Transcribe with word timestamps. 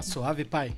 Tá 0.00 0.04
suave, 0.04 0.46
pai? 0.46 0.72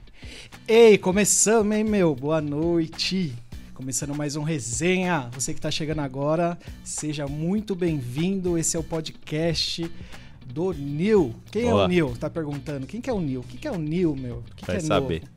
Ei, 0.67 0.99
começamos, 0.99 1.77
hein, 1.77 1.85
meu? 1.85 2.13
Boa 2.13 2.41
noite. 2.41 3.33
Começando 3.73 4.17
mais 4.17 4.35
um 4.35 4.43
resenha. 4.43 5.31
Você 5.33 5.55
que 5.55 5.61
tá 5.61 5.71
chegando 5.71 6.01
agora, 6.01 6.59
seja 6.83 7.29
muito 7.29 7.77
bem-vindo. 7.77 8.59
Esse 8.59 8.77
é 8.77 8.81
o 8.81 8.83
podcast 8.83 9.89
do 10.45 10.73
Nil. 10.73 11.37
Quem 11.53 11.69
é 11.69 11.73
Olá. 11.73 11.85
o 11.85 11.87
Nil? 11.87 12.17
Tá 12.19 12.29
perguntando. 12.29 12.85
Quem 12.85 13.01
que 13.01 13.09
é 13.09 13.13
o 13.13 13.21
Nil? 13.21 13.43
O 13.43 13.45
que, 13.45 13.59
que 13.59 13.69
é 13.69 13.71
o 13.71 13.79
Nil, 13.79 14.17
meu? 14.17 14.39
O 14.39 14.55
que, 14.57 14.67
Vai 14.67 14.79
que 14.79 14.83
é 14.83 14.87
saber. 14.89 15.21
novo? 15.21 15.33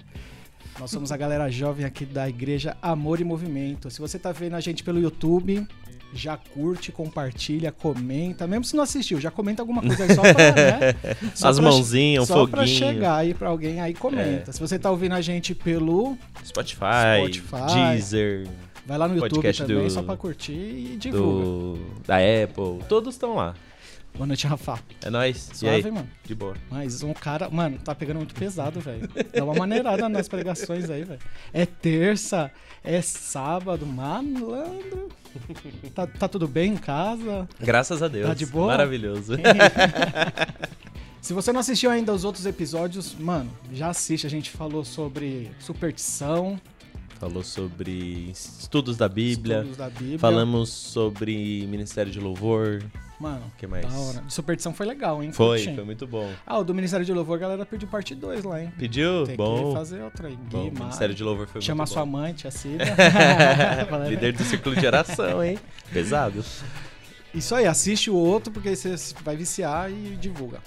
Nós 0.80 0.92
somos 0.92 1.12
a 1.12 1.18
galera 1.18 1.50
jovem 1.50 1.86
aqui 1.86 2.05
da 2.05 2.28
Igreja 2.28 2.75
Amor 2.82 3.21
e 3.21 3.24
Movimento. 3.24 3.89
Se 3.89 4.00
você 4.00 4.20
tá 4.20 4.32
vendo 4.32 4.55
a 4.55 4.60
gente 4.60 4.84
pelo 4.84 5.00
YouTube, 5.00 5.65
já 6.14 6.36
curte, 6.36 6.92
compartilha, 6.92 7.71
comenta. 7.71 8.46
Mesmo 8.46 8.65
se 8.65 8.75
não 8.75 8.84
assistiu, 8.84 9.20
já 9.20 9.32
comenta 9.32 9.61
alguma 9.61 9.82
coisa 9.82 10.04
aí 10.04 10.14
só 10.14 10.21
pra, 10.21 10.34
né? 10.54 10.93
Só 11.34 11.48
As 11.48 11.60
pra- 11.60 11.70
mãozinhas, 11.70 12.24
um 12.24 12.28
só 12.28 12.46
pra 12.46 12.61
foguinho. 12.61 12.78
chegar 12.78 13.15
aí 13.15 13.34
pra 13.34 13.50
alguém 13.50 13.79
aí, 13.79 13.93
comenta. 13.93 14.50
É. 14.51 14.54
Se 14.54 14.60
você 14.60 14.78
tá 14.78 14.92
ouvindo 14.92 15.14
a 15.15 15.21
gente 15.21 15.56
pelo. 15.56 16.18
Spotify, 16.43 17.18
Spotify. 17.20 17.73
Deezer, 17.93 18.48
Vai 18.86 18.98
lá 19.00 19.07
no 19.07 19.15
YouTube 19.15 19.51
também, 19.54 19.84
do- 19.86 19.89
só 19.89 20.04
pra 20.04 20.15
curtir 20.18 20.51
e 20.51 20.98
divulga. 21.00 21.43
do, 21.46 21.79
da 22.06 22.18
Apple, 22.18 22.86
todos 22.87 23.15
estão 23.15 23.36
lá. 23.36 23.56
Boa 24.15 24.25
noite, 24.25 24.47
Rafa. 24.47 24.79
É 25.04 25.10
nóis. 25.10 25.50
Suave, 25.54 25.92
mano. 25.92 26.07
De 26.23 26.33
boa. 26.33 26.56
Mas 26.71 27.04
um 27.04 27.14
cara, 27.14 27.50
mano, 27.50 27.78
tá 27.78 27.93
pegando 27.93 28.18
muito 28.18 28.33
pesado, 28.33 28.79
velho. 28.79 29.10
Dá 29.33 29.43
uma 29.43 29.54
maneirada 29.54 30.07
nas 30.07 30.29
pregações 30.29 30.89
aí, 30.89 31.04
velho. 31.04 31.19
É 31.54 31.65
terça, 31.65 32.50
é 32.81 33.02
sábado, 33.02 33.86
malandro. 33.86 35.09
Tá, 35.94 36.08
tá 36.08 36.28
tudo 36.30 36.47
bem 36.47 36.73
em 36.73 36.78
casa? 36.78 37.48
Graças 37.59 38.02
a 38.02 38.08
Deus. 38.08 38.28
Tá 38.28 38.34
de 38.34 38.45
boa? 38.45 38.67
Maravilhoso. 38.67 39.34
Se 41.20 41.34
você 41.34 41.52
não 41.52 41.59
assistiu 41.59 41.92
ainda 41.92 42.14
os 42.14 42.23
outros 42.23 42.45
episódios, 42.45 43.16
mano, 43.16 43.52
já 43.73 43.90
assiste. 43.90 44.25
A 44.25 44.30
gente 44.30 44.50
falou 44.50 44.86
sobre 44.86 45.52
superstição, 45.59 46.59
Falou 47.20 47.44
sobre 47.44 48.30
estudos 48.31 48.97
da 48.97 49.08
Bíblia. 49.08 49.59
estudos 49.59 49.78
da 49.78 49.90
Bíblia. 49.90 50.20
Falamos 50.20 50.70
sobre 50.70 51.66
Ministério 51.68 52.12
de 52.12 52.20
Louvor. 52.20 52.84
Mano, 53.20 53.44
que 53.58 53.66
mais? 53.66 53.86
da 53.86 53.98
hora. 53.98 54.22
De 54.22 54.34
superstição 54.34 54.74
foi 54.74 54.86
legal, 54.86 55.24
hein? 55.24 55.32
Foi, 55.32 55.60
Curti. 55.60 55.76
foi 55.76 55.86
muito 55.86 56.06
bom. 56.06 56.30
Ah, 56.46 56.60
o 56.60 56.64
do 56.64 56.74
Ministério 56.74 57.06
de 57.06 57.14
Louvor, 57.14 57.38
a 57.38 57.40
galera 57.40 57.66
pediu 57.66 57.88
parte 57.88 58.14
2 58.14 58.44
lá, 58.44 58.62
hein? 58.62 58.74
Pediu? 58.78 59.26
Tem 59.26 59.36
bom. 59.38 59.70
que 59.70 59.74
fazer 59.78 60.02
outra 60.02 60.28
aí. 60.28 60.36
bom. 60.36 60.70
Ministério 60.70 61.16
de 61.16 61.24
Louvor 61.24 61.48
foi 61.48 61.62
Chama 61.62 61.84
a 61.84 61.86
muito 61.86 61.94
sua 61.94 62.06
bom. 62.06 62.12
mãe, 62.12 62.34
tia 62.34 62.52
Cida. 62.52 62.86
Fala, 63.90 64.10
Líder 64.10 64.34
do 64.34 64.44
círculo 64.44 64.76
de 64.76 64.86
oração, 64.86 65.44
hein? 65.44 65.58
Pesado. 65.94 66.44
Isso 67.34 67.54
aí, 67.56 67.66
assiste 67.66 68.10
o 68.10 68.16
outro, 68.16 68.52
porque 68.52 68.70
aí 68.70 68.76
você 68.76 68.96
vai 69.24 69.36
viciar 69.36 69.90
e 69.92 70.16
divulga. 70.20 70.60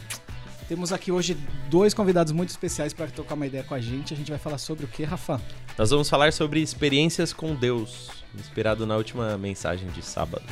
Temos 0.69 0.93
aqui 0.93 1.11
hoje 1.11 1.35
dois 1.71 1.95
convidados 1.95 2.31
muito 2.31 2.51
especiais 2.51 2.93
para 2.93 3.07
trocar 3.07 3.35
uma 3.35 3.47
ideia 3.47 3.65
com 3.65 3.75
a 3.75 3.81
gente. 3.81 4.13
A 4.13 4.17
gente 4.17 4.31
vai 4.31 4.39
falar 4.39 4.59
sobre 4.59 4.85
o 4.85 4.89
que, 4.89 5.03
Rafa? 5.03 5.41
Nós 5.79 5.91
vamos 5.91 6.11
falar 6.11 6.31
sobre 6.33 6.61
experiências 6.61 7.33
com 7.33 7.55
Deus, 7.55 8.11
inspirado 8.39 8.87
na 8.87 8.97
última 8.97 9.39
mensagem 9.39 9.89
de 9.89 10.03
sábado. 10.03 10.45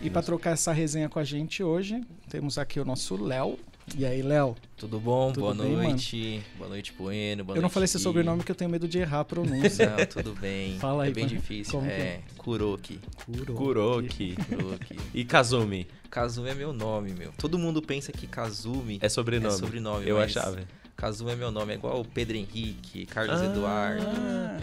E 0.00 0.08
para 0.08 0.22
trocar 0.22 0.52
essa 0.52 0.72
resenha 0.72 1.08
com 1.08 1.18
a 1.18 1.24
gente 1.24 1.62
hoje, 1.62 2.00
temos 2.28 2.56
aqui 2.56 2.78
o 2.78 2.84
nosso 2.84 3.16
Léo. 3.22 3.58
E 3.96 4.04
aí, 4.04 4.20
Léo? 4.22 4.54
Tudo 4.76 5.00
bom? 5.00 5.28
Tudo 5.32 5.40
Boa 5.40 5.54
bem, 5.54 5.72
mano? 5.72 5.82
noite. 5.88 6.42
Boa 6.58 6.68
noite, 6.68 6.92
Bueno. 6.96 7.42
Boa 7.42 7.54
Eu 7.56 7.56
não 7.56 7.62
noite, 7.62 7.72
falei 7.74 7.86
seu 7.86 7.98
sobrenome 7.98 8.44
que 8.44 8.50
eu 8.52 8.54
tenho 8.54 8.70
medo 8.70 8.86
de 8.86 8.98
errar 8.98 9.20
a 9.20 9.24
pronúncia. 9.24 9.88
Não, 9.96 10.06
tudo 10.06 10.34
bem. 10.38 10.78
Fala 10.78 11.04
aí, 11.04 11.10
é 11.10 11.12
bem 11.12 11.26
como- 11.26 11.40
difícil. 11.40 11.72
como 11.72 11.86
que 11.86 11.92
é 11.94 12.20
Kuroki. 12.36 13.00
Kuro. 13.24 13.54
Kuroki. 13.54 14.36
Kuroki. 14.36 14.96
E 15.14 15.24
Kazumi. 15.24 15.88
Kazumi 16.10 16.50
é 16.50 16.54
meu 16.54 16.72
nome, 16.72 17.12
meu. 17.12 17.32
Todo 17.38 17.58
mundo 17.58 17.80
pensa 17.80 18.12
que 18.12 18.26
Kazumi 18.26 18.98
É 19.00 19.08
sobrenome. 19.08 19.54
é 19.54 19.58
sobrenome. 19.58 20.06
Eu 20.06 20.16
mas 20.18 20.36
achava. 20.36 20.60
Kazumi 21.00 21.30
é 21.30 21.36
meu 21.36 21.52
nome. 21.52 21.72
É 21.72 21.76
igual 21.76 22.00
o 22.00 22.04
Pedro 22.04 22.36
Henrique, 22.36 23.06
Carlos 23.06 23.40
Ah. 23.40 23.44
Eduardo. 23.44 24.04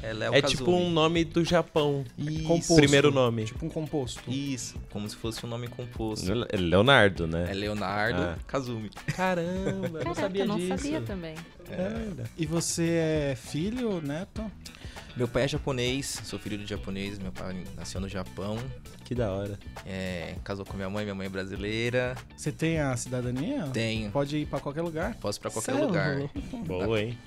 É 0.04 0.12
Léo 0.12 0.34
É 0.34 0.42
Kazumi. 0.42 0.58
tipo 0.60 0.72
um 0.74 0.90
nome 0.92 1.24
do 1.24 1.46
Japão. 1.46 2.04
Isso. 2.18 2.44
Composto. 2.44 2.76
Primeiro 2.76 3.10
nome. 3.10 3.46
Tipo 3.46 3.66
um 3.66 3.70
composto. 3.70 4.30
Isso, 4.30 4.76
como 4.90 5.10
se 5.10 5.16
fosse 5.16 5.46
um 5.46 5.50
nome 5.50 5.70
composto. 5.70 6.30
É 6.52 6.58
Leonardo, 6.58 7.24
É 7.24 7.28
né? 7.28 7.54
Leonardo 7.54 8.22
Ah. 8.22 8.38
Kazumi. 8.46 8.90
Caramba, 9.16 10.00
eu 10.00 10.06
não 10.06 10.14
sabia 10.14 10.42
eu 10.44 10.48
não 10.48 10.58
disso. 10.58 10.78
sabia 10.78 11.02
também. 11.02 11.36
É. 11.72 12.24
E 12.38 12.46
você 12.46 12.84
é 13.32 13.36
filho, 13.38 14.02
neto? 14.02 14.44
Meu 15.16 15.28
pai 15.30 15.44
é 15.44 15.48
japonês, 15.48 16.22
sou 16.26 16.38
filho 16.38 16.58
de 16.58 16.66
japonês. 16.66 17.18
Meu 17.18 17.32
pai 17.32 17.56
nasceu 17.78 18.02
no 18.02 18.10
Japão. 18.10 18.58
Que 19.06 19.16
da 19.16 19.32
hora. 19.32 19.58
É, 19.86 20.36
casou 20.44 20.66
com 20.66 20.76
minha 20.76 20.90
mãe, 20.90 21.06
minha 21.06 21.16
mãe 21.16 21.28
é 21.28 21.30
brasileira. 21.30 22.16
Você 22.36 22.52
tem 22.52 22.80
a 22.80 22.96
cidadania? 22.98 23.64
Tenho. 23.72 24.12
Pode 24.12 24.36
ir 24.38 24.46
para 24.46 24.60
qualquer 24.60 24.82
lugar? 24.82 25.16
Posso 25.16 25.40
ir 25.40 25.42
pra 25.42 25.52
qualquer 25.52 25.76
é 25.76 25.80
lugar. 25.80 26.18
Boa, 26.68 27.00
hein? 27.02 27.18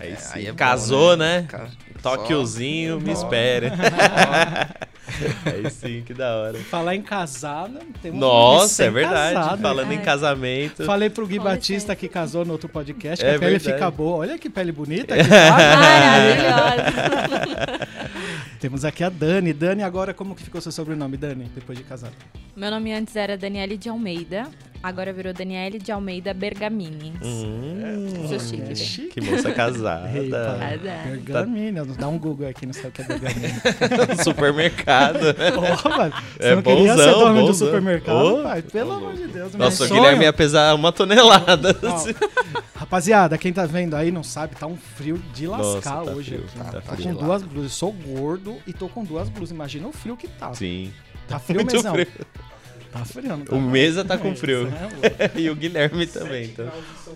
Aí 0.00 0.12
É, 0.12 0.16
sim. 0.16 0.38
aí 0.38 0.46
é 0.46 0.50
bom, 0.50 0.56
Casou, 0.56 1.16
né? 1.16 1.46
Ca- 1.48 1.70
Tóquiozinho, 2.02 3.00
me 3.00 3.12
espere. 3.12 3.68
Aí 5.46 5.70
sim, 5.70 6.02
que 6.04 6.12
da 6.14 6.34
hora. 6.36 6.58
Falar 6.58 6.94
em 6.94 7.02
casada, 7.02 7.80
temos 8.02 8.18
Nossa, 8.20 8.84
é 8.84 8.90
verdade. 8.90 9.34
recém-casado. 9.34 9.62
Falando 9.62 9.92
em 9.92 9.96
É. 9.98 10.00
casamento. 10.00 10.84
Falei 10.84 11.10
pro 11.10 11.26
Gui 11.26 11.38
Com 11.38 11.44
Batista 11.44 11.72
licença. 11.92 11.96
que 11.96 12.08
casou 12.08 12.44
no 12.44 12.52
outro 12.52 12.68
podcast, 12.68 13.24
que 13.24 13.30
É 13.30 13.34
a 13.36 13.38
pele 13.38 13.52
verdade. 13.58 13.72
fica 13.74 13.90
boa. 13.90 14.16
Olha 14.18 14.38
que 14.38 14.48
pele 14.50 14.72
bonita. 14.72 15.14
que. 15.16 15.22
Maravilhosa. 15.28 16.84
Temos 18.60 18.84
aqui 18.84 19.04
a 19.04 19.08
Dani. 19.08 19.52
Dani, 19.52 19.82
agora 19.82 20.14
como 20.14 20.34
que 20.34 20.42
ficou 20.42 20.60
seu 20.60 20.72
sobrenome, 20.72 21.16
Dani, 21.16 21.50
depois 21.54 21.76
de 21.78 21.84
casado? 21.84 22.12
Meu 22.56 22.70
nome 22.70 22.92
antes 22.92 23.14
era 23.16 23.36
Daniele 23.36 23.76
de 23.76 23.88
Almeida, 23.88 24.46
agora 24.84 25.12
virou 25.12 25.32
Daniele 25.32 25.78
de 25.78 25.90
Almeida 25.90 26.34
Bergamini. 26.34 27.12
Hum, 27.22 28.26
Sou 28.28 28.38
chique, 28.38 28.62
É 28.62 28.68
né? 28.68 28.74
chique. 28.74 29.08
que 29.08 29.20
moça 29.22 29.50
casada. 29.52 30.10
Ei, 30.16 30.28
pai. 30.30 30.78
Casada. 30.78 31.08
Bergamina. 31.10 31.84
Dá 31.86 32.08
um 32.08 32.18
Google 32.18 32.48
aqui, 32.48 32.66
não 32.66 32.72
sabe 32.74 32.88
o 32.88 32.92
que 32.92 33.02
é 33.02 33.04
bergamina. 33.06 33.54
Supermercado. 34.22 35.18
Porra, 35.54 35.96
mano. 35.96 36.14
Você 36.38 36.46
É 36.48 36.54
não 36.54 36.62
queria 36.62 36.96
ser 36.96 37.04
bonzão, 37.06 37.18
dono 37.20 37.40
bonzão. 37.46 37.66
supermercado, 37.66 38.16
Ô, 38.16 38.42
pai? 38.42 38.62
Pelo 38.62 38.90
ô, 38.90 38.96
amor 38.96 39.14
de 39.14 39.26
Deus. 39.26 39.50
meu 39.54 39.58
Nossa, 39.64 39.84
o 39.84 39.88
sonho- 39.88 40.00
Guilherme 40.02 40.24
ia 40.24 40.32
pesar 40.32 40.74
uma 40.74 40.92
tonelada. 40.92 41.76
Ó, 41.82 42.04
Rapaziada, 42.76 43.38
quem 43.38 43.52
tá 43.52 43.64
vendo 43.66 43.94
aí 43.94 44.10
não 44.10 44.22
sabe, 44.22 44.54
tá 44.56 44.66
um 44.66 44.76
frio 44.76 45.16
de 45.32 45.46
Nossa, 45.46 45.62
lascar 45.76 46.02
tá 46.04 46.10
hoje 46.12 46.32
frio, 46.36 46.44
aqui. 46.44 46.70
tá 46.72 46.80
Tô 46.82 46.96
frio. 46.96 47.14
com 47.14 47.24
duas 47.24 47.42
blusas. 47.42 47.72
Sou 47.72 47.92
gordo 47.92 48.56
e 48.66 48.72
tô 48.72 48.88
com 48.88 49.02
duas 49.04 49.28
blusas. 49.28 49.50
Imagina 49.54 49.88
o 49.88 49.92
frio 49.92 50.16
que 50.16 50.28
tá. 50.28 50.52
Sim. 50.52 50.92
Tá 51.26 51.38
frio 51.38 51.60
Muito 51.60 51.74
mesmo. 51.74 51.90
frio. 51.92 52.06
Tá 52.94 53.04
frio, 53.04 53.28
não 53.36 53.40
tá? 53.44 53.56
O 53.56 53.60
Mesa 53.60 54.04
tá 54.04 54.16
com 54.16 54.28
É, 54.28 54.34
frio. 54.36 54.68
é 54.68 54.82
louco. 54.82 55.34
e 55.38 55.50
o 55.50 55.56
Guilherme 55.56 56.06
também, 56.06 56.44
então. 56.44 56.70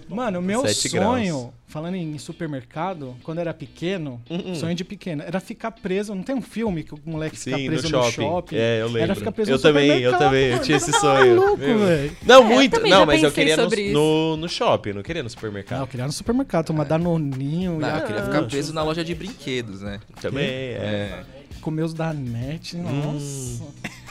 Mano, 0.08 0.40
o 0.40 0.42
meu 0.42 0.60
Sete 0.66 0.88
sonho, 0.88 1.34
graus. 1.38 1.50
falando 1.68 1.94
em 1.94 2.18
supermercado, 2.18 3.14
quando 3.22 3.38
era 3.38 3.54
pequeno, 3.54 4.20
Hum, 4.28 4.42
hum. 4.46 4.54
sonho 4.56 4.74
de 4.74 4.82
pequeno, 4.84 5.22
era 5.24 5.38
ficar 5.38 5.70
preso. 5.70 6.14
Não 6.16 6.24
tem 6.24 6.34
um 6.34 6.42
filme 6.42 6.82
que 6.82 6.92
o 6.94 7.00
moleque 7.06 7.36
fica 7.38 7.56
Sim, 7.56 7.66
preso 7.68 7.88
no 7.90 7.96
no 7.98 8.04
shopping. 8.04 8.22
shopping? 8.22 8.56
É, 8.56 8.80
eu 8.80 8.86
lembro. 8.86 9.02
Era 9.02 9.14
ficar 9.14 9.30
preso 9.30 9.50
eu 9.52 9.56
no 9.56 9.62
também, 9.62 10.00
eu 10.00 10.18
também. 10.18 10.44
Eu 10.48 10.58
tinha 10.62 10.76
esse 10.78 10.92
sonho. 10.92 11.36
maluco, 11.36 11.56
velho. 11.58 12.16
Não, 12.26 12.42
É, 12.42 12.44
muito. 12.44 12.80
Não, 12.80 13.06
mas 13.06 13.22
eu 13.22 13.30
queria 13.30 13.56
no, 13.56 13.68
no, 13.92 14.36
no 14.36 14.48
shopping, 14.48 14.92
não 14.94 15.02
queria 15.04 15.22
no 15.22 15.26
Não, 15.26 15.30
supermercado. 15.30 15.80
eu 15.82 15.86
queria 15.86 16.06
no 16.06 16.12
supermercado, 16.12 16.66
tomar 16.66 16.84
danoninho 16.84 17.78
Não, 17.78 17.88
e 17.88 18.00
eu 18.00 18.04
queria 18.04 18.22
ficar 18.24 18.42
preso 18.42 18.72
na 18.74 18.82
loja 18.82 19.04
de 19.04 19.14
brinquedos, 19.14 19.80
né? 19.80 20.00
Também, 20.20 20.44
é. 20.44 21.22
comer 21.60 21.82
os 21.82 21.94
Danete, 21.94 22.76
nossa. 22.78 23.62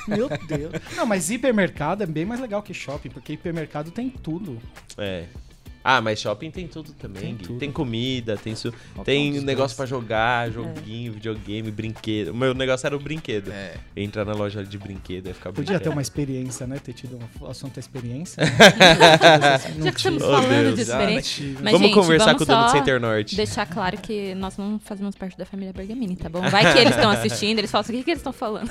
Meu 0.15 0.29
Deus. 0.29 0.73
Não, 0.95 1.05
mas 1.05 1.29
hipermercado 1.29 2.03
é 2.03 2.05
bem 2.05 2.25
mais 2.25 2.39
legal 2.39 2.63
que 2.63 2.73
shopping, 2.73 3.09
porque 3.09 3.33
hipermercado 3.33 3.91
tem 3.91 4.09
tudo. 4.09 4.59
É. 4.97 5.25
Ah, 5.89 6.01
mas 6.01 6.19
shopping 6.19 6.51
tem 6.51 6.67
tudo 6.67 6.91
também, 6.91 7.21
Tem 7.21 7.35
Gui. 7.35 7.43
tudo. 7.45 7.59
Tem 7.59 7.71
comida, 7.71 8.35
tem, 8.35 8.53
su... 8.57 8.73
Um 8.97 9.03
tem 9.03 9.39
negócio 9.39 9.73
pra 9.77 9.85
dois. 9.85 9.89
jogar, 9.89 10.51
joguinho, 10.51 11.13
videogame, 11.13 11.71
brinquedo. 11.71 12.31
O 12.31 12.35
meu 12.35 12.53
negócio 12.53 12.85
era 12.85 12.93
o 12.93 12.99
brinquedo. 12.99 13.49
É. 13.53 13.75
Entrar 13.95 14.25
na 14.25 14.33
loja 14.33 14.65
de 14.65 14.77
brinquedo 14.77 15.29
e 15.29 15.33
ficar 15.33 15.53
Podia 15.53 15.79
ter 15.79 15.87
uma 15.87 16.01
experiência, 16.01 16.67
né? 16.67 16.77
Ter 16.83 16.91
tido 16.91 17.17
um 17.41 17.47
assunto 17.47 17.75
da 17.75 17.79
experiência. 17.79 18.43
Já 19.81 19.91
que 19.91 19.97
estamos 19.97 20.21
Oh, 20.23 20.27
falando 20.27 20.49
Deus. 20.49 20.75
de 20.75 20.81
Ah, 20.81 20.95
experiência, 20.95 21.35
tive. 21.45 21.63
Mas, 21.63 21.71
Vamos 21.71 21.87
gente, 21.87 21.93
conversar 21.93 22.25
vamos 22.33 22.37
com 22.39 22.43
o 22.43 22.47
dono 22.55 22.65
do 22.65 22.71
Center 22.71 22.99
Norte. 22.99 23.35
deixar 23.37 23.65
claro 23.65 23.97
que 23.97 24.35
nós 24.35 24.57
não 24.57 24.79
fazemos 24.79 25.15
parte 25.15 25.37
da 25.37 25.45
família 25.45 25.71
Bergamini, 25.71 26.17
tá 26.17 26.27
bom? 26.27 26.41
Vai 26.49 26.73
que 26.73 26.79
eles 26.79 26.95
estão 26.95 27.09
assistindo, 27.11 27.59
eles 27.59 27.71
falam 27.71 27.81
assim, 27.83 27.93
o 27.93 27.97
que, 27.99 28.03
que 28.03 28.11
eles 28.11 28.19
estão 28.19 28.33
falando? 28.33 28.69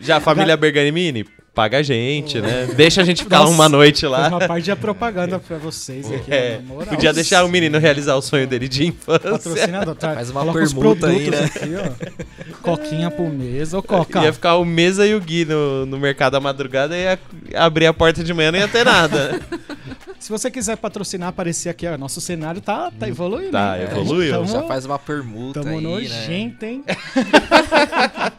Já 0.00 0.16
a 0.16 0.20
família 0.20 0.56
Berganimini, 0.56 1.26
paga 1.54 1.78
a 1.78 1.82
gente, 1.82 2.40
né? 2.40 2.66
Deixa 2.74 3.02
a 3.02 3.04
gente 3.04 3.22
ficar 3.24 3.40
Nossa, 3.40 3.52
uma 3.52 3.68
noite 3.68 4.06
lá. 4.06 4.28
uma 4.28 4.40
parte 4.40 4.64
de 4.64 4.76
propaganda 4.76 5.38
pra 5.38 5.58
vocês 5.58 6.10
aqui, 6.10 6.32
É, 6.32 6.56
na 6.56 6.62
moral. 6.62 6.86
podia 6.88 7.12
deixar 7.12 7.44
o 7.44 7.48
menino 7.48 7.78
realizar 7.78 8.16
o 8.16 8.22
sonho 8.22 8.46
dele 8.46 8.68
de 8.68 8.86
infância. 8.86 9.30
Patrocinador, 9.30 9.94
tá? 9.94 10.14
Faz 10.14 10.30
uma 10.30 10.52
permuta 10.52 11.08
aí, 11.08 11.30
né? 11.30 11.44
aqui, 11.44 11.70
ó. 11.76 12.62
Coquinha 12.62 13.10
pro 13.10 13.28
mês. 13.28 13.74
Ô, 13.74 13.82
Coca. 13.82 14.22
Ia 14.22 14.32
ficar 14.32 14.56
o 14.56 14.64
Mesa 14.64 15.06
e 15.06 15.14
o 15.14 15.20
Gui 15.20 15.44
no, 15.44 15.84
no 15.86 15.98
mercado 15.98 16.36
à 16.36 16.40
madrugada 16.40 16.96
e 16.96 17.02
ia 17.02 17.18
abrir 17.54 17.86
a 17.86 17.92
porta 17.92 18.24
de 18.24 18.32
manhã 18.32 18.48
e 18.48 18.52
não 18.52 18.58
ia 18.60 18.68
ter 18.68 18.84
nada. 18.84 19.40
Se 20.18 20.30
você 20.30 20.52
quiser 20.52 20.76
patrocinar, 20.76 21.30
aparecer 21.30 21.68
aqui, 21.68 21.84
ó. 21.84 21.98
Nosso 21.98 22.20
cenário 22.20 22.60
tá, 22.60 22.92
tá 22.96 23.08
evoluindo. 23.08 23.50
Tá, 23.50 23.76
hein? 23.76 23.88
evoluiu. 23.90 24.32
Tamo, 24.32 24.46
Já 24.46 24.62
faz 24.62 24.86
uma 24.86 24.96
permuta 24.96 25.60
tamo 25.60 25.76
aí, 25.76 25.82
né? 25.82 25.90
nojento, 25.90 26.64
hein? 26.64 26.84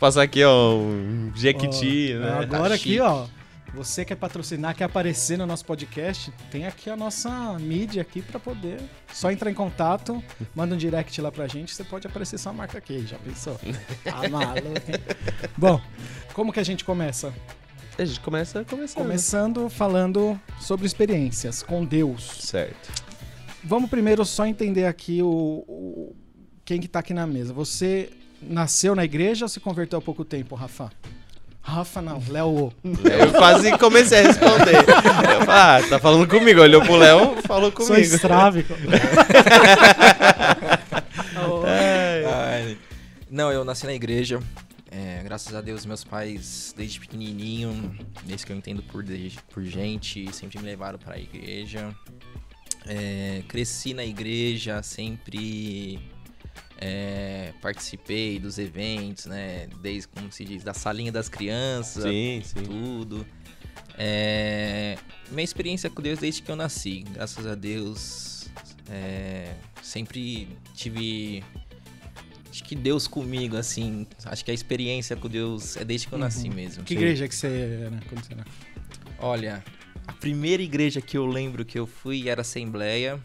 Passar 0.00 0.22
aqui, 0.22 0.42
ó, 0.42 0.74
um 0.76 1.30
Jequiti, 1.36 2.14
Ó, 2.16 2.20
né? 2.20 2.30
Agora 2.40 2.70
Tá 2.70 2.74
aqui, 2.74 2.84
chique. 2.94 3.00
ó. 3.00 3.26
Você 3.74 4.04
quer 4.04 4.16
patrocinar, 4.16 4.74
quer 4.74 4.82
aparecer 4.84 5.38
no 5.38 5.46
nosso 5.46 5.64
podcast, 5.64 6.32
tem 6.50 6.66
aqui 6.66 6.90
a 6.90 6.96
nossa 6.96 7.56
mídia 7.60 8.02
aqui 8.02 8.20
pra 8.20 8.40
poder. 8.40 8.80
Só 9.12 9.30
entrar 9.30 9.48
em 9.48 9.54
contato, 9.54 10.20
manda 10.56 10.74
um 10.74 10.78
direct 10.78 11.20
lá 11.20 11.30
pra 11.30 11.46
gente, 11.46 11.72
você 11.72 11.84
pode 11.84 12.04
aparecer 12.04 12.36
sua 12.36 12.52
marca 12.52 12.78
aqui, 12.78 13.06
já 13.06 13.16
pensou? 13.18 13.60
Tá 14.02 14.28
maluco, 14.28 14.68
hein? 14.88 15.00
Bom, 15.56 15.80
como 16.34 16.52
que 16.52 16.58
a 16.58 16.64
gente 16.64 16.84
começa? 16.84 17.32
A 17.96 18.04
gente 18.04 18.18
começa 18.20 18.64
começando. 18.64 19.02
Começando 19.04 19.68
falando 19.70 20.40
sobre 20.58 20.86
experiências 20.86 21.62
com 21.62 21.84
Deus. 21.84 22.24
Certo. 22.40 22.90
Vamos 23.62 23.88
primeiro 23.88 24.24
só 24.24 24.46
entender 24.46 24.86
aqui 24.86 25.22
o, 25.22 25.28
o- 25.28 26.16
quem 26.64 26.80
que 26.80 26.88
tá 26.88 26.98
aqui 27.00 27.14
na 27.14 27.26
mesa. 27.26 27.52
Você 27.52 28.10
nasceu 28.42 28.94
na 28.94 29.04
igreja 29.04 29.44
ou 29.44 29.48
se 29.48 29.60
converteu 29.60 29.98
há 29.98 30.02
pouco 30.02 30.24
tempo, 30.24 30.54
Rafa? 30.54 30.90
Rafa 31.62 32.00
não, 32.00 32.22
Léo. 32.28 32.72
Eu 32.82 33.32
quase 33.36 33.76
comecei 33.78 34.20
a 34.20 34.22
responder. 34.22 34.76
Eu 34.76 35.44
falei, 35.44 35.48
ah, 35.48 35.80
tá 35.88 35.98
falando 35.98 36.26
comigo. 36.26 36.60
Olhou 36.60 36.82
pro 36.82 36.96
Léo, 36.96 37.36
falou 37.46 37.70
Sou 37.76 37.86
comigo. 37.86 38.14
estrávico. 38.14 38.74
Ai. 41.66 42.24
Ai, 42.24 42.78
Não, 43.30 43.52
eu 43.52 43.64
nasci 43.64 43.86
na 43.86 43.94
igreja. 43.94 44.40
É, 44.90 45.20
graças 45.22 45.54
a 45.54 45.60
Deus, 45.60 45.86
meus 45.86 46.02
pais, 46.02 46.74
desde 46.76 46.98
pequenininho, 46.98 47.94
desde 48.24 48.44
que 48.44 48.52
eu 48.52 48.56
entendo 48.56 48.82
por, 48.82 49.04
por 49.52 49.62
gente, 49.62 50.34
sempre 50.34 50.58
me 50.58 50.64
levaram 50.64 50.98
para 50.98 51.14
a 51.14 51.18
igreja. 51.18 51.94
É, 52.86 53.42
cresci 53.46 53.94
na 53.94 54.04
igreja, 54.04 54.82
sempre 54.82 56.00
é, 56.80 57.52
participei 57.60 58.38
dos 58.38 58.58
eventos, 58.58 59.26
né? 59.26 59.68
Desde, 59.82 60.08
como 60.08 60.32
se 60.32 60.44
diz, 60.44 60.62
da 60.64 60.72
salinha 60.74 61.12
das 61.12 61.28
crianças, 61.28 62.04
Sim, 62.04 62.40
sim. 62.44 62.62
tudo. 62.64 63.26
É, 63.98 64.96
minha 65.30 65.44
experiência 65.44 65.90
com 65.90 66.00
Deus 66.00 66.18
desde 66.18 66.40
que 66.42 66.50
eu 66.50 66.56
nasci, 66.56 67.04
graças 67.12 67.46
a 67.46 67.54
Deus, 67.54 68.48
é, 68.88 69.52
sempre 69.82 70.48
tive 70.74 71.44
acho 72.50 72.64
que 72.64 72.74
Deus 72.74 73.06
comigo, 73.06 73.56
assim. 73.56 74.06
Acho 74.24 74.44
que 74.44 74.50
a 74.50 74.54
experiência 74.54 75.14
com 75.16 75.28
Deus 75.28 75.76
é 75.76 75.84
desde 75.84 76.06
que 76.08 76.12
eu 76.14 76.18
nasci 76.18 76.48
Uhum. 76.48 76.54
mesmo. 76.54 76.82
Que 76.82 76.94
Sim. 76.94 77.00
igreja 77.00 77.28
que 77.28 77.34
você 77.34 77.46
era 77.86 78.00
quando 78.08 78.24
você 78.24 78.32
era? 78.32 78.44
Olha, 79.18 79.62
a 80.06 80.12
primeira 80.14 80.62
igreja 80.62 81.00
que 81.00 81.16
eu 81.16 81.26
lembro 81.26 81.64
que 81.64 81.78
eu 81.78 81.86
fui 81.86 82.28
era 82.28 82.40
Assembleia. 82.40 83.20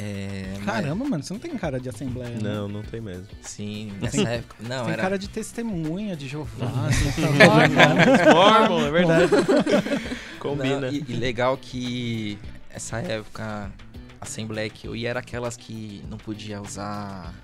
É, 0.00 0.44
mas- 0.58 0.64
Caramba, 0.64 1.04
mano, 1.04 1.22
você 1.24 1.32
não 1.32 1.40
tem 1.40 1.56
cara 1.58 1.80
de 1.80 1.88
assembleia. 1.88 2.30
né? 2.36 2.38
Não, 2.40 2.68
não 2.68 2.82
tem 2.82 3.00
mesmo. 3.00 3.26
sim, 3.42 3.92
Tem- 4.10 4.20
nessa 4.20 4.28
época. 4.30 4.56
Não, 4.60 4.84
tem 4.84 4.92
era. 4.92 5.02
cara 5.02 5.18
de 5.18 5.28
testemunha 5.28 6.14
de 6.16 6.28
Jeová. 6.28 6.66
Uhum. 6.66 6.86
assim, 6.86 8.32
Mormon, 8.32 8.86
é 8.86 8.90
verdade. 8.90 9.32
Não, 9.34 10.38
Combina. 10.38 10.88
e, 10.88 11.04
e 11.08 11.12
legal 11.14 11.56
que 11.56 12.38
essa 12.70 12.98
época, 13.00 13.72
a 14.20 14.24
Assembleia 14.24 14.70
que 14.70 14.86
eu 14.86 14.94
ia 14.94 15.10
era 15.10 15.18
aquelas 15.20 15.56
que 15.56 16.02
não 16.08 16.16
podia 16.16 16.62
usar. 16.62 17.34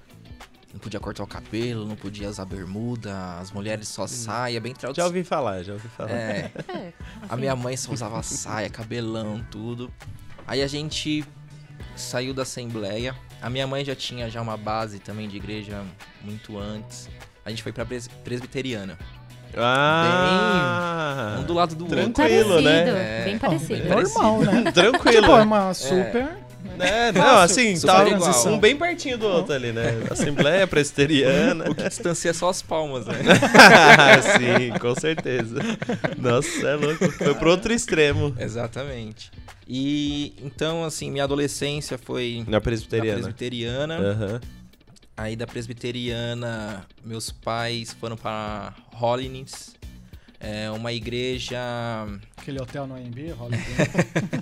Não 0.72 0.80
podia 0.80 0.98
cortar 0.98 1.22
o 1.22 1.26
cabelo, 1.26 1.86
não 1.86 1.94
podia 1.96 2.28
usar 2.28 2.44
bermuda, 2.44 3.38
as 3.40 3.50
mulheres 3.52 3.86
só 3.88 4.06
saia, 4.08 4.60
bem 4.60 4.72
Já 4.72 4.78
tradicional. 4.78 5.08
ouvi 5.10 5.22
falar, 5.24 5.62
já 5.62 5.72
ouvi 5.72 5.86
falar. 5.88 6.10
É, 6.10 6.50
É, 6.68 6.92
A 7.28 7.36
minha 7.36 7.54
mãe 7.54 7.76
só 7.76 7.92
usava 7.92 8.20
saia, 8.24 8.68
cabelão, 8.70 9.44
tudo. 9.52 9.88
Aí 10.46 10.62
a 10.62 10.66
gente 10.66 11.24
saiu 11.96 12.32
da 12.34 12.42
assembleia. 12.42 13.14
A 13.40 13.50
minha 13.50 13.66
mãe 13.66 13.84
já 13.84 13.94
tinha 13.94 14.28
já 14.30 14.40
uma 14.40 14.56
base 14.56 14.98
também 14.98 15.28
de 15.28 15.36
igreja 15.36 15.82
muito 16.22 16.58
antes. 16.58 17.08
A 17.44 17.50
gente 17.50 17.62
foi 17.62 17.72
pra 17.72 17.84
pres- 17.84 18.08
presbiteriana. 18.24 18.98
Ah! 19.56 21.36
Um 21.40 21.44
do 21.44 21.52
lado 21.54 21.74
do 21.74 21.84
bem 21.86 21.98
outro. 22.06 22.14
Tranquilo, 22.14 22.60
né? 22.60 23.22
Bem 23.24 23.32
Não, 23.34 23.40
parecido. 23.40 23.88
Normal, 23.88 24.40
né? 24.40 24.70
Tranquilo. 24.72 25.20
Tipo, 25.22 25.32
é 25.36 25.42
uma 25.42 25.74
super. 25.74 26.28
É, 26.80 27.12
não, 27.12 27.38
assim, 27.38 27.78
tá 27.80 28.02
um 28.48 28.58
bem 28.58 28.74
pertinho 28.74 29.16
do 29.16 29.26
outro 29.28 29.54
ali, 29.54 29.70
né? 29.70 29.92
Assembleia 30.10 30.66
presbiteriana. 30.66 31.70
O 31.70 31.74
que 31.74 31.88
distancia 31.88 32.30
é 32.30 32.34
só 32.34 32.48
as 32.48 32.62
palmas, 32.62 33.06
né? 33.06 33.14
Sim, 34.36 34.76
com 34.80 34.94
certeza. 34.98 35.60
Nossa, 36.18 36.66
é 36.66 36.74
louco. 36.74 37.08
Foi 37.12 37.34
pro 37.34 37.50
outro 37.50 37.72
extremo. 37.72 38.34
Exatamente. 38.38 39.30
E 39.68 40.34
então, 40.42 40.84
assim, 40.84 41.10
minha 41.10 41.24
adolescência 41.24 41.96
foi 41.98 42.42
Na 42.46 42.52
na 42.52 42.60
presbiteriana. 42.60 43.14
presbiteriana. 43.22 43.94
Aham. 43.98 44.40
Aí 45.16 45.36
da 45.36 45.46
presbiteriana, 45.46 46.84
meus 47.04 47.30
pais 47.30 47.92
foram 47.92 48.16
para 48.16 48.74
Hollins. 48.92 49.74
É 50.40 50.70
uma 50.70 50.92
igreja 50.92 51.58
Aquele 52.36 52.60
hotel 52.60 52.86
no 52.86 52.94
AMB, 52.94 53.30
Hollywood. 53.32 53.64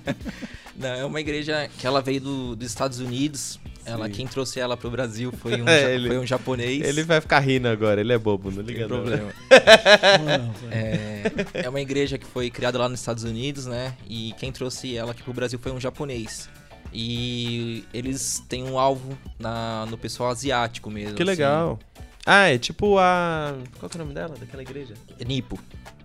Não, 0.76 0.88
é 0.88 1.04
uma 1.04 1.20
igreja 1.20 1.68
que 1.78 1.86
ela 1.86 2.00
veio 2.00 2.20
do- 2.20 2.56
dos 2.56 2.66
Estados 2.68 2.98
Unidos. 2.98 3.60
Ela, 3.84 4.08
quem 4.08 4.26
trouxe 4.26 4.60
ela 4.60 4.76
pro 4.76 4.90
Brasil 4.90 5.32
foi 5.32 5.60
um, 5.62 5.68
É, 5.68 5.94
ele- 5.94 6.08
foi 6.08 6.18
um 6.18 6.26
japonês. 6.26 6.82
Ele 6.86 7.02
vai 7.02 7.20
ficar 7.20 7.40
rindo 7.40 7.68
agora, 7.68 8.00
ele 8.00 8.12
é 8.12 8.18
bobo, 8.18 8.50
não 8.50 8.58
Não 8.58 8.62
liga 8.64 8.86
tem 8.86 8.88
não. 8.88 8.96
problema. 9.04 9.32
É, 10.70 11.22
é 11.64 11.68
uma 11.68 11.80
igreja 11.80 12.18
que 12.18 12.26
foi 12.26 12.50
criada 12.50 12.78
lá 12.78 12.88
nos 12.88 13.00
Estados 13.00 13.24
Unidos, 13.24 13.66
né? 13.66 13.94
E 14.08 14.32
quem 14.38 14.50
trouxe 14.52 14.96
ela 14.96 15.12
aqui 15.12 15.22
pro 15.22 15.32
Brasil 15.32 15.58
foi 15.58 15.72
um 15.72 15.80
japonês. 15.80 16.48
E 16.92 17.84
eles 17.92 18.42
têm 18.48 18.64
um 18.64 18.78
alvo 18.78 19.16
na, 19.38 19.86
no 19.86 19.96
pessoal 19.96 20.30
asiático 20.30 20.90
mesmo. 20.90 21.14
Que 21.14 21.22
assim. 21.22 21.30
legal. 21.30 21.78
Ah, 22.24 22.48
é 22.50 22.58
tipo 22.58 22.98
a... 22.98 23.54
Qual 23.80 23.88
que 23.90 23.96
é 23.96 24.00
o 24.00 24.04
nome 24.04 24.14
dela, 24.14 24.34
daquela 24.38 24.62
igreja? 24.62 24.94
É 25.18 25.24
Nipo. 25.24 25.58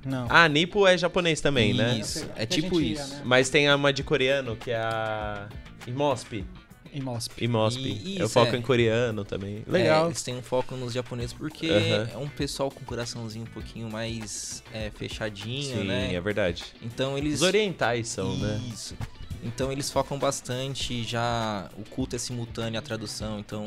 Não. 0.06 0.25
Ah, 0.30 0.47
Nipo 0.47 0.88
é 0.88 0.97
japonês 0.97 1.41
também, 1.41 1.73
né? 1.73 1.97
Isso, 2.00 2.25
Que 2.27 2.39
é 2.39 2.44
a 2.44 2.45
tipo 2.47 2.80
gente 2.80 2.94
ia, 2.95 3.01
isso. 3.01 3.13
né? 3.15 3.21
Mas 3.25 3.50
tem 3.50 3.68
a 3.68 3.75
uma 3.75 3.91
de 3.94 4.01
coreano, 4.03 4.56
que 4.56 4.71
é 4.71 4.77
a... 4.77 5.47
Imosp. 5.85 6.44
Em 6.93 7.01
Mosp. 7.01 7.31
Imosp. 7.43 7.79
E- 7.79 8.17
Eu 8.17 8.25
isso, 8.25 8.33
foco 8.33 8.55
é. 8.55 8.57
em 8.57 8.61
coreano 8.61 9.23
também. 9.23 9.63
É, 9.67 9.71
Legal. 9.71 10.07
eles 10.07 10.21
têm 10.21 10.35
um 10.35 10.41
foco 10.41 10.75
nos 10.75 10.93
japoneses 10.93 11.33
porque 11.33 11.67
é 11.67 12.17
um 12.17 12.27
pessoal 12.29 12.69
com 12.71 12.83
coraçãozinho 12.85 13.45
um 13.45 13.49
pouquinho 13.49 13.89
mais 13.89 14.63
é, 14.73 14.89
fechadinho, 14.91 15.77
Sim, 15.81 15.83
né? 15.87 16.13
é 16.13 16.21
verdade. 16.21 16.63
Então 16.81 17.17
eles. 17.17 17.35
Os 17.35 17.41
orientais 17.41 18.07
são, 18.09 18.35
né? 18.37 18.61
Isso. 18.71 18.95
Então 19.43 19.71
eles 19.71 19.91
focam 19.91 20.17
bastante 20.17 21.03
já. 21.03 21.69
O 21.77 21.83
culto 21.89 22.15
é 22.15 22.19
simultâneo 22.19 22.79
à 22.79 22.81
tradução. 22.81 23.39
Então 23.39 23.65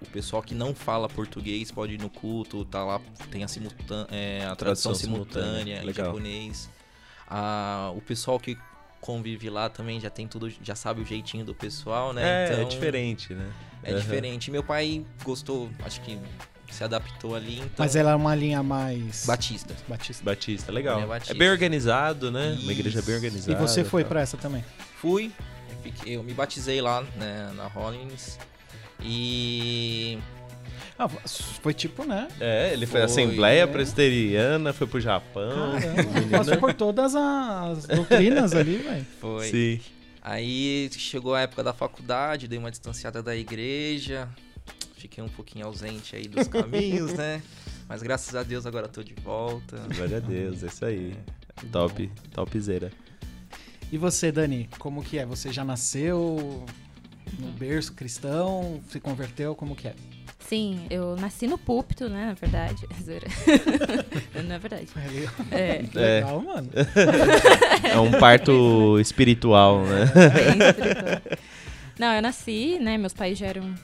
o 0.00 0.06
pessoal 0.10 0.42
que 0.42 0.54
não 0.54 0.74
fala 0.74 1.08
português 1.08 1.70
pode 1.70 1.94
ir 1.94 1.98
no 2.00 2.10
culto, 2.10 2.64
tá 2.66 2.84
lá, 2.84 3.00
tem 3.30 3.42
a, 3.42 3.48
simultã 3.48 4.06
é, 4.10 4.44
a 4.44 4.54
tradução, 4.54 4.92
Tradução 4.92 4.94
simultânea, 4.94 5.80
simultânea 5.80 5.90
em 5.90 5.94
japonês. 5.94 6.70
Ah, 7.28 7.92
o 7.96 8.00
pessoal 8.00 8.38
que 8.38 8.56
convive 9.00 9.48
lá 9.50 9.68
também 9.68 10.00
já 10.00 10.10
tem 10.10 10.26
tudo, 10.26 10.50
já 10.62 10.74
sabe 10.74 11.00
o 11.00 11.04
jeitinho 11.04 11.44
do 11.44 11.54
pessoal, 11.54 12.12
né? 12.12 12.22
É, 12.22 12.52
então, 12.52 12.60
é 12.62 12.64
diferente, 12.64 13.34
né? 13.34 13.48
É 13.82 13.90
Aham. 13.92 14.00
diferente. 14.00 14.50
Meu 14.50 14.62
pai 14.64 15.04
gostou, 15.22 15.70
acho 15.84 16.00
que 16.00 16.18
se 16.70 16.82
adaptou 16.82 17.34
ali, 17.36 17.56
então. 17.58 17.70
Mas 17.78 17.94
ela 17.94 18.10
é 18.10 18.14
uma 18.14 18.34
linha 18.34 18.62
mais. 18.62 19.24
Batista. 19.26 19.74
Batista. 19.86 20.24
Batista, 20.24 20.72
legal. 20.72 20.98
É 20.98 21.02
É, 21.04 21.06
Batista. 21.06 21.34
bem 21.34 21.48
organizado, 21.50 22.30
né? 22.32 22.58
Uma 22.60 22.72
igreja 22.72 23.00
bem 23.02 23.02
Isso. 23.02 23.10
E 23.10 23.14
organizada. 23.14 23.58
você 23.66 23.84
foi 23.84 24.02
tal. 24.02 24.08
pra 24.10 24.20
essa 24.22 24.36
também? 24.36 24.64
Fui, 25.00 25.30
eu, 25.70 25.76
fiquei- 25.82 26.16
eu 26.16 26.22
me 26.24 26.34
batizei 26.34 26.80
lá 26.80 27.02
né, 27.16 27.52
na 27.54 27.66
Hollins. 27.68 28.36
E 29.00 30.18
Ah, 30.98 31.08
foi 31.08 31.74
tipo, 31.74 32.04
né? 32.04 32.28
É, 32.40 32.72
ele 32.72 32.86
foi, 32.86 33.00
Foi, 33.00 33.02
Assembleia 33.02 33.62
é. 33.62 33.66
Presbiteriana, 33.66 34.72
foi 34.72 34.86
pro 34.86 35.00
Japão. 35.00 35.72
Passou 36.30 36.56
por 36.58 36.74
todas 36.74 37.14
as 37.14 37.86
doutrinas 37.86 38.52
ali, 38.54 38.76
velho. 38.78 39.06
foi. 39.20 39.46
Sim. 39.48 39.80
Aí 40.22 40.90
chegou 40.92 41.34
a 41.34 41.42
época 41.42 41.62
da 41.62 41.72
faculdade, 41.72 42.48
dei 42.48 42.58
uma 42.58 42.70
distanciada 42.70 43.22
da 43.22 43.36
igreja. 43.36 44.28
Fiquei 44.96 45.22
um 45.22 45.28
pouquinho 45.28 45.66
ausente 45.66 46.16
aí 46.16 46.26
dos 46.26 46.48
caminhos, 46.48 47.12
né? 47.12 47.40
Mas 47.88 48.02
graças 48.02 48.34
a 48.34 48.42
Deus 48.42 48.66
agora 48.66 48.88
tô 48.88 49.02
de 49.02 49.14
volta. 49.14 49.76
Glória 49.94 50.16
a 50.16 50.20
Deus, 50.20 50.64
é 50.64 50.66
isso 50.66 50.84
aí. 50.84 51.16
Top, 51.70 52.10
topzera. 52.32 52.90
E 53.92 53.96
você, 53.96 54.32
Dani, 54.32 54.68
como 54.80 55.02
que 55.04 55.16
é? 55.18 55.24
Você 55.24 55.52
já 55.52 55.64
nasceu 55.64 56.66
no 57.38 57.46
berço 57.52 57.92
cristão? 57.92 58.80
Se 58.90 58.98
converteu? 58.98 59.54
Como 59.54 59.76
que 59.76 59.86
é? 59.86 59.94
Sim, 60.48 60.86
eu 60.90 61.16
nasci 61.16 61.46
no 61.48 61.58
púlpito, 61.58 62.08
né? 62.08 62.26
Na 62.26 62.34
verdade. 62.34 62.86
Não 64.46 64.54
é 64.54 64.58
verdade. 64.58 64.88
É, 65.50 65.82
Que 65.82 65.98
legal, 65.98 66.40
mano. 66.40 66.70
É 67.82 67.98
um 67.98 68.12
parto 68.12 68.98
espiritual, 69.00 69.84
né? 69.84 70.04
bem 70.32 70.68
espiritual. 70.68 71.38
Não, 71.98 72.12
eu 72.12 72.22
nasci, 72.22 72.78
né? 72.78 72.96
Meus 72.96 73.12
pais 73.12 73.38
já 73.38 73.46
eram 73.46 73.74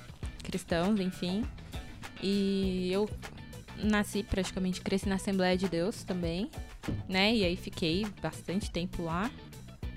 cristãos, 0.43 1.01
enfim. 1.01 1.45
E 2.23 2.91
eu 2.93 3.09
nasci 3.83 4.23
praticamente, 4.23 4.81
cresci 4.81 5.09
na 5.09 5.17
Assembleia 5.17 5.57
de 5.57 5.69
Deus 5.69 6.05
também, 6.05 6.49
né? 7.09 7.35
E 7.35 7.45
aí 7.45 7.57
fiquei 7.57 8.07
bastante 8.21 8.71
tempo 8.71 9.03
lá. 9.03 9.31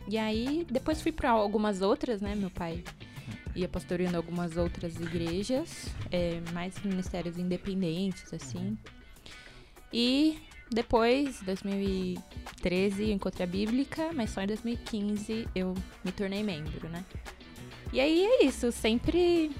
E 0.08 0.18
aí 0.18 0.66
depois 0.70 1.02
fui 1.02 1.12
para 1.12 1.30
algumas 1.30 1.82
outras, 1.82 2.22
né? 2.22 2.34
Meu 2.36 2.50
pai 2.50 2.84
ia 3.56 3.68
pastoreando 3.68 4.18
algumas 4.18 4.58
outras 4.58 4.96
igrejas, 4.96 5.88
é, 6.12 6.42
mais 6.54 6.78
ministérios 6.84 7.38
independentes, 7.38 8.34
assim. 8.34 8.78
E 9.94 10.38
depois, 10.70 11.42
2013, 11.44 13.04
eu 13.04 13.10
encontrei 13.12 13.46
a 13.46 13.50
Bíblica, 13.50 14.12
mas 14.14 14.32
só 14.32 14.42
em 14.42 14.48
2015 14.48 15.48
eu 15.56 15.74
me 16.04 16.12
tornei 16.12 16.44
membro, 16.44 16.90
né? 16.90 17.04
E 17.94 18.00
aí 18.00 18.26
é 18.26 18.46
isso, 18.46 18.72
sempre 18.72 19.52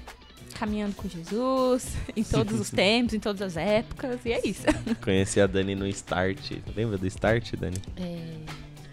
caminhando 0.58 0.94
com 0.94 1.08
Jesus, 1.08 1.96
em 2.14 2.24
todos 2.24 2.58
os 2.58 2.68
tempos, 2.70 3.14
em 3.14 3.20
todas 3.20 3.40
as 3.40 3.56
épocas, 3.56 4.24
e 4.24 4.32
é 4.32 4.46
isso. 4.46 4.66
Conheci 5.02 5.40
a 5.40 5.46
Dani 5.46 5.74
no 5.74 5.86
Start. 5.86 6.52
Lembra 6.74 6.98
do 6.98 7.06
Start, 7.06 7.54
Dani? 7.54 7.76
É, 7.96 8.36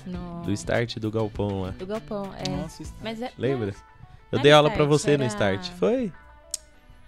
no... 0.05 0.43
Do 0.43 0.51
Start 0.51 0.97
do 0.97 1.11
Galpão 1.11 1.61
lá. 1.61 1.71
Do 1.71 1.85
Galpão, 1.85 2.31
é. 2.35 2.49
Nossa, 2.49 2.83
Mas 3.01 3.21
é, 3.21 3.31
Lembra? 3.37 3.73
Eu 4.33 4.39
dei 4.39 4.51
era 4.51 4.57
aula 4.57 4.69
pra 4.69 4.83
Start, 4.83 4.89
você 4.89 5.17
no 5.17 5.23
era- 5.23 5.31
Start. 5.33 5.69
Foi? 5.79 6.11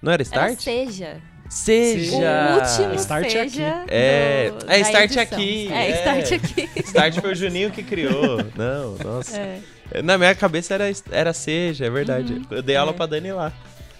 Não 0.02 0.12
era 0.12 0.22
Era 0.22 0.24
Start? 0.24 0.60
Seja. 0.60 1.22
Seja! 1.50 2.16
O 2.18 2.56
último 2.84 2.96
Start 2.96 3.30
Seja. 3.32 3.84
É, 3.88 4.50
do- 4.52 4.72
é, 4.72 4.80
Start 4.80 5.04
edição. 5.06 5.24
aqui, 5.24 5.70
É, 5.72 5.92
é. 5.92 5.96
Start 5.98 6.32
aqui. 6.34 6.70
Start 6.82 7.20
foi 7.22 7.32
o 7.32 7.36
Juninho 7.36 7.72
que 7.72 7.84
criou. 7.84 8.38
Não, 8.56 8.96
nossa. 9.04 9.38
É. 9.38 9.60
Na 10.04 10.18
minha 10.18 10.34
cabeça 10.34 10.74
era, 10.74 10.86
era 11.12 11.34
Seja, 11.34 11.86
é 11.86 11.90
verdade. 11.90 12.34
Uhum. 12.34 12.46
Eu 12.50 12.64
dei 12.64 12.76
aula 12.76 12.92
É. 12.92 12.94
pra 12.96 13.06
Dani 13.06 13.32
lá. 13.32 13.54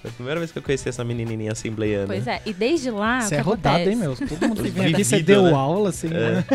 Foi 0.06 0.10
a 0.12 0.14
primeira 0.14 0.40
vez 0.40 0.52
que 0.52 0.58
eu 0.60 0.62
conheci 0.62 0.88
essa 0.88 1.04
menininha 1.04 1.52
assembleiana. 1.52 2.06
Pois 2.06 2.28
é, 2.28 2.40
e 2.46 2.54
desde 2.54 2.92
lá. 2.92 3.22
Você 3.22 3.36
é 3.36 3.40
rodado, 3.40 3.78
acontece? 3.78 3.90
hein, 3.90 3.96
meu? 3.96 4.16
Todo 4.16 4.48
mundo 4.48 4.62
que 4.64 4.70
vem 4.70 4.84
aqui, 4.84 4.92
Vivido, 4.94 5.04
você 5.10 5.24
deu 5.24 5.44
né? 5.44 5.52
aula, 5.54 5.90
assim, 5.90 6.08
É. 6.08 6.10
né? 6.12 6.46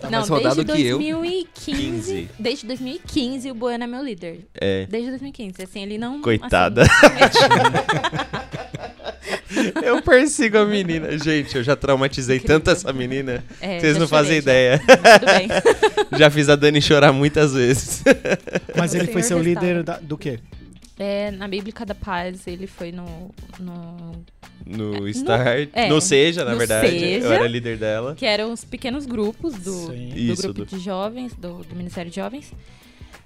Tá 0.00 0.10
Não, 0.10 0.22
desde 0.38 0.64
que 0.66 0.82
eu. 0.82 0.98
2015. 0.98 1.54
15. 1.54 2.28
Desde 2.38 2.66
2015 2.66 3.50
o 3.50 3.54
Bueno 3.54 3.84
é 3.84 3.86
meu 3.86 4.02
líder. 4.04 4.40
É. 4.54 4.86
Desde 4.90 5.08
2015. 5.10 5.62
Assim, 5.62 5.82
ele 5.82 5.96
não. 5.96 6.20
Coitada. 6.20 6.84
Eu 9.82 10.02
persigo 10.02 10.58
a 10.58 10.64
menina. 10.66 11.16
Gente, 11.18 11.56
eu 11.56 11.62
já 11.62 11.76
traumatizei 11.76 12.36
Incrível. 12.36 12.58
tanto 12.60 12.70
essa 12.70 12.92
menina. 12.92 13.44
É, 13.60 13.78
Vocês 13.78 13.94
já 13.94 14.00
não 14.00 14.08
fazem 14.08 14.32
já. 14.32 14.38
ideia. 14.38 14.78
Tudo 14.80 15.26
bem. 15.32 15.48
Já 16.18 16.30
fiz 16.30 16.48
a 16.48 16.54
Dani 16.56 16.80
chorar 16.80 17.12
muitas 17.12 17.54
vezes. 17.54 18.02
Mas 18.76 18.94
ele 18.94 19.08
foi 19.08 19.22
seu 19.22 19.40
líder 19.40 19.82
da- 19.82 19.98
do 20.00 20.16
quê? 20.16 20.38
É, 20.98 21.30
na 21.32 21.48
Bíblica 21.48 21.84
da 21.84 21.94
Paz, 21.94 22.46
ele 22.46 22.66
foi 22.68 22.92
no. 22.92 23.30
no 23.58 24.24
No 24.64 25.08
Start. 25.08 25.68
é, 25.72 25.88
no 25.88 26.00
Seja, 26.00 26.44
na 26.44 26.52
no 26.52 26.58
verdade. 26.58 26.88
Seja. 26.88 27.26
Eu 27.26 27.32
era 27.32 27.48
líder 27.48 27.76
dela. 27.78 28.14
que 28.14 28.24
eram 28.24 28.52
os 28.52 28.64
pequenos 28.64 29.04
grupos 29.04 29.54
do, 29.54 29.72
Sim. 29.72 30.10
do 30.10 30.18
Isso, 30.18 30.42
grupo 30.42 30.60
do- 30.64 30.66
de 30.66 30.78
jovens, 30.78 31.34
do, 31.34 31.64
do 31.64 31.74
Ministério 31.74 32.10
de 32.10 32.16
Jovens. 32.16 32.52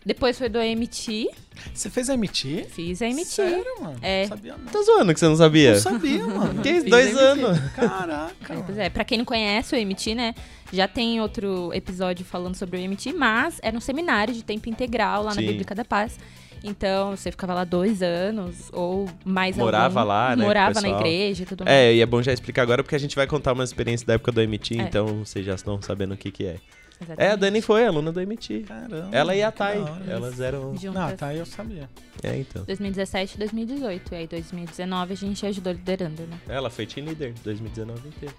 Depois 0.06 0.38
foi 0.38 0.48
do 0.48 0.58
AMT. 0.58 1.28
Você 1.74 1.90
fez 1.90 2.08
a 2.08 2.14
MT? 2.16 2.66
Fiz 2.70 3.02
a 3.02 3.06
AMT. 3.06 3.24
Sério, 3.26 3.64
mano? 3.82 3.98
É. 4.00 4.22
Não 4.22 4.28
sabia, 4.28 4.56
não. 4.56 4.64
Tá 4.72 4.82
zoando 4.82 5.12
que 5.12 5.20
você 5.20 5.26
não 5.28 5.36
sabia? 5.36 5.72
Não 5.72 5.80
sabia, 5.80 6.24
mano. 6.26 6.62
Fiz 6.64 6.84
dois 6.84 7.16
anos. 7.18 7.58
Caraca. 7.76 8.62
Pois 8.64 8.78
é, 8.78 8.88
pra 8.88 9.04
quem 9.04 9.18
não 9.18 9.24
conhece 9.26 9.74
o 9.74 9.78
AMT, 9.78 10.14
né? 10.14 10.34
Já 10.72 10.88
tem 10.88 11.20
outro 11.20 11.70
episódio 11.74 12.24
falando 12.24 12.54
sobre 12.54 12.80
o 12.80 12.84
AMT, 12.84 13.12
mas 13.12 13.58
era 13.62 13.76
um 13.76 13.80
seminário 13.80 14.32
de 14.32 14.42
tempo 14.42 14.70
integral 14.70 15.24
lá 15.24 15.32
Sim. 15.32 15.42
na 15.42 15.50
Bíblica 15.50 15.74
da 15.74 15.84
Paz. 15.84 16.18
Então, 16.62 17.16
você 17.16 17.30
ficava 17.30 17.54
lá 17.54 17.64
dois 17.64 18.02
anos 18.02 18.70
ou 18.72 19.08
mais 19.24 19.56
Morava 19.56 20.00
algum. 20.00 20.08
lá, 20.08 20.36
né, 20.36 20.44
Morava 20.44 20.80
na 20.80 20.88
igreja 20.88 21.42
e 21.42 21.46
tudo 21.46 21.64
mais. 21.64 21.76
É, 21.76 21.94
e 21.94 22.00
é 22.00 22.06
bom 22.06 22.22
já 22.22 22.32
explicar 22.32 22.62
agora 22.62 22.82
porque 22.82 22.94
a 22.96 22.98
gente 22.98 23.14
vai 23.16 23.26
contar 23.26 23.52
uma 23.52 23.64
experiência 23.64 24.06
da 24.06 24.14
época 24.14 24.32
do 24.32 24.40
MT, 24.40 24.78
É. 24.78 24.82
então 24.82 25.24
vocês 25.24 25.44
já 25.44 25.54
estão 25.54 25.80
sabendo 25.80 26.14
o 26.14 26.16
que 26.16 26.30
que 26.30 26.46
é. 26.46 26.56
Exatamente. 27.00 27.28
É, 27.28 27.32
a 27.32 27.36
Dani 27.36 27.62
foi 27.62 27.86
aluna 27.86 28.10
do 28.10 28.20
MT. 28.20 28.64
Caramba. 28.66 29.08
Ela 29.12 29.36
e 29.36 29.42
a 29.42 29.52
Thay, 29.52 29.84
elas 30.08 30.40
eram... 30.40 30.76
Juntas. 30.76 30.94
Não, 31.10 31.16
tá, 31.16 31.32
eu 31.32 31.46
sabia. 31.46 31.88
É, 32.24 32.36
então. 32.36 32.64
2017 32.64 33.36
e 33.36 33.38
2018. 33.38 34.12
E 34.12 34.16
aí, 34.16 34.26
2019, 34.26 35.12
a 35.12 35.16
gente 35.16 35.46
ajudou 35.46 35.72
liderando, 35.72 36.22
né? 36.22 36.36
Ela 36.48 36.68
foi 36.70 36.86
team 36.86 37.06
leader 37.06 37.32
2019 37.44 38.08
inteiro. 38.08 38.34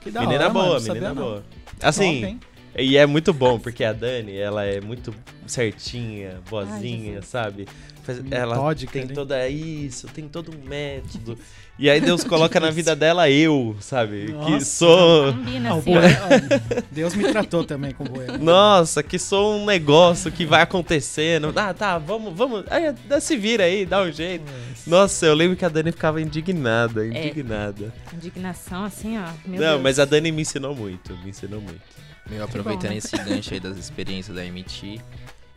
Que 0.00 0.12
da 0.12 0.20
menina 0.20 0.44
hora, 0.44 0.50
boa, 0.52 0.66
mano, 0.80 0.80
menina 0.94 1.12
boa. 1.14 1.44
Assim, 1.82 2.20
Top? 2.20 2.38
E 2.76 2.96
é 2.96 3.06
muito 3.06 3.32
bom, 3.32 3.58
porque 3.58 3.82
a 3.84 3.92
Dani, 3.92 4.36
ela 4.36 4.64
é 4.64 4.80
muito 4.80 5.14
certinha, 5.46 6.40
boazinha, 6.48 7.14
Jesus. 7.14 7.26
sabe? 7.26 7.66
Ela 8.30 8.54
Metódica 8.54 8.92
tem 8.92 9.02
ali. 9.02 9.12
toda 9.12 9.48
isso, 9.48 10.06
tem 10.08 10.26
todo 10.26 10.50
um 10.50 10.66
método. 10.68 11.36
E 11.78 11.90
aí 11.90 12.00
Deus 12.00 12.24
coloca 12.24 12.58
na 12.58 12.70
vida 12.70 12.96
dela 12.96 13.28
eu, 13.30 13.76
sabe? 13.80 14.26
Que 14.26 14.32
Nossa. 14.32 14.64
sou... 14.64 15.32
Combina, 15.34 15.70
Ah, 15.70 15.76
assim. 15.76 15.92
Boé- 15.92 16.06
ah, 16.14 16.82
Deus 16.90 17.14
me 17.14 17.30
tratou 17.30 17.64
também 17.64 17.92
com 17.92 18.04
o. 18.04 18.38
Nossa, 18.38 19.02
que 19.02 19.18
sou 19.18 19.56
um 19.60 19.66
negócio 19.66 20.32
que 20.32 20.46
vai 20.46 20.62
acontecendo. 20.62 21.52
Ah, 21.54 21.74
tá, 21.74 21.98
vamos, 21.98 22.32
vamos. 22.34 22.64
Aí, 22.70 22.92
dá- 23.06 23.20
se 23.20 23.36
vira 23.36 23.64
aí, 23.64 23.84
dá 23.84 24.02
um 24.02 24.10
jeito. 24.10 24.44
Nossa, 24.86 25.26
eu 25.26 25.34
lembro 25.34 25.54
que 25.56 25.64
a 25.64 25.68
Dani 25.68 25.92
ficava 25.92 26.20
indignada, 26.20 27.06
indignada. 27.06 27.92
Indignação, 28.14 28.84
assim, 28.84 29.18
ó. 29.18 29.28
Meu 29.46 29.60
Não, 29.60 29.70
Deus. 29.72 29.82
mas 29.82 29.98
a 29.98 30.06
Dani 30.06 30.32
me 30.32 30.42
ensinou 30.42 30.74
muito, 30.74 31.14
me 31.18 31.28
ensinou 31.30 31.60
muito. 31.60 31.78
Meu, 32.28 32.44
aproveitando 32.44 32.90
né? 32.90 32.96
esse 32.98 33.16
gancho 33.16 33.54
aí 33.54 33.60
das 33.60 33.76
experiências 33.78 34.36
da 34.36 34.42
MT, 34.44 35.00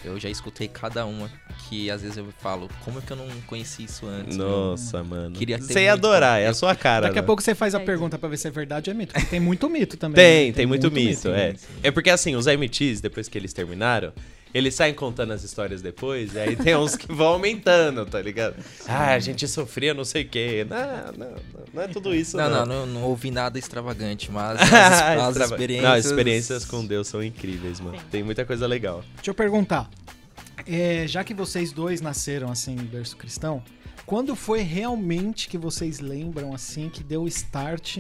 eu 0.06 0.20
já 0.20 0.30
escutei 0.30 0.68
cada 0.68 1.06
uma 1.06 1.30
que 1.70 1.92
às 1.92 2.02
vezes 2.02 2.18
eu 2.18 2.28
falo, 2.40 2.70
como 2.84 3.00
é 3.00 3.02
que 3.02 3.12
eu 3.12 3.18
não 3.18 3.28
conheci 3.46 3.84
isso 3.84 4.06
antes? 4.08 4.36
meu? 4.38 4.48
Nossa, 4.48 5.04
mano. 5.04 5.36
Queria 5.36 5.58
ter 5.60 5.66
Você 5.66 5.84
ia 5.84 5.92
muito 5.92 6.06
adorar, 6.08 6.42
é 6.42 6.48
a 6.48 6.54
sua 6.54 6.74
cara. 6.76 7.08
Daqui 7.08 7.20
a 7.20 7.22
né? 7.22 7.26
pouco 7.26 7.42
você 7.42 7.54
faz 7.54 7.76
a 7.76 7.80
É. 7.80 7.84
pergunta 7.86 8.18
pra 8.18 8.28
ver 8.30 8.38
se 8.38 8.48
é 8.48 8.52
verdade 8.52 8.90
ou 8.90 8.96
é 8.96 8.98
mito. 8.98 9.14
Porque 9.14 9.28
tem 9.28 9.40
muito 9.40 9.70
mito 9.70 9.98
também. 9.98 10.16
Tem, 10.16 10.48
né? 10.48 10.54
tem 10.54 10.66
muito, 10.66 10.90
mito, 10.92 11.28
é. 11.30 11.54
É 11.84 11.92
porque 11.92 12.10
assim, 12.10 12.36
os 12.36 12.48
MTs, 12.48 13.02
depois 13.02 13.28
que 13.28 13.38
eles 13.38 13.54
terminaram, 13.54 14.12
eles 14.54 14.76
saem 14.76 14.94
contando 14.94 15.32
as 15.34 15.44
histórias 15.44 15.82
depois, 15.82 16.34
e 16.34 16.40
aí 16.40 16.56
tem 16.56 16.76
uns 16.76 16.96
que 16.96 17.12
vão 17.12 17.28
aumentando, 17.28 18.06
tá 18.06 18.22
ligado? 18.22 18.56
Ah, 18.88 19.12
a 19.14 19.20
gente 19.20 19.48
sofria 19.48 19.94
não 19.94 20.04
sei 20.04 20.24
o 20.24 20.28
quê. 20.30 20.66
Não, 20.70 20.78
não, 20.78 21.32
não, 21.32 21.36
não 21.74 21.82
é 21.84 21.88
tudo 21.88 22.14
isso, 22.14 22.38
Não, 22.38 22.50
não. 22.50 22.66
não, 22.66 22.86
não, 22.86 22.94
não 23.02 23.04
ouvi 23.04 23.32
nada 23.32 23.58
extravagante, 23.58 24.32
mas 24.32 24.60
as, 24.62 24.72
as 24.74 25.28
Extrava- 25.30 25.54
experiências... 25.54 25.84
Não, 25.90 25.92
as 25.98 26.06
experiências 26.06 26.66
com 26.66 26.86
Deus 26.86 27.08
são 27.08 27.24
incríveis, 27.24 27.80
mano. 27.80 27.98
Sim. 27.98 28.06
Tem 28.12 28.24
muita 28.24 28.46
coisa 28.46 28.68
legal. 28.68 29.04
Deixa 29.16 29.32
eu 29.32 29.36
perguntar. 29.36 29.90
É, 30.68 31.06
já 31.08 31.24
que 31.24 31.34
vocês 31.34 31.72
dois 31.72 32.02
nasceram 32.02 32.52
assim 32.52 32.74
em 32.74 32.84
berço 32.84 33.18
cristão, 33.18 33.64
quando 34.06 34.36
foi 34.36 34.62
realmente 34.62 35.48
que 35.48 35.58
vocês 35.58 36.00
lembram 36.00 36.54
assim 36.54 36.90
que 36.90 37.04
deu 37.04 37.28
start? 37.28 38.00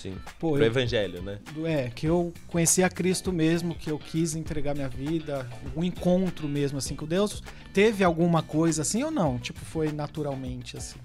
Sim. 0.00 0.16
Pô, 0.38 0.52
Pro 0.52 0.62
eu, 0.62 0.66
evangelho, 0.66 1.20
né? 1.20 1.38
é, 1.66 1.90
que 1.90 2.06
eu 2.06 2.32
conheci 2.46 2.82
a 2.82 2.88
Cristo 2.88 3.30
mesmo, 3.30 3.74
que 3.74 3.90
eu 3.90 3.98
quis 3.98 4.34
entregar 4.34 4.74
minha 4.74 4.88
vida, 4.88 5.46
um 5.76 5.84
encontro 5.84 6.48
mesmo 6.48 6.78
assim 6.78 6.96
com 6.96 7.04
Deus. 7.04 7.42
Teve 7.74 8.02
alguma 8.02 8.42
coisa 8.42 8.80
assim 8.80 9.02
ou 9.02 9.10
não? 9.10 9.38
Tipo, 9.38 9.60
foi 9.60 9.92
naturalmente 9.92 10.78
assim. 10.78 10.98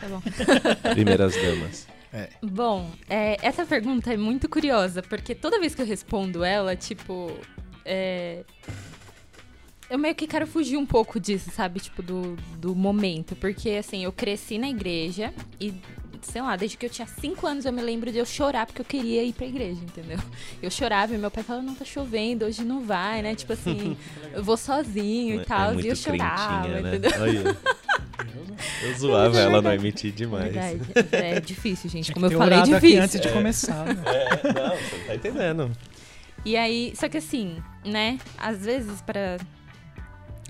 Tá 0.00 0.08
bom. 0.08 0.22
Primeiras 0.94 1.34
damas. 1.36 1.86
Bom, 2.42 2.90
é, 3.10 3.36
essa 3.42 3.66
pergunta 3.66 4.12
é 4.12 4.16
muito 4.16 4.48
curiosa, 4.48 5.02
porque 5.02 5.34
toda 5.34 5.60
vez 5.60 5.74
que 5.74 5.82
eu 5.82 5.86
respondo 5.86 6.42
ela, 6.42 6.74
tipo. 6.74 7.30
é, 7.84 8.42
eu 9.92 9.98
meio 9.98 10.14
que 10.14 10.26
quero 10.26 10.46
fugir 10.46 10.78
um 10.78 10.86
pouco 10.86 11.20
disso, 11.20 11.50
sabe? 11.50 11.78
Tipo, 11.78 12.02
do, 12.02 12.36
do 12.56 12.74
momento. 12.74 13.36
Porque, 13.36 13.68
assim, 13.72 14.04
eu 14.04 14.10
cresci 14.10 14.56
na 14.56 14.70
igreja 14.70 15.34
e, 15.60 15.74
sei 16.22 16.40
lá, 16.40 16.56
desde 16.56 16.76
que 16.76 16.86
eu 16.86 16.90
tinha 16.90 17.06
5 17.06 17.46
anos 17.46 17.64
eu 17.64 17.72
me 17.72 17.82
lembro 17.82 18.10
de 18.10 18.18
eu 18.18 18.24
chorar 18.26 18.66
porque 18.66 18.80
eu 18.80 18.84
queria 18.84 19.22
ir 19.22 19.32
pra 19.32 19.46
igreja, 19.46 19.80
entendeu? 19.82 20.18
Eu 20.62 20.70
chorava 20.70 21.14
e 21.14 21.18
meu 21.18 21.30
pai 21.30 21.42
falava, 21.42 21.64
não, 21.66 21.74
tá 21.74 21.84
chovendo, 21.84 22.44
hoje 22.46 22.64
não 22.64 22.82
vai, 22.82 23.22
né? 23.22 23.34
Tipo 23.34 23.52
assim, 23.52 23.96
eu 24.32 24.42
vou 24.42 24.56
sozinho 24.56 25.40
e 25.42 25.44
tal. 25.44 25.70
é 25.70 25.74
muito 25.74 25.86
e 25.86 25.90
eu 25.90 25.96
chorava, 25.96 26.68
né? 26.68 26.96
entendeu? 26.96 27.10
Olha. 27.20 27.56
Eu 28.82 28.94
zoava 28.94 29.38
é 29.38 29.42
ela 29.42 29.60
no 29.60 29.68
verdade. 29.68 29.82
MT 29.88 30.10
demais. 30.12 30.52
Verdade. 30.52 30.80
É 31.10 31.40
difícil, 31.40 31.90
gente. 31.90 32.04
Tinha 32.06 32.14
Como 32.14 32.26
eu 32.26 32.38
falei, 32.38 32.58
é 32.60 32.62
difícil. 32.62 33.02
antes 33.02 33.20
de 33.20 33.28
começar. 33.28 33.84
né? 33.84 33.96
É, 34.06 34.52
não, 34.52 34.76
você 34.76 34.96
não 34.96 35.06
tá 35.06 35.14
entendendo. 35.14 35.72
E 36.44 36.56
aí, 36.56 36.92
só 36.94 37.08
que 37.08 37.16
assim, 37.16 37.56
né? 37.84 38.18
Às 38.38 38.64
vezes 38.64 39.00
para 39.00 39.38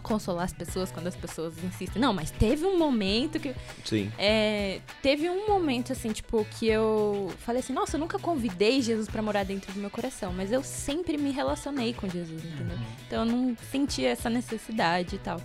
consolar 0.03 0.45
as 0.45 0.53
pessoas 0.53 0.91
quando 0.91 1.07
as 1.07 1.17
pessoas 1.17 1.55
insistem. 1.63 2.01
Não, 2.01 2.13
mas 2.13 2.31
teve 2.31 2.65
um 2.65 2.79
momento 2.79 3.39
que 3.39 3.55
Sim. 3.85 4.13
é, 4.19 4.81
teve 5.01 5.31
um 5.31 5.47
momento 5.47 5.93
assim, 5.93 6.13
tipo, 6.13 6.45
que 6.59 6.67
eu 6.67 7.33
falei 7.39 7.61
assim, 7.61 7.73
nossa, 7.73 7.97
eu 7.97 8.01
nunca 8.01 8.19
convidei 8.19 8.83
Jesus 8.83 9.09
pra 9.09 9.23
morar 9.23 9.45
dentro 9.45 9.73
do 9.73 9.81
meu 9.81 9.91
coração, 9.91 10.33
mas 10.33 10.53
eu 10.53 10.63
sempre 10.63 11.17
me 11.17 11.31
relacionei 11.31 11.95
com 11.95 12.09
Jesus, 12.09 12.45
entendeu? 12.45 12.77
Então 13.07 13.25
eu 13.25 13.33
não 13.33 13.57
sentia 13.71 14.11
essa 14.11 14.29
necessidade 14.29 15.17
e 15.17 15.19
tal. 15.19 15.41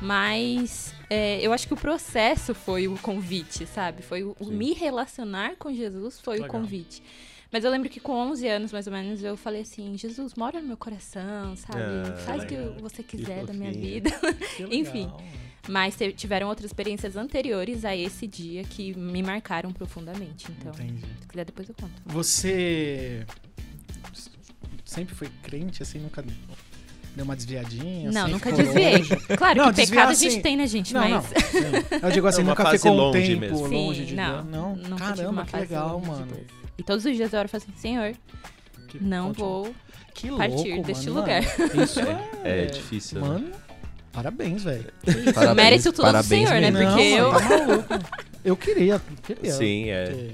Mas 0.00 0.94
é, 1.10 1.38
eu 1.40 1.52
acho 1.52 1.68
que 1.68 1.74
o 1.74 1.76
processo 1.76 2.54
foi 2.54 2.88
o 2.88 2.96
convite, 2.98 3.66
sabe? 3.66 4.02
Foi 4.02 4.22
o, 4.22 4.34
o 4.40 4.46
me 4.46 4.72
relacionar 4.72 5.56
com 5.58 5.72
Jesus 5.72 6.18
foi 6.18 6.38
o 6.38 6.42
Legal. 6.42 6.60
convite. 6.60 7.02
Mas 7.52 7.64
eu 7.64 7.70
lembro 7.70 7.88
que 7.88 7.98
com 7.98 8.12
11 8.12 8.46
anos, 8.46 8.72
mais 8.72 8.86
ou 8.86 8.92
menos, 8.92 9.22
eu 9.22 9.36
falei 9.36 9.62
assim: 9.62 9.96
Jesus, 9.96 10.34
mora 10.34 10.60
no 10.60 10.68
meu 10.68 10.76
coração, 10.76 11.56
sabe? 11.56 11.80
Ah, 11.80 12.16
Faz 12.18 12.44
o 12.44 12.46
que 12.46 12.56
você 12.80 13.02
quiser 13.02 13.44
da 13.44 13.52
minha 13.52 13.72
vida. 13.72 14.10
Que 14.56 14.64
Enfim. 14.64 15.10
Mas 15.68 15.96
tiveram 16.16 16.48
outras 16.48 16.70
experiências 16.70 17.16
anteriores 17.16 17.84
a 17.84 17.94
esse 17.94 18.26
dia 18.26 18.64
que 18.64 18.96
me 18.96 19.22
marcaram 19.22 19.72
profundamente. 19.72 20.50
Então, 20.50 20.72
Entendi. 20.72 21.04
se 21.20 21.28
quiser, 21.28 21.44
depois 21.44 21.68
eu 21.68 21.74
conto. 21.74 21.92
Você 22.06 23.26
sempre 24.84 25.14
foi 25.14 25.28
crente, 25.42 25.82
assim, 25.82 25.98
nunca. 25.98 26.24
Deu 27.16 27.24
uma 27.24 27.36
desviadinha? 27.36 28.10
Não, 28.10 28.22
assim, 28.22 28.32
nunca 28.32 28.52
desviei. 28.52 28.96
longe? 28.98 29.16
Claro 29.36 29.58
Não, 29.58 29.72
que 29.72 29.86
pecado 29.86 30.10
a 30.10 30.14
gente 30.14 30.28
assim- 30.28 30.40
tem, 30.42 30.56
né, 30.56 30.66
gente? 30.66 30.94
Não, 30.94 31.00
Mas. 31.08 31.24
não. 31.90 32.08
Eu 32.08 32.10
digo 32.12 32.26
assim, 32.26 32.40
É 32.40 32.44
uma 32.44 32.50
nunca 32.50 32.70
ficou 32.70 32.92
um 32.92 32.96
longe 32.96 33.26
tempo 33.26 33.40
mesmo. 33.40 33.66
longe 33.66 34.04
de 34.06 34.14
não. 34.14 34.42
Não, 34.44 34.74
tive 34.76 34.96
caramba, 34.96 35.44
que 35.44 35.56
legal, 35.56 36.00
de 36.00 36.06
mano. 36.08 36.36
E 36.78 36.82
todos 36.82 37.04
os 37.04 37.14
dias 37.16 37.32
eu 37.32 37.38
oro 37.38 37.46
e 37.46 37.50
falo 37.50 37.62
assim, 37.62 37.80
Senhor, 37.80 38.14
Que- 38.88 39.02
não 39.02 39.28
continua. 39.28 39.48
vou 39.48 39.74
Que 40.14 40.28
partir 40.30 40.68
louco, 40.74 40.86
deste 40.86 41.06
mano, 41.10 41.20
lugar. 41.20 41.42
mano. 41.58 41.82
Isso 41.84 42.00
é, 42.00 42.62
É 42.62 42.64
difícil, 42.66 43.20
né? 43.20 43.28
Mano, 43.28 43.50
parabéns, 44.12 44.64
velho. 44.64 44.86
Mérito 45.54 45.84
tudo 45.92 45.96
do 45.96 46.02
parabéns 46.02 46.48
Senhor, 46.48 46.60
né? 46.60 46.70
Porque 46.72 46.84
Não, 46.84 46.98
eu. 47.00 47.32
tá. 47.82 48.00
Eu 48.44 48.56
queria, 48.56 49.00
queria. 49.22 49.52
Sim, 49.52 49.90
é. 49.90 50.30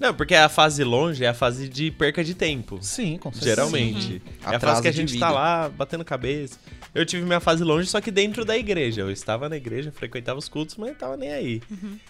Não, 0.00 0.14
porque 0.14 0.34
a 0.34 0.48
fase 0.48 0.84
longe 0.84 1.24
é 1.24 1.28
a 1.28 1.34
fase 1.34 1.68
de 1.68 1.90
perca 1.90 2.22
de 2.22 2.34
tempo. 2.34 2.78
Sim, 2.80 3.16
com 3.18 3.32
certeza. 3.32 3.54
Geralmente. 3.56 4.22
É 4.46 4.54
a 4.56 4.60
fase 4.60 4.82
que 4.82 4.88
a 4.88 4.92
gente 4.92 5.12
vida. 5.14 5.26
tá 5.26 5.32
lá 5.32 5.68
batendo 5.68 6.04
cabeça. 6.04 6.58
Eu 6.94 7.04
tive 7.04 7.24
minha 7.24 7.40
fase 7.40 7.62
longe, 7.62 7.86
só 7.88 8.00
que 8.00 8.10
dentro 8.10 8.44
da 8.44 8.56
igreja. 8.56 9.02
Eu 9.02 9.10
estava 9.10 9.48
na 9.48 9.56
igreja, 9.56 9.92
frequentava 9.92 10.38
os 10.38 10.48
cultos, 10.48 10.76
mas 10.76 10.88
não 10.90 10.96
tava 10.96 11.16
nem 11.16 11.30
aí. 11.32 11.62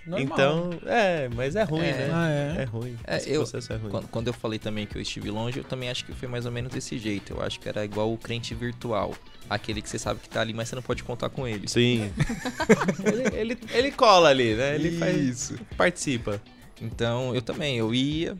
Normal. 0.06 0.20
Então, 0.20 0.70
é, 0.86 1.28
mas 1.34 1.56
é 1.56 1.62
ruim, 1.64 1.80
É. 1.86 1.92
né? 1.92 2.10
Ah, 2.12 2.28
é. 2.30 2.62
É 2.62 2.64
ruim. 2.64 2.96
É, 3.04 3.16
Esse 3.16 3.30
eu- 3.30 3.40
processo 3.40 3.72
é 3.72 3.76
ruim. 3.76 3.90
Quando, 3.90 4.08
quando 4.08 4.26
eu 4.28 4.32
falei 4.32 4.58
também 4.58 4.86
que 4.86 4.96
eu 4.96 5.02
estive 5.02 5.30
longe, 5.30 5.58
eu 5.58 5.64
também 5.64 5.90
acho 5.90 6.04
que 6.04 6.12
foi 6.12 6.28
mais 6.28 6.46
ou 6.46 6.52
menos 6.52 6.72
desse 6.72 6.96
jeito. 6.98 7.32
Eu 7.34 7.42
acho 7.42 7.58
que 7.58 7.68
era 7.68 7.84
igual 7.84 8.12
o 8.12 8.16
crente 8.16 8.54
virtual. 8.54 9.14
Aquele 9.50 9.80
que 9.82 9.88
você 9.88 9.98
sabe 9.98 10.20
que 10.20 10.28
tá 10.28 10.42
ali, 10.42 10.52
mas 10.52 10.68
você 10.68 10.74
não 10.76 10.82
pode 10.82 11.02
contar 11.02 11.30
com 11.30 11.48
ele. 11.48 11.66
Sim. 11.68 12.12
ele, 13.04 13.36
ele, 13.52 13.58
ele 13.72 13.90
cola 13.92 14.28
ali, 14.28 14.54
né? 14.54 14.74
Ele 14.74 14.92
faz. 14.98 15.52
Participa. 15.76 16.40
Então, 16.80 17.34
eu 17.34 17.42
também, 17.42 17.76
eu 17.76 17.94
ia 17.94 18.36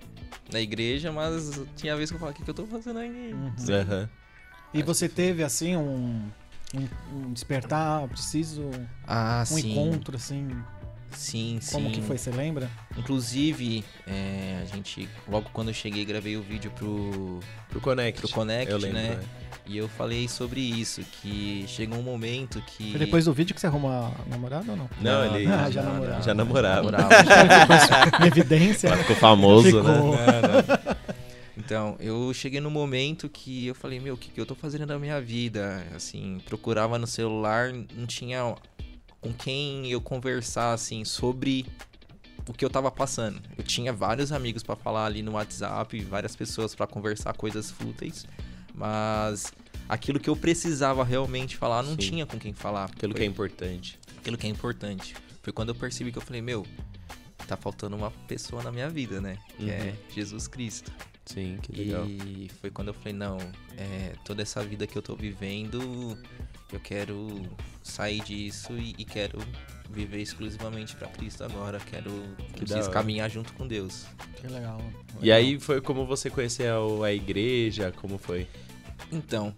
na 0.53 0.61
igreja, 0.61 1.13
mas 1.13 1.61
tinha 1.77 1.95
vezes 1.97 2.11
que 2.11 2.17
eu 2.17 2.21
falava, 2.21 2.35
o 2.35 2.39
que, 2.39 2.45
que 2.45 2.51
eu 2.51 2.55
tô 2.55 2.67
fazendo 2.67 2.99
aqui? 2.99 3.35
Uhum. 3.35 3.75
Aham. 3.81 4.09
E 4.73 4.83
você 4.83 5.09
teve, 5.09 5.43
assim, 5.43 5.77
um, 5.77 6.23
um, 6.75 6.89
um 7.13 7.33
despertar, 7.33 8.07
preciso, 8.09 8.71
Ah, 9.07 9.45
um 9.51 9.59
sim. 9.59 9.73
encontro, 9.73 10.17
assim, 10.17 10.49
Sim, 11.11 11.59
sim. 11.61 11.73
como 11.73 11.91
que 11.91 12.03
foi, 12.03 12.19
você 12.19 12.31
lembra? 12.31 12.71
Inclusive, 12.97 13.83
é, 14.07 14.61
a 14.63 14.65
gente, 14.67 15.09
logo 15.27 15.49
quando 15.53 15.69
eu 15.69 15.75
cheguei, 15.75 16.05
gravei 16.05 16.37
o 16.37 16.43
vídeo 16.43 16.71
pro, 16.73 17.41
Pro 17.71 17.81
Connect. 17.81 18.21
pro 18.21 18.29
Connect, 18.29 18.71
Eu 18.71 18.79
lembro, 18.79 18.99
né? 19.01 19.15
né? 19.17 19.25
E 19.69 19.77
eu 19.77 19.87
falei 19.87 20.27
sobre 20.29 20.61
isso, 20.61 21.03
que 21.21 21.67
chegou 21.69 21.99
um 21.99 22.03
momento 22.03 22.63
que... 22.67 22.91
Foi 22.93 22.99
depois 22.99 23.27
do 23.27 23.35
vídeo 23.35 23.55
que 23.55 23.61
você 23.61 23.67
arrumou 23.67 23.91
a 23.91 24.11
namorada 24.27 24.71
ou 24.73 24.77
não? 24.79 24.89
Não, 24.99 25.37
ele 25.37 25.47
Ah, 25.47 25.71
já 25.71 25.83
namorava. 25.83 26.23
já 26.23 26.35
namorava. 26.35 26.91
namorava. 26.91 28.25
Em 28.25 28.27
evidência. 28.29 28.97
Ficou 28.97 29.17
famoso, 29.17 29.67
Ficou. 29.67 29.83
né? 29.83 30.65
Então, 31.57 31.97
eu 32.01 32.33
cheguei 32.33 32.61
no 32.61 32.71
momento 32.71 33.29
que 33.29 33.67
eu 33.67 33.75
falei, 33.75 34.01
meu, 34.01 34.15
o 34.15 34.17
que, 34.17 34.31
que 34.31 34.41
eu 34.41 34.47
tô 34.47 34.55
fazendo 34.55 34.87
da 34.87 34.99
minha 34.99 35.21
vida? 35.21 35.85
Assim, 35.95 36.41
procurava 36.47 36.99
no 36.99 37.07
celular, 37.07 37.71
não 37.95 38.07
tinha 38.07 38.55
com 39.21 39.33
quem 39.35 39.87
eu 39.91 40.01
conversar, 40.01 40.73
assim, 40.73 41.05
sobre 41.05 41.67
o 42.49 42.55
que 42.55 42.65
eu 42.65 42.71
tava 42.71 42.91
passando. 42.91 43.39
Eu 43.59 43.65
tinha 43.65 43.93
vários 43.93 44.33
amigos 44.33 44.63
pra 44.63 44.77
falar 44.77 45.05
ali 45.05 45.21
no 45.21 45.33
WhatsApp, 45.33 46.01
várias 46.05 46.35
pessoas 46.35 46.75
pra 46.75 46.87
conversar 46.87 47.35
coisas 47.35 47.71
fúteis, 47.71 48.25
mas 48.79 49.53
aquilo 49.89 50.21
que 50.21 50.31
eu 50.31 50.37
precisava 50.37 51.03
realmente 51.03 51.57
falar, 51.57 51.83
não 51.83 51.93
Sim. 51.93 51.97
tinha 51.97 52.27
com 52.27 52.39
quem 52.39 52.53
falar. 52.53 52.85
Aquilo 52.85 53.13
que 53.13 53.19
Foi 53.19 53.27
é 53.27 53.29
importante. 53.29 53.99
aquilo 54.19 54.39
que 54.39 54.47
é 54.47 54.51
importante. 54.51 55.15
Foi 55.43 55.53
quando 55.53 55.71
eu 55.71 55.75
percebi 55.75 56.13
que 56.13 56.19
eu 56.19 56.23
falei, 56.23 56.41
meu, 56.41 56.65
tá 57.47 57.57
faltando 57.57 57.97
uma 57.97 58.11
pessoa 58.29 58.63
na 58.63 58.71
minha 58.71 58.89
vida, 58.89 59.21
né? 59.21 59.39
Que 59.57 59.71
é 59.71 59.95
Jesus 60.15 60.47
Cristo. 60.47 60.93
Sim, 61.25 61.59
que 61.61 61.73
legal. 61.73 62.07
E 62.07 62.51
foi 62.61 62.71
quando 62.71 62.89
eu 62.89 62.95
falei, 62.95 63.13
não, 63.13 63.37
é, 63.77 64.15
toda 64.25 64.41
essa 64.43 64.63
vida 64.65 64.87
que 64.87 64.97
eu 64.97 65.03
tô 65.03 65.15
vivendo, 65.15 66.17
eu 66.73 66.81
quero 66.81 67.43
sair 67.83 68.23
disso 68.23 68.73
e, 68.79 68.95
e 68.99 69.05
quero 69.05 69.39
viver 69.91 70.21
exclusivamente 70.21 70.97
pra 70.97 71.09
Cristo 71.09 71.45
agora. 71.45 71.79
Quero 71.81 72.11
Que 72.55 72.61
preciso 72.61 72.91
caminhar 72.91 73.31
junto 73.31 73.53
com 73.55 73.67
Deus. 73.67 74.07
Que 74.37 74.47
legal. 74.47 74.81
E 75.21 75.33
aí 75.33 75.59
foi 75.59 75.81
como 75.81 76.07
você 76.07 76.31
conheceu 76.31 77.03
a 77.03 77.13
igreja, 77.13 77.93
como 77.93 78.17
foi? 78.19 78.47
Então, 79.13 79.55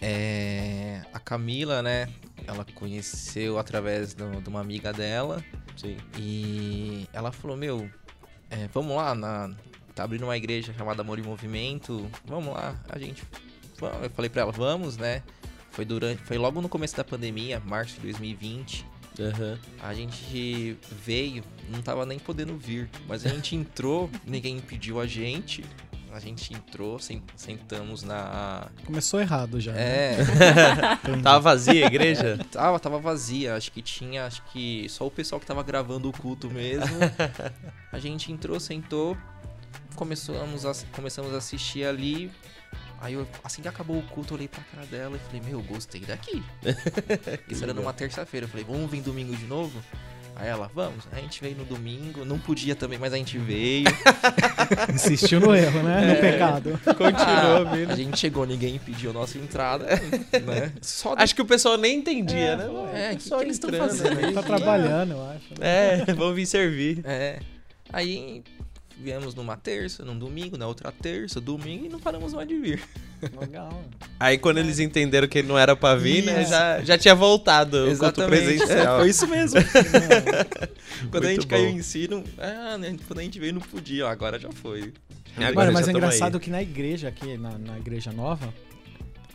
é, 0.00 1.02
a 1.12 1.18
Camila, 1.18 1.82
né? 1.82 2.08
Ela 2.46 2.64
conheceu 2.74 3.58
através 3.58 4.14
do- 4.14 4.40
de 4.42 4.48
uma 4.48 4.60
amiga 4.60 4.92
dela 4.92 5.42
Sim. 5.76 5.96
e 6.18 7.06
ela 7.12 7.30
falou, 7.30 7.56
meu, 7.56 7.88
é, 8.50 8.68
vamos 8.74 8.96
lá, 8.96 9.14
na, 9.14 9.50
tá 9.94 10.02
abrindo 10.04 10.24
uma 10.24 10.36
igreja 10.36 10.72
chamada 10.76 11.02
Amor 11.02 11.18
e 11.18 11.22
Movimento, 11.22 12.10
vamos 12.24 12.52
lá, 12.54 12.74
a 12.88 12.98
gente. 12.98 13.22
Eu 13.80 14.10
falei 14.10 14.28
pra 14.28 14.42
ela, 14.42 14.52
vamos, 14.52 14.96
né? 14.96 15.22
Foi 15.70 15.84
durante. 15.84 16.22
Foi 16.22 16.36
logo 16.36 16.60
no 16.60 16.68
começo 16.68 16.96
da 16.96 17.02
pandemia, 17.02 17.60
março 17.60 17.94
de 17.94 18.00
2020. 18.02 18.84
Aham. 19.18 19.58
A 19.82 19.92
gente 19.94 20.76
veio, 21.04 21.42
não 21.68 21.82
tava 21.82 22.04
nem 22.06 22.18
podendo 22.18 22.56
vir, 22.56 22.88
mas 23.08 23.24
a 23.26 23.28
gente 23.30 23.54
entrou, 23.56 24.10
ninguém 24.26 24.56
impediu 24.58 25.00
a 25.00 25.06
gente. 25.06 25.64
A 26.12 26.20
gente 26.20 26.52
entrou, 26.52 26.98
sen- 26.98 27.22
sentamos 27.34 28.02
na. 28.02 28.66
Começou 28.84 29.18
errado 29.20 29.58
já. 29.60 29.72
né? 29.72 29.80
É, 29.82 30.16
Entendi. 31.04 31.22
Tava 31.22 31.40
vazia 31.40 31.84
a 31.84 31.86
igreja? 31.88 32.38
tava, 32.52 32.78
tava 32.78 32.98
vazia. 32.98 33.54
Acho 33.56 33.72
que 33.72 33.80
tinha, 33.80 34.26
acho 34.26 34.42
que 34.52 34.86
só 34.90 35.06
o 35.06 35.10
pessoal 35.10 35.40
que 35.40 35.46
tava 35.46 35.62
gravando 35.62 36.08
o 36.08 36.12
culto 36.12 36.50
mesmo. 36.50 36.94
A 37.90 37.98
gente 37.98 38.30
entrou, 38.32 38.58
sentou, 38.60 39.16
começamos 39.94 40.64
a, 40.66 40.72
começamos 40.92 41.34
a 41.34 41.38
assistir 41.38 41.84
ali. 41.86 42.30
Aí 43.00 43.14
eu, 43.14 43.26
assim 43.42 43.60
que 43.62 43.68
acabou 43.68 43.98
o 43.98 44.02
culto, 44.02 44.32
eu 44.32 44.36
olhei 44.36 44.48
pra 44.48 44.62
cara 44.62 44.86
dela 44.86 45.16
e 45.16 45.18
falei, 45.26 45.40
meu, 45.40 45.60
gostei 45.62 46.02
daqui. 46.02 46.42
Isso 47.48 47.64
era 47.64 47.74
numa 47.74 47.92
terça-feira. 47.92 48.44
Eu 48.46 48.48
falei, 48.50 48.64
vamos 48.64 48.90
vir 48.90 49.00
domingo 49.02 49.34
de 49.36 49.44
novo? 49.46 49.82
Aí 50.36 50.48
ela, 50.48 50.70
vamos. 50.74 51.04
A 51.12 51.16
gente 51.20 51.40
veio 51.40 51.56
no 51.56 51.64
domingo, 51.64 52.24
não 52.24 52.38
podia 52.38 52.74
também, 52.74 52.98
mas 52.98 53.12
a 53.12 53.16
gente 53.16 53.36
veio. 53.38 53.84
Insistiu 54.92 55.40
no 55.40 55.54
erro, 55.54 55.82
né? 55.82 56.00
No 56.06 56.12
É. 56.12 56.14
pecado. 56.16 56.80
Continuou 56.84 57.66
Ah, 57.68 57.74
vindo. 57.74 57.92
A 57.92 57.96
gente 57.96 58.18
chegou, 58.18 58.44
ninguém 58.46 58.78
pediu 58.78 59.10
a 59.10 59.12
nossa 59.12 59.38
entrada, 59.38 59.86
né? 59.86 60.72
Só 60.80 61.14
Acho 61.16 61.34
que 61.34 61.42
o 61.42 61.46
pessoal 61.46 61.76
nem 61.76 61.98
entendia, 61.98 62.56
né? 62.56 62.64
É, 62.94 63.06
O 63.08 63.10
que 63.10 63.22
pessoal 63.22 63.40
que 63.40 63.46
eles 63.46 63.58
tão 63.58 63.70
entrando 63.70 63.88
fazendo 63.90 64.18
aí? 64.26 64.32
Tá 64.32 64.42
trabalhando, 64.42 65.12
eu 65.12 65.22
acho. 65.30 65.60
né? 65.60 66.04
É, 66.08 66.12
vão 66.14 66.32
vir 66.34 66.46
servir. 66.46 67.00
É. 67.04 67.38
Aí 67.92 68.42
viemos 69.02 69.34
numa 69.34 69.56
terça, 69.56 70.04
num 70.04 70.18
domingo, 70.18 70.56
na 70.56 70.66
outra 70.66 70.90
terça, 70.92 71.40
domingo 71.40 71.86
e 71.86 71.88
não 71.88 71.98
paramos 72.00 72.32
mais 72.32 72.46
de 72.48 72.56
vir. 72.58 72.82
Legal. 73.40 73.82
Aí 74.18 74.38
quando 74.38 74.58
eles 74.58 74.78
entenderam 74.78 75.28
que 75.28 75.42
não 75.42 75.58
era 75.58 75.76
pra 75.76 75.94
vir, 75.94 76.24
né? 76.24 76.44
Já, 76.44 76.80
já 76.82 76.96
tinha 76.98 77.14
voltado 77.14 77.90
o 77.92 77.96
culto 77.98 78.22
É, 78.22 78.26
presencial. 78.26 78.98
foi 79.00 79.10
isso 79.10 79.26
mesmo. 79.28 79.60
quando 81.10 81.24
a 81.24 81.28
Muito 81.28 81.40
gente 81.42 81.46
caiu 81.46 81.70
bom. 81.70 81.78
em 81.78 81.82
si, 81.82 82.08
não... 82.08 82.24
ah, 82.38 82.78
né, 82.78 82.96
quando 83.06 83.18
a 83.18 83.22
gente 83.22 83.38
veio 83.38 83.52
não 83.54 83.60
podia, 83.60 84.08
agora 84.08 84.38
já 84.38 84.50
foi. 84.50 84.92
Agora 85.36 85.54
Mano, 85.54 85.66
já 85.66 85.72
mas 85.72 85.88
é 85.88 85.90
engraçado 85.92 86.34
aí. 86.36 86.40
que 86.40 86.50
na 86.50 86.62
igreja 86.62 87.08
aqui, 87.08 87.36
na, 87.38 87.56
na 87.58 87.78
igreja 87.78 88.12
nova, 88.12 88.52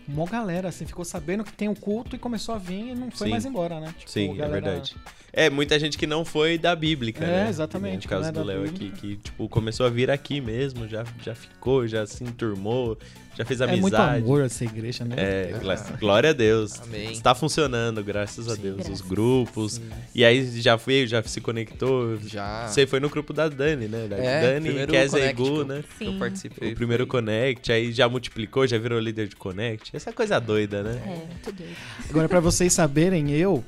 uma 0.08 0.26
galera 0.26 0.70
assim 0.70 0.86
ficou 0.86 1.04
sabendo 1.04 1.44
que 1.44 1.52
tem 1.52 1.68
um 1.68 1.76
culto 1.76 2.16
e 2.16 2.20
começou 2.20 2.56
a 2.56 2.58
vir 2.58 2.92
e 2.92 2.96
não 2.96 3.12
foi 3.12 3.28
Sim. 3.28 3.32
mais 3.32 3.46
embora, 3.46 3.80
né? 3.80 3.94
Tipo, 3.98 4.10
Sim, 4.12 4.32
é 4.32 4.36
galera- 4.36 4.62
verdade. 4.62 4.96
É, 5.34 5.50
muita 5.50 5.78
gente 5.80 5.98
que 5.98 6.08
não 6.08 6.24
foi 6.26 6.58
da 6.58 6.76
bíblica, 6.76 7.24
É, 7.24 7.44
né? 7.44 7.50
exatamente, 7.50 8.06
No 8.06 8.10
caso 8.10 8.24
do 8.24 8.30
é 8.30 8.32
da 8.32 8.44
Léo 8.44 8.64
aqui, 8.66 8.90
que, 8.92 9.18
tipo, 9.18 9.48
começou 9.50 9.86
a 9.86 9.90
vir 9.90 10.10
aqui 10.10 10.42
mesmo, 10.42 10.88
já, 10.88 11.04
já 11.22 11.36
ficou, 11.36 11.88
já 11.88 12.08
se 12.08 12.24
enturmou, 12.24 12.98
já 13.38 13.46
fez 13.46 13.62
É 13.62 13.68
muito 13.68 13.96
amizade. 13.96 14.24
amor 14.24 14.42
essa 14.44 14.64
igreja, 14.66 15.06
né? 15.06 15.16
É, 15.18 15.52
Ah. 15.54 15.98
glória 16.00 16.32
a 16.32 16.34
Deus. 16.34 16.82
Amém. 16.82 17.12
Está 17.12 17.36
funcionando, 17.36 18.04
graças 18.04 18.48
a 18.50 18.56
Sim. 18.56 18.62
Deus. 18.62 18.78
Os 18.80 18.86
Graças. 18.88 19.02
grupos. 19.08 19.74
Sim. 19.74 19.90
E 20.16 20.26
aí 20.26 20.60
já 20.60 20.76
veio, 20.76 21.08
já 21.08 21.22
se 21.24 21.40
conectou. 21.40 22.18
Já. 22.26 22.68
Você 22.68 22.88
foi 22.88 23.00
no 23.00 23.10
grupo 23.10 23.32
da 23.34 23.48
Dani, 23.48 23.88
né? 23.88 24.08
Da 24.08 24.16
É, 24.18 24.42
Dani, 24.60 24.88
Kézia 24.88 25.30
e 25.30 25.34
Gu, 25.34 25.64
né? 25.64 25.84
que 25.98 26.04
eu 26.06 26.12
Sim. 26.14 26.20
participei. 26.20 26.74
O 26.74 26.76
primeiro 26.76 27.06
foi- 27.06 27.12
Connect, 27.12 27.72
aí 27.72 27.92
já 27.92 28.10
multiplicou, 28.10 28.66
já 28.66 28.78
virou 28.78 29.00
líder 29.00 29.28
de 29.28 29.36
Connect. 29.36 29.96
Essa 29.96 30.12
coisa 30.12 30.40
doida, 30.40 30.82
né? 30.82 31.02
É, 31.06 31.28
tudo 31.44 31.62
isso. 31.64 32.10
Agora, 32.10 32.28
pra 32.28 32.40
vocês 32.40 32.74
saberem, 32.74 33.32
eu, 33.32 33.64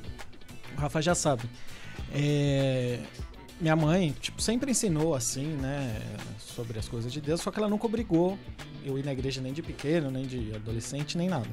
o 0.76 0.80
Rafa 0.80 1.00
já 1.00 1.14
sabe, 1.14 1.42
é, 2.12 2.98
minha 3.60 3.76
mãe, 3.76 4.12
tipo, 4.20 4.40
sempre 4.40 4.70
ensinou 4.70 5.14
assim, 5.14 5.46
né, 5.46 6.00
sobre 6.38 6.78
as 6.78 6.88
coisas 6.88 7.12
de 7.12 7.20
Deus, 7.20 7.40
só 7.40 7.50
que 7.50 7.58
ela 7.58 7.68
nunca 7.68 7.86
obrigou 7.86 8.38
eu 8.84 8.98
ir 8.98 9.04
na 9.04 9.12
igreja 9.12 9.40
nem 9.40 9.52
de 9.52 9.62
pequeno, 9.62 10.10
nem 10.10 10.24
de 10.26 10.54
adolescente, 10.54 11.18
nem 11.18 11.28
nada. 11.28 11.48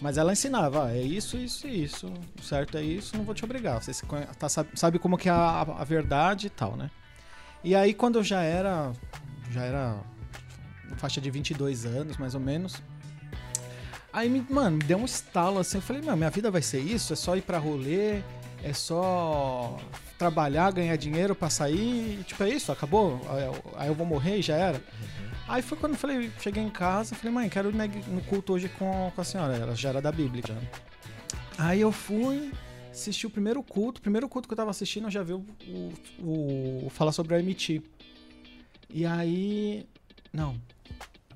Mas 0.00 0.18
ela 0.18 0.32
ensinava, 0.32 0.86
ah, 0.86 0.96
é 0.96 1.00
isso, 1.02 1.36
isso 1.36 1.66
e 1.66 1.84
isso, 1.84 2.12
o 2.38 2.42
certo 2.42 2.76
é 2.76 2.82
isso, 2.82 3.16
não 3.16 3.24
vou 3.24 3.34
te 3.34 3.44
obrigar. 3.44 3.82
Você 3.82 3.92
tá, 4.38 4.48
sabe, 4.48 4.98
como 4.98 5.16
que 5.18 5.28
é 5.28 5.32
a, 5.32 5.62
a 5.62 5.84
verdade 5.84 6.46
e 6.48 6.50
tal, 6.50 6.76
né? 6.76 6.90
E 7.62 7.74
aí, 7.74 7.94
quando 7.94 8.16
eu 8.18 8.22
já 8.24 8.42
era, 8.42 8.92
já 9.50 9.62
era 9.62 9.96
faixa 10.96 11.20
de 11.20 11.30
22 11.30 11.86
anos, 11.86 12.16
mais 12.16 12.34
ou 12.34 12.40
menos, 12.40 12.82
Aí, 14.12 14.28
me- 14.28 14.46
mano, 14.48 14.76
me 14.76 14.84
deu 14.84 14.96
um 14.96 15.04
estalo 15.04 15.58
assim. 15.58 15.78
Eu 15.78 15.82
falei, 15.82 16.00
mano, 16.00 16.16
minha 16.18 16.30
vida 16.30 16.48
vai 16.48 16.62
ser 16.62 16.78
isso? 16.78 17.12
É 17.12 17.16
só 17.16 17.36
ir 17.36 17.42
pra 17.42 17.58
rolê? 17.58 18.20
É 18.62 18.72
só 18.72 19.76
trabalhar, 20.18 20.72
ganhar 20.72 20.96
dinheiro 20.96 21.34
pra 21.34 21.50
sair? 21.50 22.20
E, 22.20 22.24
tipo, 22.24 22.42
é 22.42 22.48
isso? 22.50 22.70
Acabou? 22.72 23.20
Aí 23.76 23.88
eu- 23.88 23.94
vou 23.94 24.06
morrer 24.06 24.38
e 24.38 24.42
já 24.42 24.56
era? 24.56 24.82
Aí 25.46 25.60
foi 25.62 25.76
quando 25.76 25.92
eu 25.92 25.98
falei, 25.98 26.30
cheguei 26.40 26.62
em 26.62 26.70
casa, 26.70 27.14
falei, 27.14 27.32
mãe, 27.32 27.48
quero 27.48 27.70
ir 27.70 27.74
no 28.08 28.20
culto 28.22 28.54
hoje 28.54 28.68
com, 28.68 29.10
com 29.14 29.20
a 29.20 29.24
senhora. 29.24 29.54
Ela 29.56 29.74
já 29.74 29.90
era 29.90 30.00
da 30.00 30.10
Bíblia. 30.10 30.42
Já. 30.46 30.54
Aí 31.58 31.80
eu 31.80 31.92
fui, 31.92 32.50
assisti 32.90 33.26
o 33.26 33.30
primeiro 33.30 33.62
culto. 33.62 33.98
O 33.98 34.02
primeiro 34.02 34.28
culto 34.28 34.48
que 34.48 34.54
eu 34.54 34.56
tava 34.56 34.70
assistindo, 34.70 35.04
eu 35.04 35.10
já 35.10 35.22
vi 35.22 35.34
o, 35.34 35.44
o- 36.22 36.86
o- 36.86 36.90
falar 36.90 37.12
sobre 37.12 37.34
a 37.34 37.38
MT. 37.38 37.82
E 38.88 39.04
aí. 39.04 39.86
Não, 40.32 40.56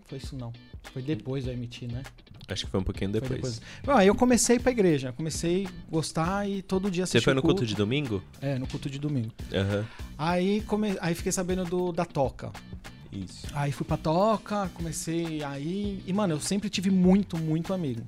foi 0.07 0.19
isso 0.19 0.35
não. 0.37 0.53
Foi 0.93 1.03
depois 1.03 1.45
do 1.45 1.51
MT, 1.53 1.87
né? 1.89 2.03
Acho 2.49 2.65
que 2.65 2.71
foi 2.71 2.81
um 2.81 2.85
pouquinho 2.85 3.11
depois. 3.11 3.61
Bom, 3.85 3.93
aí 3.93 4.07
eu 4.07 4.15
comecei 4.15 4.59
pra 4.59 4.73
igreja. 4.73 5.13
Comecei 5.13 5.67
a 5.67 5.91
gostar 5.91 6.49
e 6.49 6.63
todo 6.63 6.91
dia 6.91 7.05
Você 7.05 7.21
foi 7.21 7.35
no 7.35 7.43
culto 7.43 7.67
de 7.67 7.75
domingo? 7.75 8.23
É, 8.41 8.59
no 8.59 8.67
culto 8.67 8.89
de 8.89 8.99
domingo. 8.99 9.31
Aham. 9.53 9.87
Aí, 10.17 10.63
come... 10.63 10.97
aí 11.01 11.15
fiquei 11.15 11.31
sabendo 11.31 11.65
do, 11.65 11.93
da 11.93 12.07
toca. 12.07 12.51
Isso. 13.13 13.47
Aí 13.53 13.71
fui 13.71 13.87
pra 13.87 13.99
toca, 13.99 14.71
comecei 14.75 15.43
aí. 15.45 16.03
E, 16.07 16.13
mano, 16.13 16.35
eu 16.35 16.41
sempre 16.41 16.71
tive 16.71 16.91
muito, 16.91 17.37
muito 17.37 17.75
amigo. 17.75 18.03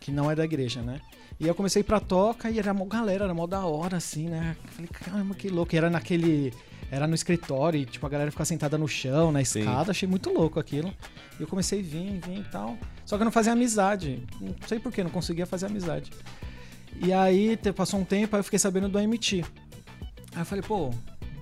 Que 0.00 0.10
não 0.10 0.30
é 0.30 0.34
da 0.34 0.44
igreja, 0.44 0.82
né? 0.82 1.00
E 1.38 1.46
eu 1.46 1.54
comecei 1.54 1.82
pra 1.82 2.00
toca 2.00 2.50
e 2.50 2.58
era 2.58 2.72
mó 2.72 2.86
galera, 2.86 3.24
era 3.24 3.34
mó 3.34 3.46
da 3.46 3.64
hora, 3.64 3.98
assim, 3.98 4.28
né? 4.28 4.56
Falei, 4.70 4.88
caramba, 4.90 5.34
que 5.34 5.48
louco. 5.48 5.74
E 5.74 5.78
era 5.78 5.90
naquele. 5.90 6.52
Era 6.90 7.06
no 7.06 7.14
escritório, 7.14 7.80
e, 7.80 7.84
tipo, 7.84 8.06
a 8.06 8.08
galera 8.08 8.30
ficava 8.30 8.44
sentada 8.44 8.78
no 8.78 8.86
chão, 8.86 9.30
na 9.30 9.44
Sim. 9.44 9.60
escada. 9.60 9.90
Achei 9.90 10.08
muito 10.08 10.30
louco 10.30 10.58
aquilo. 10.58 10.92
E 11.38 11.42
eu 11.42 11.46
comecei 11.46 11.80
a 11.80 11.82
vir, 11.82 12.20
vir 12.20 12.38
e 12.38 12.44
tal. 12.44 12.78
Só 13.06 13.16
que 13.16 13.22
eu 13.22 13.24
não 13.24 13.32
fazia 13.32 13.52
amizade. 13.52 14.22
Não 14.40 14.54
sei 14.66 14.78
porquê, 14.78 15.02
não 15.02 15.10
conseguia 15.10 15.46
fazer 15.46 15.66
amizade. 15.66 16.10
E 17.02 17.12
aí, 17.12 17.56
passou 17.74 18.00
um 18.00 18.04
tempo, 18.04 18.34
aí 18.34 18.40
eu 18.40 18.44
fiquei 18.44 18.58
sabendo 18.58 18.88
do 18.88 18.98
MT. 18.98 19.44
Aí 20.34 20.42
eu 20.42 20.44
falei, 20.44 20.62
pô, 20.62 20.90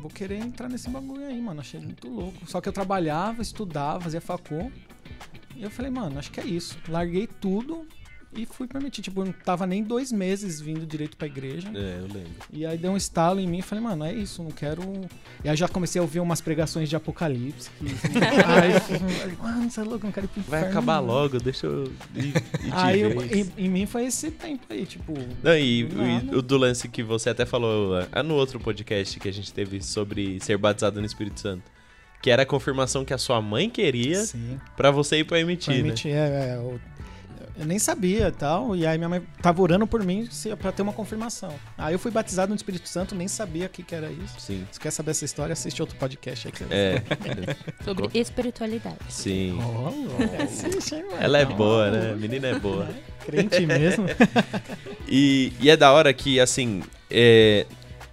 vou 0.00 0.10
querer 0.10 0.36
entrar 0.36 0.68
nesse 0.68 0.90
bagulho 0.90 1.26
aí, 1.26 1.40
mano. 1.40 1.60
Achei 1.60 1.80
muito 1.80 2.08
louco. 2.08 2.46
Só 2.46 2.60
que 2.60 2.68
eu 2.68 2.72
trabalhava, 2.72 3.40
estudava, 3.40 4.02
fazia 4.02 4.20
facul. 4.20 4.70
E 5.56 5.62
eu 5.62 5.70
falei, 5.70 5.90
mano, 5.90 6.18
acho 6.18 6.30
que 6.30 6.38
é 6.40 6.44
isso. 6.44 6.78
Larguei 6.86 7.26
tudo 7.26 7.88
e 8.36 8.46
fui 8.46 8.66
permitir. 8.66 9.02
Tipo, 9.02 9.20
eu 9.22 9.26
não 9.26 9.32
tava 9.32 9.66
nem 9.66 9.82
dois 9.82 10.10
meses 10.12 10.60
vindo 10.60 10.84
direito 10.86 11.16
pra 11.16 11.26
igreja. 11.26 11.68
É, 11.74 11.98
eu 12.00 12.02
lembro. 12.06 12.30
E 12.52 12.64
aí 12.66 12.76
deu 12.78 12.92
um 12.92 12.96
estalo 12.96 13.40
em 13.40 13.46
mim 13.46 13.58
e 13.58 13.62
falei, 13.62 13.82
mano, 13.84 14.04
é 14.04 14.12
isso, 14.12 14.42
não 14.42 14.50
quero. 14.50 14.82
E 15.42 15.48
aí 15.48 15.56
já 15.56 15.68
comecei 15.68 15.98
a 15.98 16.02
ouvir 16.02 16.20
umas 16.20 16.40
pregações 16.40 16.88
de 16.88 16.96
apocalipse. 16.96 17.70
Que... 17.78 17.84
aí 18.60 18.72
eu 18.72 18.80
falei, 18.80 19.36
mano, 19.40 19.70
você 19.70 19.80
é 19.80 19.84
louco, 19.84 20.04
eu 20.04 20.08
não 20.08 20.12
quero 20.12 20.26
ir 20.26 20.28
pro 20.28 20.42
Vai 20.42 20.60
inferno, 20.60 20.78
acabar 20.78 21.00
não." 21.00 21.06
logo, 21.06 21.38
deixa 21.38 21.66
eu 21.66 21.84
ir, 22.14 22.24
ir 22.26 22.32
de 22.32 22.72
Aí 22.72 23.00
eu- 23.00 23.22
em, 23.24 23.52
em 23.56 23.68
mim 23.68 23.86
foi 23.86 24.06
esse 24.06 24.30
tempo 24.30 24.64
aí, 24.70 24.84
tipo. 24.86 25.12
Não, 25.42 25.56
e, 25.56 25.80
e 25.80 26.34
o 26.34 26.42
do 26.42 26.56
lance 26.56 26.88
que 26.88 27.02
você 27.02 27.30
até 27.30 27.44
falou 27.46 27.94
ah, 28.12 28.22
no 28.22 28.34
outro 28.34 28.58
podcast 28.60 29.18
que 29.20 29.28
a 29.28 29.32
gente 29.32 29.52
teve 29.52 29.82
sobre 29.82 30.38
ser 30.40 30.56
batizado 30.58 31.00
no 31.00 31.06
Espírito 31.06 31.40
Santo. 31.40 31.74
Que 32.22 32.30
era 32.30 32.42
a 32.42 32.46
confirmação 32.46 33.04
que 33.04 33.12
a 33.12 33.18
sua 33.18 33.42
mãe 33.42 33.68
queria 33.68 34.24
pra 34.74 34.90
você 34.90 35.18
ir 35.18 35.24
pra 35.24 35.38
MT, 35.44 35.64
Pra 35.66 35.74
né? 35.74 35.80
emitir, 35.80 36.10
é, 36.10 36.54
é, 36.54 36.78
eu, 37.58 37.66
nem 37.66 37.78
sabia 37.78 38.28
e 38.28 38.32
tal. 38.32 38.74
E 38.76 38.86
aí 38.86 38.98
minha 38.98 39.08
mãe 39.08 39.22
tava 39.40 39.60
orando 39.62 39.86
por 39.86 40.02
mim 40.04 40.28
pra 40.60 40.72
ter 40.72 40.82
uma 40.82 40.92
confirmação. 40.92 41.54
Aí 41.78 41.94
eu 41.94 41.98
fui 41.98 42.10
batizado 42.10 42.50
no 42.50 42.56
Espírito 42.56 42.88
Santo, 42.88 43.14
nem 43.14 43.28
sabia 43.28 43.66
o 43.66 43.68
que, 43.68 43.82
que 43.82 43.94
era 43.94 44.10
isso. 44.10 44.40
Sim. 44.40 44.66
Se 44.70 44.80
quer 44.80 44.90
saber 44.90 45.12
essa 45.12 45.24
história, 45.24 45.52
assiste 45.52 45.80
outro 45.80 45.96
podcast 45.96 46.46
aí 46.46 46.52
que 46.52 46.64
você 46.64 46.74
É, 46.74 47.02
Sobre 47.84 48.08
espiritualidade. 48.18 48.96
sim. 49.08 49.58
Oh, 49.60 50.42
assiste, 50.42 50.94
hein, 50.94 51.04
mano? 51.04 51.16
Ela 51.22 51.38
é 51.38 51.44
boa, 51.44 51.90
né? 51.90 52.12
A 52.12 52.16
menina 52.16 52.48
é 52.48 52.58
boa. 52.58 52.88
Crente 53.24 53.64
mesmo. 53.66 54.06
E, 55.06 55.52
e 55.60 55.68
é 55.68 55.76
da 55.76 55.92
hora 55.92 56.12
que, 56.14 56.40
assim, 56.40 56.82
é, 57.10 57.66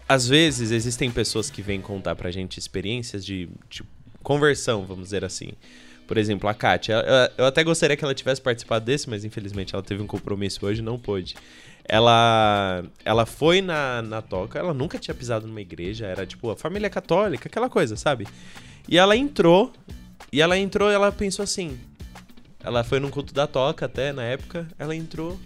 às 0.08 0.28
vezes 0.28 0.72
existem 0.72 1.10
pessoas 1.10 1.50
que 1.50 1.62
vêm 1.62 1.80
contar 1.80 2.16
pra 2.16 2.30
gente 2.30 2.60
experiências 2.60 3.26
de, 3.26 3.48
de 3.70 3.82
conversão, 4.22 4.86
vamos 4.86 5.06
dizer 5.06 5.24
assim. 5.24 5.52
Por 6.12 6.18
exemplo, 6.18 6.50
a 6.50 6.54
Kátia. 6.54 6.96
Eu, 6.96 7.32
eu 7.38 7.46
até 7.46 7.64
gostaria 7.64 7.96
que 7.96 8.04
ela 8.04 8.14
tivesse 8.14 8.42
participado 8.42 8.84
desse, 8.84 9.10
mas 9.10 9.24
infelizmente 9.24 9.74
ela 9.74 9.82
teve 9.82 10.04
um 10.04 10.06
compromisso 10.06 10.66
hoje 10.66 10.82
não 10.82 11.00
pôde. 11.00 11.36
Ela, 11.86 12.84
ela 13.06 13.26
foi 13.26 13.62
na, 13.62 14.02
na 14.02 14.22
toca, 14.22 14.60
ela 14.60 14.74
nunca 14.74 15.00
tinha 15.00 15.16
pisado 15.16 15.48
numa 15.48 15.62
igreja, 15.62 16.06
era 16.06 16.26
tipo 16.26 16.50
a 16.50 16.58
família 16.58 16.90
católica, 16.90 17.48
aquela 17.48 17.70
coisa, 17.70 17.96
sabe? 17.96 18.28
E 18.90 18.98
ela 18.98 19.16
entrou, 19.16 19.72
e 20.34 20.42
ela 20.42 20.58
entrou 20.58 20.92
ela 20.92 21.14
pensou 21.14 21.44
assim. 21.44 21.80
Ela 22.62 22.84
foi 22.84 23.00
num 23.00 23.10
culto 23.10 23.34
da 23.34 23.48
toca 23.48 23.86
até 23.86 24.12
na 24.12 24.24
época, 24.24 24.68
ela 24.78 24.94
entrou, 24.94 25.40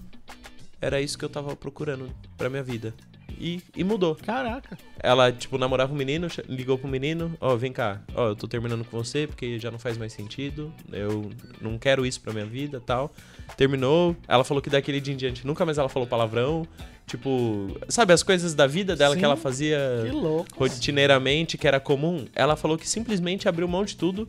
era 0.81 0.99
isso 0.99 1.15
que 1.15 1.25
eu 1.25 1.29
tava 1.29 1.55
procurando 1.55 2.09
pra 2.35 2.49
minha 2.49 2.63
vida. 2.63 2.91
E, 3.39 3.61
e 3.75 3.83
mudou. 3.83 4.15
Caraca. 4.15 4.77
Ela, 4.99 5.31
tipo, 5.31 5.57
namorava 5.57 5.93
um 5.93 5.95
menino, 5.95 6.27
ligou 6.47 6.77
pro 6.77 6.87
menino, 6.87 7.35
ó, 7.39 7.55
vem 7.55 7.71
cá, 7.71 8.01
ó, 8.15 8.29
eu 8.29 8.35
tô 8.35 8.47
terminando 8.47 8.83
com 8.85 8.97
você 8.97 9.27
porque 9.27 9.59
já 9.59 9.69
não 9.69 9.77
faz 9.77 9.97
mais 9.97 10.13
sentido, 10.13 10.73
eu 10.91 11.29
não 11.61 11.77
quero 11.77 12.05
isso 12.05 12.21
pra 12.21 12.31
minha 12.33 12.45
vida 12.45 12.81
tal. 12.83 13.13
Terminou, 13.57 14.15
ela 14.27 14.43
falou 14.43 14.61
que 14.61 14.69
daquele 14.69 14.99
dia 15.01 15.13
em 15.13 15.17
diante 15.17 15.45
nunca 15.45 15.65
mais 15.65 15.77
ela 15.77 15.89
falou 15.89 16.07
palavrão. 16.07 16.67
Tipo, 17.07 17.77
sabe, 17.87 18.13
as 18.13 18.23
coisas 18.23 18.55
da 18.55 18.65
vida 18.65 18.95
dela 18.95 19.13
Sim. 19.13 19.19
que 19.19 19.25
ela 19.25 19.35
fazia 19.35 19.77
Que 20.05 20.11
louco. 20.11 20.47
rotineiramente, 20.57 21.55
que 21.55 21.67
era 21.67 21.79
comum, 21.79 22.25
ela 22.33 22.55
falou 22.55 22.77
que 22.79 22.89
simplesmente 22.89 23.47
abriu 23.47 23.67
mão 23.67 23.85
de 23.85 23.95
tudo 23.95 24.27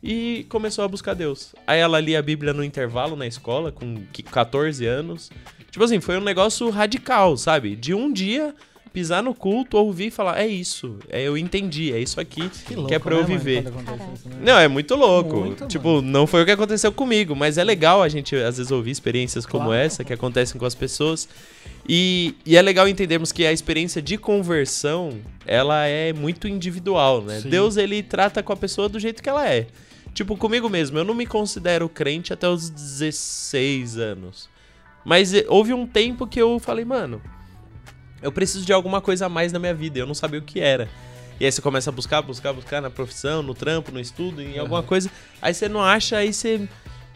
e 0.00 0.46
começou 0.48 0.84
a 0.84 0.88
buscar 0.88 1.14
Deus. 1.14 1.52
Aí 1.66 1.80
ela 1.80 1.98
lia 1.98 2.20
a 2.20 2.22
Bíblia 2.22 2.52
no 2.52 2.62
intervalo 2.62 3.16
na 3.16 3.26
escola, 3.26 3.72
com 3.72 4.04
qui- 4.12 4.22
14 4.22 4.86
anos. 4.86 5.30
Tipo 5.72 5.84
assim, 5.84 5.98
foi 6.00 6.18
um 6.18 6.20
negócio 6.20 6.70
radical, 6.70 7.36
sabe? 7.36 7.74
De 7.74 7.92
um 7.94 8.12
dia 8.12 8.54
pisar 8.92 9.22
no 9.22 9.34
culto, 9.34 9.78
ouvir 9.78 10.08
e 10.08 10.10
falar: 10.10 10.38
é 10.38 10.46
isso, 10.46 10.98
é, 11.08 11.22
eu 11.22 11.36
entendi, 11.38 11.90
é 11.94 11.98
isso 11.98 12.20
aqui 12.20 12.46
Que 12.66 12.74
louco. 12.74 12.88
que 12.90 12.94
é 12.94 12.98
pra 12.98 13.14
eu 13.14 13.22
né, 13.22 13.28
mano, 13.28 13.38
viver. 13.38 13.64
isso, 14.14 14.28
né? 14.28 14.36
Não, 14.42 14.58
é 14.58 14.68
muito 14.68 14.94
louco. 14.94 15.36
Muito, 15.38 15.66
tipo, 15.66 16.02
não 16.02 16.26
foi 16.26 16.42
o 16.42 16.44
que 16.44 16.50
aconteceu 16.50 16.92
comigo, 16.92 17.34
mas 17.34 17.56
é 17.56 17.64
legal 17.64 18.02
a 18.02 18.08
gente 18.10 18.36
às 18.36 18.58
vezes 18.58 18.70
ouvir 18.70 18.90
experiências 18.90 19.46
como 19.46 19.64
Claro. 19.64 19.80
essa 19.80 20.04
que 20.04 20.12
acontecem 20.12 20.58
com 20.60 20.66
as 20.66 20.74
pessoas. 20.74 21.26
E, 21.88 22.34
e 22.44 22.54
é 22.54 22.60
legal 22.60 22.86
entendermos 22.86 23.32
que 23.32 23.46
a 23.46 23.50
experiência 23.52 24.02
de 24.02 24.18
conversão, 24.18 25.18
ela 25.46 25.86
é 25.86 26.12
muito 26.12 26.46
individual, 26.46 27.22
né? 27.22 27.40
Sim. 27.40 27.48
Deus, 27.48 27.78
ele 27.78 28.02
trata 28.02 28.42
com 28.42 28.52
a 28.52 28.56
pessoa 28.56 28.90
do 28.90 29.00
jeito 29.00 29.22
que 29.22 29.28
ela 29.28 29.48
é. 29.48 29.66
Tipo, 30.12 30.36
comigo 30.36 30.68
mesmo, 30.68 30.98
eu 30.98 31.04
não 31.04 31.14
me 31.14 31.24
considero 31.24 31.88
crente 31.88 32.30
até 32.30 32.46
os 32.46 32.68
16 32.68 33.96
anos. 33.96 34.51
Mas 35.04 35.34
eh, 35.34 35.44
houve 35.48 35.72
um 35.72 35.86
tempo 35.86 36.26
que 36.26 36.40
eu 36.40 36.58
falei, 36.58 36.84
mano, 36.84 37.20
eu 38.22 38.30
preciso 38.30 38.64
de 38.64 38.72
alguma 38.72 39.00
coisa 39.00 39.26
a 39.26 39.28
mais 39.28 39.52
na 39.52 39.58
minha 39.58 39.74
vida. 39.74 39.98
Eu 39.98 40.06
não 40.06 40.14
sabia 40.14 40.38
o 40.38 40.42
que 40.42 40.60
era. 40.60 40.88
E 41.40 41.44
aí 41.44 41.50
você 41.50 41.60
começa 41.60 41.90
a 41.90 41.92
buscar, 41.92 42.22
buscar, 42.22 42.52
buscar 42.52 42.80
na 42.80 42.88
profissão, 42.88 43.42
no 43.42 43.54
trampo, 43.54 43.90
no 43.90 43.98
estudo, 43.98 44.40
em 44.40 44.58
alguma 44.58 44.82
coisa. 44.82 45.10
Aí 45.40 45.52
você 45.52 45.68
não 45.68 45.82
acha, 45.82 46.16
aí 46.16 46.32
você. 46.32 46.68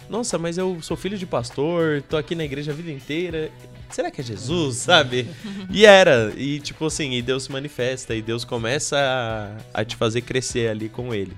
Nossa, 0.09 0.39
mas 0.39 0.59
eu 0.59 0.79
sou 0.83 0.97
filho 0.97 1.17
de 1.17 1.27
pastor, 1.27 2.03
tô 2.03 2.17
aqui 2.17 2.35
na 2.35 2.45
igreja 2.45 2.73
a 2.73 2.75
vida 2.75 2.91
inteira. 2.91 3.51
Será 3.91 4.11
que 4.11 4.21
é 4.21 4.25
Jesus, 4.25 4.79
sabe? 4.79 5.29
E 5.71 5.87
era. 5.87 6.33
E 6.37 6.59
tipo 6.59 6.87
assim, 6.87 7.13
e 7.13 7.23
Deus 7.23 7.45
se 7.45 7.53
manifesta, 7.53 8.15
e 8.15 8.23
Deus 8.23 8.45
começa 8.45 8.97
a, 8.99 9.81
a 9.81 9.85
te 9.85 9.95
fazer 9.95 10.23
crescer 10.23 10.71
ali 10.71 10.89
com 10.89 11.15
ele. 11.15 11.37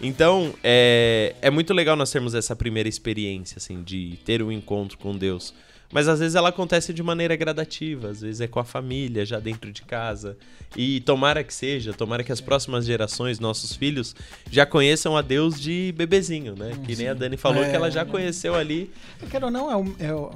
Então, 0.00 0.54
é, 0.64 1.34
é 1.42 1.50
muito 1.50 1.74
legal 1.74 1.94
nós 1.94 2.10
termos 2.10 2.34
essa 2.34 2.56
primeira 2.56 2.88
experiência, 2.88 3.58
assim, 3.58 3.82
de 3.82 4.18
ter 4.24 4.42
um 4.42 4.50
encontro 4.50 4.96
com 4.96 5.14
Deus. 5.14 5.52
Mas 5.92 6.06
às 6.06 6.20
vezes 6.20 6.36
ela 6.36 6.50
acontece 6.50 6.94
de 6.94 7.02
maneira 7.02 7.34
gradativa, 7.34 8.10
às 8.10 8.20
vezes 8.20 8.40
é 8.40 8.46
com 8.46 8.60
a 8.60 8.64
família, 8.64 9.26
já 9.26 9.40
dentro 9.40 9.72
de 9.72 9.82
casa. 9.82 10.36
E 10.76 11.00
tomara 11.00 11.42
que 11.42 11.52
seja, 11.52 11.92
tomara 11.92 12.22
que 12.22 12.30
as 12.30 12.40
próximas 12.40 12.84
gerações, 12.86 13.40
nossos 13.40 13.74
filhos, 13.74 14.14
já 14.50 14.64
conheçam 14.64 15.16
a 15.16 15.22
Deus 15.22 15.60
de 15.60 15.92
bebezinho, 15.96 16.54
né? 16.56 16.70
Que 16.86 16.94
nem 16.94 17.08
a 17.08 17.14
Dani 17.14 17.36
falou 17.36 17.64
É, 17.64 17.70
que 17.70 17.74
ela 17.76 17.90
já 17.90 18.04
né? 18.04 18.10
conheceu 18.10 18.54
ali. 18.54 18.88
Quero 19.30 19.46
ou 19.46 19.50
não, 19.50 19.68
é 19.70 19.76
o- 19.76 19.94
é 19.98 20.14
o- 20.14 20.30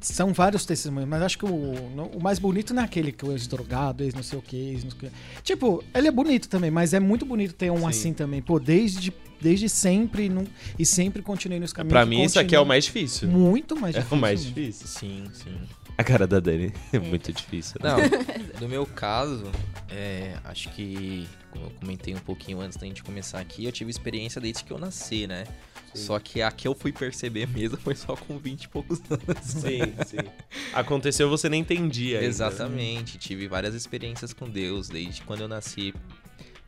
são 0.00 0.32
vários 0.34 0.64
testemunhos, 0.66 1.08
mas 1.08 1.22
acho 1.22 1.38
que 1.38 1.46
o, 1.46 1.48
o 1.48 2.22
mais 2.22 2.38
bonito 2.38 2.72
não 2.74 2.82
é 2.82 2.84
aquele 2.84 3.10
que 3.10 3.24
o 3.24 3.32
ex-drogado, 3.32 4.04
ex 4.04 4.14
não 4.14 4.22
sei 4.22 4.38
o 4.38 4.42
que, 4.42 4.56
ex 4.56 4.84
não 4.84 4.90
sei 4.90 5.08
o 5.08 5.10
que. 5.10 5.16
Tipo, 5.42 5.82
ele 5.94 6.06
é 6.08 6.10
bonito 6.12 6.46
também, 6.48 6.70
mas 6.70 6.92
é 6.94 7.00
muito 7.00 7.24
bonito 7.24 7.54
ter 7.54 7.70
um 7.72 7.78
Sim. 7.78 7.86
assim 7.86 8.12
também. 8.12 8.40
Pô, 8.42 8.60
desde, 8.60 9.10
desde 9.44 9.68
sempre 9.68 10.28
não- 10.28 10.46
e 10.78 10.84
sempre 10.86 11.20
continuei 11.22 11.60
nos 11.60 11.72
caminhos. 11.72 11.92
Pra 11.92 12.04
mim, 12.06 12.22
isso 12.22 12.40
aqui 12.40 12.56
é 12.56 12.60
o 12.60 12.64
mais 12.66 12.84
difícil. 12.86 13.28
Muito 13.28 13.76
mais 13.78 13.94
É 13.94 13.98
difícil. 13.98 14.16
o 14.16 14.20
mais 14.20 14.44
difícil. 14.44 14.86
Sim, 14.88 15.24
sim. 15.32 15.56
A 15.96 16.02
cara 16.02 16.26
da 16.26 16.40
Dani 16.40 16.72
é 16.92 16.98
muito 16.98 17.32
difícil. 17.32 17.76
né? 17.80 17.90
Não, 17.90 17.98
no 18.62 18.68
meu 18.68 18.84
caso, 18.86 19.44
é, 19.88 20.34
acho 20.44 20.68
que, 20.70 21.28
como 21.52 21.66
eu 21.66 21.70
comentei 21.78 22.12
um 22.14 22.18
pouquinho 22.18 22.60
antes 22.60 22.76
da 22.76 22.84
gente 22.86 23.02
começar 23.04 23.38
aqui, 23.38 23.64
eu 23.64 23.70
tive 23.70 23.90
experiência 23.90 24.40
desde 24.40 24.64
que 24.64 24.72
eu 24.72 24.78
nasci, 24.78 25.26
né? 25.28 25.44
Só 25.94 26.18
que 26.18 26.42
a 26.42 26.50
que 26.50 26.66
eu 26.66 26.74
fui 26.74 26.90
perceber 26.90 27.46
mesmo 27.46 27.76
foi 27.78 27.94
só 27.94 28.16
com 28.16 28.36
20 28.36 28.64
e 28.64 28.68
poucos 28.68 29.00
anos. 29.08 29.44
Sim, 29.44 29.78
sim. 30.04 30.28
Aconteceu, 30.72 31.28
você 31.30 31.48
nem 31.48 31.60
entendia. 31.60 32.16
ainda. 32.18 32.26
Exatamente, 32.28 33.16
tive 33.18 33.46
várias 33.46 33.74
experiências 33.76 34.32
com 34.32 34.48
Deus 34.50 34.88
desde 34.88 35.22
quando 35.22 35.42
eu 35.42 35.48
nasci. 35.48 35.94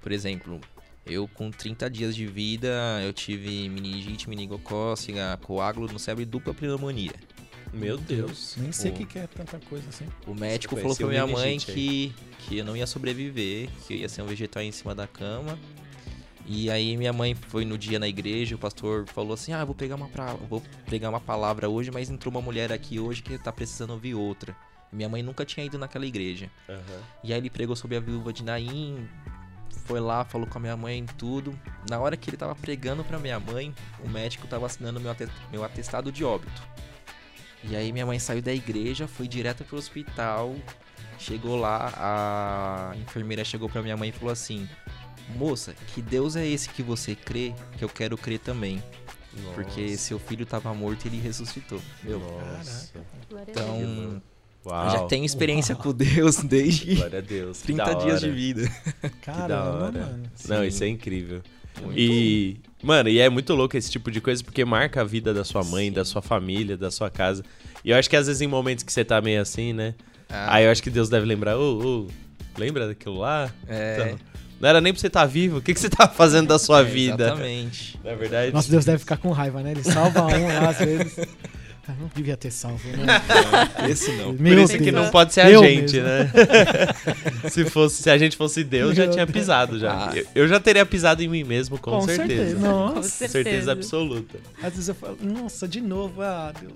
Por 0.01 0.13
exemplo, 0.13 0.61
eu 1.07 1.29
com 1.29 1.51
30 1.51 1.89
dias 1.89 2.17
de 2.17 2.27
vida, 2.27 3.01
eu 3.03 3.13
tive 3.13 3.69
meningite, 3.69 4.29
meningocócica, 4.29 5.39
coágulo 5.43 5.91
no 5.93 5.99
cérebro 5.99 6.23
e 6.23 6.27
dupla 6.27 6.53
pneumonia. 6.53 7.15
Meu 7.73 7.99
Deus. 7.99 8.55
Nem 8.57 8.73
sei 8.73 8.91
o 8.91 8.95
que, 8.95 9.05
que 9.05 9.19
é 9.19 9.27
tanta 9.27 9.59
coisa 9.69 9.89
assim. 9.89 10.07
O 10.27 10.35
médico 10.35 10.75
Você 10.75 10.83
falou 10.83 10.97
pra 10.97 11.07
minha 11.09 11.27
mãe 11.27 11.59
que, 11.59 12.13
que 12.41 12.59
eu 12.59 12.65
não 12.65 12.77
ia 12.77 12.87
sobreviver, 12.87 13.69
que 13.87 13.95
eu 13.95 13.99
ia 13.99 14.09
ser 14.09 14.23
um 14.23 14.27
vegetal 14.27 14.63
em 14.63 14.73
cima 14.73 14.95
da 14.95 15.07
cama. 15.07 15.59
E 16.47 16.71
aí 16.71 16.97
minha 16.97 17.13
mãe 17.13 17.35
foi 17.35 17.65
no 17.65 17.77
dia 17.77 17.99
na 17.99 18.07
igreja, 18.07 18.55
o 18.55 18.59
pastor 18.59 19.05
falou 19.09 19.35
assim: 19.35 19.53
"Ah, 19.53 19.65
vou 19.65 19.75
pegar 19.75 19.97
uma 19.97 20.09
pra... 20.09 20.35
vou 20.35 20.63
pegar 20.89 21.11
uma 21.11 21.21
palavra 21.21 21.69
hoje, 21.69 21.91
mas 21.91 22.09
entrou 22.09 22.31
uma 22.33 22.41
mulher 22.41 22.73
aqui 22.73 23.01
hoje 23.01 23.21
que 23.23 23.37
tá 23.37 23.53
precisando 23.53 23.91
ouvir 23.91 24.15
outra". 24.15 24.57
Minha 24.93 25.09
mãe 25.09 25.23
nunca 25.23 25.45
tinha 25.45 25.67
ido 25.67 25.77
naquela 25.77 26.07
igreja. 26.07 26.49
Aham. 26.69 27.03
E 27.25 27.33
aí 27.33 27.41
ele 27.41 27.51
pregou 27.51 27.75
sobre 27.75 27.97
a 27.97 28.01
viúva 28.01 28.33
de 28.33 28.45
Naim, 28.45 29.09
foi 29.87 30.01
lá, 30.01 30.25
falou 30.25 30.47
com 30.47 30.59
a 30.59 30.61
minha 30.61 30.77
mãe 30.77 31.05
tudo. 31.19 31.59
Na 31.89 31.99
hora 31.99 32.17
que 32.17 32.29
ele 32.31 32.37
tava 32.37 32.55
pregando 32.55 33.05
pra 33.05 33.19
minha 33.19 33.39
mãe, 33.39 33.75
o 34.05 34.09
médico 34.09 34.47
tava 34.47 34.67
assinando 34.67 35.01
meu, 35.01 35.11
ates- 35.11 35.29
meu 35.51 35.65
atestado 35.65 36.11
de 36.11 36.25
óbito. 36.25 36.63
E 37.65 37.75
aí 37.77 37.93
minha 37.93 38.07
mãe 38.07 38.19
saiu 38.19 38.43
da 38.43 38.53
igreja, 38.53 39.07
foi 39.09 39.27
direto 39.29 39.65
pro 39.65 39.77
hospital. 39.77 40.55
Chegou 41.19 41.57
lá, 41.57 41.93
a 41.97 42.97
enfermeira 42.97 43.45
chegou 43.45 43.69
pra 43.69 43.83
minha 43.83 43.97
mãe 43.97 44.11
e 44.11 44.13
falou 44.13 44.33
assim: 44.33 44.69
Moça, 45.37 45.75
que 45.95 46.03
Deus 46.03 46.37
é 46.37 46.47
esse 46.47 46.69
que 46.69 46.83
você 46.83 47.15
crê, 47.15 47.55
que 47.79 47.85
eu 47.85 47.89
quero 47.89 48.17
crer 48.19 48.39
também. 48.39 48.83
Porque 49.55 49.83
Nossa. 49.83 49.97
seu 49.99 50.19
filho 50.19 50.47
tava 50.47 50.73
morto 50.75 51.05
e 51.05 51.09
ele 51.09 51.21
ressuscitou. 51.21 51.81
Meu, 52.03 52.21
Nossa. 52.21 52.91
Então 53.49 54.23
Uau. 54.67 54.91
já 54.91 55.05
tenho 55.05 55.25
experiência 55.25 55.75
com 55.75 55.93
Deus 55.93 56.37
desde 56.43 56.97
Glória 56.97 57.19
a 57.21 57.23
Deus. 57.23 57.59
que 57.59 57.67
30 57.73 57.85
da 57.85 57.95
dias 57.95 58.21
de 58.21 58.31
vida. 58.31 58.69
Caramba, 59.23 59.91
mano. 59.93 60.23
Não, 60.49 60.61
Sim. 60.63 60.67
isso 60.67 60.85
é 60.85 60.89
incrível. 60.89 61.41
Muito. 61.81 61.99
E, 61.99 62.57
mano, 62.83 63.09
e 63.09 63.19
é 63.19 63.29
muito 63.29 63.55
louco 63.55 63.77
esse 63.77 63.91
tipo 63.91 64.11
de 64.11 64.21
coisa 64.21 64.43
porque 64.43 64.65
marca 64.65 65.03
a 65.03 65.05
vida 65.05 65.33
da 65.35 65.45
sua 65.45 65.63
mãe, 65.63 65.87
Sim. 65.87 65.93
da 65.93 66.05
sua 66.05 66.23
família, 66.23 66.77
da 66.77 66.91
sua 66.91 67.11
casa. 67.11 67.45
E 67.85 67.91
eu 67.91 67.97
acho 67.97 68.09
que 68.11 68.17
às 68.17 68.27
vezes 68.27 68.43
em 68.43 68.47
momentos 68.47 68.83
que 68.83 68.93
você 68.93 69.05
tá 69.05 69.21
meio 69.21 69.41
assim, 69.41 69.73
né? 69.73 69.95
Ah, 70.29 70.55
Aí 70.57 70.65
eu 70.65 70.71
acho 70.73 70.83
que 70.83 70.91
Deus 70.91 71.09
deve 71.09 71.27
lembrar, 71.27 71.57
ô, 71.57 72.07
ô, 72.07 72.07
lembra 72.59 72.89
daquilo 72.89 73.19
lá? 73.19 73.51
é, 73.69 73.95
Então, 73.95 74.19
não 74.59 74.69
era 74.69 74.81
nem 74.81 74.93
pra 74.93 74.99
você 75.01 75.07
estar 75.07 75.27
vivo, 75.27 75.59
o 75.59 75.63
que, 75.63 75.73
que 75.75 75.79
você 75.79 75.91
tá 75.91 76.09
fazendo 76.09 76.49
da 76.49 76.59
sua 76.59 76.81
é, 76.81 76.85
vida? 76.85 77.27
Exatamente. 77.27 78.01
Na 78.03 78.15
verdade. 78.15 78.53
Nossa, 78.53 78.71
Deus 78.71 78.85
deve 78.85 78.99
ficar 78.99 79.19
com 79.19 79.31
raiva, 79.31 79.63
né? 79.63 79.73
Ele 79.73 79.85
salva 79.85 80.23
um 80.27 80.47
lá 80.49 80.71
às 80.71 80.79
vezes. 80.79 81.17
Não 81.95 82.11
devia 82.15 82.37
ter 82.37 82.51
salvo, 82.51 82.89
né? 82.89 83.07
Esse 83.89 84.13
não. 84.13 84.35
Por 84.35 84.41
Meu 84.41 84.65
isso 84.65 84.77
que 84.79 84.91
não 84.91 85.11
pode 85.11 85.33
ser 85.33 85.43
a 85.43 85.51
Eu 85.51 85.63
gente, 85.63 86.01
mesmo. 86.01 86.09
né? 86.09 86.31
se, 87.49 87.65
fosse, 87.67 88.03
se 88.03 88.11
a 88.11 88.19
gente 88.19 88.37
fosse 88.37 88.65
Deus, 88.65 88.97
já 88.97 89.09
tinha 89.09 89.27
pisado 89.27 89.79
já. 89.79 90.11
Ah. 90.11 90.17
Eu, 90.17 90.27
eu 90.35 90.49
já 90.49 90.59
teria 90.59 90.85
pisado 90.85 91.23
em 91.23 91.29
mim 91.29 91.45
mesmo, 91.45 91.79
com, 91.79 92.01
certeza. 92.03 92.59
Nossa. 92.59 92.95
Com 92.95 93.03
certeza. 93.03 93.33
certeza. 93.33 93.73
absoluta. 93.73 94.39
Às 94.63 94.73
vezes 94.73 94.89
eu 94.89 94.95
falo, 94.95 95.19
nossa, 95.23 95.69
de 95.69 95.81
novo, 95.81 96.23
ah, 96.23 96.53
Deus. 96.59 96.73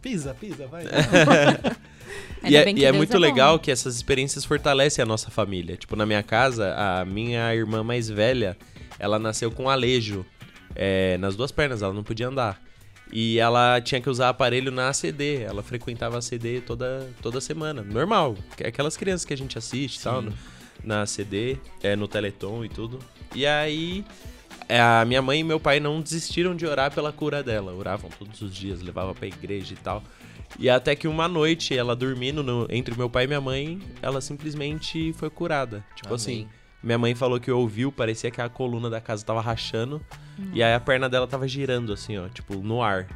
Pisa, 0.00 0.34
pisa, 0.34 0.66
vai. 0.66 0.84
E 2.44 2.56
é, 2.56 2.70
e 2.72 2.84
é 2.84 2.92
muito 2.92 3.12
bom. 3.12 3.18
legal 3.18 3.58
que 3.58 3.70
essas 3.70 3.94
experiências 3.94 4.44
fortalecem 4.44 5.02
a 5.02 5.06
nossa 5.06 5.30
família. 5.30 5.76
Tipo, 5.76 5.94
na 5.94 6.04
minha 6.04 6.22
casa, 6.22 6.74
a 6.76 7.04
minha 7.04 7.54
irmã 7.54 7.82
mais 7.84 8.08
velha, 8.08 8.56
ela 8.98 9.18
nasceu 9.18 9.50
com 9.50 9.70
alejo 9.70 10.26
é, 10.74 11.16
nas 11.18 11.36
duas 11.36 11.52
pernas, 11.52 11.82
ela 11.82 11.92
não 11.94 12.02
podia 12.02 12.28
andar. 12.28 12.60
E 13.12 13.38
ela 13.38 13.78
tinha 13.80 14.00
que 14.00 14.08
usar 14.08 14.30
aparelho 14.30 14.70
na 14.72 14.88
ACD, 14.88 15.42
ela 15.42 15.62
frequentava 15.62 16.16
a 16.16 16.18
ACD 16.18 16.62
toda, 16.62 17.10
toda 17.20 17.40
semana, 17.42 17.82
normal. 17.82 18.34
é 18.58 18.68
Aquelas 18.68 18.96
crianças 18.96 19.24
que 19.26 19.34
a 19.34 19.36
gente 19.36 19.58
assiste 19.58 19.96
e 19.96 20.02
tal, 20.02 20.22
no- 20.22 20.32
na 20.82 21.02
ACD, 21.02 21.58
é, 21.82 21.94
no 21.94 22.08
Teleton 22.08 22.64
e 22.64 22.68
tudo. 22.70 22.98
E 23.34 23.44
aí, 23.46 24.02
é, 24.68 24.80
a 24.80 25.04
minha 25.04 25.20
mãe 25.20 25.40
e 25.40 25.44
meu 25.44 25.60
pai 25.60 25.78
não 25.78 26.00
desistiram 26.00 26.56
de 26.56 26.64
orar 26.66 26.90
pela 26.92 27.12
cura 27.12 27.42
dela. 27.42 27.74
Oravam 27.74 28.08
todos 28.18 28.40
os 28.40 28.54
dias, 28.54 28.80
levavam 28.80 29.14
pra 29.14 29.26
igreja 29.26 29.74
e 29.74 29.76
tal. 29.76 30.02
E 30.58 30.68
até 30.70 30.94
que 30.96 31.06
uma 31.06 31.28
noite, 31.28 31.76
ela 31.76 31.94
dormindo 31.94 32.42
no- 32.42 32.66
entre 32.70 32.96
meu 32.96 33.10
pai 33.10 33.24
e 33.24 33.26
minha 33.26 33.40
mãe, 33.40 33.78
ela 34.00 34.20
simplesmente 34.22 35.12
foi 35.14 35.28
curada. 35.28 35.84
Tipo 35.96 36.08
Amém. 36.08 36.16
assim, 36.16 36.48
minha 36.82 36.98
mãe 36.98 37.14
falou 37.14 37.38
que 37.38 37.50
ouviu, 37.50 37.92
parecia 37.92 38.30
que 38.30 38.40
a 38.40 38.48
coluna 38.48 38.88
da 38.90 39.00
casa 39.00 39.22
tava 39.24 39.40
rachando. 39.40 40.00
E 40.52 40.62
aí 40.62 40.74
a 40.74 40.80
perna 40.80 41.08
dela 41.08 41.26
tava 41.26 41.46
girando, 41.48 41.92
assim, 41.92 42.16
ó, 42.18 42.28
tipo, 42.28 42.54
no 42.56 42.82
ar. 42.82 43.06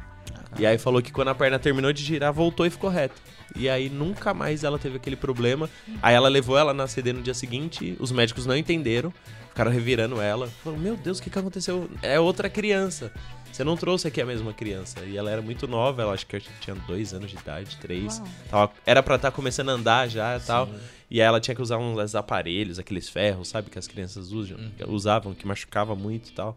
E 0.59 0.65
aí 0.65 0.77
falou 0.77 1.01
que 1.01 1.11
quando 1.11 1.29
a 1.29 1.35
perna 1.35 1.59
terminou 1.59 1.91
de 1.93 2.03
girar, 2.03 2.31
voltou 2.33 2.65
e 2.65 2.69
ficou 2.69 2.89
reta. 2.89 3.15
E 3.55 3.67
aí 3.69 3.89
nunca 3.89 4.33
mais 4.33 4.63
ela 4.63 4.77
teve 4.77 4.97
aquele 4.97 5.15
problema. 5.15 5.69
Aí 6.01 6.13
ela 6.15 6.27
levou 6.29 6.57
ela 6.57 6.73
na 6.73 6.87
CD 6.87 7.13
no 7.13 7.21
dia 7.21 7.33
seguinte, 7.33 7.95
os 7.99 8.11
médicos 8.11 8.45
não 8.45 8.55
entenderam, 8.55 9.11
ficaram 9.49 9.71
revirando 9.71 10.19
ela. 10.21 10.47
Falaram, 10.63 10.81
meu 10.81 10.95
Deus, 10.97 11.19
o 11.19 11.23
que, 11.23 11.29
que 11.29 11.39
aconteceu? 11.39 11.89
É 12.01 12.19
outra 12.19 12.49
criança. 12.49 13.11
Você 13.51 13.63
não 13.63 13.75
trouxe 13.77 14.07
aqui 14.07 14.21
a 14.21 14.25
mesma 14.25 14.53
criança. 14.53 14.99
E 15.05 15.17
ela 15.17 15.31
era 15.31 15.41
muito 15.41 15.67
nova, 15.67 16.01
ela 16.01 16.13
acho 16.13 16.27
que 16.27 16.39
tinha 16.59 16.75
dois 16.87 17.13
anos 17.13 17.31
de 17.31 17.37
idade, 17.37 17.77
três. 17.77 18.21
Tava- 18.49 18.71
era 18.85 19.01
pra 19.01 19.15
estar 19.15 19.31
começando 19.31 19.69
a 19.69 19.73
andar 19.73 20.07
já 20.09 20.37
e 20.37 20.39
tal. 20.41 20.69
E 21.09 21.21
aí 21.21 21.27
ela 21.27 21.39
tinha 21.39 21.55
que 21.55 21.61
usar 21.61 21.77
uns 21.77 22.13
aparelhos, 22.15 22.77
aqueles 22.77 23.07
ferros, 23.09 23.47
sabe? 23.47 23.69
Que 23.69 23.79
as 23.79 23.87
crianças 23.87 24.31
usam, 24.31 24.57
usavam, 24.87 25.33
que 25.33 25.47
machucava 25.47 25.95
muito 25.95 26.29
e 26.29 26.33
tal. 26.33 26.55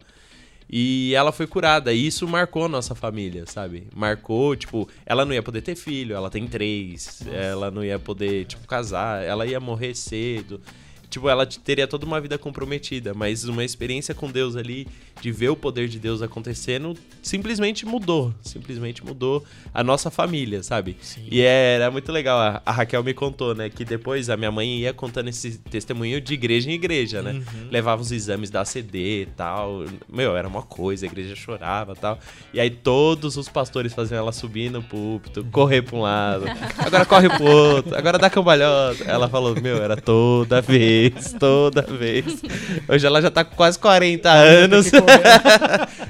E 0.73 1.13
ela 1.17 1.33
foi 1.33 1.49
curada. 1.49 1.93
E 1.93 2.07
isso 2.07 2.29
marcou 2.29 2.69
nossa 2.69 2.95
família, 2.95 3.45
sabe? 3.47 3.89
Marcou, 3.93 4.55
tipo, 4.55 4.89
ela 5.05 5.25
não 5.25 5.33
ia 5.33 5.43
poder 5.43 5.63
ter 5.63 5.75
filho, 5.75 6.15
ela 6.15 6.31
tem 6.31 6.47
três. 6.47 7.23
Ela 7.27 7.73
não 7.73 7.85
ia 7.85 7.99
poder, 7.99 8.45
tipo, 8.45 8.67
casar. 8.69 9.25
Ela 9.25 9.47
ia 9.47 9.59
morrer 9.59 9.97
cedo. 9.97 10.61
Tipo, 11.09 11.29
ela 11.29 11.45
teria 11.45 11.89
toda 11.89 12.07
uma 12.07 12.21
vida 12.21 12.39
comprometida. 12.39 13.13
Mas 13.13 13.45
uma 13.45 13.65
experiência 13.65 14.15
com 14.15 14.31
Deus 14.31 14.55
ali, 14.55 14.87
de 15.21 15.31
ver 15.31 15.51
o 15.51 15.57
poder 15.57 15.89
de 15.89 15.99
Deus 15.99 16.23
acontecendo, 16.23 16.97
simplesmente 17.23 17.85
mudou. 17.85 18.33
Simplesmente 18.41 19.05
mudou 19.05 19.45
a 19.73 19.85
nossa 19.85 20.11
família, 20.11 20.63
sabe? 20.63 20.97
Sim. 21.01 21.27
E 21.31 21.41
era 21.43 21.91
muito 21.91 22.11
legal. 22.11 22.39
A, 22.39 22.63
a 22.65 22.73
Raquel 22.73 23.05
me 23.05 23.13
contou, 23.13 23.55
né? 23.55 23.69
Que 23.69 23.85
depois 23.85 24.31
a 24.31 24.37
minha 24.37 24.51
mãe 24.51 24.79
ia 24.79 24.93
contando 24.93 25.29
esse 25.29 25.59
testemunho 25.59 26.21
de 26.21 26.35
igreja 26.35 26.71
em 26.71 26.75
igreja, 26.75 27.23
né? 27.23 27.43
Levava 27.71 28.01
os 28.01 28.11
exames 28.11 28.51
da 28.51 28.65
CD 28.65 29.23
e 29.23 29.27
tal. 29.27 29.85
Meu, 30.09 30.37
era 30.37 30.49
uma 30.49 30.63
coisa, 30.63 31.05
a 31.05 31.09
igreja 31.09 31.37
chorava 31.37 31.93
e 31.93 31.97
tal. 31.97 32.19
E 32.55 32.61
aí 32.61 32.71
todos 32.71 33.37
os 33.37 33.49
pastores 33.49 33.93
faziam 33.93 34.19
ela 34.19 34.33
subir 34.33 34.71
no 34.71 34.83
púlpito, 34.83 35.45
correr 35.53 35.83
pra 35.83 35.97
um 35.97 36.01
lado, 36.03 36.45
agora 36.79 37.05
corre 37.05 37.29
pro 37.29 37.45
outro, 37.45 37.97
agora 37.97 38.19
dá 38.19 38.31
cambalhota. 38.31 39.05
Ela 39.05 39.29
falou, 39.29 39.61
meu, 39.61 39.83
era 39.83 39.97
toda 39.97 40.61
vez, 40.61 41.35
toda 41.39 41.83
vez. 41.83 42.43
Hoje 42.89 43.07
ela 43.07 43.21
já 43.21 43.31
tá 43.31 43.45
com 43.45 43.55
quase 43.55 43.79
40 43.79 44.31
anos. 44.31 44.91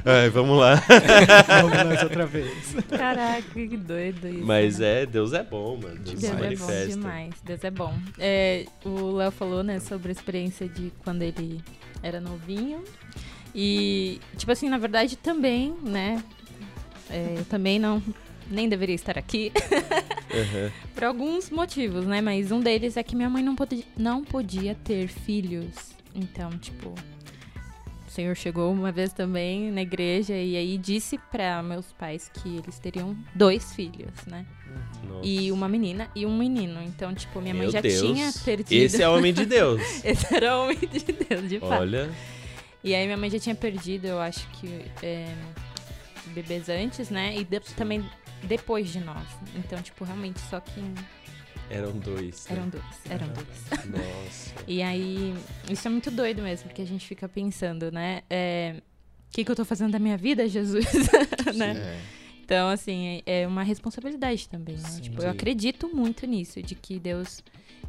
Ai, 0.04 0.28
vamos 0.32 0.58
lá. 0.58 0.82
Vamos 1.60 1.84
nós 1.84 2.02
outra 2.02 2.26
vez. 2.26 2.74
Caraca, 2.88 3.42
que 3.42 3.76
doido 3.76 4.28
isso. 4.28 4.44
Mas 4.44 4.78
né? 4.78 5.02
é, 5.02 5.06
Deus 5.06 5.32
é 5.32 5.42
bom, 5.42 5.76
mano. 5.76 5.96
Deus, 5.96 6.20
Deus 6.20 6.20
se 6.20 6.26
é 6.26 6.56
bom 6.56 6.88
demais. 6.88 7.34
Deus 7.44 7.64
é 7.64 7.70
bom. 7.70 7.94
É, 8.18 8.66
o 8.84 9.12
Léo 9.12 9.30
falou, 9.30 9.62
né, 9.62 9.80
sobre 9.80 10.08
a 10.08 10.12
experiência 10.12 10.68
de 10.68 10.92
quando 11.04 11.22
ele 11.22 11.60
era 12.02 12.20
novinho. 12.20 12.82
E, 13.54 14.20
tipo 14.36 14.52
assim, 14.52 14.68
na 14.68 14.78
verdade 14.78 15.16
também, 15.16 15.74
né? 15.82 16.22
é, 17.10 17.34
eu 17.38 17.44
também 17.44 17.78
não. 17.78 18.02
Nem 18.50 18.68
deveria 18.68 18.96
estar 18.96 19.16
aqui. 19.16 19.52
Uhum. 19.54 20.70
Por 20.92 21.04
alguns 21.04 21.50
motivos, 21.50 22.04
né? 22.04 22.20
Mas 22.20 22.50
um 22.50 22.58
deles 22.58 22.96
é 22.96 23.02
que 23.02 23.14
minha 23.14 23.30
mãe 23.30 23.44
não 23.44 23.54
podia, 23.54 23.84
não 23.96 24.24
podia 24.24 24.74
ter 24.74 25.06
filhos. 25.06 25.92
Então, 26.12 26.50
tipo, 26.58 26.92
o 28.10 28.12
senhor 28.12 28.34
chegou 28.34 28.72
uma 28.72 28.90
vez 28.90 29.12
também 29.12 29.70
na 29.70 29.82
igreja 29.82 30.34
e 30.34 30.56
aí 30.56 30.76
disse 30.76 31.16
para 31.30 31.62
meus 31.62 31.92
pais 31.92 32.28
que 32.34 32.56
eles 32.56 32.76
teriam 32.80 33.16
dois 33.36 33.72
filhos, 33.72 34.10
né? 34.26 34.44
Nossa. 35.08 35.20
E 35.24 35.52
uma 35.52 35.68
menina 35.68 36.10
e 36.12 36.26
um 36.26 36.36
menino. 36.36 36.82
Então, 36.82 37.14
tipo, 37.14 37.40
minha 37.40 37.54
mãe 37.54 37.62
Meu 37.62 37.70
já 37.70 37.80
Deus. 37.80 38.00
tinha 38.00 38.32
perdido. 38.44 38.72
Esse 38.82 39.00
é 39.00 39.08
homem 39.08 39.32
de 39.32 39.46
Deus. 39.46 39.80
Esse 40.04 40.34
era 40.34 40.58
o 40.58 40.64
homem 40.64 40.76
de 40.78 41.12
Deus, 41.12 41.48
de 41.48 41.60
fato. 41.60 41.82
Olha. 41.82 42.10
E 42.82 42.96
aí 42.96 43.04
minha 43.04 43.16
mãe 43.16 43.30
já 43.30 43.38
tinha 43.38 43.54
perdido, 43.54 44.06
eu 44.06 44.18
acho 44.20 44.44
que 44.54 44.84
é, 45.04 45.32
bebês 46.34 46.68
antes, 46.68 47.10
né? 47.10 47.36
E 47.36 47.44
de- 47.44 47.60
também 47.76 48.04
depois 48.42 48.90
de 48.92 48.98
nós. 48.98 49.24
Então, 49.54 49.80
tipo, 49.80 50.02
realmente 50.04 50.40
só 50.50 50.58
que 50.58 50.82
Eram 51.70 51.92
dois. 51.98 52.46
né? 52.48 52.56
eram 52.56 52.68
dois. 52.68 52.84
Eram 53.08 53.28
dois. 53.28 53.84
Nossa. 53.86 54.54
E 54.66 54.82
aí, 54.82 55.34
isso 55.70 55.86
é 55.86 55.90
muito 55.90 56.10
doido 56.10 56.42
mesmo, 56.42 56.68
porque 56.68 56.82
a 56.82 56.86
gente 56.86 57.06
fica 57.06 57.28
pensando, 57.28 57.90
né? 57.92 58.22
é, 58.28 58.76
O 59.28 59.32
que, 59.32 59.44
que 59.44 59.50
eu 59.50 59.56
tô 59.56 59.64
fazendo 59.64 59.92
da 59.92 59.98
minha 59.98 60.16
vida, 60.16 60.48
Jesus? 60.48 60.84
né? 61.56 61.76
É. 61.76 62.00
Então, 62.44 62.68
assim, 62.68 63.22
é 63.24 63.42
é 63.42 63.46
uma 63.46 63.62
responsabilidade 63.62 64.48
também, 64.48 64.76
né? 64.76 64.88
Sim. 64.88 65.00
tipo, 65.02 65.22
eu 65.22 65.30
acredito 65.30 65.88
muito 65.94 66.26
nisso, 66.26 66.60
de 66.60 66.74
que 66.74 66.98
Deus 66.98 67.42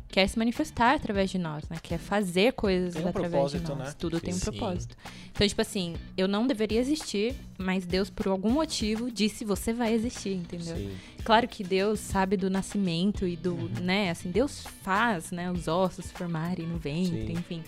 quer 0.08 0.28
se 0.28 0.38
manifestar 0.38 0.96
através 0.96 1.30
de 1.30 1.38
nós, 1.38 1.68
né? 1.70 1.78
Quer 1.82 1.98
fazer 1.98 2.54
coisas 2.54 2.94
Tem 2.94 3.06
um 3.06 3.08
através 3.08 3.52
de 3.52 3.60
propósito, 3.60 3.76
nós. 3.78 3.90
né? 3.90 3.96
Tudo 3.98 4.20
tem 4.20 4.34
um 4.34 4.38
Sim. 4.38 4.52
propósito. 4.52 4.98
Então, 5.32 5.48
tipo 5.48 5.62
assim, 5.62 5.96
eu 6.18 6.28
não 6.28 6.46
deveria 6.46 6.80
existir, 6.80 7.34
mas 7.58 7.86
Deus, 7.86 8.10
por 8.10 8.28
algum 8.28 8.52
motivo, 8.52 9.10
disse 9.10 9.46
você 9.46 9.72
vai 9.72 9.94
existir, 9.94 10.34
entendeu? 10.34 10.76
Sim. 10.76 10.92
Claro 11.24 11.48
que 11.48 11.64
Deus 11.64 12.00
sabe 12.00 12.36
do 12.36 12.50
nascimento 12.50 13.26
e 13.26 13.36
do, 13.38 13.54
Uhum. 13.54 13.70
né, 13.82 14.10
assim, 14.10 14.30
Deus 14.32 14.66
faz, 14.84 15.32
né, 15.32 15.50
os 15.52 15.68
ossos 15.68 16.06
se 16.06 16.14
formarem 16.14 16.68
no 16.68 16.78
ventre, 16.78 17.28
Sim. 17.28 17.34
enfim. 17.34 17.64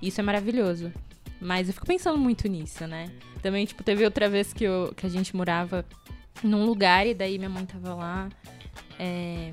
Isso 0.00 0.20
é 0.20 0.24
maravilhoso. 0.24 0.90
Mas 1.40 1.66
eu 1.68 1.74
fico 1.74 1.86
pensando 1.86 2.16
muito 2.18 2.48
nisso, 2.48 2.86
né? 2.86 3.10
Também, 3.42 3.66
tipo, 3.66 3.82
teve 3.82 4.04
outra 4.04 4.28
vez 4.30 4.52
que, 4.52 4.64
eu, 4.64 4.94
que 4.96 5.04
a 5.04 5.08
gente 5.08 5.34
morava 5.36 5.84
num 6.42 6.64
lugar 6.64 7.06
e 7.06 7.12
daí 7.12 7.36
minha 7.36 7.50
mãe 7.50 7.66
tava 7.66 7.94
lá 7.94 8.28
é, 8.98 9.52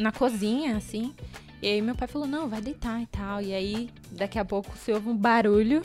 na 0.00 0.10
cozinha, 0.12 0.76
assim. 0.76 1.14
E 1.62 1.66
aí 1.68 1.82
meu 1.82 1.94
pai 1.94 2.08
falou, 2.08 2.26
não, 2.26 2.48
vai 2.48 2.60
deitar 2.60 3.00
e 3.02 3.06
tal. 3.06 3.40
E 3.42 3.52
aí, 3.52 3.90
daqui 4.10 4.38
a 4.38 4.44
pouco, 4.44 4.76
se 4.76 4.92
ouve 4.92 5.08
um 5.08 5.16
barulho 5.16 5.82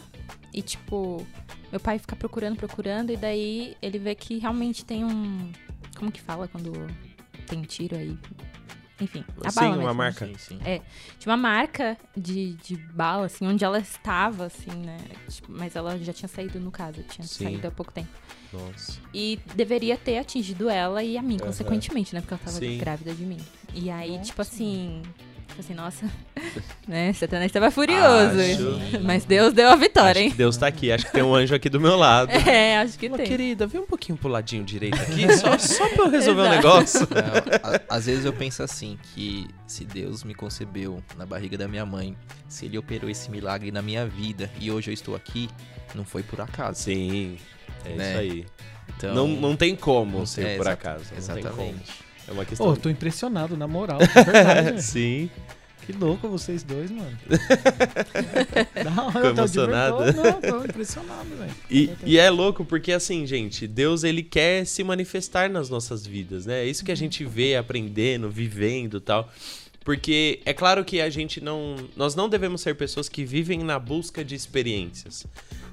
E, 0.54 0.62
tipo, 0.62 1.26
meu 1.70 1.80
pai 1.82 2.00
fica 2.00 2.16
procurando, 2.16 2.56
procurando, 2.56 3.12
e 3.12 3.18
daí 3.18 3.76
ele 3.82 4.00
vê 4.00 4.16
que 4.16 4.38
realmente 4.38 4.86
tem 4.86 5.04
um. 5.04 5.52
Como 5.98 6.10
que 6.12 6.22
fala 6.22 6.48
quando 6.48 6.72
tem 7.46 7.62
tiro 7.64 7.96
aí? 7.98 8.18
Enfim, 9.02 9.26
a 9.44 9.52
Sim, 9.52 9.60
bala 9.60 9.72
uma 9.76 9.78
mesmo. 9.80 9.94
marca. 9.96 10.26
Sim, 10.26 10.36
sim. 10.38 10.60
Tinha 11.20 11.32
uma 11.32 11.38
marca 11.38 11.98
de, 12.16 12.54
de 12.54 12.78
bala, 12.78 13.26
assim, 13.26 13.46
onde 13.46 13.66
ela 13.66 13.78
estava, 13.78 14.46
assim, 14.46 14.72
né? 14.72 14.98
Tipo, 15.28 15.52
mas 15.52 15.76
ela 15.76 15.98
já 16.00 16.14
tinha 16.14 16.30
saído 16.30 16.58
no 16.62 16.72
caso, 16.72 17.04
tinha 17.04 17.28
Sim. 17.28 17.44
saído 17.44 17.68
há 17.68 17.72
pouco 17.72 17.92
tempo. 17.92 18.08
Nossa. 18.54 18.98
E 19.14 19.38
deveria 19.54 19.98
ter 19.98 20.18
atingido 20.18 20.70
ela 20.70 21.04
e 21.04 21.18
a 21.18 21.22
mim, 21.22 21.36
Aham. 21.36 21.48
consequentemente, 21.48 22.16
né? 22.16 22.22
Porque 22.22 22.34
ela 22.36 22.44
tava 22.44 22.58
Sim. 22.58 22.78
grávida 22.78 23.14
de 23.14 23.26
mim. 23.26 23.40
E 23.76 23.90
aí, 23.92 24.12
Nossa. 24.12 24.24
tipo 24.24 24.42
assim. 24.42 25.02
Tipo 25.48 25.60
assim, 25.62 25.74
nossa. 25.76 26.10
né? 26.88 27.14
Satanás 27.14 27.46
estava 27.46 27.70
furioso. 27.70 28.02
Acho- 28.40 29.00
Mas 29.04 29.26
Deus 29.26 29.54
deu 29.54 29.70
a 29.70 29.76
vitória, 29.76 30.20
Acho 30.20 30.20
hein? 30.30 30.34
Deus 30.36 30.58
tá 30.58 30.66
aqui. 30.68 30.92
Acho 30.92 31.06
que 31.06 31.12
tem 31.12 31.22
um 31.24 31.36
anjo 31.36 31.54
aqui 31.54 31.70
do 31.70 31.80
meu 31.80 31.96
lado. 31.96 32.32
É, 32.48 32.78
acho 32.80 32.98
que 32.98 33.08
Ô, 33.08 33.16
tem. 33.16 33.26
querida, 33.28 33.68
vem 33.68 33.80
um 33.80 33.86
pouquinho 33.86 34.18
pro 34.18 34.28
ladinho 34.28 34.64
direito 34.64 35.00
aqui, 35.00 35.32
só, 35.38 35.58
só 35.60 35.88
pra 35.90 36.06
eu 36.06 36.10
resolver 36.10 36.42
um 36.42 36.46
Exato. 36.46 36.56
negócio. 36.58 37.00
Não, 37.12 37.72
a- 37.74 37.82
às 37.98 38.06
vezes 38.08 38.26
eu 38.26 38.34
penso 38.34 38.64
assim, 38.64 38.98
que 39.14 39.48
se 39.68 39.86
Deus 39.86 40.24
me 40.24 40.34
concebeu 40.34 41.02
na 41.16 41.26
barriga 41.26 41.58
da 41.58 41.68
minha 41.68 41.86
mãe, 41.86 42.18
se 42.50 42.66
ele 42.66 42.78
operou 42.78 43.10
esse 43.10 43.30
milagre 43.30 43.72
na 43.72 43.82
minha 43.82 44.06
vida 44.06 44.50
e 44.60 44.72
hoje 44.72 44.90
eu 44.90 44.94
estou 44.94 45.16
aqui, 45.16 45.48
não 45.94 46.04
foi 46.04 46.24
por 46.24 46.42
acaso. 46.42 46.82
Sim, 46.84 47.38
é 47.86 47.90
Né? 47.94 48.10
isso 48.12 48.20
aí. 48.20 48.46
Então, 48.98 49.14
Não, 49.14 49.28
não 49.28 49.56
tem 49.56 49.76
como 49.76 50.20
não- 50.20 50.26
ser 50.26 50.46
é, 50.48 50.58
por 50.58 50.68
acaso. 50.68 51.04
Não 51.04 51.10
tem 51.10 51.18
Exatamente. 51.20 52.05
É 52.28 52.32
uma 52.32 52.46
questão. 52.46 52.68
eu 52.68 52.78
tô 52.78 52.90
impressionado, 52.90 53.56
na 53.56 53.68
moral. 53.68 54.00
de 54.00 54.06
verdade, 54.08 54.82
Sim. 54.84 55.30
que 55.86 55.92
louco 55.94 56.28
vocês 56.28 56.64
dois, 56.64 56.90
mano. 56.90 57.16
Não, 58.84 59.12
Ficou 59.12 59.24
eu 59.24 59.30
emocionado? 59.32 60.14
Não, 60.14 60.42
tô 60.42 60.66
impressionado, 60.66 61.30
velho. 61.38 61.56
E, 61.70 61.92
e 62.04 62.18
é 62.18 62.30
louco 62.30 62.66
porque, 62.66 62.92
assim, 62.92 63.26
gente, 63.26 63.68
Deus 63.68 64.04
ele 64.04 64.24
quer 64.24 64.66
se 64.66 64.84
manifestar 64.84 65.50
nas 65.50 65.70
nossas 65.70 66.06
vidas, 66.06 66.46
né? 66.46 66.64
É 66.64 66.66
isso 66.66 66.84
que 66.84 66.92
a 66.92 66.96
gente 66.96 67.24
vê 67.24 67.56
aprendendo, 67.56 68.30
vivendo 68.30 68.98
e 68.98 69.02
tal. 69.02 69.32
Porque 69.84 70.42
é 70.46 70.54
claro 70.54 70.84
que 70.84 71.00
a 71.00 71.12
gente 71.12 71.40
não. 71.40 71.76
Nós 71.96 72.16
não 72.16 72.28
devemos 72.28 72.62
ser 72.62 72.74
pessoas 72.76 73.08
que 73.08 73.24
vivem 73.24 73.60
na 73.60 73.78
busca 73.78 74.26
de 74.26 74.34
experiências. 74.34 75.28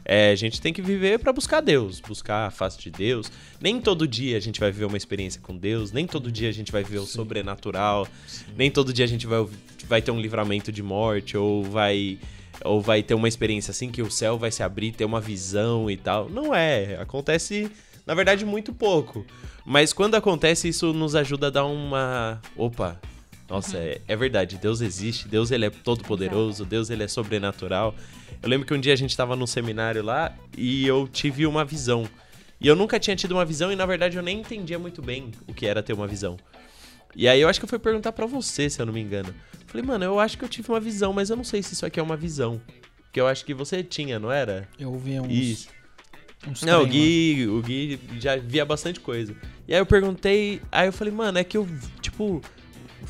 É, 0.05 0.31
a 0.31 0.35
gente 0.35 0.61
tem 0.61 0.73
que 0.73 0.83
viver 0.83 1.19
para 1.19 1.33
buscar 1.33 1.61
Deus, 1.61 2.01
buscar 2.01 2.47
a 2.47 2.51
face 2.51 2.79
de 2.79 2.91
Deus. 2.91 3.31
Nem 3.61 3.81
todo 3.81 4.07
dia 4.07 4.37
a 4.37 4.41
gente 4.41 4.59
vai 4.59 4.71
viver 4.71 4.87
uma 4.87 4.97
experiência 4.97 5.41
com 5.41 5.57
Deus, 5.57 5.93
nem 5.93 6.07
todo 6.07 6.31
dia 6.31 6.49
a 6.49 6.53
gente 6.53 6.73
vai 6.73 6.83
viver 6.83 6.99
o 6.99 7.07
sobrenatural, 7.07 8.09
nem 8.57 8.71
todo 8.71 8.93
dia 8.93 9.05
a 9.05 9.09
gente 9.09 9.27
vai, 9.27 9.47
vai 9.87 10.03
ter 10.03 10.11
um 10.11 10.21
livramento 10.21 10.73
de 10.73 10.83
morte, 10.83 11.37
ou 11.37 11.62
vai 11.62 12.19
ou 12.65 12.81
vai 12.81 13.03
ter 13.03 13.15
uma 13.15 13.27
experiência 13.27 13.71
assim 13.73 13.91
que 13.91 14.03
o 14.03 14.11
céu 14.11 14.38
vai 14.38 14.51
se 14.51 14.62
abrir, 14.62 14.93
ter 14.93 15.05
uma 15.05 15.21
visão 15.21 15.91
e 15.91 15.97
tal. 15.97 16.29
Não 16.29 16.55
é, 16.55 16.97
acontece 17.01 17.71
na 18.07 18.15
verdade 18.15 18.45
muito 18.45 18.73
pouco. 18.73 19.25
Mas 19.65 19.93
quando 19.93 20.17
acontece 20.17 20.69
isso 20.69 20.93
nos 20.93 21.15
ajuda 21.15 21.47
a 21.47 21.51
dar 21.51 21.65
uma, 21.67 22.41
opa, 22.57 23.01
nossa, 23.49 23.79
é, 23.79 24.01
é 24.09 24.17
verdade, 24.17 24.59
Deus 24.59 24.81
existe, 24.81 25.29
Deus 25.29 25.51
ele 25.51 25.67
é 25.67 25.71
todo 25.71 26.03
poderoso, 26.05 26.65
Deus 26.65 26.91
ele 26.91 27.03
é 27.03 27.09
sobrenatural. 27.09 27.95
Eu 28.43 28.49
lembro 28.49 28.67
que 28.67 28.75
um 28.75 28.81
dia 28.81 28.93
a 28.93 28.97
gente 28.97 29.17
tava 29.17 29.37
num 29.37 29.47
seminário 29.47 30.03
lá 30.03 30.35
e 30.59 30.85
eu 30.87 31.07
tive 31.07 31.47
uma 31.47 31.65
visão. 31.65 32.09
E 32.61 32.67
eu 32.67 32.75
nunca 32.75 32.99
tinha 32.99 33.15
tido 33.15 33.33
uma 33.33 33.45
visão 33.45 33.71
e 33.71 33.77
na 33.77 33.87
verdade 33.87 34.17
eu 34.17 34.23
nem 34.23 34.41
entendia 34.41 34.79
muito 34.79 35.01
bem 35.01 35.31
o 35.47 35.55
que 35.55 35.65
era 35.65 35.83
ter 35.83 35.93
uma 35.93 36.09
visão. 36.09 36.37
E 37.15 37.29
aí 37.29 37.41
eu 37.41 37.49
acho 37.49 37.61
que 37.61 37.65
eu 37.65 37.69
fui 37.69 37.79
perguntar 37.79 38.11
pra 38.13 38.27
você, 38.27 38.69
se 38.69 38.81
eu 38.81 38.87
não 38.87 38.93
me 38.93 39.01
engano. 39.01 39.33
Falei, 39.67 39.87
mano, 39.87 40.05
eu 40.05 40.19
acho 40.19 40.37
que 40.37 40.45
eu 40.45 40.49
tive 40.49 40.71
uma 40.71 40.81
visão, 40.81 41.13
mas 41.13 41.31
eu 41.31 41.37
não 41.37 41.45
sei 41.45 41.63
se 41.63 41.75
isso 41.75 41.87
aqui 41.87 42.01
é 42.01 42.03
uma 42.03 42.17
visão. 42.17 42.61
Porque 43.05 43.21
eu 43.21 43.29
acho 43.29 43.45
que 43.45 43.55
você 43.55 43.83
tinha, 43.83 44.19
não 44.19 44.33
era? 44.33 44.69
Eu 44.79 44.93
ouvi 44.93 45.21
uns. 45.21 45.31
Isso. 45.31 45.69
uns 46.49 46.63
Não, 46.63 46.83
o 46.83 46.87
Gui, 46.87 47.47
o 47.47 47.63
Gui 47.63 48.01
já 48.19 48.37
via 48.37 48.65
bastante 48.65 48.99
coisa. 48.99 49.37
E 49.69 49.75
aí 49.75 49.81
eu 49.81 49.87
perguntei, 49.87 50.61
aí 50.73 50.89
eu 50.89 50.93
falei, 50.93 51.13
mano, 51.13 51.39
é 51.39 51.45
que 51.45 51.57
eu, 51.57 51.69
tipo, 52.01 52.41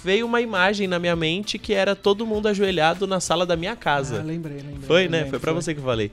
veio 0.02 0.26
uma 0.26 0.40
imagem 0.40 0.86
na 0.86 0.98
minha 0.98 1.14
mente 1.16 1.58
que 1.58 1.72
era 1.72 1.94
todo 1.94 2.26
mundo 2.26 2.48
ajoelhado 2.48 3.06
na 3.06 3.20
sala 3.20 3.46
da 3.46 3.56
minha 3.56 3.76
casa. 3.76 4.20
Ah, 4.20 4.22
lembrei, 4.22 4.58
lembrei. 4.58 4.86
Foi, 4.86 5.08
né? 5.08 5.18
lembro, 5.18 5.30
Foi 5.30 5.38
pra 5.38 5.52
você 5.52 5.74
que 5.74 5.80
eu 5.80 5.84
falei. 5.84 6.10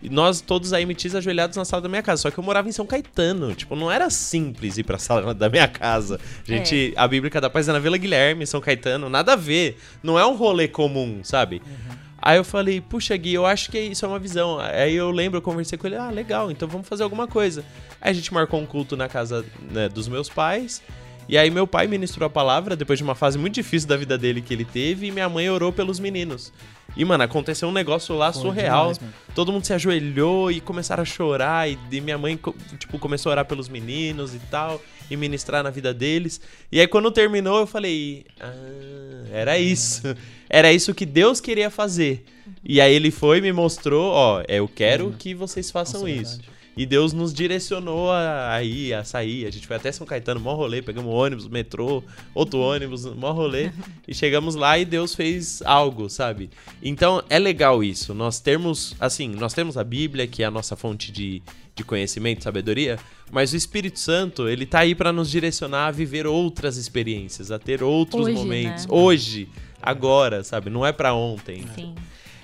E 0.00 0.08
nós 0.08 0.40
todos 0.40 0.72
aí 0.72 0.86
metis 0.86 1.14
ajoelhados 1.14 1.56
na 1.56 1.64
sala 1.64 1.82
da 1.82 1.88
minha 1.88 2.02
casa. 2.02 2.22
Só 2.22 2.30
que 2.30 2.38
eu 2.38 2.44
morava 2.44 2.68
em 2.68 2.72
São 2.72 2.86
Caetano. 2.86 3.52
Tipo, 3.54 3.74
não 3.74 3.90
era 3.90 4.08
simples 4.10 4.78
ir 4.78 4.84
pra 4.84 4.96
sala 4.96 5.34
da 5.34 5.48
minha 5.48 5.66
casa. 5.66 6.20
Gente, 6.44 6.92
a 6.96 7.08
Bíblica 7.08 7.40
da 7.40 7.50
Paz 7.50 7.68
é 7.68 7.72
na 7.72 7.80
Vila 7.80 7.96
Guilherme, 7.96 8.46
São 8.46 8.60
Caetano. 8.60 9.08
Nada 9.08 9.32
a 9.32 9.36
ver. 9.36 9.76
Não 10.02 10.18
é 10.18 10.24
um 10.24 10.36
rolê 10.36 10.68
comum, 10.68 11.20
sabe? 11.24 11.60
Aí 12.20 12.36
eu 12.36 12.44
falei, 12.44 12.80
puxa, 12.80 13.16
Gui, 13.16 13.34
eu 13.34 13.46
acho 13.46 13.70
que 13.70 13.78
isso 13.78 14.04
é 14.04 14.08
uma 14.08 14.18
visão. 14.18 14.58
Aí 14.58 14.94
eu 14.94 15.10
lembro, 15.10 15.38
eu 15.38 15.42
conversei 15.42 15.78
com 15.78 15.86
ele, 15.86 15.96
ah, 15.96 16.10
legal, 16.10 16.50
então 16.50 16.68
vamos 16.68 16.86
fazer 16.86 17.04
alguma 17.04 17.28
coisa. 17.28 17.64
Aí 18.00 18.10
a 18.10 18.12
gente 18.12 18.34
marcou 18.34 18.60
um 18.60 18.66
culto 18.66 18.96
na 18.96 19.08
casa 19.08 19.44
né, 19.70 19.88
dos 19.88 20.08
meus 20.08 20.28
pais. 20.28 20.82
E 21.28 21.36
aí 21.36 21.50
meu 21.50 21.66
pai 21.66 21.86
ministrou 21.86 22.26
a 22.26 22.30
palavra 22.30 22.74
depois 22.74 22.98
de 22.98 23.02
uma 23.02 23.14
fase 23.14 23.36
muito 23.36 23.54
difícil 23.54 23.88
da 23.88 23.96
vida 23.96 24.16
dele 24.16 24.40
que 24.40 24.54
ele 24.54 24.64
teve. 24.64 25.06
E 25.06 25.10
minha 25.10 25.28
mãe 25.28 25.50
orou 25.50 25.72
pelos 25.72 26.00
meninos. 26.00 26.52
E, 26.96 27.04
mano, 27.04 27.22
aconteceu 27.22 27.68
um 27.68 27.72
negócio 27.72 28.16
lá 28.16 28.32
surreal. 28.32 28.92
demais. 28.92 29.14
Todo 29.34 29.52
mundo 29.52 29.64
se 29.64 29.72
ajoelhou 29.72 30.50
e 30.50 30.60
começaram 30.60 31.02
a 31.02 31.06
chorar. 31.06 31.70
E, 31.70 31.78
e 31.92 32.00
minha 32.00 32.16
mãe, 32.16 32.38
tipo, 32.78 32.98
começou 32.98 33.30
a 33.30 33.34
orar 33.34 33.44
pelos 33.44 33.68
meninos 33.68 34.34
e 34.34 34.38
tal. 34.50 34.82
E 35.10 35.16
ministrar 35.16 35.62
na 35.62 35.70
vida 35.70 35.92
deles. 35.92 36.40
E 36.72 36.80
aí, 36.80 36.86
quando 36.86 37.10
terminou, 37.10 37.60
eu 37.60 37.66
falei: 37.66 38.24
Ah, 38.40 38.52
era 39.30 39.58
isso. 39.58 40.02
Era 40.50 40.72
isso 40.72 40.94
que 40.94 41.04
Deus 41.04 41.42
queria 41.42 41.68
fazer. 41.68 42.24
E 42.64 42.80
aí 42.80 42.94
ele 42.94 43.10
foi 43.10 43.36
e 43.36 43.40
me 43.42 43.52
mostrou: 43.52 44.10
Ó, 44.12 44.42
eu 44.48 44.66
quero 44.66 45.14
que 45.18 45.34
vocês 45.34 45.70
façam 45.70 46.00
Nossa, 46.00 46.10
é 46.10 46.14
isso. 46.14 46.36
verdade. 46.38 46.57
E 46.78 46.86
Deus 46.86 47.12
nos 47.12 47.34
direcionou 47.34 48.08
a, 48.08 48.54
a 48.54 48.62
ir, 48.62 48.94
a 48.94 49.02
sair. 49.02 49.46
A 49.46 49.50
gente 49.50 49.66
foi 49.66 49.74
até 49.74 49.90
São 49.90 50.06
Caetano, 50.06 50.38
mó 50.38 50.54
rolê, 50.54 50.80
pegamos 50.80 51.12
ônibus, 51.12 51.48
metrô, 51.48 52.04
outro 52.32 52.60
ônibus, 52.60 53.04
mó 53.04 53.32
rolê. 53.32 53.72
e 54.06 54.14
chegamos 54.14 54.54
lá 54.54 54.78
e 54.78 54.84
Deus 54.84 55.12
fez 55.12 55.60
algo, 55.62 56.08
sabe? 56.08 56.48
Então 56.80 57.20
é 57.28 57.36
legal 57.36 57.82
isso. 57.82 58.14
Nós 58.14 58.38
temos, 58.38 58.94
assim, 59.00 59.26
nós 59.26 59.52
temos 59.52 59.76
a 59.76 59.82
Bíblia, 59.82 60.28
que 60.28 60.44
é 60.44 60.46
a 60.46 60.52
nossa 60.52 60.76
fonte 60.76 61.10
de, 61.10 61.42
de 61.74 61.82
conhecimento, 61.82 62.44
sabedoria, 62.44 62.96
mas 63.32 63.52
o 63.52 63.56
Espírito 63.56 63.98
Santo, 63.98 64.48
ele 64.48 64.64
tá 64.64 64.78
aí 64.78 64.94
para 64.94 65.12
nos 65.12 65.28
direcionar 65.28 65.88
a 65.88 65.90
viver 65.90 66.28
outras 66.28 66.76
experiências, 66.76 67.50
a 67.50 67.58
ter 67.58 67.82
outros 67.82 68.26
Hoje, 68.26 68.36
momentos. 68.36 68.86
né? 68.86 68.92
Hoje, 68.94 69.48
agora, 69.82 70.44
sabe? 70.44 70.70
Não 70.70 70.86
é 70.86 70.92
para 70.92 71.12
ontem. 71.12 71.64
Sim. 71.74 71.96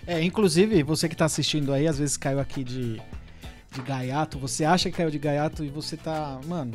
É, 0.04 0.20
inclusive, 0.20 0.82
você 0.82 1.08
que 1.08 1.14
tá 1.14 1.24
assistindo 1.24 1.72
aí, 1.72 1.86
às 1.86 2.00
vezes 2.00 2.16
caiu 2.16 2.40
aqui 2.40 2.64
de, 2.64 3.00
de 3.74 3.82
gaiato, 3.82 4.38
você 4.38 4.64
acha 4.64 4.90
que 4.90 4.96
caiu 4.96 5.10
de 5.10 5.18
gaiato 5.18 5.64
e 5.64 5.68
você 5.68 5.96
tá. 5.96 6.40
Mano, 6.46 6.72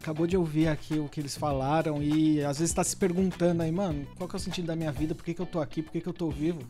acabou 0.00 0.26
de 0.26 0.36
ouvir 0.36 0.66
aqui 0.68 0.98
o 0.98 1.08
que 1.08 1.20
eles 1.20 1.36
falaram 1.36 2.02
e 2.02 2.42
às 2.44 2.58
vezes 2.58 2.74
tá 2.74 2.82
se 2.82 2.96
perguntando 2.96 3.62
aí, 3.62 3.70
mano, 3.70 4.04
qual 4.16 4.28
que 4.28 4.34
é 4.34 4.38
o 4.38 4.40
sentido 4.40 4.66
da 4.66 4.74
minha 4.76 4.90
vida? 4.90 5.14
Por 5.14 5.24
que, 5.24 5.32
que 5.32 5.40
eu 5.40 5.46
tô 5.46 5.60
aqui? 5.60 5.80
Por 5.80 5.92
que, 5.92 6.00
que 6.00 6.08
eu 6.08 6.12
tô 6.12 6.28
vivo? 6.28 6.60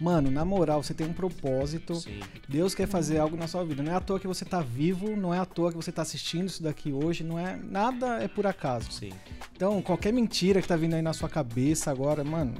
Mano, 0.00 0.30
na 0.30 0.44
moral, 0.44 0.82
você 0.82 0.92
tem 0.94 1.06
um 1.06 1.12
propósito. 1.12 1.94
Sim. 1.96 2.20
Deus 2.48 2.74
quer 2.74 2.86
fazer 2.86 3.18
algo 3.18 3.36
na 3.36 3.48
sua 3.48 3.64
vida. 3.64 3.82
Não 3.82 3.92
é 3.92 3.96
à 3.96 4.00
toa 4.00 4.20
que 4.20 4.26
você 4.28 4.44
tá 4.44 4.60
vivo, 4.60 5.16
não 5.16 5.32
é 5.32 5.38
à 5.38 5.44
toa 5.46 5.70
que 5.70 5.76
você 5.76 5.90
tá 5.90 6.02
assistindo 6.02 6.46
isso 6.46 6.62
daqui 6.62 6.92
hoje, 6.92 7.24
não 7.24 7.38
é. 7.38 7.56
Nada 7.56 8.22
é 8.22 8.28
por 8.28 8.46
acaso. 8.46 8.92
Sim. 8.92 9.10
Então, 9.56 9.80
qualquer 9.82 10.12
mentira 10.12 10.60
que 10.60 10.68
tá 10.68 10.76
vindo 10.76 10.94
aí 10.94 11.02
na 11.02 11.12
sua 11.12 11.28
cabeça 11.28 11.90
agora, 11.90 12.22
mano, 12.22 12.54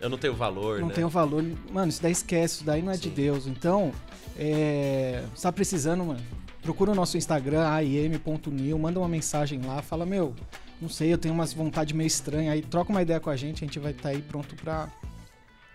Eu 0.00 0.10
não 0.10 0.18
tenho 0.18 0.34
valor, 0.34 0.80
não 0.80 0.88
né? 0.88 0.94
tem 0.94 1.04
o 1.04 1.08
valor. 1.08 1.42
Mano, 1.72 1.88
isso 1.88 2.02
daí 2.02 2.12
esquece, 2.12 2.56
isso 2.56 2.64
daí 2.64 2.82
não 2.82 2.92
é 2.92 2.96
de 2.96 3.08
Sim. 3.08 3.14
Deus. 3.14 3.46
Então, 3.46 3.92
é, 4.36 5.24
você 5.34 5.42
tá 5.42 5.52
precisando, 5.52 6.04
mano, 6.04 6.20
procura 6.62 6.90
o 6.92 6.94
nosso 6.94 7.16
Instagram, 7.16 7.68
aim.new, 7.68 8.78
manda 8.78 8.98
uma 8.98 9.08
mensagem 9.08 9.60
lá, 9.62 9.82
fala, 9.82 10.04
meu, 10.06 10.34
não 10.80 10.88
sei, 10.88 11.12
eu 11.12 11.18
tenho 11.18 11.34
umas 11.34 11.52
vontade 11.52 11.94
meio 11.94 12.06
estranha, 12.06 12.52
aí 12.52 12.62
troca 12.62 12.90
uma 12.90 13.02
ideia 13.02 13.20
com 13.20 13.30
a 13.30 13.36
gente, 13.36 13.64
a 13.64 13.66
gente 13.66 13.78
vai 13.78 13.92
estar 13.92 14.08
aí 14.10 14.22
pronto 14.22 14.54
pra, 14.56 14.88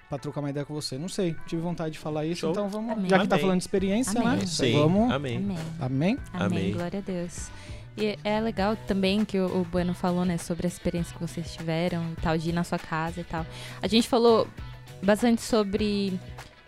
pra 0.10 0.18
trocar 0.18 0.40
uma 0.42 0.50
ideia 0.50 0.66
com 0.66 0.74
você. 0.74 0.98
Não 0.98 1.08
sei, 1.08 1.36
tive 1.48 1.62
vontade 1.62 1.94
de 1.94 2.00
falar 2.00 2.26
isso, 2.26 2.42
Show. 2.42 2.52
então 2.52 2.70
vamos, 2.70 2.92
Amém. 2.92 3.10
já 3.10 3.20
que 3.20 3.28
tá 3.28 3.36
Amém. 3.36 3.42
falando 3.46 3.58
de 3.58 3.64
experiência, 3.64 4.20
Amém. 4.20 4.40
né? 4.40 4.46
Sim, 4.46 4.74
Vamos, 4.74 5.12
amém. 5.12 5.38
Amém. 5.38 5.58
amém? 5.80 6.18
Amém. 6.34 6.48
Amém. 6.60 6.74
Glória 6.74 7.00
a 7.00 7.02
Deus. 7.02 7.50
E 7.98 8.18
é 8.24 8.40
legal 8.40 8.78
também 8.88 9.26
que 9.26 9.38
o, 9.40 9.62
o 9.62 9.66
Bueno 9.66 9.94
falou, 9.94 10.24
né, 10.24 10.38
sobre 10.38 10.66
a 10.66 10.70
experiência 10.70 11.14
que 11.14 11.22
vocês 11.22 11.54
tiveram 11.54 12.04
e 12.14 12.22
tal, 12.22 12.38
de 12.38 12.50
ir 12.50 12.54
na 12.54 12.64
sua 12.64 12.80
casa 12.80 13.20
e 13.20 13.24
tal. 13.24 13.46
A 13.82 13.88
gente 13.88 14.08
falou 14.08 14.48
bastante 15.04 15.42
sobre 15.42 16.20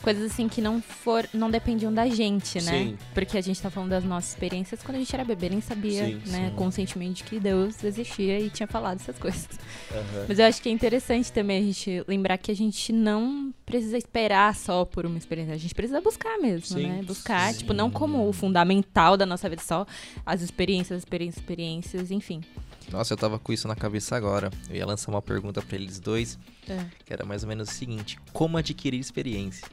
coisas 0.01 0.31
assim 0.31 0.49
que 0.49 0.59
não 0.61 0.81
for, 0.81 1.27
não 1.33 1.49
dependiam 1.49 1.93
da 1.93 2.07
gente, 2.07 2.61
né? 2.61 2.71
Sim. 2.71 2.97
Porque 3.13 3.37
a 3.37 3.41
gente 3.41 3.61
tá 3.61 3.69
falando 3.69 3.89
das 3.91 4.03
nossas 4.03 4.31
experiências 4.31 4.81
quando 4.83 4.95
a 4.95 4.99
gente 4.99 5.13
era 5.13 5.23
bebê, 5.23 5.49
nem 5.49 5.61
sabia, 5.61 6.05
Sim, 6.05 6.21
né, 6.27 6.49
sim. 6.49 6.55
conscientemente 6.55 7.23
de 7.23 7.29
que 7.29 7.39
Deus 7.39 7.83
existia 7.83 8.39
e 8.39 8.49
tinha 8.49 8.67
falado 8.67 8.99
essas 8.99 9.17
coisas. 9.17 9.47
Aham. 9.91 10.25
Mas 10.27 10.39
eu 10.39 10.45
acho 10.45 10.61
que 10.61 10.69
é 10.69 10.71
interessante 10.71 11.31
também 11.31 11.59
a 11.59 11.65
gente 11.65 12.03
lembrar 12.07 12.37
que 12.37 12.51
a 12.51 12.55
gente 12.55 12.91
não 12.91 13.53
precisa 13.65 13.97
esperar 13.97 14.55
só 14.55 14.83
por 14.85 15.05
uma 15.05 15.17
experiência. 15.17 15.53
A 15.53 15.57
gente 15.57 15.73
precisa 15.75 16.01
buscar 16.01 16.37
mesmo, 16.39 16.65
Sim. 16.79 16.87
né? 16.87 17.01
Buscar, 17.03 17.51
Sim. 17.53 17.59
tipo, 17.59 17.73
não 17.73 17.89
como 17.91 18.27
o 18.27 18.33
fundamental 18.33 19.15
da 19.15 19.25
nossa 19.25 19.47
vida, 19.49 19.61
só 19.61 19.85
as 20.25 20.41
experiências, 20.41 20.99
experiências, 20.99 21.37
experiências, 21.41 22.11
enfim. 22.11 22.41
Nossa, 22.91 23.13
eu 23.13 23.17
tava 23.17 23.39
com 23.39 23.53
isso 23.53 23.67
na 23.67 23.75
cabeça 23.75 24.15
agora. 24.17 24.51
Eu 24.69 24.75
ia 24.75 24.85
lançar 24.85 25.11
uma 25.11 25.21
pergunta 25.21 25.61
pra 25.61 25.75
eles 25.77 25.99
dois, 25.99 26.37
É. 26.67 26.83
que 27.05 27.13
era 27.13 27.23
mais 27.25 27.43
ou 27.43 27.49
menos 27.49 27.69
o 27.69 27.71
seguinte: 27.73 28.17
como 28.33 28.57
adquirir 28.57 28.99
experiência? 28.99 29.65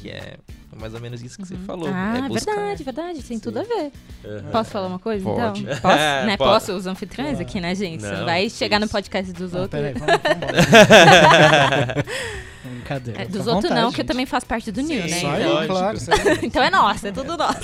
Que 0.00 0.10
é 0.10 0.36
mais 0.76 0.94
ou 0.94 1.00
menos 1.00 1.20
isso 1.22 1.36
que 1.36 1.46
você 1.46 1.56
falou. 1.56 1.88
Ah, 1.92 2.18
é 2.24 2.28
buscar. 2.28 2.54
verdade, 2.54 2.84
verdade. 2.84 3.14
Tem 3.22 3.36
Sim. 3.36 3.40
tudo 3.42 3.58
a 3.58 3.62
ver. 3.64 3.90
Aham. 4.24 4.50
Posso 4.52 4.70
falar 4.70 4.86
uma 4.86 4.98
coisa, 4.98 5.24
Pode. 5.24 5.62
então? 5.62 5.76
Posso, 5.80 5.96
né? 6.26 6.36
Pode. 6.36 6.50
Posso? 6.50 6.72
Os 6.72 6.86
anfitriões 6.86 7.32
Claro. 7.32 7.48
aqui, 7.48 7.60
né, 7.60 7.74
gente? 7.74 8.00
Você 8.02 8.10
Não, 8.12 8.18
não 8.18 8.24
vai 8.26 8.48
chegar 8.48 8.78
no 8.78 8.84
isso. 8.84 8.92
podcast 8.92 9.32
dos 9.32 9.54
Ah, 9.54 9.60
outros. 9.62 9.80
peraí, 9.80 9.94
vamos, 9.94 10.20
vamos 10.22 12.04
Brincadeira. 12.74 13.22
É, 13.22 13.24
dos 13.26 13.46
outros 13.46 13.70
não, 13.72 13.90
que 13.90 13.96
eu 13.96 14.02
gente. 14.02 14.06
também 14.06 14.26
faço 14.26 14.46
parte 14.46 14.70
do 14.70 14.80
Nil, 14.82 15.00
né? 15.00 15.06
Isso 15.06 15.26
aí, 15.26 15.42
Então- 15.42 15.52
lógico. 15.54 15.74
claro. 15.74 15.96
isso 15.96 16.10
então 16.44 16.62
é 16.62 16.70
nosso, 16.70 17.06
é 17.06 17.12
tudo 17.12 17.36
nosso. 17.36 17.60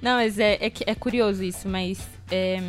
Não, 0.00 0.16
mas 0.16 0.38
é, 0.38 0.58
é, 0.60 0.70
que- 0.70 0.84
é 0.86 0.94
curioso 0.94 1.42
isso, 1.44 1.68
mas 1.68 2.00
é, 2.30 2.60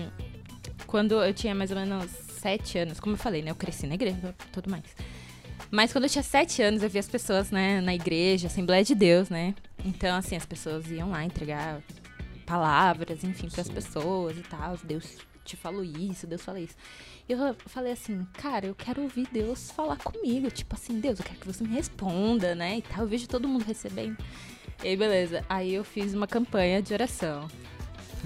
quando 0.88 1.22
eu 1.24 1.34
tinha 1.34 1.56
mais 1.56 1.72
ou 1.72 1.78
menos 1.78 2.10
sete 2.39 2.78
anos, 2.78 3.00
como 3.00 3.16
eu 3.16 3.20
falei, 3.20 3.41
né? 3.41 3.52
Eu 3.52 3.56
cresci 3.56 3.88
na 3.88 3.96
igreja 3.96 4.18
e 4.24 4.48
tudo 4.52 4.70
mais. 4.70 4.84
Mas 5.74 5.91
quando 5.91 6.03
eu 6.03 6.09
tinha 6.11 6.21
sete 6.21 6.61
anos, 6.61 6.84
eu 6.84 6.89
via 6.89 6.99
as 6.99 7.07
pessoas, 7.07 7.49
né, 7.49 7.82
na 7.82 7.95
igreja, 7.95 8.45
Assembleia 8.45 8.84
de 8.84 8.93
Deus, 8.93 9.28
né? 9.28 9.55
Então, 9.84 10.15
assim, 10.15 10.36
as 10.36 10.45
pessoas 10.45 10.91
iam 10.91 11.09
lá 11.09 11.26
entregar 11.26 11.82
palavras, 12.45 13.24
enfim, 13.24 13.49
para 13.49 13.61
as 13.61 13.69
pessoas 13.69 14.38
e 14.38 14.41
tal. 14.41 14.78
Deus 14.84 15.17
te 15.43 15.57
falou 15.57 15.84
isso, 15.84 16.28
Deus 16.28 16.43
falou 16.43 16.61
isso. 16.61 16.76
E 17.28 17.34
eu 17.34 17.55
falei 17.65 17.91
assim, 17.91 18.24
cara, 18.34 18.67
eu 18.67 18.76
quero 18.76 19.01
ouvir 19.01 19.28
Deus 19.32 19.71
falar 19.71 19.97
comigo. 19.97 20.51
Tipo 20.51 20.76
assim, 20.76 20.99
Deus, 20.99 21.17
eu 21.17 21.26
quero 21.26 21.39
que 21.39 21.47
você 21.47 21.63
me 21.63 21.74
responda, 21.74 22.53
né? 22.53 22.78
E 22.78 22.82
tal. 22.84 22.99
Eu 22.99 23.07
vejo 23.07 23.28
todo 23.28 23.47
mundo 23.47 23.65
recebendo. 23.65 24.15
E 24.84 24.89
aí, 24.89 24.95
beleza. 24.95 25.43
Aí 25.49 25.74
eu 25.74 25.84
fiz 25.84 26.13
uma 26.13 26.28
campanha 26.28 26.84
de 26.84 26.93
oração. 26.93 27.47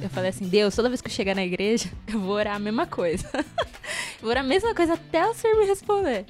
Eu 0.02 0.10
falei 0.10 0.32
assim, 0.32 0.50
Deus, 0.50 0.76
toda 0.76 0.90
vez 0.90 1.00
que 1.00 1.08
eu 1.08 1.14
chegar 1.14 1.34
na 1.34 1.46
igreja, 1.46 1.90
eu 2.12 2.20
vou 2.20 2.32
orar 2.32 2.58
a 2.58 2.60
mesma 2.60 2.86
coisa. 2.86 3.26
vou 4.20 4.32
orar 4.32 4.44
a 4.44 4.48
mesma 4.48 4.76
coisa 4.76 4.96
até 4.96 5.26
o 5.26 5.34
Senhor 5.34 5.58
me 5.58 5.66
responder. 5.66 6.26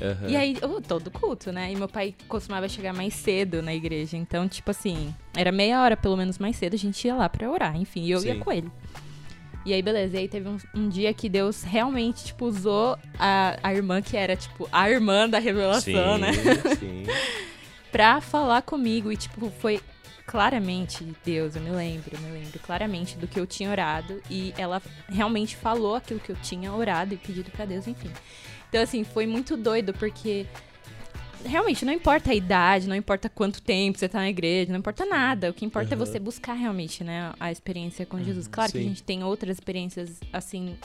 Aham. 0.00 0.28
E 0.28 0.36
aí, 0.36 0.56
todo 0.86 1.10
culto, 1.10 1.50
né? 1.52 1.72
E 1.72 1.76
meu 1.76 1.88
pai 1.88 2.14
costumava 2.28 2.68
chegar 2.68 2.92
mais 2.92 3.14
cedo 3.14 3.62
na 3.62 3.74
igreja. 3.74 4.16
Então, 4.16 4.48
tipo 4.48 4.70
assim, 4.70 5.14
era 5.36 5.50
meia 5.50 5.82
hora 5.82 5.96
pelo 5.96 6.16
menos 6.16 6.38
mais 6.38 6.56
cedo, 6.56 6.74
a 6.74 6.78
gente 6.78 7.04
ia 7.06 7.14
lá 7.14 7.28
pra 7.28 7.50
orar. 7.50 7.76
Enfim, 7.76 8.04
e 8.04 8.10
eu 8.10 8.24
ia 8.24 8.34
Sim. 8.34 8.40
com 8.40 8.52
ele. 8.52 8.70
E 9.64 9.74
aí, 9.74 9.82
beleza. 9.82 10.16
E 10.16 10.20
aí 10.20 10.28
teve 10.28 10.48
um, 10.48 10.56
um 10.74 10.88
dia 10.88 11.12
que 11.12 11.28
Deus 11.28 11.62
realmente, 11.62 12.26
tipo, 12.26 12.46
usou 12.46 12.96
a, 13.18 13.58
a 13.62 13.74
irmã 13.74 14.00
que 14.00 14.16
era, 14.16 14.36
tipo, 14.36 14.68
a 14.72 14.88
irmã 14.88 15.28
da 15.28 15.38
revelação, 15.38 16.14
sim, 16.14 16.20
né? 16.20 16.32
Sim. 16.78 17.02
pra 17.90 18.20
falar 18.20 18.62
comigo. 18.62 19.10
E, 19.10 19.16
tipo, 19.16 19.50
foi 19.50 19.80
claramente 20.26 21.06
Deus, 21.24 21.56
eu 21.56 21.62
me 21.62 21.70
lembro, 21.70 22.10
eu 22.14 22.20
me 22.20 22.30
lembro 22.30 22.58
claramente 22.60 23.16
do 23.16 23.26
que 23.26 23.40
eu 23.40 23.46
tinha 23.46 23.70
orado. 23.70 24.22
E 24.30 24.54
ela 24.56 24.80
realmente 25.08 25.56
falou 25.56 25.96
aquilo 25.96 26.20
que 26.20 26.30
eu 26.30 26.36
tinha 26.36 26.72
orado 26.72 27.14
e 27.14 27.16
pedido 27.16 27.50
pra 27.50 27.64
Deus, 27.64 27.86
enfim. 27.86 28.10
Então, 28.68 28.82
assim, 28.82 29.04
foi 29.04 29.26
muito 29.26 29.56
doido, 29.56 29.92
porque 29.94 30.46
realmente 31.44 31.84
não 31.84 31.92
importa 31.92 32.30
a 32.30 32.34
idade, 32.34 32.88
não 32.88 32.96
importa 32.96 33.28
quanto 33.28 33.62
tempo 33.62 33.98
você 33.98 34.08
tá 34.08 34.18
na 34.18 34.28
igreja, 34.28 34.72
não 34.72 34.78
importa 34.78 35.04
nada. 35.06 35.50
O 35.50 35.54
que 35.54 35.64
importa 35.64 35.94
é 35.94 35.96
Aham. 35.96 36.04
você 36.04 36.18
buscar 36.18 36.54
realmente, 36.54 37.02
né, 37.02 37.32
a 37.38 37.50
experiência 37.50 38.04
com 38.04 38.22
Jesus. 38.22 38.46
Claro 38.48 38.72
que 38.72 38.78
a 38.78 38.80
sim. 38.80 38.88
gente 38.88 39.02
tem 39.02 39.24
outras 39.24 39.56
experiências, 39.56 40.20
assim, 40.32 40.76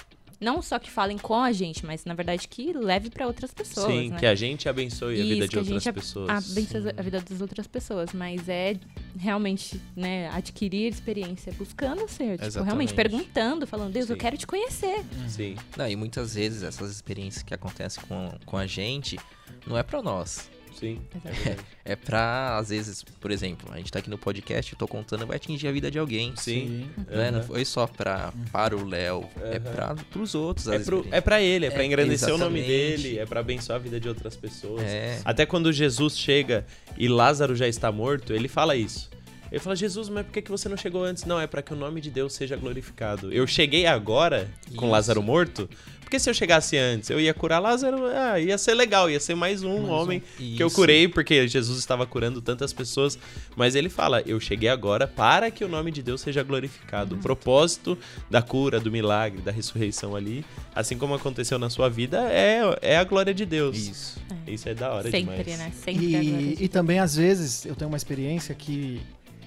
não 0.44 0.62
só 0.62 0.78
que 0.78 0.92
falem 0.92 1.18
com 1.18 1.36
a 1.42 1.52
gente, 1.52 1.86
mas 1.86 2.06
na 2.06 2.14
verdade 2.14 2.48
que 2.48 2.74
leve 2.74 3.10
pra 3.10 3.26
outras 3.26 3.54
pessoas, 3.54 3.88
Sim, 3.88 4.10
né? 4.10 4.20
que 4.20 4.26
a 4.26 4.36
gente 4.36 4.68
abençoe 4.70 5.20
a 5.20 5.24
vida 5.24 5.34
Isso, 5.36 5.42
de 5.44 5.50
que 5.50 5.58
a 5.58 5.62
outras 5.62 5.94
pessoas. 5.94 6.30
abençoa 6.52 6.94
a 6.98 7.02
vida 7.02 7.22
das 7.22 7.42
outras 7.42 7.68
pessoas, 7.68 8.14
mas 8.14 8.48
é 8.50 8.76
realmente, 9.18 9.80
né, 9.96 10.30
adquirir 10.30 10.92
experiência 10.92 11.54
buscando 11.54 12.08
ser, 12.10 12.38
tipo, 12.40 12.64
realmente 12.64 12.94
perguntando, 12.94 13.66
falando, 13.66 13.94
Deus, 13.94 14.10
eu 14.10 14.16
Sim. 14.16 14.20
quero 14.20 14.38
te 14.38 14.46
conhecer. 14.48 15.04
Sim. 15.28 15.56
Não, 15.78 15.88
e 15.88 15.96
muitas 15.96 16.36
vezes 16.36 16.64
essas 16.64 16.92
experiências 16.92 17.44
que 17.44 17.54
acontecem 17.54 18.04
com, 18.08 18.32
com 18.46 18.58
a 18.58 18.68
gente 18.68 19.18
não 19.66 19.78
é 19.78 19.84
pra 19.84 20.02
nós. 20.02 20.50
Sim. 20.80 21.00
É 21.26 21.30
verdade. 21.32 21.60
É 21.86 21.96
pra, 21.96 22.58
às 22.58 22.70
vezes, 22.70 23.04
por 23.04 23.30
exemplo, 23.32 23.70
a 23.72 23.78
gente 23.78 23.92
tá 23.92 24.00
aqui 24.00 24.10
no 24.10 24.18
podcast, 24.18 24.72
eu 24.74 24.78
tô 24.80 24.88
contando, 24.88 25.26
vai 25.28 25.36
atingir 25.38 25.68
a 25.68 25.72
vida 25.72 25.92
de 25.92 26.00
alguém. 26.00 26.34
Sim. 26.38 26.90
Né? 27.08 27.30
Não 27.32 27.40
Aham. 27.40 27.48
foi 27.48 27.66
só 27.66 27.86
pra, 27.88 28.34
para 28.52 28.76
o 28.76 28.86
Léo, 28.86 29.26
é 29.42 29.58
Aham. 29.58 29.60
pra, 29.76 29.96
pros 30.12 30.34
outros. 30.36 30.68
É, 30.68 30.80
pro, 30.80 31.06
é 31.12 31.20
pra 31.22 31.42
ele, 31.42 31.66
é 31.66 31.70
pra 31.72 31.84
É, 31.84 31.86
engrandecer 31.86 32.34
o 32.34 32.38
nome 32.38 32.60
exatamente. 32.60 33.02
dele, 33.02 33.20
é 33.20 33.26
pra 33.26 33.40
abençoar 33.42 33.78
a 33.78 33.80
vida 33.84 34.00
de 34.00 34.08
outras 34.08 34.36
pessoas. 34.36 34.84
É. 34.84 35.20
Até 35.26 35.46
quando 35.46 35.72
Jesus 35.74 36.18
chega 36.18 36.66
e 36.98 37.08
Lázaro 37.08 37.56
já 37.56 37.68
está 37.68 37.92
morto, 37.92 38.34
ele 38.34 38.48
fala 38.48 38.76
isso. 38.76 39.10
Ele 39.54 39.60
fala, 39.60 39.76
Jesus, 39.76 40.10
mas 40.10 40.26
por 40.26 40.32
que 40.32 40.42
que 40.42 40.50
você 40.50 40.68
não 40.68 40.76
chegou 40.76 41.04
antes? 41.04 41.26
Não, 41.26 41.40
é 41.40 41.46
pra 41.46 41.62
que 41.62 41.72
o 41.72 41.76
nome 41.76 42.02
de 42.02 42.10
Deus 42.10 42.34
seja 42.34 42.56
glorificado. 42.56 43.32
Eu 43.32 43.46
cheguei 43.46 43.86
agora, 43.86 44.50
com 44.76 44.86
Isso. 44.86 44.92
Lázaro 44.92 45.22
morto, 45.22 45.70
porque 46.00 46.18
se 46.18 46.28
eu 46.28 46.34
chegasse 46.34 46.76
antes, 46.76 47.12
eu 47.12 47.20
ia 47.20 47.36
curar 47.36 47.60
Lázaro, 47.60 48.04
ah, 48.08 48.40
ia 48.40 48.58
ser 48.58 48.74
legal, 48.74 49.12
ia 49.12 49.20
ser 49.20 49.36
mais 49.36 49.62
um 49.62 49.78
Mais 49.78 49.90
um. 49.90 49.92
homem 49.92 50.24
que 50.38 50.60
eu 50.60 50.72
curei, 50.72 51.08
porque 51.08 51.48
Jesus 51.48 51.78
estava 51.78 52.04
curando 52.08 52.42
tantas 52.42 52.74
pessoas. 52.74 53.16
Mas 53.56 53.76
ele 53.76 53.90
fala, 53.90 54.24
eu 54.26 54.40
cheguei 54.40 54.70
agora 54.70 55.06
para 55.06 55.52
que 55.52 55.64
o 55.64 55.68
nome 55.68 55.92
de 55.92 56.02
Deus 56.02 56.22
seja 56.22 56.42
glorificado. 56.42 57.14
O 57.14 57.20
propósito 57.20 57.96
da 58.32 58.42
cura, 58.42 58.80
do 58.80 58.92
milagre, 58.92 59.40
da 59.40 59.52
ressurreição 59.52 60.16
ali, 60.16 60.44
assim 60.74 60.98
como 60.98 61.14
aconteceu 61.14 61.60
na 61.60 61.70
sua 61.70 61.90
vida, 61.90 62.28
é, 62.32 62.62
é 62.82 62.98
a 62.98 63.04
glória 63.04 63.36
de 63.36 63.46
Deus. 63.46 63.78
Isso. 63.78 64.20
Isso 64.48 64.68
é 64.68 64.74
da 64.74 64.92
hora 64.92 65.12
Sempre, 65.12 65.44
demais. 65.44 65.60
né? 65.60 65.72
Sempre. 65.76 66.06
E, 66.06 66.58
e 66.60 66.68
também, 66.68 66.98
às 66.98 67.16
vezes, 67.16 67.68
eu 67.68 67.76
tenho 67.76 67.90
uma 67.90 67.98
experiência 67.98 68.54
que, 68.56 69.00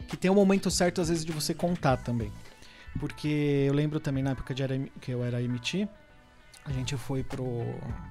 que 0.06 0.16
tem 0.16 0.30
um 0.30 0.34
momento 0.34 0.70
certo, 0.70 1.00
às 1.00 1.08
vezes, 1.08 1.24
de 1.24 1.32
você 1.32 1.52
contar 1.54 1.96
também. 1.98 2.32
Porque 2.98 3.64
eu 3.66 3.74
lembro 3.74 4.00
também 4.00 4.22
na 4.22 4.30
época 4.30 4.54
de 4.54 4.62
era, 4.62 4.78
que 5.00 5.10
eu 5.10 5.24
era 5.24 5.40
MT, 5.40 5.88
a 6.64 6.72
gente 6.72 6.96
foi 6.96 7.22
pro, 7.22 7.64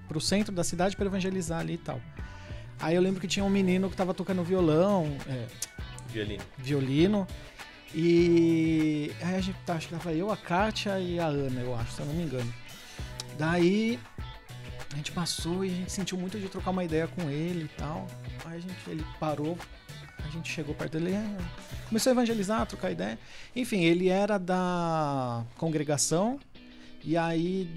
pro 0.08 0.22
centro 0.22 0.54
da 0.54 0.64
cidade 0.64 0.96
para 0.96 1.06
evangelizar 1.06 1.60
ali 1.60 1.74
e 1.74 1.78
tal. 1.78 2.00
Aí 2.80 2.96
eu 2.96 3.02
lembro 3.02 3.20
que 3.20 3.28
tinha 3.28 3.44
um 3.44 3.50
menino 3.50 3.90
que 3.90 3.96
tava 3.96 4.14
tocando 4.14 4.44
violão, 4.44 5.18
é, 5.28 5.48
Violino. 6.10 6.44
violino. 6.58 7.28
E 7.94 9.12
aí 9.22 9.36
a 9.36 9.42
gente 9.42 9.58
tá, 9.66 9.76
acho 9.76 9.88
que 9.88 9.94
tava 9.94 10.14
eu, 10.14 10.32
a 10.32 10.38
Kátia 10.38 11.00
e 11.00 11.20
a 11.20 11.28
Ana, 11.28 11.62
eu 11.62 11.74
acho, 11.76 11.94
se 11.94 12.02
eu 12.02 12.06
não 12.06 12.14
me 12.14 12.24
engano. 12.24 12.54
Daí 13.38 14.00
a 14.92 14.96
gente 14.96 15.12
passou 15.12 15.64
e 15.66 15.70
a 15.70 15.74
gente 15.74 15.92
sentiu 15.92 16.18
muito 16.18 16.40
de 16.40 16.48
trocar 16.48 16.72
uma 16.72 16.84
ideia 16.84 17.08
com 17.08 17.30
ele 17.30 17.66
e 17.66 17.78
tal. 17.78 18.08
Aí 18.46 18.58
a 18.58 18.60
gente, 18.60 18.76
ele 18.88 19.06
parou, 19.20 19.58
a 20.24 20.30
gente 20.30 20.52
chegou 20.52 20.74
perto 20.76 21.00
dele, 21.00 21.14
é, 21.14 21.38
começou 21.88 22.12
a 22.12 22.14
evangelizar, 22.14 22.62
a 22.62 22.66
trocar 22.66 22.92
ideia. 22.92 23.18
Enfim, 23.56 23.84
ele 23.84 24.10
era 24.10 24.38
da 24.38 25.44
congregação 25.58 26.40
e 27.04 27.16
aí 27.16 27.70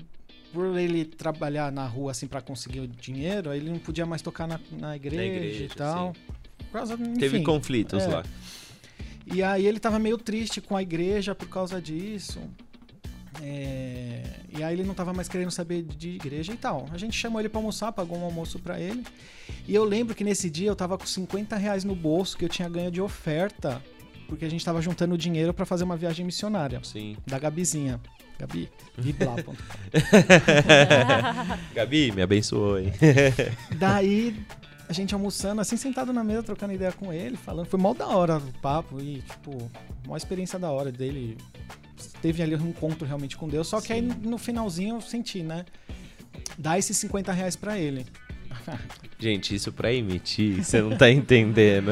por 0.53 0.79
ele 0.79 1.05
trabalhar 1.05 1.71
na 1.71 1.87
rua 1.87 2.13
assim 2.13 2.27
para 2.27 2.41
conseguir 2.41 2.81
o 2.81 2.89
dinheiro, 2.89 3.53
ele 3.53 3.71
não 3.71 3.79
podia 3.79 4.07
mais 4.07 4.23
tocar 4.23 4.47
na, 4.47 4.59
na 4.73 4.97
igreja, 4.97 5.23
igreja, 5.23 5.65
e 5.65 5.69
tal. 5.69 6.15
Por 6.59 6.73
causa, 6.73 6.97
Teve 6.97 7.37
enfim. 7.37 7.43
conflitos 7.43 8.03
é. 8.03 8.09
lá. 8.09 8.25
E 9.27 9.43
aí 9.43 9.67
ele 9.67 9.79
tava 9.79 9.99
meio 9.99 10.17
triste 10.17 10.61
com 10.61 10.77
a 10.77 10.83
igreja 10.83 11.35
por 11.35 11.49
causa 11.49 11.81
disso. 11.81 12.41
É, 13.43 14.23
E 14.57 14.63
aí 14.63 14.75
ele 14.75 14.85
não 14.85 14.95
tava 14.95 15.13
mais 15.13 15.29
querendo 15.29 15.51
saber 15.51 15.83
de 15.83 16.11
igreja 16.11 16.53
e 16.53 16.57
tal. 16.57 16.89
A 16.91 16.99
gente 16.99 17.17
chamou 17.17 17.41
ele 17.41 17.49
pra 17.49 17.59
almoçar, 17.59 17.93
pagou 17.93 18.19
um 18.19 18.25
almoço 18.25 18.59
pra 18.59 18.81
ele. 18.81 19.05
E 19.67 19.75
eu 19.75 19.85
lembro 19.85 20.15
que 20.15 20.25
nesse 20.25 20.49
dia 20.51 20.69
eu 20.69 20.77
tava 20.77 20.97
com 20.97 21.07
50 21.07 21.57
reais 21.57 21.85
no 21.85 21.95
bolso 21.95 22.37
que 22.37 22.45
eu 22.45 22.49
tinha 22.49 22.69
ganho 22.69 22.91
de 22.91 23.01
oferta. 23.01 23.83
Porque 24.29 24.45
a 24.45 24.51
gente 24.51 24.65
tava 24.65 24.81
juntando 24.81 25.19
dinheiro 25.19 25.53
pra 25.53 25.67
fazer 25.67 25.85
uma 25.85 25.97
viagem 25.97 26.25
missionária. 26.25 26.81
Sim. 26.85 27.17
Da 27.27 27.39
Gabizinha. 27.39 28.01
Gabi. 28.39 28.71
Gabi, 31.75 32.13
me 32.13 32.23
abençoou, 32.23 32.79
hein? 32.79 32.93
Daí 33.77 34.37
a 34.89 34.93
gente 34.93 35.13
almoçando, 35.13 35.61
assim, 35.61 35.77
sentado 35.77 36.13
na 36.13 36.23
mesa, 36.23 36.45
trocando 36.45 36.73
ideia 36.73 36.93
com 36.93 37.13
ele, 37.13 37.37
falando. 37.37 37.67
Foi 37.67 37.81
mal 37.81 37.95
da 37.95 38.07
hora 38.07 38.39
o 38.39 38.53
papo 38.61 39.01
e, 39.01 39.23
tipo, 39.23 39.71
uma 40.07 40.17
experiência 40.17 40.59
da 40.59 40.71
hora 40.71 40.93
dele. 40.93 41.37
Teve 42.23 42.43
ali 42.43 42.55
um 42.55 42.69
encontro 42.69 43.07
realmente 43.07 43.37
com 43.37 43.49
Deus. 43.49 43.67
Só 43.67 43.81
que 43.81 43.93
aí 43.93 44.01
no 44.01 44.39
finalzinho 44.39 44.97
eu 44.97 45.01
senti, 45.01 45.43
né? 45.43 45.65
Dá 46.57 46.79
esses 46.79 46.97
50 46.97 47.33
reais 47.33 47.57
pra 47.57 47.79
ele. 47.79 48.07
Gente, 49.19 49.55
isso 49.55 49.73
pra 49.73 49.93
emitir, 49.93 50.65
você 50.65 50.81
não 50.81 50.97
tá 50.97 51.11
entendendo. 51.11 51.91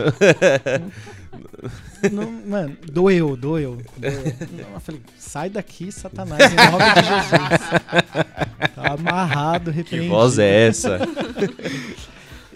Não, 2.12 2.30
mano, 2.30 2.76
doeu, 2.90 3.36
doeu. 3.36 3.82
doeu. 3.96 4.22
Não, 4.52 4.74
eu 4.74 4.80
falei, 4.80 5.00
sai 5.18 5.50
daqui, 5.50 5.90
Satanás, 5.90 6.52
em 6.52 6.56
nome 6.56 6.84
de 6.94 7.02
Jesus. 7.02 8.74
Tá 8.74 8.92
amarrado, 8.94 9.70
que 9.72 9.76
repreendido. 9.78 10.10
voz 10.14 10.38
é 10.38 10.68
essa? 10.68 10.98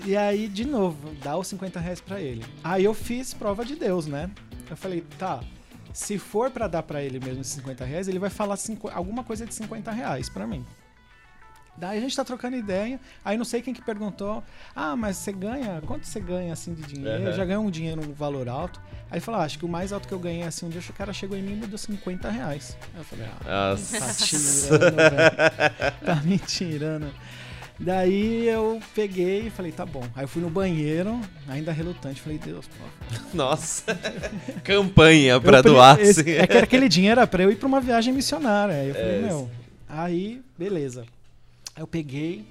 E 0.06 0.16
aí, 0.16 0.48
de 0.48 0.64
novo, 0.66 1.14
dá 1.22 1.36
os 1.36 1.46
50 1.48 1.78
reais 1.78 2.00
pra 2.00 2.18
ele. 2.18 2.42
Aí 2.64 2.82
eu 2.84 2.94
fiz 2.94 3.34
prova 3.34 3.66
de 3.66 3.76
Deus, 3.76 4.06
né? 4.06 4.30
Eu 4.70 4.74
falei, 4.74 5.04
tá, 5.18 5.40
se 5.92 6.16
for 6.16 6.50
pra 6.50 6.66
dar 6.66 6.82
pra 6.82 7.02
ele 7.02 7.20
mesmo 7.20 7.42
esses 7.42 7.52
50 7.52 7.84
reais, 7.84 8.08
ele 8.08 8.18
vai 8.18 8.30
falar 8.30 8.56
cinco- 8.56 8.88
alguma 8.88 9.22
coisa 9.22 9.44
de 9.44 9.54
50 9.54 9.90
reais 9.92 10.30
pra 10.30 10.46
mim. 10.46 10.64
Daí 11.80 11.96
a 11.98 12.00
gente 12.00 12.14
tá 12.14 12.22
trocando 12.24 12.56
ideia, 12.56 13.00
aí 13.24 13.36
não 13.38 13.44
sei 13.44 13.62
quem 13.62 13.72
que 13.72 13.80
perguntou, 13.82 14.44
ah, 14.76 14.94
mas 14.94 15.16
você 15.16 15.32
ganha, 15.32 15.80
quanto 15.86 16.06
você 16.06 16.20
ganha 16.20 16.52
assim 16.52 16.74
de 16.74 16.82
dinheiro? 16.82 17.22
Aham. 17.28 17.32
Já 17.32 17.44
ganhou 17.44 17.64
um 17.64 17.70
dinheiro, 17.70 18.02
um 18.06 18.12
valor 18.12 18.48
alto? 18.48 18.78
Aí 19.10 19.18
falou, 19.18 19.40
ah, 19.40 19.44
acho 19.44 19.58
que 19.58 19.64
o 19.64 19.68
mais 19.68 19.92
alto 19.92 20.06
que 20.06 20.12
eu 20.12 20.18
ganhei 20.18 20.42
assim, 20.42 20.66
um 20.66 20.68
dia 20.68 20.80
o 20.88 20.92
cara 20.92 21.12
chegou 21.12 21.36
em 21.38 21.42
mim 21.42 21.52
e 21.54 21.56
me 21.56 21.66
deu 21.66 21.78
50 21.78 22.28
reais. 22.30 22.76
Aí 22.94 23.00
eu 23.00 23.04
falei, 23.04 23.26
ah, 23.46 23.70
Nossa. 23.70 23.98
Tá 23.98 24.14
tirando, 24.14 24.96
velho. 24.96 25.92
Tá 26.04 26.14
me 26.16 26.38
tirando. 26.38 27.10
Daí 27.82 28.46
eu 28.46 28.78
peguei 28.94 29.46
e 29.46 29.50
falei, 29.50 29.72
tá 29.72 29.86
bom. 29.86 30.04
Aí 30.14 30.24
eu 30.24 30.28
fui 30.28 30.42
no 30.42 30.50
banheiro, 30.50 31.18
ainda 31.48 31.72
relutante, 31.72 32.20
falei, 32.20 32.36
Deus, 32.36 32.66
favor. 32.66 33.26
Nossa. 33.32 33.98
Campanha 34.62 35.32
Eu 35.32 35.40
pra 35.40 35.62
pre- 35.62 35.70
doar. 35.72 35.98
esse- 35.98 36.20
assim. 36.20 36.30
É 36.32 36.46
que 36.46 36.58
aquele 36.58 36.88
dinheiro 36.90 37.20
era 37.20 37.26
pra 37.26 37.42
eu 37.42 37.50
ir 37.50 37.56
pra 37.56 37.66
uma 37.66 37.80
viagem 37.80 38.12
missionária. 38.12 38.74
Aí 38.74 38.88
eu 38.88 38.94
falei, 38.94 39.16
É, 39.16 39.20
meu. 39.22 39.50
Aí, 39.88 40.42
beleza. 40.58 41.04
Aí 41.74 41.82
eu 41.82 41.86
peguei, 41.86 42.44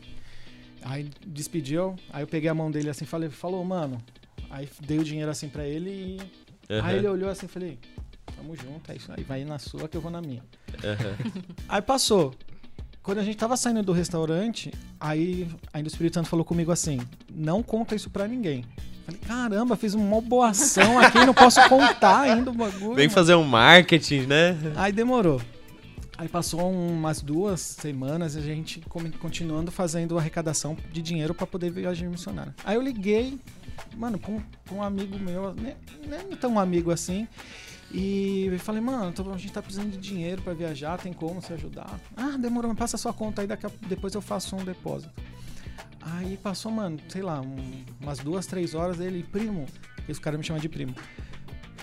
aí 0.83 1.09
despediu, 1.25 1.95
aí 2.11 2.23
eu 2.23 2.27
peguei 2.27 2.49
a 2.49 2.53
mão 2.53 2.71
dele 2.71 2.89
assim, 2.89 3.05
falei, 3.05 3.29
falou, 3.29 3.63
mano. 3.63 4.01
Aí 4.49 4.67
dei 4.81 4.97
o 4.99 5.03
dinheiro 5.03 5.29
assim 5.29 5.49
pra 5.49 5.65
ele 5.65 5.89
e. 5.89 6.73
Aham, 6.73 6.87
Aí 6.87 6.97
ele 6.97 7.07
olhou 7.07 7.29
assim 7.29 7.45
e 7.45 7.49
falei, 7.49 7.79
tamo 8.35 8.55
junto, 8.55 8.91
é 8.91 8.95
isso 8.95 9.11
aí, 9.15 9.23
vai 9.23 9.43
na 9.43 9.57
sua 9.59 9.87
que 9.87 9.97
eu 9.97 10.01
vou 10.01 10.11
na 10.11 10.21
minha. 10.21 10.43
aham. 10.83 11.15
Aí 11.67 11.81
passou. 11.81 12.33
Quando 13.01 13.19
a 13.19 13.23
gente 13.23 13.37
tava 13.37 13.57
saindo 13.57 13.81
do 13.81 13.91
restaurante, 13.91 14.71
aí 14.99 15.47
ainda 15.73 15.87
o 15.87 15.91
Espírito 15.91 16.13
Santo 16.15 16.29
falou 16.29 16.45
comigo 16.45 16.71
assim: 16.71 16.99
não 17.33 17.63
conta 17.63 17.95
isso 17.95 18.09
pra 18.09 18.27
ninguém. 18.27 18.65
Falei, 19.05 19.19
caramba, 19.25 19.75
fiz 19.75 19.95
uma 19.95 20.21
boa 20.21 20.49
ação 20.49 20.99
aqui, 20.99 21.17
não 21.25 21.33
posso 21.33 21.59
contar 21.67 22.19
ainda 22.21 22.51
o 22.51 22.53
bagulho. 22.53 22.93
Vem 22.95 23.07
mano." 23.07 23.09
fazer 23.09 23.33
um 23.33 23.43
marketing, 23.43 24.27
né? 24.27 24.55
Aí 24.75 24.91
demorou. 24.91 25.41
Aí 26.19 26.27
passou 26.27 26.69
umas 26.69 27.21
duas 27.21 27.61
semanas 27.61 28.35
a 28.35 28.41
gente 28.41 28.81
continuando 29.19 29.71
fazendo 29.71 30.17
arrecadação 30.17 30.75
de 30.91 31.01
dinheiro 31.01 31.33
pra 31.33 31.47
poder 31.47 31.71
viajar 31.71 32.05
missionária. 32.09 32.53
Aí 32.65 32.75
eu 32.75 32.81
liguei, 32.81 33.39
mano, 33.95 34.19
um, 34.27 34.41
pra 34.65 34.75
um 34.75 34.83
amigo 34.83 35.17
meu, 35.17 35.53
né, 35.53 35.77
nem 36.05 36.35
tão 36.35 36.59
amigo 36.59 36.91
assim, 36.91 37.25
e 37.89 38.51
falei, 38.59 38.81
mano, 38.81 39.13
a 39.33 39.37
gente 39.37 39.53
tá 39.53 39.61
precisando 39.61 39.91
de 39.91 39.97
dinheiro 39.97 40.41
pra 40.41 40.53
viajar, 40.53 40.97
tem 40.99 41.13
como 41.13 41.41
se 41.41 41.53
ajudar? 41.53 41.97
Ah, 42.17 42.35
demorou, 42.37 42.75
passa 42.75 42.97
a 42.97 42.99
sua 42.99 43.13
conta 43.13 43.41
aí, 43.41 43.47
daqui 43.47 43.65
a- 43.65 43.71
depois 43.87 44.13
eu 44.13 44.21
faço 44.21 44.57
um 44.57 44.63
depósito. 44.65 45.13
Aí 46.01 46.35
passou, 46.35 46.69
mano, 46.69 46.99
sei 47.07 47.21
lá, 47.21 47.39
um- 47.39 47.85
umas 48.01 48.19
duas, 48.19 48.45
três 48.45 48.75
horas, 48.75 48.99
ele, 48.99 49.23
primo, 49.23 49.65
esse 50.07 50.19
cara 50.19 50.37
me 50.37 50.43
chama 50.43 50.59
de 50.59 50.67
primo. 50.67 50.93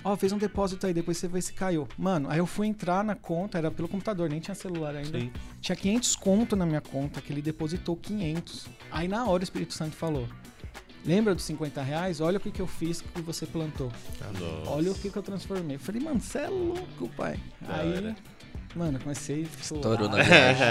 Ó, 0.07 0.15
fez 0.15 0.33
um 0.33 0.39
depósito 0.39 0.87
aí, 0.87 0.95
depois 0.95 1.19
você 1.19 1.27
vê 1.27 1.43
se 1.43 1.53
caiu. 1.53 1.89
Mano, 1.99 2.31
aí 2.31 2.39
eu 2.39 2.47
fui 2.47 2.69
entrar 2.69 3.03
na 3.03 3.17
conta, 3.17 3.59
era 3.59 3.73
pelo 3.73 3.89
computador, 3.89 4.31
nem 4.31 4.39
tinha 4.39 4.55
celular 4.55 4.95
ainda. 4.95 5.19
Sim. 5.19 5.33
Tinha 5.61 5.75
500 5.75 6.15
conto 6.15 6.55
na 6.55 6.65
minha 6.65 6.81
conta, 6.81 7.21
que 7.21 7.33
ele 7.33 7.43
depositou 7.43 7.97
500. 7.97 8.69
Aí 8.93 9.09
na 9.09 9.27
hora 9.27 9.41
o 9.41 9.43
Espírito 9.43 9.75
Santo 9.75 9.97
falou: 9.97 10.29
Lembra 11.05 11.35
dos 11.35 11.43
50 11.43 11.83
reais? 11.83 12.21
Olha 12.21 12.39
o 12.39 12.41
que, 12.41 12.53
que 12.53 12.63
eu 12.63 12.69
fiz 12.69 13.01
que 13.01 13.21
você 13.21 13.47
plantou. 13.47 13.91
Nossa. 14.39 14.71
Olha 14.71 14.93
o 14.93 14.95
que, 14.95 15.11
que 15.11 15.17
eu 15.17 15.23
transformei. 15.25 15.75
Eu 15.75 15.81
falei, 15.81 16.01
mano, 16.01 16.21
você 16.21 16.39
é 16.39 16.49
louco, 16.49 17.09
pai. 17.17 17.41
Da 17.61 17.77
Aí, 17.77 17.93
hora. 17.97 18.17
Mano, 18.77 18.99
comecei 19.01 19.43
a 19.43 19.63
chorar. 19.65 19.81
Estourou 19.81 20.09
na 20.09 20.17
viagem. 20.23 20.67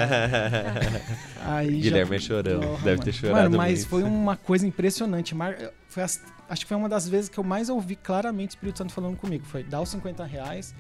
Aí 1.45 1.80
Guilherme 1.82 2.16
é 2.16 2.20
já... 2.20 2.28
chorão. 2.28 2.60
Porra, 2.62 2.72
Deve 2.78 2.89
mano. 2.91 3.03
ter 3.03 3.12
chorado 3.14 3.41
Mano, 3.43 3.58
mas 3.58 3.80
muito. 3.80 3.88
foi 3.89 4.03
uma 4.03 4.36
coisa 4.38 4.66
impressionante. 4.68 5.34
Mar... 5.36 5.56
Foi 5.88 6.03
as- 6.03 6.22
Acho 6.47 6.62
que 6.62 6.68
foi 6.68 6.78
uma 6.78 6.88
das 6.89 7.10
vezes 7.10 7.28
que 7.28 7.38
eu 7.39 7.43
mais 7.43 7.70
ouvi 7.70 7.95
claramente 7.95 8.49
o 8.49 8.53
Espírito 8.53 8.78
Santo 8.78 8.93
falando 8.93 9.18
comigo. 9.18 9.43
Foi 9.45 9.64
dar 9.64 9.82
os 9.82 9.89
50 9.89 10.24
reais, 10.26 10.76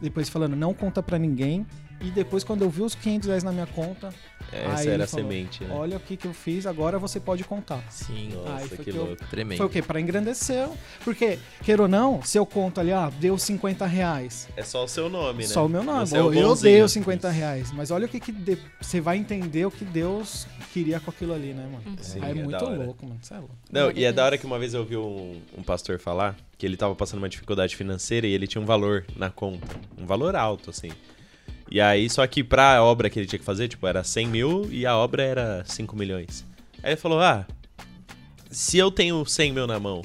depois 0.00 0.28
falando, 0.28 0.54
não 0.54 0.72
conta 0.72 1.02
pra 1.02 1.18
ninguém. 1.18 1.66
E 2.02 2.10
depois, 2.10 2.42
quando 2.42 2.62
eu 2.62 2.68
vi 2.70 2.82
os 2.82 2.94
500 2.96 3.28
reais 3.28 3.44
na 3.44 3.52
minha 3.52 3.66
conta, 3.66 4.12
Essa 4.52 4.80
aí 4.82 4.88
era 4.88 5.04
a 5.04 5.06
falou, 5.06 5.24
semente, 5.24 5.62
né? 5.62 5.72
olha 5.72 5.96
o 5.96 6.00
que, 6.00 6.16
que 6.16 6.26
eu 6.26 6.34
fiz, 6.34 6.66
agora 6.66 6.98
você 6.98 7.20
pode 7.20 7.44
contar. 7.44 7.80
Sim, 7.90 8.30
Nossa, 8.34 8.54
Aí 8.56 8.68
foi 8.68 8.78
que 8.78 8.84
que 8.84 8.90
eu- 8.90 9.04
louco. 9.06 9.24
tremendo. 9.30 9.56
Foi 9.58 9.66
o 9.66 9.70
quê? 9.70 9.80
Pra 9.80 10.00
engrandecer. 10.00 10.68
Porque, 11.04 11.38
queira 11.62 11.82
ou 11.82 11.88
não, 11.88 12.20
se 12.22 12.36
eu 12.36 12.44
conto 12.44 12.80
ali, 12.80 12.90
ah, 12.92 13.08
deu 13.20 13.38
50 13.38 13.86
reais. 13.86 14.48
É 14.56 14.64
só 14.64 14.82
o 14.84 14.88
seu 14.88 15.08
nome, 15.08 15.44
né? 15.44 15.48
Só 15.48 15.64
o 15.64 15.68
meu 15.68 15.84
nome. 15.84 16.06
Você 16.06 16.16
é 16.16 16.20
o 16.20 16.32
eu 16.32 16.40
eu 16.40 16.48
bonzinho. 16.48 16.72
dei 16.74 16.82
os 16.82 16.90
50 16.92 17.30
reais. 17.30 17.70
Mas 17.72 17.92
olha 17.92 18.06
o 18.06 18.08
que, 18.08 18.18
que 18.18 18.32
de- 18.32 18.58
você 18.80 19.00
vai 19.00 19.16
entender 19.16 19.64
o 19.64 19.70
que 19.70 19.84
Deus 19.84 20.46
queria 20.72 20.98
com 20.98 21.10
aquilo 21.10 21.32
ali, 21.32 21.52
né, 21.54 21.68
mano? 21.70 21.96
Sim, 22.02 22.18
Aí 22.20 22.36
é, 22.36 22.40
é 22.40 22.44
muito 22.44 22.64
louco, 22.64 23.06
mano. 23.06 23.20
Você 23.22 23.34
é 23.34 23.38
louco. 23.38 23.54
Não, 23.70 23.92
e 23.92 24.04
é 24.04 24.12
da 24.12 24.24
hora 24.24 24.36
que 24.36 24.44
uma 24.44 24.58
vez 24.58 24.74
eu 24.74 24.80
ouvi 24.80 24.96
um, 24.96 25.40
um 25.56 25.62
pastor 25.62 26.00
falar 26.00 26.36
que 26.58 26.66
ele 26.66 26.76
tava 26.76 26.94
passando 26.96 27.18
uma 27.18 27.28
dificuldade 27.28 27.76
financeira 27.76 28.26
e 28.26 28.32
ele 28.32 28.48
tinha 28.48 28.60
um 28.60 28.66
valor 28.66 29.04
na 29.16 29.30
conta. 29.30 29.68
Um 29.96 30.04
valor 30.04 30.34
alto, 30.34 30.68
assim. 30.70 30.90
E 31.72 31.80
aí, 31.80 32.10
só 32.10 32.26
que 32.26 32.44
pra 32.44 32.82
obra 32.82 33.08
que 33.08 33.18
ele 33.18 33.26
tinha 33.26 33.38
que 33.38 33.44
fazer, 33.46 33.66
tipo, 33.66 33.86
era 33.86 34.04
100 34.04 34.26
mil 34.26 34.68
e 34.70 34.84
a 34.84 34.94
obra 34.94 35.22
era 35.22 35.64
5 35.64 35.96
milhões. 35.96 36.44
Aí 36.82 36.90
ele 36.90 37.00
falou, 37.00 37.18
ah, 37.18 37.46
se 38.50 38.76
eu 38.76 38.90
tenho 38.90 39.24
100 39.24 39.52
mil 39.54 39.66
na 39.66 39.80
mão 39.80 40.02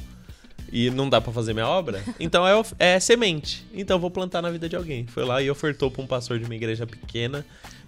e 0.72 0.89
não 0.89 1.09
dá 1.09 1.20
pra 1.20 1.34
fazer 1.34 1.53
minha 1.53 1.68
obra, 1.68 2.01
então 2.22 2.47
é, 2.47 2.53
é 2.80 2.99
semente. 3.01 3.65
Então 3.74 3.97
eu 3.97 3.99
vou 3.99 4.09
plantar 4.09 4.41
na 4.41 4.49
vida 4.49 4.70
de 4.70 4.78
alguém. 4.78 5.07
Foi 5.07 5.26
lá 5.26 5.41
e 5.41 5.51
ofertou 5.51 5.91
pra 5.91 6.01
um 6.01 6.07
pastor 6.07 6.39
de 6.39 6.45
uma 6.45 6.55
igreja 6.55 6.88
pequena. 6.88 7.45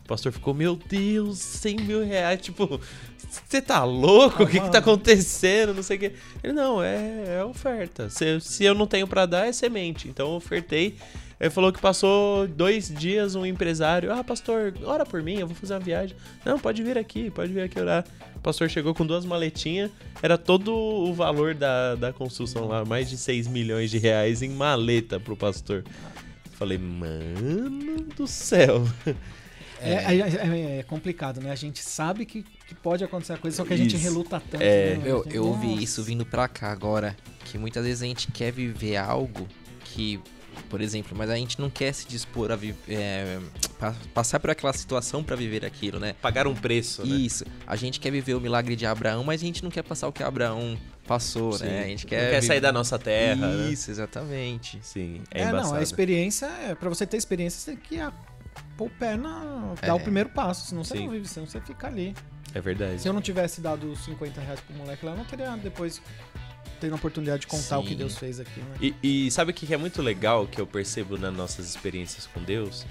O 0.09 0.17
pastor 0.17 0.31
ficou, 0.31 0.55
meu 0.55 0.75
Deus, 0.75 1.37
100 1.37 1.75
mil 1.81 2.03
reais. 2.03 2.41
Tipo, 2.41 2.81
você 3.47 3.61
tá 3.61 3.83
louco? 3.83 4.41
O 4.41 4.47
que 4.47 4.59
que 4.59 4.71
tá 4.71 4.79
acontecendo? 4.79 5.71
Não 5.71 5.83
sei 5.83 5.97
o 5.97 5.99
que. 5.99 6.13
Ele, 6.43 6.51
não, 6.51 6.81
é, 6.81 7.37
é 7.37 7.43
oferta. 7.43 8.09
Se, 8.09 8.41
se 8.41 8.63
eu 8.63 8.73
não 8.73 8.87
tenho 8.87 9.07
pra 9.07 9.27
dar, 9.27 9.45
é 9.45 9.51
semente. 9.51 10.07
Então 10.07 10.29
eu 10.29 10.33
ofertei. 10.33 10.97
Ele 11.39 11.51
falou 11.51 11.71
que 11.71 11.79
passou 11.79 12.47
dois 12.47 12.89
dias 12.89 13.35
um 13.35 13.45
empresário. 13.45 14.11
Ah, 14.11 14.23
pastor, 14.23 14.73
ora 14.83 15.05
por 15.05 15.21
mim, 15.21 15.35
eu 15.37 15.45
vou 15.45 15.55
fazer 15.55 15.75
uma 15.75 15.79
viagem. 15.79 16.17
Não, 16.43 16.57
pode 16.57 16.81
vir 16.81 16.97
aqui, 16.97 17.29
pode 17.29 17.53
vir 17.53 17.61
aqui 17.61 17.79
orar. 17.79 18.03
O 18.35 18.39
pastor 18.39 18.67
chegou 18.67 18.95
com 18.95 19.05
duas 19.05 19.23
maletinhas. 19.23 19.91
Era 20.23 20.39
todo 20.39 20.73
o 20.73 21.13
valor 21.13 21.53
da, 21.53 21.93
da 21.93 22.11
construção 22.11 22.67
lá, 22.67 22.83
mais 22.83 23.07
de 23.11 23.15
6 23.15 23.45
milhões 23.47 23.91
de 23.91 23.99
reais 23.99 24.41
em 24.41 24.49
maleta 24.49 25.19
pro 25.19 25.37
pastor. 25.37 25.83
Falei, 26.53 26.79
mano 26.79 28.07
do 28.17 28.25
céu. 28.25 28.83
É, 29.81 29.93
é- 30.15 30.19
é- 30.19 30.79
é 30.79 30.83
complicado, 30.83 31.39
né? 31.41 31.51
A 31.51 31.55
gente 31.55 31.79
sabe 31.81 32.25
que, 32.25 32.43
que 32.67 32.75
pode 32.75 33.03
acontecer 33.03 33.33
a 33.33 33.37
coisa, 33.37 33.57
só 33.57 33.65
que 33.65 33.73
a 33.73 33.77
gente 33.77 33.95
Isso. 33.95 34.03
reluta 34.03 34.39
tanto. 34.51 34.61
É. 34.61 34.95
né? 34.95 35.03
Eu, 35.05 35.25
eu 35.31 35.45
ouvi 35.45 35.67
Nossa. 35.67 35.83
isso 35.83 36.03
vindo 36.03 36.25
pra 36.25 36.47
cá 36.47 36.71
agora, 36.71 37.15
que 37.45 37.57
muitas 37.57 37.85
vezes 37.85 38.01
a 38.03 38.05
gente 38.05 38.31
quer 38.31 38.51
viver 38.51 38.97
algo 38.97 39.47
que, 39.85 40.19
por 40.69 40.81
exemplo, 40.81 41.17
mas 41.17 41.29
a 41.29 41.35
gente 41.35 41.59
não 41.59 41.69
quer 41.69 41.93
se 41.93 42.07
dispor 42.07 42.51
a 42.51 42.59
é, 42.87 43.39
pa- 43.79 43.95
passar 44.13 44.39
por 44.39 44.49
aquela 44.49 44.73
situação 44.73 45.23
pra 45.23 45.35
viver 45.35 45.65
aquilo, 45.65 45.99
né? 45.99 46.13
Pagar 46.21 46.45
um 46.47 46.53
preço, 46.55 47.05
né? 47.05 47.15
Isso. 47.15 47.45
A 47.65 47.75
gente 47.75 47.99
quer 47.99 48.11
viver 48.11 48.33
o 48.35 48.41
milagre 48.41 48.75
de 48.75 48.85
Abraão, 48.85 49.23
mas 49.23 49.41
a 49.41 49.45
gente 49.45 49.63
não 49.63 49.71
quer 49.71 49.83
passar 49.83 50.07
o 50.07 50.11
que 50.11 50.21
Abraão 50.21 50.77
passou, 51.07 51.53
Sim. 51.53 51.65
né? 51.65 51.83
A 51.83 51.87
gente 51.87 52.03
Não 52.03 52.09
quer, 52.09 52.29
quer 52.31 52.43
sair 52.43 52.59
da 52.61 52.71
nossa 52.71 52.99
terra, 52.99 53.47
né? 53.47 53.71
Isso, 53.71 53.89
exatamente. 53.89 54.77
Sim, 54.83 55.21
é, 55.31 55.41
É, 55.41 55.47
embaçado. 55.47 55.69
não, 55.73 55.79
a 55.79 55.81
experiência 55.81 56.45
é. 56.45 56.75
Pra 56.75 56.87
você 56.89 57.07
ter 57.07 57.17
experiência, 57.17 57.59
você 57.59 57.71
tem 57.71 57.79
que 57.99 58.11
pôr 58.79 58.87
o 58.87 58.89
pé 58.89 59.17
na. 59.17 59.75
dar 59.81 59.87
É. 59.89 59.93
o 59.93 59.99
primeiro 59.99 60.29
passo. 60.29 60.67
Senão 60.67 60.85
você 60.85 60.95
Sim. 60.95 61.03
não 61.03 61.11
vive, 61.11 61.27
senão 61.27 61.45
você 61.45 61.59
fica 61.59 61.87
ali. 61.87 62.15
É 62.53 62.61
verdade. 62.61 63.01
Se 63.01 63.07
eu 63.09 63.13
não 63.13 63.21
tivesse 63.21 63.59
dado 63.59 63.91
os 63.91 63.99
50 64.05 64.39
reais 64.39 64.61
pro 64.61 64.73
moleque 64.73 65.05
lá, 65.05 65.11
eu 65.11 65.17
não 65.17 65.25
teria 65.25 65.55
depois 65.57 66.01
tendo 66.79 66.93
a 66.93 66.95
oportunidade 66.95 67.41
de 67.41 67.47
contar 67.47 67.77
o 67.77 67.83
que 67.83 67.89
Sim. 67.89 67.95
Deus 67.97 68.17
fez 68.17 68.39
aqui, 68.39 68.61
né? 68.61 68.75
E, 68.81 69.25
e 69.27 69.31
sabe 69.31 69.51
o 69.51 69.53
que 69.53 69.71
é 69.73 69.77
muito 69.77 70.01
legal 70.01 70.47
que 70.47 70.61
eu 70.61 70.65
percebo 70.65 71.17
nas 71.17 71.35
nossas 71.35 71.67
experiências 71.67 72.25
com 72.25 72.41
Deus? 72.41 72.85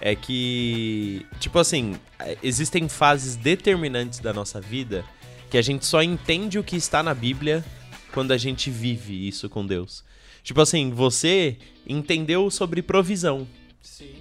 É 0.00 0.14
que, 0.16 1.24
tipo 1.38 1.58
assim, 1.58 1.96
é, 2.18 2.38
existem 2.42 2.88
fases 2.88 3.36
determinantes 3.36 4.18
da 4.20 4.32
nossa 4.32 4.58
vida 4.60 5.04
que 5.50 5.58
a 5.58 5.62
gente 5.62 5.84
só 5.84 6.02
entende 6.02 6.58
o 6.58 6.64
que 6.64 6.76
está 6.76 7.02
na 7.02 7.14
Bíblia 7.14 7.62
quando 8.12 8.32
a 8.32 8.38
gente 8.38 8.70
vive 8.70 9.28
isso 9.28 9.48
com 9.50 9.66
Deus. 9.66 10.02
Tipo 10.42 10.62
assim, 10.62 10.90
você 10.90 11.58
entendeu 11.86 12.50
sobre 12.50 12.80
provisão. 12.82 13.46
Sim. 13.82 14.14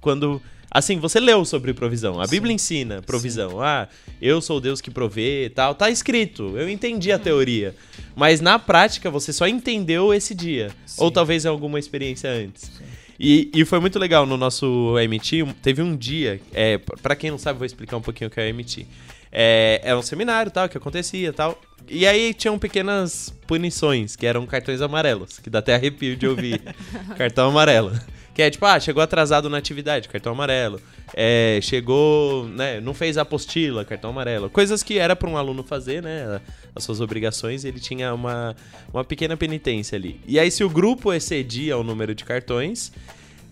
Quando. 0.00 0.40
Assim, 0.74 0.98
você 0.98 1.20
leu 1.20 1.44
sobre 1.44 1.72
provisão. 1.72 2.20
A 2.20 2.26
Sim. 2.26 2.32
Bíblia 2.32 2.52
ensina 2.52 3.00
provisão. 3.00 3.60
Ah, 3.62 3.88
eu 4.20 4.40
sou 4.40 4.56
o 4.56 4.60
Deus 4.60 4.80
que 4.80 4.90
provê 4.90 5.44
e 5.44 5.48
tal. 5.48 5.72
Tá 5.72 5.88
escrito. 5.88 6.58
Eu 6.58 6.68
entendi 6.68 7.12
a 7.12 7.18
teoria. 7.18 7.76
Mas 8.16 8.40
na 8.40 8.58
prática, 8.58 9.08
você 9.08 9.32
só 9.32 9.46
entendeu 9.46 10.12
esse 10.12 10.34
dia. 10.34 10.70
Sim. 10.84 10.96
Ou 11.04 11.12
talvez 11.12 11.44
em 11.44 11.48
alguma 11.48 11.78
experiência 11.78 12.28
antes. 12.28 12.72
E, 13.20 13.48
e 13.54 13.64
foi 13.64 13.78
muito 13.78 14.00
legal 14.00 14.26
no 14.26 14.36
nosso 14.36 14.96
MT. 15.08 15.46
Teve 15.62 15.80
um 15.80 15.96
dia. 15.96 16.40
É, 16.52 16.78
p- 16.78 16.96
pra 17.00 17.14
quem 17.14 17.30
não 17.30 17.38
sabe, 17.38 17.56
vou 17.60 17.66
explicar 17.66 17.96
um 17.96 18.02
pouquinho 18.02 18.26
o 18.26 18.30
que 18.30 18.40
é 18.40 18.50
o 18.50 18.54
MT. 18.54 18.84
É, 19.30 19.80
é 19.84 19.96
um 19.96 20.02
seminário 20.02 20.50
tal, 20.50 20.68
que 20.68 20.76
acontecia 20.76 21.32
tal. 21.32 21.60
E 21.88 22.04
aí 22.06 22.34
tinham 22.34 22.58
pequenas 22.58 23.32
punições, 23.46 24.16
que 24.16 24.26
eram 24.26 24.44
cartões 24.46 24.80
amarelos, 24.80 25.38
que 25.38 25.48
dá 25.50 25.60
até 25.60 25.74
arrepio 25.74 26.16
de 26.16 26.26
ouvir. 26.26 26.60
Cartão 27.16 27.50
amarelo. 27.50 27.92
Que 28.34 28.42
é 28.42 28.50
tipo, 28.50 28.66
ah, 28.66 28.80
chegou 28.80 29.00
atrasado 29.00 29.48
na 29.48 29.56
atividade, 29.56 30.08
cartão 30.08 30.32
amarelo. 30.32 30.80
É, 31.14 31.60
chegou, 31.62 32.48
né, 32.48 32.80
não 32.80 32.92
fez 32.92 33.16
apostila, 33.16 33.84
cartão 33.84 34.10
amarelo. 34.10 34.50
Coisas 34.50 34.82
que 34.82 34.98
era 34.98 35.14
para 35.14 35.30
um 35.30 35.36
aluno 35.36 35.62
fazer, 35.62 36.02
né, 36.02 36.40
as 36.74 36.82
suas 36.82 37.00
obrigações, 37.00 37.64
ele 37.64 37.78
tinha 37.78 38.12
uma, 38.12 38.56
uma 38.92 39.04
pequena 39.04 39.36
penitência 39.36 39.94
ali. 39.96 40.20
E 40.26 40.38
aí, 40.38 40.50
se 40.50 40.64
o 40.64 40.68
grupo 40.68 41.12
excedia 41.12 41.78
o 41.78 41.84
número 41.84 42.12
de 42.12 42.24
cartões, 42.24 42.90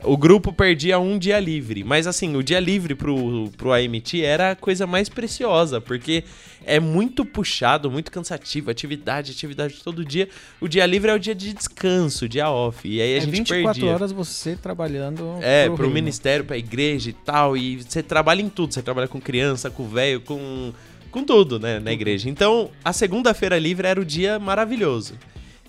o 0.04 0.16
grupo 0.16 0.52
perdia 0.52 0.98
um 0.98 1.18
dia 1.18 1.38
livre. 1.38 1.84
Mas 1.84 2.06
assim, 2.06 2.36
o 2.36 2.42
dia 2.42 2.60
livre 2.60 2.94
pro, 2.94 3.50
pro 3.56 3.72
AMT 3.72 4.22
era 4.22 4.52
a 4.52 4.56
coisa 4.56 4.86
mais 4.86 5.08
preciosa, 5.08 5.80
porque 5.80 6.24
é 6.64 6.80
muito 6.80 7.24
puxado, 7.24 7.90
muito 7.90 8.10
cansativo, 8.10 8.70
atividade, 8.70 9.32
atividade 9.32 9.82
todo 9.82 10.04
dia. 10.04 10.28
O 10.60 10.68
dia 10.68 10.84
livre 10.86 11.10
é 11.10 11.14
o 11.14 11.18
dia 11.18 11.34
de 11.34 11.52
descanso, 11.52 12.28
dia 12.28 12.50
off. 12.50 12.88
E 12.88 13.00
aí 13.00 13.14
a 13.14 13.16
é 13.16 13.20
gente 13.20 13.30
24 13.30 13.72
perdia. 13.72 13.94
horas 13.94 14.12
você 14.12 14.56
trabalhando. 14.56 15.38
É, 15.40 15.66
pro 15.66 15.76
pro 15.76 15.84
reino. 15.84 15.94
ministério, 15.94 16.44
pra 16.44 16.56
igreja 16.56 17.10
e 17.10 17.12
tal. 17.12 17.56
E 17.56 17.76
você 17.76 18.02
trabalha 18.02 18.42
em 18.42 18.48
tudo. 18.48 18.74
Você 18.74 18.82
trabalha 18.82 19.08
com 19.08 19.20
criança, 19.20 19.70
com 19.70 19.88
velho, 19.88 20.20
com 20.20 20.72
com 21.12 21.22
tudo, 21.22 21.60
né, 21.60 21.78
na 21.78 21.92
igreja. 21.92 22.30
Então, 22.30 22.70
a 22.82 22.90
segunda-feira 22.90 23.58
livre 23.58 23.86
era 23.86 24.00
o 24.00 24.04
dia 24.04 24.38
maravilhoso. 24.38 25.14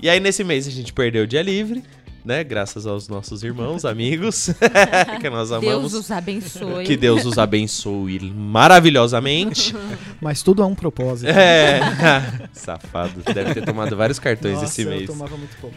E 0.02 0.10
aí, 0.10 0.20
nesse 0.20 0.42
mês, 0.42 0.66
a 0.68 0.72
gente 0.72 0.94
perdeu 0.94 1.26
o 1.26 1.28
dia 1.28 1.42
livre, 1.42 1.84
né? 2.26 2.43
Graças 2.43 2.86
aos 2.88 3.07
nossos 3.07 3.43
irmãos, 3.43 3.84
amigos, 3.86 4.49
que 5.21 5.30
nós 5.30 5.49
Deus 5.49 5.63
amamos. 5.63 5.93
os 5.93 6.09
abençoe. 6.11 6.86
Que 6.86 6.95
Deus 6.97 7.26
os 7.26 7.38
abençoe 7.38 8.19
maravilhosamente. 8.32 9.76
Mas 10.21 10.41
tudo 10.41 10.63
há 10.63 10.65
um 10.65 10.76
propósito. 10.76 11.30
É. 11.30 11.80
Safado. 12.53 13.21
Deve 13.34 13.53
ter 13.53 13.65
tomado 13.65 13.95
vários 13.95 14.19
cartões 14.19 14.55
Nossa, 14.55 14.65
esse 14.65 14.82
eu 14.84 14.89
mês. 14.89 15.07
tomava 15.07 15.36
muito 15.38 15.55
pouco. 15.57 15.76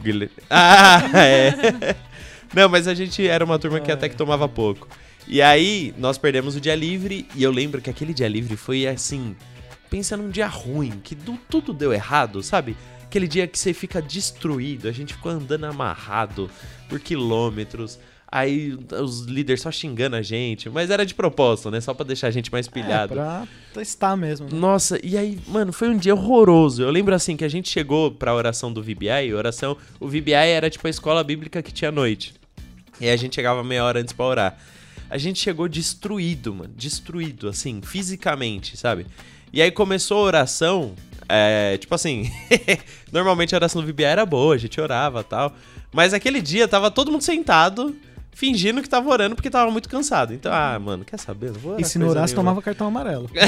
Ah, 0.51 1.03
é. 1.15 1.97
Não, 2.55 2.69
mas 2.69 2.87
a 2.87 2.95
gente 2.95 3.27
era 3.27 3.45
uma 3.45 3.59
turma 3.59 3.81
que 3.81 3.91
É. 3.91 3.95
até 3.95 4.09
que 4.09 4.17
tomava 4.17 4.49
pouco. 4.49 4.89
E 5.29 5.43
aí, 5.43 5.93
nós 5.99 6.17
perdemos 6.17 6.55
o 6.55 6.61
dia 6.61 6.77
livre, 6.77 7.27
e 7.35 7.43
eu 7.43 7.51
lembro 7.51 7.81
que 7.81 7.91
aquele 7.91 8.15
dia 8.15 8.29
livre 8.29 8.57
foi 8.57 8.87
assim, 8.87 9.35
pensa 9.91 10.17
num 10.17 10.31
dia 10.31 10.47
ruim, 10.47 11.01
que 11.03 11.17
du- 11.17 11.39
tudo 11.51 11.73
deu 11.73 11.93
errado, 11.93 12.41
sabe? 12.45 12.77
Aquele 13.17 13.29
dia 13.29 13.47
que 13.47 13.59
você 13.59 13.73
fica 13.73 14.03
destruído, 14.03 14.87
a 14.87 14.93
gente 14.93 15.15
ficou 15.15 15.33
andando 15.33 15.65
amarrado 15.65 16.51
por 16.87 17.01
quilômetros. 17.01 17.99
Aí 18.31 18.79
os 19.01 19.23
líderes 19.23 19.63
só 19.63 19.71
xingando 19.71 20.17
a 20.17 20.21
gente, 20.21 20.69
mas 20.69 20.91
era 20.91 21.07
de 21.07 21.15
propósito, 21.15 21.71
né? 21.71 21.81
Só 21.81 21.95
pra 21.95 22.05
deixar 22.05 22.27
a 22.27 22.31
gente 22.31 22.53
mais 22.53 22.67
É, 22.67 22.71
pilhado. 22.71 23.15
pra 23.15 23.49
testar 23.73 24.19
mesmo. 24.19 24.45
né? 24.51 24.59
Nossa, 24.59 25.01
e 25.03 25.17
aí, 25.17 25.39
mano, 25.47 25.73
foi 25.73 25.89
um 25.89 25.97
dia 25.97 26.15
horroroso. 26.15 26.83
Eu 26.83 26.91
lembro 26.91 27.15
assim 27.15 27.39
que 27.39 27.45
a 27.45 27.49
gente 27.49 27.71
chegou 27.71 28.11
pra 28.11 28.35
oração 28.35 28.71
do 28.71 28.83
VBI, 28.83 29.33
oração, 29.35 29.79
o 29.99 30.07
VBI 30.07 30.33
era 30.35 30.69
tipo 30.69 30.87
a 30.87 30.91
escola 30.91 31.25
bíblica 31.25 31.63
que 31.63 31.73
tinha 31.73 31.89
à 31.89 31.93
noite. 31.93 32.35
E 33.01 33.07
aí 33.07 33.13
a 33.13 33.17
gente 33.17 33.35
chegava 33.35 33.65
meia 33.65 33.83
hora 33.83 33.99
antes 33.99 34.13
pra 34.13 34.27
orar. 34.27 34.59
A 35.09 35.17
gente 35.17 35.39
chegou 35.39 35.69
destruído, 35.69 36.55
mano, 36.55 36.75
destruído 36.77 37.49
assim, 37.49 37.81
fisicamente, 37.81 38.77
sabe? 38.77 39.07
E 39.55 39.63
aí 39.63 39.71
começou 39.71 40.19
a 40.19 40.23
oração, 40.23 40.95
é, 41.29 41.77
tipo 41.79 41.95
assim, 41.95 42.31
normalmente 43.13 43.55
a 43.55 43.59
oração 43.59 43.83
do 43.83 43.93
VBI 43.93 44.05
era 44.05 44.27
boa, 44.27 44.55
a 44.55 44.59
gente 44.59 44.81
orava, 44.81 45.25
tal, 45.25 45.55
mas 45.93 46.15
aquele 46.15 46.41
dia 46.41 46.67
tava 46.69 46.91
todo 46.91 47.11
mundo 47.11 47.23
sentado, 47.23 47.97
fingindo 48.33 48.83
que 48.83 48.89
tava 48.89 49.09
orando 49.09 49.35
porque 49.35 49.49
tava 49.51 49.71
muito 49.71 49.89
cansado. 49.89 50.35
Então, 50.35 50.53
ah, 50.53 50.79
mano, 50.79 51.05
quer 51.05 51.19
saber? 51.19 51.53
Não 51.53 51.59
vou 51.61 51.73
orar 51.73 51.81
E 51.81 51.85
se 51.85 51.99
não 51.99 52.09
orasse, 52.09 52.35
nenhuma. 52.35 52.51
tomava 52.51 52.63
cartão 52.63 52.87
amarelo. 52.87 53.31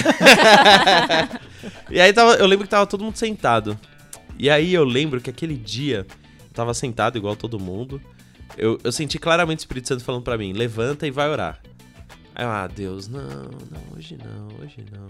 E 1.90 2.00
aí 2.00 2.12
tava, 2.12 2.34
eu 2.34 2.46
lembro 2.46 2.64
que 2.66 2.70
tava 2.70 2.86
todo 2.86 3.02
mundo 3.04 3.16
sentado. 3.16 3.78
E 4.38 4.48
aí 4.48 4.72
eu 4.72 4.84
lembro 4.84 5.20
que 5.20 5.30
aquele 5.30 5.56
dia 5.56 6.06
eu 6.08 6.54
tava 6.54 6.72
sentado 6.74 7.18
igual 7.18 7.34
todo 7.36 7.58
mundo. 7.58 8.00
Eu, 8.56 8.78
eu 8.82 8.92
senti 8.92 9.18
claramente 9.18 9.58
o 9.58 9.62
Espírito 9.62 9.88
Santo 9.88 10.04
falando 10.04 10.22
pra 10.22 10.38
mim: 10.38 10.52
levanta 10.52 11.06
e 11.06 11.10
vai 11.10 11.28
orar. 11.28 11.60
Aí 12.34 12.44
eu, 12.44 12.50
ah, 12.50 12.66
Deus, 12.68 13.08
não, 13.08 13.20
não, 13.20 13.96
hoje 13.96 14.16
não, 14.16 14.48
hoje 14.62 14.84
não. 14.92 15.08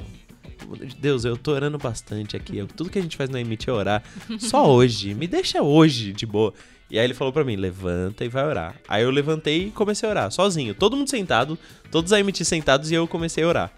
Deus, 0.99 1.25
eu 1.25 1.37
tô 1.37 1.53
orando 1.53 1.79
bastante 1.79 2.37
aqui. 2.37 2.65
Tudo 2.77 2.91
que 2.91 2.99
a 2.99 3.03
gente 3.03 3.17
faz 3.17 3.31
no 3.31 3.39
Emite 3.39 3.69
é 3.69 3.73
orar. 3.73 4.03
Só 4.39 4.71
hoje, 4.71 5.15
me 5.15 5.27
deixa 5.27 5.63
hoje 5.63 6.13
de 6.13 6.27
boa. 6.27 6.53
E 6.91 6.99
aí 6.99 7.05
ele 7.05 7.15
falou 7.15 7.33
pra 7.33 7.45
mim: 7.45 7.57
levanta 7.57 8.25
e 8.25 8.29
vai 8.29 8.45
orar. 8.45 8.75
Aí 8.89 9.03
eu 9.03 9.11
levantei 9.11 9.67
e 9.67 9.71
comecei 9.71 10.09
a 10.09 10.13
orar, 10.13 10.31
sozinho. 10.31 10.75
Todo 10.75 10.97
mundo 10.97 11.09
sentado, 11.09 11.59
todos 11.91 12.13
a 12.13 12.21
Emite 12.21 12.45
sentados 12.45 12.91
e 12.91 12.95
eu 12.95 13.07
comecei 13.07 13.45
a 13.45 13.49
orar. 13.49 13.73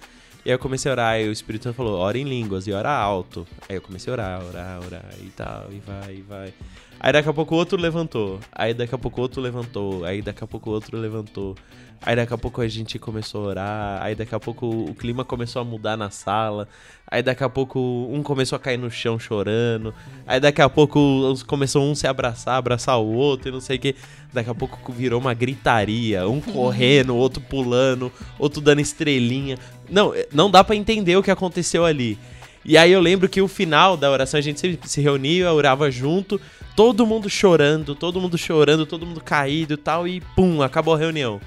E 0.45 0.49
aí 0.49 0.55
eu 0.55 0.59
comecei 0.59 0.91
a 0.91 0.95
orar, 0.95 1.21
e 1.21 1.29
o 1.29 1.33
Espírito 1.33 1.65
Santo 1.65 1.77
falou, 1.77 1.99
ora 1.99 2.17
em 2.17 2.25
línguas 2.25 2.67
e 2.67 2.73
ora 2.73 2.91
alto. 2.91 3.47
Aí 3.69 3.77
eu 3.77 3.83
comecei 3.83 4.11
a 4.11 4.15
orar, 4.15 4.47
orar, 4.47 4.81
orar, 4.87 5.05
e 5.21 5.29
tal, 5.31 5.69
e 5.71 5.79
vai, 5.81 6.15
e 6.15 6.23
vai. 6.23 6.55
Aí 7.03 7.15
daqui 7.15 7.31
a 7.31 7.33
pouco 7.33 7.55
o 7.55 7.59
outro 7.59 7.81
levantou. 7.81 8.39
Aí 8.53 8.75
daqui 8.75 8.95
a 8.95 8.99
pouco 8.99 9.21
o 9.21 9.23
outro 9.23 9.41
levantou. 9.41 10.05
Aí 10.05 10.21
daqui 10.21 10.45
a 10.45 10.47
pouco 10.47 10.69
o 10.69 10.73
outro 10.75 10.99
levantou. 10.99 11.57
Aí 12.03 12.15
daqui 12.15 12.35
a 12.35 12.39
pouco 12.39 12.61
a 12.61 12.69
gente 12.69 12.99
começou 12.99 13.45
a 13.45 13.49
orar. 13.49 14.03
Aí 14.03 14.15
daqui 14.15 14.35
a 14.35 14.39
pouco 14.39 14.67
o 14.67 14.95
clima 14.95 15.25
começou 15.25 15.63
a 15.63 15.65
mudar 15.65 15.97
na 15.97 16.11
sala. 16.11 16.69
Aí 17.11 17.23
daqui 17.23 17.43
a 17.43 17.49
pouco 17.49 17.81
um 18.13 18.23
começou 18.23 18.55
a 18.55 18.59
cair 18.59 18.77
no 18.77 18.91
chão 18.91 19.19
chorando. 19.19 19.95
Aí 20.27 20.39
daqui 20.39 20.61
a 20.61 20.69
pouco 20.69 21.35
começou 21.47 21.91
um 21.91 21.95
se 21.95 22.07
abraçar, 22.07 22.57
abraçar 22.57 22.99
o 23.01 23.11
outro 23.15 23.49
e 23.49 23.53
não 23.53 23.63
sei 23.63 23.79
o 23.79 23.81
que. 23.81 23.97
Daqui 24.31 24.51
a 24.51 24.55
pouco 24.55 24.93
virou 24.93 25.19
uma 25.19 25.33
gritaria. 25.33 26.29
Um 26.29 26.39
correndo, 26.39 27.17
outro 27.17 27.41
pulando, 27.41 28.13
outro 28.39 28.61
dando 28.61 28.83
estrelinha. 28.83 29.57
Não, 29.89 30.13
não 30.31 30.51
dá 30.51 30.63
pra 30.63 30.77
entender 30.77 31.17
o 31.17 31.23
que 31.23 31.31
aconteceu 31.31 31.87
ali. 31.87 32.19
E 32.65 32.77
aí 32.77 32.93
eu 32.93 33.01
lembro 33.01 33.29
que 33.29 33.41
o 33.41 33.49
final 33.49 33.97
da 33.97 34.11
oração 34.11 34.39
a 34.39 34.43
gente 34.43 34.61
se, 34.61 34.79
se 34.85 35.01
reunia, 35.01 35.53
orava 35.53 35.91
junto, 35.91 36.41
todo 36.77 37.07
mundo 37.07 37.29
chorando, 37.29 37.95
todo 37.95 38.21
mundo 38.21 38.37
chorando, 38.37 38.87
todo 38.87 39.07
mundo 39.07 39.21
caído 39.21 39.75
e 39.75 39.77
tal, 39.77 40.07
e 40.07 40.21
pum, 40.37 40.63
acabou 40.63 40.95
a 40.95 40.99
reunião. 40.99 41.41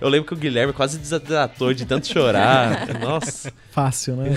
Eu 0.00 0.08
lembro 0.08 0.26
que 0.26 0.34
o 0.34 0.36
Guilherme 0.36 0.72
quase 0.72 0.98
desatou 0.98 1.72
de 1.72 1.86
tanto 1.86 2.06
chorar. 2.06 2.88
Nossa. 3.00 3.52
Fácil, 3.70 4.16
né? 4.16 4.36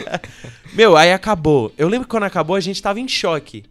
Meu, 0.74 0.96
aí 0.96 1.12
acabou. 1.12 1.72
Eu 1.78 1.88
lembro 1.88 2.06
que 2.06 2.10
quando 2.10 2.24
acabou 2.24 2.56
a 2.56 2.60
gente 2.60 2.82
tava 2.82 3.00
em 3.00 3.08
choque. 3.08 3.64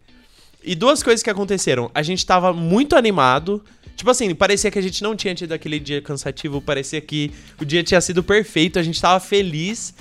E 0.64 0.76
duas 0.76 1.04
coisas 1.04 1.22
que 1.22 1.30
aconteceram. 1.30 1.92
A 1.94 2.02
gente 2.02 2.26
tava 2.26 2.54
muito 2.54 2.96
animado. 2.96 3.64
Tipo 3.96 4.10
assim, 4.10 4.34
parecia 4.34 4.72
que 4.72 4.80
a 4.80 4.82
gente 4.82 5.04
não 5.04 5.16
tinha 5.16 5.36
tido 5.36 5.52
aquele 5.52 5.80
dia 5.80 6.02
cansativo, 6.02 6.62
parecia 6.62 7.02
que 7.02 7.32
o 7.60 7.66
dia 7.66 7.84
tinha 7.84 8.00
sido 8.00 8.24
perfeito, 8.24 8.80
a 8.80 8.84
gente 8.84 9.00
tava 9.00 9.20
feliz. 9.20 9.94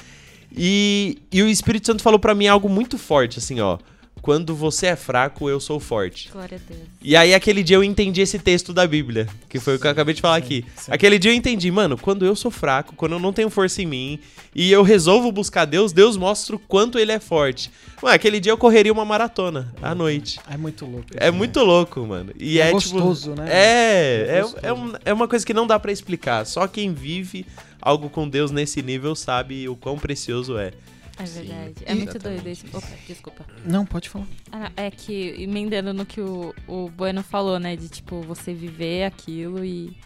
E, 0.56 1.18
e 1.30 1.42
o 1.42 1.48
Espírito 1.48 1.86
Santo 1.86 2.02
falou 2.02 2.18
pra 2.18 2.34
mim 2.34 2.46
algo 2.46 2.68
muito 2.68 2.96
forte, 2.98 3.38
assim, 3.38 3.60
ó. 3.60 3.78
Quando 4.20 4.54
você 4.54 4.88
é 4.88 4.96
fraco, 4.96 5.48
eu 5.48 5.60
sou 5.60 5.78
forte. 5.78 6.28
Glória 6.32 6.60
a 6.62 6.68
Deus. 6.72 6.82
E 7.00 7.14
aí, 7.16 7.32
aquele 7.32 7.62
dia 7.62 7.76
eu 7.76 7.84
entendi 7.84 8.20
esse 8.20 8.36
texto 8.38 8.72
da 8.74 8.84
Bíblia, 8.86 9.28
que 9.48 9.60
foi 9.60 9.76
o 9.76 9.78
que 9.78 9.86
eu 9.86 9.90
acabei 9.90 10.12
de 10.12 10.20
falar 10.20 10.40
sim, 10.40 10.44
aqui. 10.44 10.64
sim. 10.76 10.90
Aquele 10.92 11.20
dia 11.20 11.30
eu 11.30 11.34
entendi, 11.36 11.70
mano, 11.70 11.96
quando 11.96 12.26
eu 12.26 12.34
sou 12.34 12.50
fraco, 12.50 12.94
quando 12.96 13.12
eu 13.12 13.20
não 13.20 13.32
tenho 13.32 13.48
força 13.48 13.80
em 13.80 13.86
mim, 13.86 14.18
e 14.54 14.72
eu 14.72 14.82
resolvo 14.82 15.30
buscar 15.30 15.64
Deus, 15.66 15.92
Deus 15.92 16.16
mostra 16.16 16.56
o 16.56 16.58
quanto 16.58 16.98
ele 16.98 17.12
é 17.12 17.20
forte. 17.20 17.70
Mano, 18.02 18.14
aquele 18.14 18.40
dia 18.40 18.50
eu 18.50 18.58
correria 18.58 18.92
uma 18.92 19.04
maratona 19.04 19.72
à 19.80 19.94
noite. 19.94 20.40
É 20.50 20.56
muito 20.56 20.84
louco. 20.84 21.06
É 21.12 21.22
isso, 21.24 21.30
né? 21.32 21.38
muito 21.38 21.60
louco, 21.60 22.00
mano. 22.04 22.32
E 22.38 22.58
É 22.58 22.68
é, 22.68 22.72
gostoso, 22.72 23.30
tipo, 23.30 23.40
né? 23.40 23.48
É, 23.50 24.26
É 24.28 24.36
é, 24.38 24.42
gostoso. 24.42 24.66
é, 24.66 24.72
um- 24.72 24.92
é 25.04 25.12
uma 25.12 25.28
coisa 25.28 25.46
que 25.46 25.54
não 25.54 25.66
dá 25.66 25.78
pra 25.78 25.92
explicar. 25.92 26.44
Só 26.44 26.66
quem 26.66 26.92
vive 26.92 27.46
algo 27.80 28.08
com 28.10 28.28
Deus 28.28 28.50
nesse 28.50 28.82
nível 28.82 29.14
sabe 29.14 29.68
o 29.68 29.76
quão 29.76 29.98
precioso 29.98 30.58
é. 30.58 30.72
É 31.18 31.26
Sim, 31.26 31.40
verdade. 31.40 31.74
É 31.84 31.94
muito 31.94 32.10
exatamente. 32.10 32.42
doido 32.42 32.46
esse. 32.46 32.76
Opa, 32.76 32.88
desculpa. 33.06 33.44
Não, 33.64 33.84
pode 33.84 34.08
falar. 34.08 34.26
Ah, 34.52 34.70
É 34.76 34.90
que, 34.90 35.34
emendando 35.38 35.92
no 35.92 36.06
que 36.06 36.20
o, 36.20 36.54
o 36.68 36.88
Bueno 36.90 37.22
falou, 37.24 37.58
né? 37.58 37.74
De, 37.74 37.88
tipo, 37.88 38.22
você 38.22 38.54
viver 38.54 39.04
aquilo 39.04 39.64
e, 39.64 39.96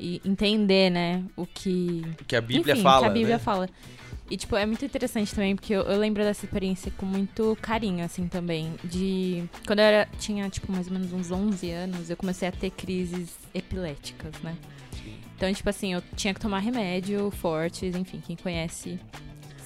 e 0.00 0.20
entender, 0.24 0.90
né? 0.90 1.22
O 1.36 1.46
que... 1.46 2.02
O 2.20 2.24
que 2.24 2.34
a 2.34 2.40
Bíblia 2.40 2.74
Enfim, 2.74 2.82
fala, 2.82 2.98
o 2.98 3.02
que 3.02 3.06
a 3.06 3.12
Bíblia 3.12 3.36
né? 3.36 3.42
fala. 3.42 3.68
E, 4.28 4.36
tipo, 4.36 4.56
é 4.56 4.66
muito 4.66 4.84
interessante 4.84 5.32
também, 5.32 5.54
porque 5.54 5.72
eu, 5.72 5.82
eu 5.82 5.98
lembro 6.00 6.24
dessa 6.24 6.44
experiência 6.44 6.90
com 6.96 7.06
muito 7.06 7.56
carinho, 7.60 8.04
assim, 8.04 8.26
também. 8.26 8.74
De... 8.82 9.44
Quando 9.66 9.78
eu 9.78 9.84
era, 9.84 10.08
tinha, 10.18 10.48
tipo, 10.48 10.72
mais 10.72 10.88
ou 10.88 10.94
menos 10.94 11.12
uns 11.12 11.30
11 11.30 11.70
anos, 11.70 12.10
eu 12.10 12.16
comecei 12.16 12.48
a 12.48 12.52
ter 12.52 12.70
crises 12.70 13.36
epiléticas, 13.54 14.32
né? 14.42 14.56
Então, 15.36 15.52
tipo 15.52 15.68
assim, 15.68 15.92
eu 15.92 16.02
tinha 16.16 16.32
que 16.32 16.40
tomar 16.40 16.60
remédio 16.60 17.30
fortes, 17.30 17.94
enfim, 17.94 18.22
quem 18.24 18.36
conhece 18.36 18.98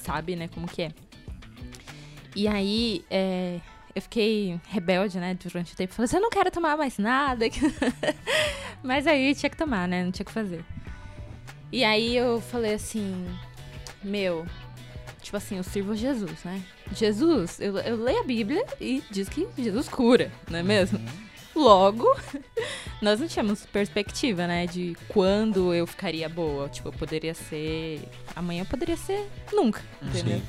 sabe, 0.02 0.34
né, 0.34 0.48
como 0.48 0.66
que 0.66 0.82
é. 0.82 0.92
E 2.34 2.48
aí, 2.48 3.04
é, 3.10 3.60
eu 3.94 4.02
fiquei 4.02 4.58
rebelde, 4.68 5.18
né, 5.18 5.34
durante 5.34 5.74
o 5.74 5.76
tempo. 5.76 5.92
Falei 5.92 6.06
assim, 6.06 6.16
eu 6.16 6.22
não 6.22 6.30
quero 6.30 6.50
tomar 6.50 6.76
mais 6.76 6.98
nada. 6.98 7.44
Mas 8.82 9.06
aí 9.06 9.34
tinha 9.34 9.50
que 9.50 9.56
tomar, 9.56 9.86
né, 9.86 10.04
não 10.04 10.10
tinha 10.10 10.24
que 10.24 10.32
fazer. 10.32 10.64
E 11.70 11.84
aí 11.84 12.16
eu 12.16 12.40
falei 12.40 12.74
assim, 12.74 13.26
meu, 14.02 14.46
tipo 15.20 15.36
assim, 15.36 15.56
eu 15.56 15.62
sirvo 15.62 15.94
Jesus, 15.94 16.44
né? 16.44 16.62
Jesus, 16.94 17.60
eu, 17.60 17.76
eu 17.78 17.96
leio 17.96 18.20
a 18.20 18.24
Bíblia 18.24 18.64
e 18.80 19.02
diz 19.10 19.28
que 19.28 19.46
Jesus 19.58 19.88
cura, 19.88 20.32
não 20.50 20.60
é 20.60 20.62
mesmo? 20.62 20.98
Logo, 21.58 22.06
nós 23.02 23.18
não 23.18 23.26
tínhamos 23.26 23.66
perspectiva, 23.66 24.46
né, 24.46 24.66
de 24.66 24.96
quando 25.08 25.74
eu 25.74 25.86
ficaria 25.86 26.28
boa. 26.28 26.68
Tipo, 26.68 26.88
eu 26.88 26.92
poderia 26.92 27.34
ser. 27.34 28.00
Amanhã 28.36 28.64
poderia 28.64 28.96
ser 28.96 29.28
nunca, 29.52 29.82
entendeu? 30.00 30.38
Sim. 30.38 30.44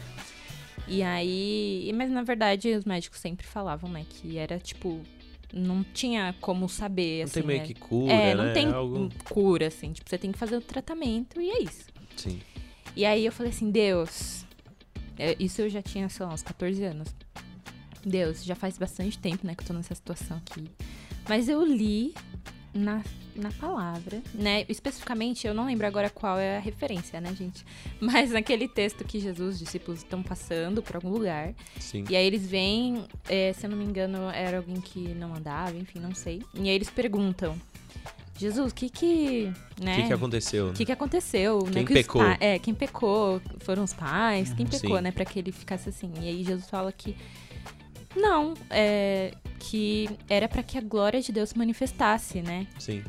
E 0.88 1.02
aí. 1.02 1.92
Mas 1.96 2.12
na 2.12 2.22
verdade, 2.22 2.72
os 2.76 2.86
médicos 2.86 3.20
sempre 3.20 3.46
falavam, 3.46 3.90
né, 3.90 4.06
que 4.08 4.38
era 4.38 4.60
tipo. 4.60 5.02
Não 5.52 5.84
tinha 5.84 6.36
como 6.40 6.70
saber, 6.70 7.20
Não 7.20 7.24
assim. 7.26 7.34
tem 7.40 7.44
meio 7.44 7.62
é- 7.62 7.66
que 7.66 7.74
cura, 7.74 8.14
é, 8.14 8.36
né? 8.36 8.46
não 8.46 8.54
tem 8.54 8.68
Algo... 8.72 9.10
cura, 9.24 9.66
assim. 9.66 9.92
Tipo, 9.94 10.08
você 10.08 10.16
tem 10.20 10.32
que 10.32 10.38
fazer 10.38 10.56
o 10.58 10.62
tratamento 10.62 11.42
e 11.42 11.50
é 11.50 11.64
isso. 11.64 11.86
Sim. 12.16 12.40
E 12.96 13.04
aí 13.04 13.26
eu 13.26 13.32
falei 13.32 13.52
assim, 13.52 13.72
Deus. 13.72 14.46
é, 15.18 15.36
Isso 15.40 15.60
eu 15.64 15.68
já 15.70 15.82
tinha, 15.82 16.08
sei 16.08 16.24
lá, 16.24 16.32
uns 16.34 16.44
14 16.44 16.84
anos. 16.84 17.10
Deus, 18.06 18.44
já 18.44 18.56
faz 18.56 18.78
bastante 18.78 19.18
tempo, 19.18 19.46
né, 19.46 19.56
que 19.56 19.64
eu 19.64 19.68
tô 19.68 19.74
nessa 19.74 19.96
situação 19.96 20.38
aqui. 20.38 20.70
Mas 21.28 21.48
eu 21.48 21.64
li 21.66 22.14
na, 22.74 23.04
na 23.36 23.52
palavra, 23.52 24.22
né? 24.34 24.66
Especificamente, 24.70 25.46
eu 25.46 25.54
não 25.54 25.66
lembro 25.66 25.86
agora 25.88 26.10
qual 26.10 26.38
é 26.38 26.58
a 26.58 26.60
referência, 26.60 27.20
né, 27.20 27.34
gente? 27.36 27.66
Mas 28.00 28.32
naquele 28.32 28.68
texto 28.68 29.04
que 29.04 29.20
Jesus, 29.20 29.56
os 29.56 29.60
discípulos 29.60 30.00
estão 30.00 30.22
passando 30.22 30.82
por 30.82 30.96
algum 30.96 31.10
lugar. 31.10 31.54
Sim. 31.80 32.06
E 32.10 32.16
aí 32.16 32.26
eles 32.26 32.46
vêm, 32.46 33.06
é, 33.28 33.54
se 33.54 33.66
eu 33.66 33.70
não 33.70 33.78
me 33.78 33.86
engano, 33.86 34.30
era 34.30 34.58
alguém 34.58 34.80
que 34.80 35.14
não 35.16 35.36
andava, 35.36 35.76
enfim, 35.76 36.00
não 36.00 36.14
sei. 36.14 36.42
E 36.54 36.62
aí 36.62 36.76
eles 36.76 36.90
perguntam: 36.90 37.56
Jesus, 38.40 38.72
o 38.72 38.76
que 38.76 38.90
que, 38.90 39.52
né? 39.82 39.94
O 39.94 39.96
que, 39.98 40.08
que 40.08 40.14
aconteceu? 40.14 40.68
O 40.70 40.74
que, 40.74 40.86
que 40.86 40.92
aconteceu? 40.92 41.60
Quem 41.60 41.74
né? 41.74 41.84
Que 41.84 41.94
pecou? 41.94 42.24
É, 42.40 42.58
quem 42.58 42.74
pecou 42.74 43.42
foram 43.60 43.84
os 43.84 43.94
pais, 43.94 44.54
quem 44.54 44.66
pecou, 44.66 44.96
Sim. 44.96 45.04
né? 45.04 45.12
Pra 45.12 45.26
que 45.26 45.40
ele 45.40 45.52
ficasse 45.52 45.90
assim. 45.90 46.10
E 46.22 46.28
aí 46.30 46.44
Jesus 46.44 46.70
fala 46.70 46.92
que. 46.92 47.16
Não, 48.16 48.54
é. 48.70 49.32
Que 49.60 50.10
era 50.30 50.48
pra 50.48 50.64
que 50.64 50.78
a 50.78 50.82
glória 50.82 51.22
de 51.22 51.32
Deus 51.32 51.50
se 51.50 51.58
manifestasse, 51.58 52.42
né? 52.42 52.66
Sim. 52.80 53.04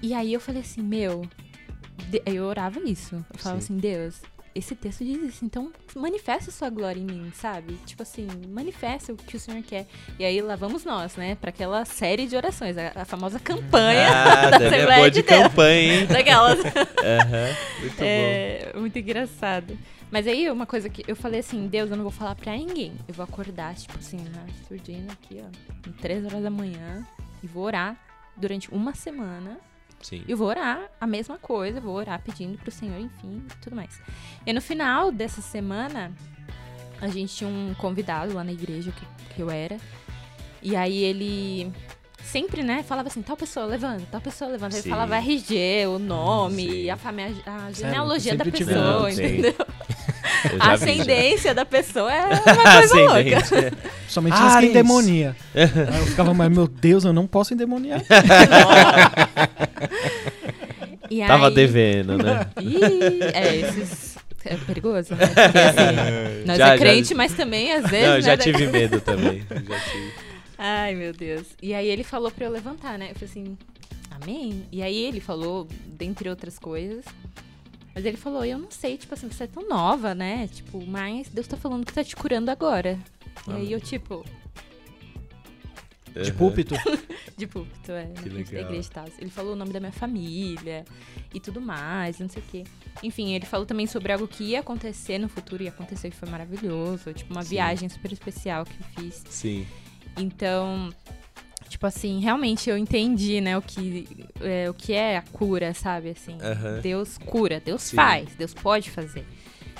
E 0.00 0.14
aí 0.14 0.32
eu 0.32 0.40
falei 0.40 0.62
assim, 0.62 0.82
meu. 0.82 1.26
Eu 2.26 2.44
orava 2.44 2.80
isso. 2.80 3.14
Eu 3.32 3.38
falava 3.38 3.60
Sim. 3.60 3.74
assim, 3.74 3.76
Deus, 3.80 4.20
esse 4.54 4.74
texto 4.74 5.04
diz 5.04 5.22
isso, 5.22 5.44
então 5.44 5.72
manifesta 5.96 6.50
a 6.50 6.52
sua 6.52 6.68
glória 6.68 7.00
em 7.00 7.04
mim, 7.04 7.32
sabe? 7.34 7.74
Tipo 7.86 8.02
assim, 8.02 8.26
manifesta 8.48 9.12
o 9.12 9.16
que 9.16 9.36
o 9.36 9.40
Senhor 9.40 9.62
quer. 9.62 9.86
E 10.18 10.24
aí 10.24 10.40
lá 10.42 10.56
vamos 10.56 10.84
nós, 10.84 11.16
né? 11.16 11.36
Pra 11.36 11.50
aquela 11.50 11.84
série 11.84 12.26
de 12.26 12.36
orações, 12.36 12.76
a, 12.76 12.92
a 12.96 13.04
famosa 13.04 13.38
campanha 13.38 14.08
Ah, 14.10 14.50
da 14.58 14.64
é 14.64 14.68
Assembleia 14.68 14.96
boa 14.96 15.10
de 15.10 15.22
de 15.22 15.28
Deus. 15.28 15.42
campanha, 15.42 15.94
hein? 16.00 16.06
Daquelas. 16.10 16.58
Aham, 16.60 17.56
Muito 17.80 17.96
bom. 17.96 18.04
É, 18.04 18.72
muito 18.76 18.98
engraçado. 18.98 19.78
Mas 20.12 20.26
aí, 20.26 20.50
uma 20.50 20.66
coisa 20.66 20.90
que 20.90 21.02
eu 21.08 21.16
falei 21.16 21.40
assim, 21.40 21.66
Deus, 21.66 21.90
eu 21.90 21.96
não 21.96 22.04
vou 22.04 22.12
falar 22.12 22.34
pra 22.34 22.54
ninguém. 22.54 22.92
Eu 23.08 23.14
vou 23.14 23.24
acordar, 23.24 23.74
tipo 23.74 23.98
assim, 23.98 24.18
na 24.18 24.46
surdina 24.68 25.10
aqui, 25.10 25.42
ó, 25.42 25.88
em 25.88 25.92
três 25.92 26.22
horas 26.26 26.42
da 26.42 26.50
manhã, 26.50 27.02
e 27.42 27.46
vou 27.46 27.64
orar 27.64 27.96
durante 28.36 28.70
uma 28.70 28.94
semana. 28.94 29.58
Sim. 30.02 30.22
Eu 30.28 30.36
vou 30.36 30.48
orar 30.48 30.90
a 31.00 31.06
mesma 31.06 31.38
coisa, 31.38 31.80
vou 31.80 31.94
orar 31.94 32.22
pedindo 32.22 32.58
pro 32.58 32.70
Senhor, 32.70 33.00
enfim, 33.00 33.42
tudo 33.62 33.74
mais. 33.74 34.02
E 34.44 34.52
no 34.52 34.60
final 34.60 35.10
dessa 35.10 35.40
semana, 35.40 36.12
a 37.00 37.08
gente 37.08 37.34
tinha 37.34 37.48
um 37.48 37.74
convidado 37.78 38.34
lá 38.34 38.44
na 38.44 38.52
igreja 38.52 38.92
que, 38.92 39.34
que 39.34 39.40
eu 39.40 39.50
era. 39.50 39.78
E 40.60 40.76
aí 40.76 40.98
ele 40.98 41.72
sempre, 42.24 42.62
né, 42.62 42.82
falava 42.86 43.08
assim, 43.08 43.22
tal 43.22 43.36
pessoa 43.36 43.66
levanta, 43.66 44.02
tal 44.10 44.20
pessoa 44.20 44.50
levanta. 44.50 44.76
Ele 44.76 44.88
falava 44.88 45.16
RG, 45.16 45.86
o 45.86 45.98
nome, 45.98 46.66
Sim. 46.84 46.90
a, 46.90 46.96
fame- 46.96 47.42
a 47.46 47.70
genealogia 47.72 48.34
da 48.36 48.44
tive 48.44 48.64
pessoa, 48.64 49.10
entendeu? 49.10 49.54
Eu 50.44 50.58
já 50.58 50.64
A 50.72 50.76
vi, 50.76 50.84
já. 50.86 50.92
ascendência 50.92 51.54
da 51.54 51.64
pessoa 51.64 52.12
é 52.12 52.26
uma 52.26 52.40
coisa 52.40 52.94
louca. 52.94 53.76
Somente 54.08 54.34
as 54.34 54.40
que 54.40 54.56
Ares. 54.56 54.70
endemonia. 54.70 55.36
Aí 55.54 55.62
eu 56.00 56.06
ficava, 56.06 56.34
mas 56.34 56.48
meu 56.50 56.66
Deus, 56.66 57.04
eu 57.04 57.12
não 57.12 57.26
posso 57.26 57.54
endemoniar. 57.54 58.00
E 61.10 61.26
Tava 61.26 61.48
aí- 61.48 61.54
devendo, 61.54 62.16
né? 62.16 62.46
Ih, 62.60 63.20
é, 63.34 63.56
esses... 63.56 64.16
É 64.44 64.56
perigoso, 64.56 65.14
né? 65.14 65.26
Porque, 65.26 65.58
assim, 65.58 66.44
nós 66.46 66.58
Já- 66.58 66.68
é 66.68 66.70
já- 66.70 66.78
crente, 66.78 67.14
mas 67.14 67.32
também, 67.34 67.72
às 67.72 67.88
vezes, 67.88 68.06
Não, 68.08 68.14
eu 68.14 68.14
né? 68.16 68.22
já 68.22 68.34
da- 68.36 68.42
tive 68.42 68.66
medo 68.66 69.00
também. 69.00 69.44
Já 69.50 69.56
tive. 69.80 70.31
Ai, 70.64 70.94
meu 70.94 71.12
Deus. 71.12 71.48
E 71.60 71.74
aí 71.74 71.88
ele 71.88 72.04
falou 72.04 72.30
pra 72.30 72.44
eu 72.46 72.50
levantar, 72.50 72.96
né? 72.96 73.10
Eu 73.10 73.14
falei 73.14 73.28
assim, 73.30 73.58
amém? 74.10 74.64
E 74.70 74.80
aí 74.80 74.96
ele 74.96 75.18
falou, 75.20 75.66
dentre 75.86 76.28
outras 76.28 76.58
coisas... 76.58 77.04
Mas 77.94 78.06
ele 78.06 78.16
falou, 78.16 78.42
eu 78.42 78.58
não 78.58 78.70
sei, 78.70 78.96
tipo 78.96 79.12
assim, 79.12 79.28
você 79.28 79.44
é 79.44 79.46
tão 79.46 79.68
nova, 79.68 80.14
né? 80.14 80.48
Tipo, 80.48 80.82
mas 80.86 81.28
Deus 81.28 81.46
tá 81.46 81.58
falando 81.58 81.84
que 81.84 81.92
tá 81.92 82.02
te 82.02 82.16
curando 82.16 82.50
agora. 82.50 82.98
E 83.46 83.50
Amém. 83.50 83.62
aí 83.66 83.72
eu, 83.72 83.80
tipo, 83.80 84.24
De 86.14 86.32
púlpito. 86.32 86.74
de 87.36 87.46
púltico, 87.46 87.92
é, 87.92 88.06
Que 88.22 88.30
legal. 88.30 88.62
igreja 88.62 88.88
e 88.88 88.92
tal. 88.92 89.04
Ele 89.18 89.28
falou 89.30 89.52
o 89.52 89.56
nome 89.56 89.72
da 89.72 89.80
minha 89.80 89.92
família 89.92 90.86
e 91.34 91.38
tudo 91.40 91.60
mais, 91.60 92.18
não 92.18 92.30
sei 92.30 92.42
o 92.42 92.46
quê. 92.50 92.64
Enfim, 93.02 93.34
ele 93.34 93.44
falou 93.44 93.66
também 93.66 93.86
sobre 93.86 94.10
algo 94.10 94.26
que 94.26 94.44
ia 94.44 94.60
acontecer 94.60 95.18
no 95.18 95.28
futuro 95.28 95.62
e 95.62 95.68
aconteceu 95.68 96.08
e 96.08 96.12
foi 96.14 96.30
maravilhoso. 96.30 97.12
Tipo, 97.12 97.34
uma 97.34 97.42
Sim. 97.42 97.50
viagem 97.50 97.88
super 97.90 98.10
especial 98.10 98.64
que 98.64 98.72
eu 98.72 99.04
fiz. 99.04 99.22
Sim. 99.28 99.66
Então, 100.16 100.92
tipo 101.68 101.86
assim, 101.86 102.20
realmente 102.20 102.68
eu 102.68 102.76
entendi, 102.76 103.40
né, 103.40 103.56
o 103.56 103.62
que 103.62 104.06
é, 104.40 104.68
o 104.68 104.74
que 104.74 104.92
é 104.92 105.16
a 105.16 105.22
cura, 105.22 105.72
sabe? 105.74 106.10
Assim, 106.10 106.36
Aham. 106.40 106.80
Deus 106.80 107.18
cura, 107.18 107.60
Deus 107.60 107.82
Sim. 107.82 107.96
faz, 107.96 108.34
Deus 108.34 108.52
pode 108.54 108.90
fazer. 108.90 109.24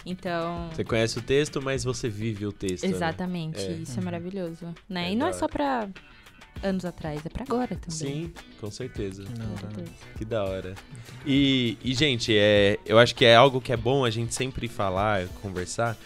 Então, 0.05 0.69
Você 0.73 0.83
conhece 0.85 1.19
o 1.19 1.23
texto, 1.23 1.63
mas 1.63 1.85
você 1.85 2.09
vive 2.09 2.45
o 2.47 2.53
texto. 2.53 2.85
né? 2.85 2.91
exatamente, 2.91 3.61
É. 3.61 3.73
isso 3.75 3.99
é 3.99 4.03
maravilhoso, 4.03 4.75
né? 4.89 5.09
É 5.09 5.13
e 5.13 5.17
não 5.17 5.29
é 5.29 5.33
só 5.33 5.47
pra 5.47 5.89
anos 6.63 6.85
atrás, 6.85 7.25
é 7.25 7.29
pra 7.29 7.45
agora 7.45 7.77
também. 7.77 7.91
Sim, 7.91 8.33
com 8.61 8.71
certeza. 8.71 9.25
Não, 9.39 9.51
Com 9.51 9.57
certeza. 9.59 9.91
Que 10.19 10.25
da 10.25 10.45
hora. 10.45 10.75
E, 11.25 11.77
e, 11.85 11.95
gente, 11.95 12.37
é, 12.37 12.79
eu 12.85 12.99
acho 12.99 13.15
que 13.15 13.25
é 13.25 13.37
algo 13.37 13.61
que 13.61 13.73
é 13.73 13.77
bom 13.77 14.05
a 14.05 14.11
gente 14.11 14.35
sempre 14.35 14.67
falar, 14.67 15.27
conversar. 15.41 15.97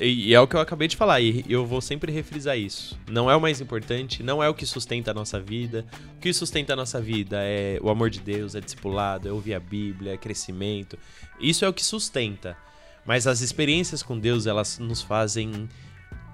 E, 0.00 0.28
e 0.28 0.34
é 0.34 0.40
o 0.40 0.46
que 0.46 0.54
eu 0.54 0.60
acabei 0.60 0.86
de 0.86 0.96
falar, 0.96 1.20
e 1.20 1.44
eu 1.48 1.66
vou 1.66 1.80
sempre 1.80 2.12
refrisar 2.12 2.56
isso. 2.56 2.98
Não 3.10 3.30
é 3.30 3.34
o 3.34 3.40
mais 3.40 3.60
importante, 3.60 4.22
não 4.22 4.42
é 4.42 4.48
o 4.48 4.54
que 4.54 4.64
sustenta 4.64 5.10
a 5.10 5.14
nossa 5.14 5.40
vida. 5.40 5.84
O 6.16 6.20
que 6.20 6.32
sustenta 6.32 6.72
a 6.72 6.76
nossa 6.76 7.00
vida 7.00 7.38
é 7.40 7.78
o 7.82 7.90
amor 7.90 8.10
de 8.10 8.20
Deus, 8.20 8.54
é 8.54 8.60
discipulado, 8.60 9.28
é 9.28 9.32
ouvir 9.32 9.54
a 9.54 9.60
Bíblia, 9.60 10.14
é 10.14 10.16
crescimento. 10.16 10.98
Isso 11.40 11.64
é 11.64 11.68
o 11.68 11.72
que 11.72 11.84
sustenta. 11.84 12.56
Mas 13.04 13.26
as 13.26 13.40
experiências 13.40 14.02
com 14.02 14.18
Deus, 14.18 14.46
elas 14.46 14.78
nos 14.78 15.02
fazem 15.02 15.68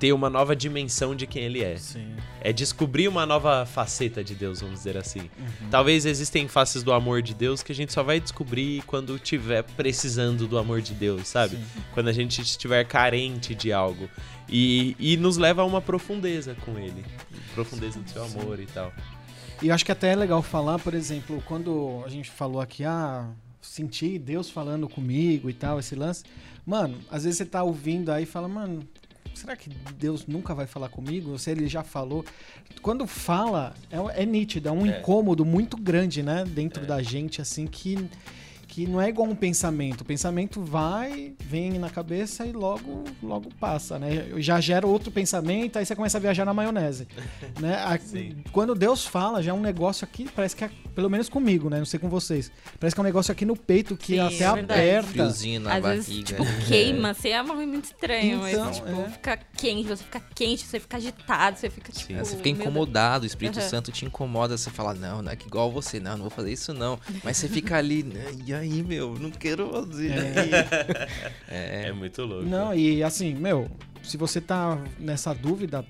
ter 0.05 0.12
uma 0.12 0.28
nova 0.28 0.55
dimensão 0.55 1.16
de 1.16 1.26
quem 1.26 1.44
Ele 1.44 1.64
é. 1.64 1.78
Sim. 1.78 2.14
É 2.42 2.52
descobrir 2.52 3.09
uma 3.09 3.24
nova 3.24 3.64
faceta 3.64 4.22
de 4.22 4.34
Deus, 4.34 4.61
vamos 4.61 4.80
dizer 4.80 4.98
assim. 4.98 5.30
Uhum. 5.38 5.70
Talvez 5.70 6.05
existem 6.05 6.46
faces 6.46 6.82
do 6.82 6.92
amor 6.92 7.22
de 7.22 7.32
Deus 7.32 7.62
que 7.62 7.72
a 7.72 7.74
gente 7.74 7.90
só 7.90 8.02
vai 8.02 8.20
descobrir 8.20 8.82
quando 8.82 9.18
tiver 9.18 9.62
precisando 9.62 10.46
do 10.46 10.59
amor 10.59 10.82
de 10.82 10.92
Deus, 10.92 11.26
sabe? 11.26 11.57
Sim. 11.57 11.64
Quando 11.94 12.09
a 12.09 12.12
gente 12.12 12.42
estiver 12.42 12.84
carente 12.84 13.55
de 13.55 13.72
algo. 13.72 14.07
E, 14.46 14.94
e 14.98 15.16
nos 15.16 15.38
leva 15.38 15.62
a 15.62 15.64
uma 15.64 15.80
profundeza 15.80 16.55
com 16.66 16.78
ele. 16.78 17.02
Profundeza 17.55 17.98
do 17.98 18.11
seu 18.11 18.24
amor 18.24 18.61
e 18.61 18.66
tal. 18.66 18.92
E 19.62 19.68
eu 19.68 19.74
acho 19.74 19.86
que 19.86 19.92
até 19.92 20.12
é 20.12 20.16
legal 20.16 20.42
falar, 20.42 20.78
por 20.80 20.92
exemplo, 20.92 21.42
quando 21.46 22.02
a 22.05 22.11
gente 22.11 22.30
falou 22.30 22.61
aqui, 22.61 22.84
ah, 22.84 23.26
senti 23.62 24.18
Deus 24.18 24.50
falando 24.50 24.86
comigo 24.86 25.48
e 25.48 25.55
tal, 25.55 25.80
esse 25.80 25.94
lance. 25.94 26.24
Mano, 26.66 26.98
às 27.11 27.24
vezes 27.24 27.38
você 27.38 27.46
tá 27.46 27.62
ouvindo 27.62 28.12
aí 28.12 28.24
e 28.24 28.26
fala, 28.26 28.48
mano, 28.48 28.86
será 29.35 29.57
que 29.57 29.70
Deus 29.99 30.27
nunca 30.27 30.55
vai 30.55 30.66
falar 30.66 30.89
comigo? 30.89 31.31
Ou 31.31 31.39
se 31.39 31.51
ele 31.51 31.66
já 31.68 31.83
falou. 31.83 32.25
Quando 32.83 33.07
fala, 33.07 33.75
é, 33.91 34.22
é 34.22 34.27
nítido, 34.27 34.68
é 34.68 34.72
um 34.72 34.87
É. 34.87 34.99
incômodo 34.99 35.45
muito 35.45 35.77
grande, 35.77 36.22
né? 36.22 36.45
Dentro 36.45 36.83
É. 36.85 36.87
da 36.87 37.03
gente, 37.03 37.41
assim, 37.41 37.66
que. 37.66 38.09
Que 38.75 38.89
não 38.89 39.01
é 39.01 39.09
igual 39.09 39.29
um 39.29 39.37
pensamento. 39.37 40.01
O 40.01 40.05
pensamento 40.05 40.61
vai, 40.61 41.33
vem 41.39 41.79
na 41.79 41.89
cabeça 41.89 42.45
e 42.45 42.51
logo, 42.51 43.05
logo 43.22 43.49
passa, 43.61 44.01
né? 44.01 44.27
Já 44.39 44.61
gera 44.61 44.85
outro 44.85 45.12
pensamento, 45.12 45.79
aí 45.79 45.87
você 45.87 45.95
começa 45.95 46.18
a 46.18 46.20
viajar 46.20 46.45
na 46.45 46.53
maionese. 46.53 47.07
né? 47.61 47.77
A- 47.77 47.97
quando 48.51 48.75
Deus 48.75 49.07
fala, 49.07 49.41
já 49.41 49.53
é 49.53 49.55
um 49.55 49.61
negócio 49.61 50.05
aqui, 50.05 50.29
parece 50.35 50.57
que 50.57 50.64
é, 50.64 50.70
pelo 50.93 51.09
menos 51.09 51.29
comigo, 51.29 51.70
né? 51.70 51.79
Não 51.79 51.85
sei 51.85 52.01
com 52.01 52.09
vocês. 52.09 52.51
Parece 52.81 52.97
que 52.97 53.01
é 53.01 53.03
um 53.03 53.05
negócio 53.05 53.31
aqui 53.31 53.45
no 53.45 53.55
peito 53.57 53.97
que 53.97 54.14
Sim, 54.14 54.18
até 54.18 54.43
é 54.43 54.47
aperta. 54.47 55.09
Friozinho 55.09 55.61
na 55.61 55.75
Às 55.77 55.81
barriga. 55.83 56.03
vezes, 56.03 56.25
tipo, 56.25 56.43
né? 56.43 56.64
queima, 56.66 57.11
assim, 57.11 57.29
é 57.29 57.41
uma- 57.43 57.55
muito 57.55 57.85
estranho, 57.85 58.49
Então, 58.49 58.64
mas, 58.64 58.77
tipo, 58.79 58.89
é. 58.89 59.09
fica 59.11 59.37
quente, 59.57 59.87
você 59.89 60.03
fica 60.03 60.20
quente, 60.35 60.66
você 60.66 60.81
fica 60.81 60.97
agitado, 60.97 61.59
você 61.61 61.70
fica, 61.70 61.93
tipo... 61.93 62.07
Sim. 62.12 62.18
Você 62.18 62.37
fica 62.37 62.49
meu 62.49 62.55
Deus. 62.55 62.61
incomodado, 62.66 63.22
o 63.22 63.27
Espírito 63.27 63.61
Aham. 63.61 63.68
Santo 63.68 63.93
te 63.93 64.05
incomoda, 64.05 64.59
você 64.59 64.68
fala, 64.68 64.95
não, 64.95 65.22
não 65.22 65.31
é 65.31 65.37
que 65.37 65.47
igual 65.47 65.70
você, 65.70 66.01
não, 66.01 66.12
não 66.14 66.22
vou 66.22 66.31
fazer 66.31 66.53
isso 66.53 66.75
não. 66.75 66.99
Mas 67.22 67.37
você 67.37 67.49
fica 67.49 67.77
ali, 67.77 68.03
"Né, 68.03 68.33
e 68.45 68.53
aí, 68.64 68.82
meu, 68.82 69.14
não 69.18 69.30
quero 69.30 69.70
fazer. 69.70 70.12
É, 71.48 71.88
É, 71.88 71.92
muito 71.92 72.22
louco. 72.22 72.44
Não, 72.48 72.74
e 72.74 73.02
assim, 73.02 73.34
meu, 73.34 73.70
se 74.02 74.16
você 74.16 74.40
tá 74.40 74.78
nessa 74.98 75.32
dúvida, 75.34 75.84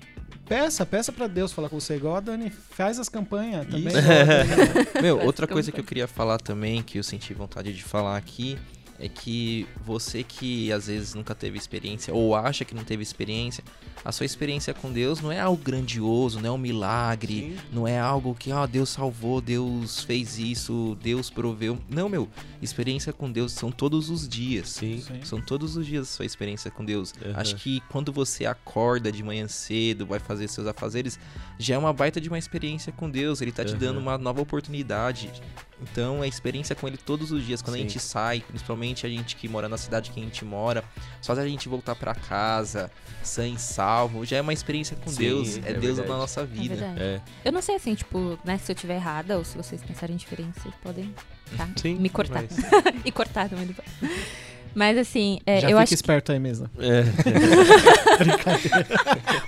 peça, 0.45 0.85
peça 0.85 1.11
pra 1.11 1.27
Deus 1.27 1.51
falar 1.51 1.69
com 1.69 1.79
você, 1.79 1.95
igual 1.95 2.15
a 2.15 2.19
Dani 2.19 2.49
faz 2.49 2.99
as 2.99 3.09
campanhas 3.09 3.65
também. 3.65 3.91
Dani. 3.93 5.01
Meu, 5.01 5.19
outra 5.19 5.47
coisa 5.47 5.71
que 5.71 5.79
eu 5.79 5.83
queria 5.83 6.07
falar 6.07 6.37
também, 6.37 6.81
que 6.83 6.97
eu 6.99 7.03
senti 7.03 7.33
vontade 7.33 7.73
de 7.73 7.83
falar 7.83 8.17
aqui, 8.17 8.57
é 8.99 9.09
que 9.09 9.67
você 9.85 10.23
que 10.23 10.71
às 10.71 10.87
vezes 10.87 11.13
nunca 11.13 11.35
teve 11.35 11.57
experiência 11.57 12.13
ou 12.13 12.35
acha 12.35 12.63
que 12.63 12.73
não 12.73 12.83
teve 12.83 13.03
experiência, 13.03 13.63
a 14.03 14.11
sua 14.11 14.25
experiência 14.25 14.73
com 14.73 14.91
Deus 14.91 15.19
não 15.19 15.31
é 15.31 15.39
algo 15.39 15.61
grandioso, 15.61 16.39
não 16.39 16.49
é 16.49 16.51
um 16.51 16.57
milagre, 16.59 17.33
Sim. 17.33 17.57
não 17.71 17.87
é 17.87 17.99
algo 17.99 18.35
que, 18.35 18.51
ó, 18.51 18.67
Deus 18.67 18.89
salvou, 18.89 19.41
Deus 19.41 20.03
fez 20.03 20.37
isso, 20.37 20.95
Deus 21.01 21.31
proveu. 21.31 21.77
Não, 21.89 22.07
meu, 22.07 22.29
experiência 22.61 23.11
com 23.11 23.31
Deus 23.31 23.51
são 23.51 23.71
todos 23.71 24.11
os 24.11 24.27
dias. 24.29 24.69
Sim. 24.69 25.01
Sim. 25.01 25.23
São 25.23 25.41
todos 25.41 25.75
os 25.75 25.87
dias 25.87 26.03
a 26.03 26.11
sua 26.11 26.25
experiência 26.25 26.69
com 26.69 26.85
Deus. 26.85 27.13
Aham. 27.19 27.33
Acho 27.35 27.55
que 27.55 27.81
quando 27.89 28.13
você 28.13 28.45
acorda 28.45 29.11
de 29.11 29.23
manhã 29.23 29.47
cedo, 29.47 30.05
vai 30.05 30.19
fazer 30.19 30.47
seus 30.49 30.67
afazeres, 30.67 31.19
já 31.57 31.73
é 31.73 31.77
uma 31.77 31.91
baita 31.91 32.21
de 32.21 32.29
uma 32.29 32.37
experiência 32.37 32.93
com 32.93 33.09
Deus. 33.09 33.41
Ele 33.41 33.51
tá 33.51 33.65
te 33.65 33.71
Aham. 33.71 33.79
dando 33.79 33.99
uma 33.99 34.17
nova 34.19 34.39
oportunidade. 34.39 35.31
Então, 35.81 36.23
é 36.23 36.27
experiência 36.27 36.73
com 36.75 36.87
ele 36.87 36.95
todos 36.97 37.31
os 37.31 37.43
dias. 37.45 37.61
Quando 37.61 37.75
a 37.75 37.77
Sim. 37.77 37.83
gente 37.83 37.99
sai, 37.99 38.41
principalmente 38.47 39.05
a 39.05 39.09
gente 39.09 39.35
que 39.35 39.47
mora 39.49 39.67
na 39.67 39.77
cidade 39.77 40.09
que 40.09 40.19
a 40.19 40.23
gente 40.23 40.45
mora, 40.45 40.83
só 41.21 41.35
da 41.35 41.45
gente 41.47 41.67
voltar 41.67 41.95
pra 41.95 42.15
casa, 42.15 42.89
sã 43.21 43.45
e 43.47 43.59
salvo, 43.59 44.25
já 44.25 44.37
é 44.37 44.41
uma 44.41 44.53
experiência 44.53 44.95
com 44.95 45.09
Sim, 45.09 45.17
Deus. 45.17 45.57
é 45.57 45.59
É, 45.59 45.73
Deus 45.73 45.83
verdade. 45.97 46.09
na 46.09 46.17
nossa 46.17 46.41
É 46.41 46.45
vida. 46.45 46.75
verdade. 46.75 47.01
É. 47.01 47.21
Eu 47.43 47.51
não 47.51 47.61
sei, 47.61 47.75
assim, 47.75 47.93
tipo, 47.93 48.39
né, 48.45 48.57
se 48.57 48.71
eu 48.71 48.75
tiver 48.75 48.95
errada 48.95 49.37
ou 49.37 49.43
se 49.43 49.57
vocês 49.57 49.83
pensarem 49.83 50.15
diferente, 50.15 50.59
vocês 50.61 50.73
podem 50.81 51.13
tá? 51.57 51.67
Sim, 51.75 51.95
me 51.95 52.09
cortar. 52.09 52.43
mas- 52.43 52.55
e 53.05 53.11
cortar 53.11 53.49
também 53.49 53.67
depois. 53.67 53.87
Mas, 54.73 54.97
assim, 54.97 55.39
é, 55.45 55.61
Já 55.61 55.67
eu 55.69 55.77
fica 55.77 55.83
acho 55.83 55.93
esperto 55.93 56.31
aí 56.33 56.39
mesmo. 56.39 56.69
É. 56.79 57.03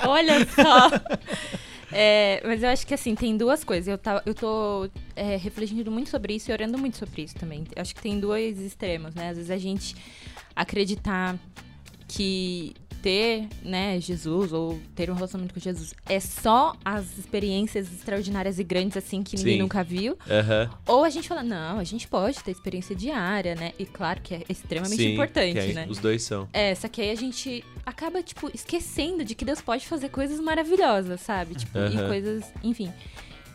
Olha 0.07 0.45
só! 0.45 0.89
É, 1.99 2.43
mas 2.45 2.61
eu 2.61 2.69
acho 2.69 2.85
que 2.85 2.93
assim, 2.93 3.15
tem 3.15 3.35
duas 3.35 3.63
coisas. 3.63 3.87
Eu, 3.87 3.97
tá, 3.97 4.21
eu 4.23 4.35
tô 4.35 4.87
é, 5.15 5.35
refletindo 5.35 5.89
muito 5.89 6.11
sobre 6.11 6.35
isso 6.35 6.51
e 6.51 6.53
orando 6.53 6.77
muito 6.77 6.95
sobre 6.95 7.23
isso 7.23 7.33
também. 7.33 7.63
Eu 7.75 7.81
acho 7.81 7.95
que 7.95 8.01
tem 8.03 8.19
dois 8.19 8.59
extremos, 8.59 9.15
né? 9.15 9.29
Às 9.29 9.37
vezes 9.37 9.49
a 9.49 9.57
gente 9.57 9.95
acreditar 10.55 11.35
que 12.07 12.75
ter, 13.01 13.47
né, 13.63 13.99
Jesus 13.99 14.51
ou 14.53 14.79
ter 14.95 15.09
um 15.09 15.13
relacionamento 15.13 15.53
com 15.53 15.59
Jesus 15.59 15.93
é 16.07 16.19
só 16.19 16.75
as 16.83 17.17
experiências 17.17 17.91
extraordinárias 17.91 18.59
e 18.59 18.63
grandes 18.63 18.97
assim 18.97 19.23
que 19.23 19.35
ninguém 19.35 19.53
Sim. 19.53 19.59
nunca 19.59 19.83
viu, 19.83 20.17
Aham. 20.29 20.69
ou 20.87 21.03
a 21.03 21.09
gente 21.09 21.27
fala, 21.27 21.43
não, 21.43 21.79
a 21.79 21.83
gente 21.83 22.07
pode 22.07 22.43
ter 22.43 22.51
experiência 22.51 22.95
diária, 22.95 23.55
né? 23.55 23.73
E 23.77 23.85
claro 23.85 24.21
que 24.21 24.33
é 24.33 24.43
extremamente 24.49 25.01
Sim, 25.01 25.13
importante, 25.13 25.59
aí 25.59 25.73
né? 25.73 25.87
Os 25.89 25.99
dois 25.99 26.23
são. 26.23 26.47
É, 26.53 26.73
só 26.75 26.87
que 26.87 27.01
aí 27.01 27.11
a 27.11 27.15
gente 27.15 27.63
acaba, 27.85 28.21
tipo, 28.21 28.49
esquecendo 28.53 29.23
de 29.23 29.35
que 29.35 29.45
Deus 29.45 29.61
pode 29.61 29.85
fazer 29.87 30.09
coisas 30.09 30.39
maravilhosas, 30.39 31.21
sabe? 31.21 31.55
Tipo, 31.55 31.77
e 31.77 31.97
Aham. 31.97 32.07
coisas, 32.07 32.45
enfim. 32.63 32.91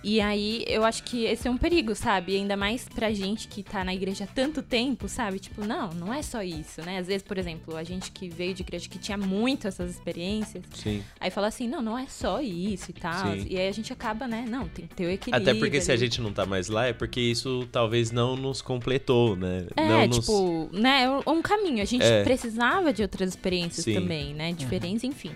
E 0.05 0.21
aí 0.21 0.65
eu 0.67 0.85
acho 0.85 1.03
que 1.05 1.25
esse 1.25 1.47
é 1.47 1.51
um 1.51 1.57
perigo, 1.57 1.95
sabe? 1.95 2.37
Ainda 2.37 2.57
mais 2.57 2.89
pra 2.89 3.13
gente 3.13 3.47
que 3.47 3.63
tá 3.63 3.85
na 3.85 3.95
igreja 3.95 4.25
há 4.25 4.27
tanto 4.27 4.61
tempo, 4.63 5.09
sabe? 5.09 5.39
Tipo, 5.39 5.65
não, 5.65 5.91
não 5.91 6.13
é 6.13 6.23
só 6.23 6.43
isso, 6.43 6.83
né? 6.83 6.99
Às 6.99 7.07
vezes, 7.07 7.23
por 7.23 7.39
exemplo, 7.39 7.77
a 7.77 7.85
gente 7.85 8.11
que 8.11 8.29
veio 8.29 8.53
de 8.53 8.63
igreja 8.63 8.89
que 8.89 8.99
tinha 8.99 9.17
muito 9.17 9.69
essas 9.69 9.91
experiências, 9.91 10.65
Sim. 10.75 11.03
aí 11.21 11.31
fala 11.31 11.47
assim, 11.47 11.69
não, 11.69 11.81
não 11.81 11.97
é 11.97 12.07
só 12.09 12.41
isso 12.41 12.91
e 12.91 12.95
tal. 12.95 13.33
Sim. 13.33 13.47
E 13.49 13.59
aí 13.59 13.69
a 13.69 13.73
gente 13.73 13.93
acaba, 13.93 14.27
né? 14.27 14.45
Não, 14.49 14.67
tem 14.69 14.87
que 14.87 14.95
ter 14.95 15.07
o 15.07 15.11
equilíbrio. 15.11 15.51
Até 15.51 15.59
porque 15.59 15.81
se 15.81 15.91
a 15.91 15.95
ali. 15.95 16.01
gente 16.05 16.21
não 16.21 16.33
tá 16.33 16.45
mais 16.45 16.69
lá, 16.69 16.87
é 16.87 16.93
porque 16.93 17.21
isso 17.21 17.69
talvez 17.71 18.11
não 18.11 18.35
nos 18.37 18.61
completou, 18.61 19.37
né? 19.37 19.67
É, 19.77 19.89
não 19.89 20.07
nos... 20.09 20.19
tipo, 20.19 20.69
né, 20.73 21.05
é 21.05 21.31
um 21.31 21.41
caminho. 21.43 21.81
A 21.81 21.87
gente 21.87 22.05
É. 22.05 22.25
precisava 22.25 22.93
de 22.93 23.03
outras 23.03 23.29
experiências 23.31 23.85
Sim. 23.85 23.95
também, 23.95 24.35
né? 24.35 24.53
Diferentes, 24.53 25.05
enfim. 25.05 25.31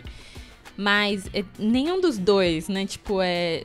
Mas 0.77 1.27
é, 1.33 1.45
nenhum 1.59 2.01
dos 2.01 2.19
dois, 2.19 2.69
né, 2.69 2.85
tipo, 2.85 3.21
é. 3.23 3.63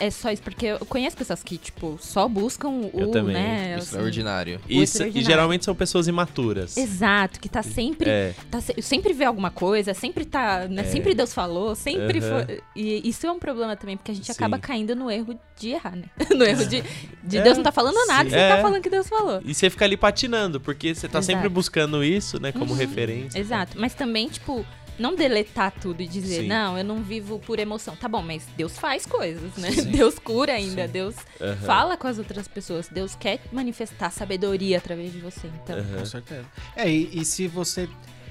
É 0.00 0.10
só 0.10 0.30
isso, 0.30 0.42
porque 0.42 0.66
eu 0.66 0.78
conheço 0.86 1.16
pessoas 1.16 1.42
que, 1.42 1.58
tipo, 1.58 1.98
só 2.00 2.28
buscam 2.28 2.68
o, 2.68 2.90
Eu 2.94 3.10
também. 3.10 3.34
né? 3.34 3.74
assim, 3.74 3.84
Extraordinário. 3.84 4.60
E, 4.68 4.78
o 4.78 4.80
s- 4.80 4.80
e 4.80 4.82
extraordinário. 4.84 5.26
geralmente 5.26 5.64
são 5.64 5.74
pessoas 5.74 6.06
imaturas. 6.06 6.76
Exato, 6.76 7.40
que 7.40 7.48
tá 7.48 7.62
sempre. 7.62 8.08
É, 8.08 8.34
Tá, 8.50 8.60
se- 8.60 8.80
sempre 8.80 9.12
vê 9.12 9.24
alguma 9.24 9.50
coisa, 9.50 9.92
sempre 9.94 10.24
tá. 10.24 10.66
Né, 10.68 10.84
Sempre 10.84 11.14
Deus 11.14 11.34
falou, 11.34 11.74
sempre 11.74 12.18
Aham. 12.20 12.46
foi. 12.46 12.60
E 12.76 13.08
isso 13.08 13.26
é 13.26 13.32
um 13.32 13.38
problema 13.38 13.76
também, 13.76 13.96
porque 13.96 14.10
a 14.10 14.14
gente 14.14 14.26
Sim. 14.26 14.32
acaba 14.32 14.58
caindo 14.58 14.94
no 14.94 15.10
erro 15.10 15.38
de 15.58 15.70
errar, 15.70 15.96
né? 15.96 16.04
no 16.36 16.44
erro 16.44 16.64
de, 16.66 16.82
de 17.24 17.38
É, 17.38 17.42
Deus 17.42 17.56
não 17.56 17.64
tá 17.64 17.72
falando 17.72 17.96
nada, 18.06 18.24
sim. 18.24 18.30
você 18.30 18.36
É. 18.36 18.56
tá 18.56 18.62
falando 18.62 18.80
que 18.82 18.90
Deus 18.90 19.08
falou. 19.08 19.40
E 19.44 19.52
você 19.54 19.68
fica 19.68 19.84
ali 19.84 19.96
patinando, 19.96 20.60
porque 20.60 20.94
você 20.94 21.08
tá 21.08 21.20
sempre 21.20 21.40
Exato. 21.42 21.50
buscando 21.54 22.04
isso, 22.04 22.40
né, 22.40 22.52
como 22.52 22.72
Uhum. 22.72 22.78
referência. 22.78 23.38
Exato, 23.38 23.76
mas 23.78 23.94
também, 23.94 24.28
tipo, 24.28 24.64
não 24.98 25.14
deletar 25.14 25.72
tudo 25.72 26.02
e 26.02 26.08
dizer, 26.08 26.42
Sim. 26.42 26.48
não, 26.48 26.76
eu 26.76 26.84
não 26.84 27.02
vivo 27.02 27.38
por 27.38 27.58
emoção. 27.58 27.94
Tá 27.96 28.08
bom, 28.08 28.22
mas 28.22 28.46
Deus 28.56 28.78
faz 28.78 29.06
coisas, 29.06 29.56
né? 29.56 29.70
Sim. 29.70 29.90
Deus 29.90 30.18
cura 30.18 30.52
ainda, 30.52 30.88
Deus 30.88 31.14
Aham. 31.40 31.56
fala 31.66 31.96
com 31.96 32.06
as 32.06 32.18
outras 32.18 32.48
pessoas, 32.48 32.88
Deus 32.88 33.14
quer 33.14 33.40
manifestar 33.52 34.10
sabedoria 34.10 34.78
através 34.78 35.12
de 35.12 35.18
você. 35.20 35.46
Então, 35.62 35.78
Aham. 35.78 35.98
Com 35.98 36.04
certeza. 36.04 36.46
É, 36.76 36.90
e, 36.90 37.20
e 37.20 37.24
se 37.24 37.46
você 37.46 37.88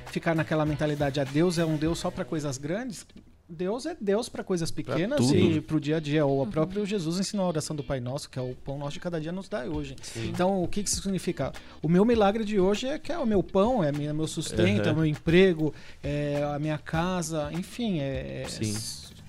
ficar 0.07 0.36
naquela 0.36 0.65
mentalidade, 0.65 1.20
a 1.20 1.24
Deus 1.24 1.57
é 1.57 1.65
um 1.65 1.76
Deus 1.78 1.99
só 1.99 2.09
pra 2.09 2.26
coisas 2.26 2.57
grandes, 2.57 3.05
Deus 3.50 3.86
é 3.86 3.95
Deus 4.00 4.28
pra 4.28 4.43
coisas 4.43 4.70
pequenas 4.70 5.20
tudo. 5.20 5.36
e 5.36 5.62
pro 5.62 5.80
dia 5.80 5.98
a 5.98 6.00
dia. 6.00 6.26
Ou 6.26 6.43
o 6.43 6.48
próprio 6.48 6.86
Jesus 6.86 7.20
ensinou 7.20 7.45
a 7.45 7.50
oração 7.50 7.76
do 7.76 7.84
Pai 7.84 8.00
Nosso, 8.00 8.30
que 8.30 8.38
é 8.38 8.41
o 8.41 8.54
pão 8.56 8.78
nosso 8.78 8.93
de 8.93 9.00
cada 9.00 9.22
dia 9.22 9.32
nos 9.32 9.48
dá 9.48 9.64
hoje. 9.64 9.95
Então, 10.18 10.62
o 10.62 10.68
que 10.68 10.84
que 10.84 10.89
isso 10.89 11.02
significa? 11.02 11.54
O 11.82 11.88
meu 11.88 12.04
milagre 12.04 12.43
de 12.43 12.60
hoje 12.60 12.88
é 12.88 13.00
que 13.00 13.12
é 13.12 13.18
o 13.18 13.26
meu 13.26 13.41
pão, 13.41 13.84
é 13.84 13.91
meu 13.91 14.28
sustento, 14.28 14.82
Aham. 14.82 14.89
é 14.89 14.91
o 14.91 14.95
meu 14.95 15.06
emprego, 15.06 15.74
é 16.04 16.43
a 16.43 16.60
minha 16.60 16.78
casa, 16.78 17.50
enfim, 17.54 18.00
é, 18.00 18.43
é- 18.43 18.48
Sim. 18.50 18.76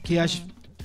que 0.03 0.19
a, 0.19 0.27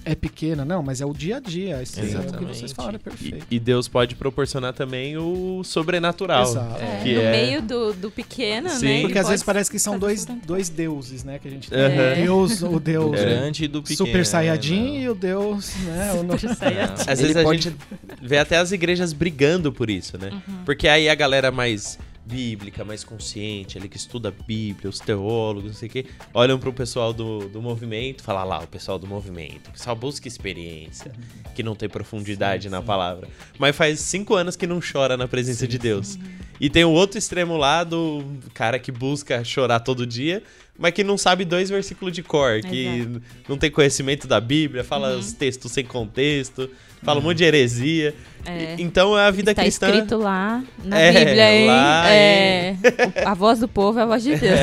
é 0.05 0.15
pequena, 0.15 0.63
não, 0.65 0.83
mas 0.83 1.01
é 1.01 1.05
o 1.05 1.13
dia 1.13 1.37
a 1.37 1.39
dia. 1.39 1.81
Esse 1.81 1.99
é 1.99 2.19
o 2.19 2.33
que 2.37 2.45
vocês 2.45 2.71
falaram, 2.71 2.95
é 2.95 2.99
perfeito. 2.99 3.45
E, 3.49 3.55
e 3.55 3.59
Deus 3.59 3.87
pode 3.87 4.15
proporcionar 4.15 4.73
também 4.73 5.17
o 5.17 5.63
sobrenatural. 5.63 6.43
Exato. 6.43 6.81
é, 6.81 7.01
que 7.03 7.13
no 7.15 7.21
é- 7.21 7.31
meio 7.31 7.61
do, 7.61 7.93
do 7.93 8.11
pequeno, 8.11 8.69
Sim. 8.69 8.85
né? 8.85 8.91
ele 8.95 9.01
Porque 9.03 9.19
às 9.19 9.27
vezes 9.29 9.43
parece 9.43 9.69
que 9.71 9.79
são 9.79 9.97
dois, 9.97 10.25
dois 10.45 10.69
deuses, 10.69 11.23
né? 11.23 11.39
Que 11.39 11.47
a 11.47 11.51
gente 11.51 11.69
tem. 11.69 11.79
O 11.79 12.15
Deus, 12.15 12.61
o 12.61 12.79
Deus 12.79 13.19
É. 13.19 13.25
grande 13.25 13.65
e 13.65 13.67
do 13.67 13.81
pequeno. 13.81 13.97
Super 13.97 14.25
Saiyajin 14.25 14.91
né? 14.93 14.99
e 15.01 15.09
o 15.09 15.15
Deus, 15.15 15.75
né? 15.85 16.13
O 16.13 16.23
no... 16.23 16.37
Super 16.39 16.55
Saiyajin. 16.55 16.93
Às 17.07 17.19
Ele 17.19 17.21
vezes 17.33 17.37
a 17.37 17.43
pode- 17.43 17.61
gente 17.63 17.75
vê 18.21 18.37
até 18.37 18.57
as 18.57 18.71
igrejas 18.71 19.13
brigando 19.13 19.71
por 19.71 19.89
isso, 19.89 20.17
né? 20.17 20.29
Uhum. 20.31 20.63
Porque 20.65 20.87
aí 20.87 21.07
a 21.09 21.15
galera 21.15 21.51
mais 21.51 21.97
bíblica, 22.25 22.83
mais 22.83 23.03
consciente, 23.03 23.77
ali 23.77 23.89
que 23.89 23.97
estuda 23.97 24.29
a 24.29 24.31
Bíblia, 24.31 24.89
os 24.89 24.99
teólogos, 24.99 25.71
não 25.71 25.73
sei 25.73 25.89
o 25.89 25.91
quê, 25.91 26.05
olham 26.33 26.57
pro 26.57 26.71
pessoal 26.71 27.13
do, 27.13 27.49
do 27.49 27.61
movimento, 27.61 28.23
fala 28.23 28.43
lá, 28.43 28.59
o 28.59 28.67
pessoal 28.67 28.97
do 28.97 29.05
movimento, 29.07 29.67
o 29.67 29.71
pessoal 29.71 29.95
busca 29.95 30.27
experiência, 30.27 31.11
que 31.55 31.63
não 31.63 31.75
tem 31.75 31.89
profundidade 31.89 32.63
Sim, 32.63 32.69
na 32.69 32.79
sim. 32.79 32.85
palavra. 32.85 33.27
Mas 33.59 33.75
faz 33.75 33.99
cinco 33.99 34.35
anos 34.35 34.55
que 34.55 34.65
não 34.65 34.79
chora 34.79 35.17
na 35.17 35.27
presença 35.27 35.67
de 35.67 35.77
Deus. 35.77 36.17
E 36.59 36.69
tem 36.69 36.83
o 36.83 36.91
outro 36.91 37.17
extremo 37.17 37.57
lá 37.57 37.83
do 37.83 38.23
cara 38.53 38.79
que 38.79 38.91
busca 38.91 39.43
chorar 39.43 39.79
todo 39.81 40.05
dia, 40.05 40.43
mas 40.77 40.91
que 40.93 41.03
não 41.03 41.17
sabe 41.17 41.45
dois 41.45 41.69
versículos 41.69 42.13
de 42.13 42.23
cor, 42.23 42.61
que 42.61 43.07
não 43.47 43.57
tem 43.57 43.69
conhecimento 43.71 44.27
da 44.27 44.39
Bíblia, 44.41 44.83
fala 44.83 45.11
Uhum. 45.13 45.19
os 45.19 45.33
textos 45.33 45.71
sem 45.71 45.85
contexto, 45.85 46.69
fala 47.03 47.19
um 47.19 47.23
monte 47.23 47.37
de 47.37 47.43
heresia. 47.43 48.15
É. 48.45 48.75
Então 48.79 49.15
a 49.15 49.29
vida 49.31 49.51
Está 49.51 49.61
cristã. 49.61 49.87
escrito 49.87 50.17
lá 50.17 50.61
na 50.83 50.99
É, 50.99 51.11
Bíblia, 51.25 51.53
hein? 51.55 51.67
lá, 51.67 52.09
é, 52.09 52.75
o- 53.23 53.27
a 53.29 53.33
voz 53.33 53.59
do 53.59 53.67
povo 53.67 53.99
é 53.99 54.01
a 54.03 54.05
voz 54.05 54.21
de 54.23 54.35
Deus. 54.35 54.59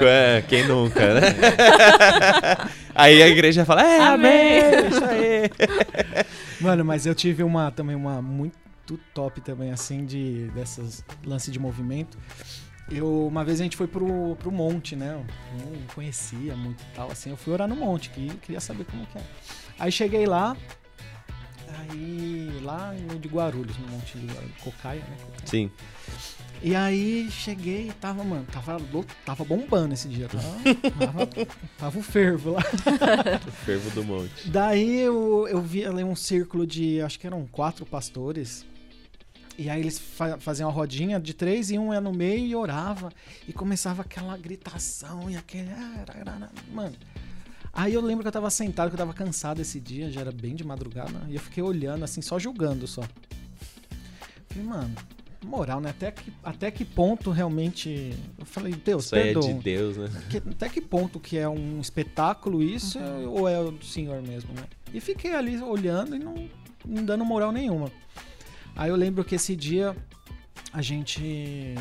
É, 0.00 0.42
quem 0.48 0.66
nunca, 0.66 1.14
né? 1.20 1.28
Aí 2.94 3.22
a 3.22 3.28
igreja 3.28 3.64
fala, 3.64 3.82
é, 3.82 4.00
amém, 4.00 4.60
Amém. 4.60 4.88
isso 4.90 5.04
aí. 5.04 5.50
Mano, 6.60 6.84
mas 6.84 7.06
eu 7.06 7.14
tive 7.14 7.42
uma 7.42 7.70
também 7.70 7.96
uma 7.96 8.20
muito 8.20 8.54
top 9.14 9.40
também, 9.40 9.70
assim, 9.70 10.04
de 10.04 10.50
dessas 10.54 11.02
lance 11.24 11.50
de 11.50 11.58
movimento. 11.58 12.18
Eu, 12.90 13.26
uma 13.26 13.44
vez 13.44 13.60
a 13.60 13.64
gente 13.64 13.76
foi 13.76 13.86
pro, 13.86 14.36
pro 14.36 14.50
monte, 14.50 14.94
né? 14.94 15.14
Eu 15.14 15.66
não 15.66 15.86
conhecia 15.94 16.54
muito 16.56 16.82
e 16.82 16.94
tal, 16.94 17.10
assim. 17.10 17.30
Eu 17.30 17.36
fui 17.36 17.52
orar 17.52 17.68
no 17.68 17.76
monte, 17.76 18.10
que 18.10 18.28
queria 18.38 18.60
saber 18.60 18.84
como 18.84 19.06
que 19.06 19.18
é. 19.18 19.22
Aí 19.78 19.90
cheguei 19.90 20.26
lá, 20.26 20.56
aí 21.78 22.60
lá 22.62 22.94
de 23.20 23.28
Guarulhos, 23.28 23.76
no 23.78 23.88
monte 23.88 24.18
de 24.18 24.26
Guarulhos, 24.26 24.56
Cocaia, 24.62 25.00
né? 25.00 25.16
Cocaia. 25.20 25.46
Sim. 25.46 25.70
E 26.64 26.76
aí 26.76 27.28
cheguei 27.28 27.88
e 27.88 27.92
tava, 27.92 28.22
mano, 28.22 28.46
tava, 28.52 28.80
tava 29.26 29.44
bombando 29.44 29.94
esse 29.94 30.06
dia, 30.06 30.28
tava, 30.28 30.44
tava, 30.96 31.28
tava 31.76 31.98
o 31.98 32.02
fervo 32.02 32.52
lá. 32.52 32.62
O 33.46 33.50
fervo 33.50 33.90
do 33.90 34.04
monte. 34.04 34.48
Daí 34.48 35.00
eu, 35.00 35.48
eu 35.48 35.60
vi 35.60 35.84
ali 35.84 36.04
um 36.04 36.14
círculo 36.14 36.64
de, 36.64 37.00
acho 37.00 37.18
que 37.18 37.26
eram 37.26 37.46
quatro 37.46 37.84
pastores. 37.84 38.64
E 39.58 39.68
aí 39.68 39.80
eles 39.80 39.98
fa- 39.98 40.38
faziam 40.38 40.68
uma 40.68 40.74
rodinha 40.74 41.20
de 41.20 41.34
três 41.34 41.70
e 41.70 41.78
um 41.78 41.92
ia 41.92 42.00
no 42.00 42.12
meio 42.12 42.44
e 42.46 42.54
orava. 42.56 43.10
E 43.46 43.52
começava 43.52 44.02
aquela 44.02 44.36
gritação 44.36 45.30
e 45.30 45.36
aquele. 45.36 45.68
ah, 45.70 46.48
Mano. 46.72 46.96
Aí 47.72 47.94
eu 47.94 48.00
lembro 48.02 48.22
que 48.22 48.28
eu 48.28 48.32
tava 48.32 48.50
sentado, 48.50 48.88
que 48.88 48.94
eu 48.94 48.98
tava 48.98 49.14
cansado 49.14 49.60
esse 49.60 49.80
dia, 49.80 50.10
já 50.10 50.20
era 50.20 50.32
bem 50.32 50.54
de 50.54 50.62
madrugada. 50.64 51.22
E 51.28 51.34
eu 51.34 51.40
fiquei 51.40 51.62
olhando, 51.62 52.04
assim, 52.04 52.20
só 52.20 52.38
julgando 52.38 52.86
só. 52.86 53.02
Falei, 54.48 54.64
mano, 54.68 54.94
moral, 55.44 55.80
né? 55.80 55.90
Até 55.90 56.10
que, 56.10 56.32
até 56.42 56.70
que 56.70 56.84
ponto 56.84 57.30
realmente. 57.30 58.14
Eu 58.38 58.44
falei, 58.44 58.74
Deus, 58.74 59.06
Isso 59.06 59.14
aí 59.14 59.20
é 59.20 59.24
perdoa. 59.32 59.52
de 59.54 59.60
Deus, 59.60 59.96
né? 59.96 60.08
Que- 60.30 60.36
até 60.38 60.68
que 60.68 60.80
ponto 60.80 61.18
que 61.18 61.38
é 61.38 61.48
um 61.48 61.80
espetáculo 61.80 62.62
isso 62.62 62.98
ou 63.28 63.48
é 63.48 63.58
o 63.58 63.70
do 63.70 63.84
senhor 63.84 64.20
mesmo, 64.22 64.52
né? 64.54 64.64
E 64.92 65.00
fiquei 65.00 65.34
ali 65.34 65.56
olhando 65.62 66.14
e 66.14 66.18
não, 66.18 66.34
não 66.84 67.04
dando 67.04 67.24
moral 67.24 67.50
nenhuma. 67.52 67.90
Aí 68.76 68.90
eu 68.90 68.96
lembro 68.96 69.24
que 69.24 69.34
esse 69.34 69.54
dia 69.54 69.96
a 70.72 70.82
gente. 70.82 71.74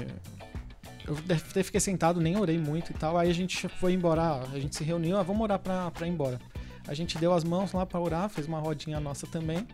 Eu 1.07 1.17
até 1.17 1.63
fiquei 1.63 1.79
sentado, 1.79 2.21
nem 2.21 2.37
orei 2.37 2.57
muito 2.57 2.91
e 2.91 2.93
tal. 2.93 3.17
Aí 3.17 3.29
a 3.29 3.33
gente 3.33 3.67
foi 3.67 3.93
embora, 3.93 4.43
a 4.51 4.59
gente 4.59 4.75
se 4.75 4.83
reuniu, 4.83 5.17
ah, 5.17 5.23
vamos 5.23 5.41
orar 5.41 5.59
pra, 5.59 5.89
pra 5.91 6.07
ir 6.07 6.11
embora. 6.11 6.39
A 6.87 6.93
gente 6.93 7.17
deu 7.17 7.33
as 7.33 7.43
mãos 7.43 7.71
lá 7.73 7.85
pra 7.85 7.99
orar, 7.99 8.29
fez 8.29 8.47
uma 8.47 8.59
rodinha 8.59 8.99
nossa 8.99 9.25
também. 9.27 9.67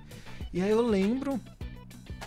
E 0.53 0.61
aí 0.61 0.69
eu 0.69 0.81
lembro 0.81 1.39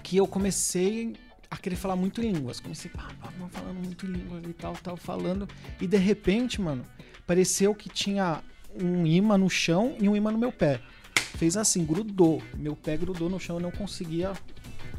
que 0.03 0.16
eu 0.16 0.26
comecei 0.26 1.14
a 1.51 1.57
querer 1.57 1.76
falar 1.76 1.97
muito 1.97 2.20
línguas. 2.20 2.61
Comecei, 2.61 2.91
pá, 2.91 3.09
pá, 3.20 3.28
pá, 3.28 3.49
falando 3.51 3.84
muito 3.84 4.07
línguas 4.07 4.43
e 4.45 4.53
tal, 4.53 4.74
tal, 4.74 4.97
falando. 4.97 5.49
E 5.80 5.86
de 5.86 5.97
repente, 5.97 6.61
mano, 6.61 6.84
pareceu 7.26 7.74
que 7.74 7.88
tinha 7.88 8.43
um 8.80 9.07
imã 9.07 9.36
no 9.36 9.51
chão 9.51 9.97
e 10.01 10.09
um 10.09 10.16
imã 10.16 10.30
no 10.30 10.38
meu 10.38 10.53
pé. 10.53 10.80
Fez 11.14 11.57
assim, 11.57 11.84
grudou. 11.84 12.43
Meu 12.57 12.76
pé 12.76 12.97
grudou 12.97 13.28
no 13.28 13.41
chão, 13.41 13.57
eu 13.57 13.62
não 13.62 13.70
conseguia 13.70 14.32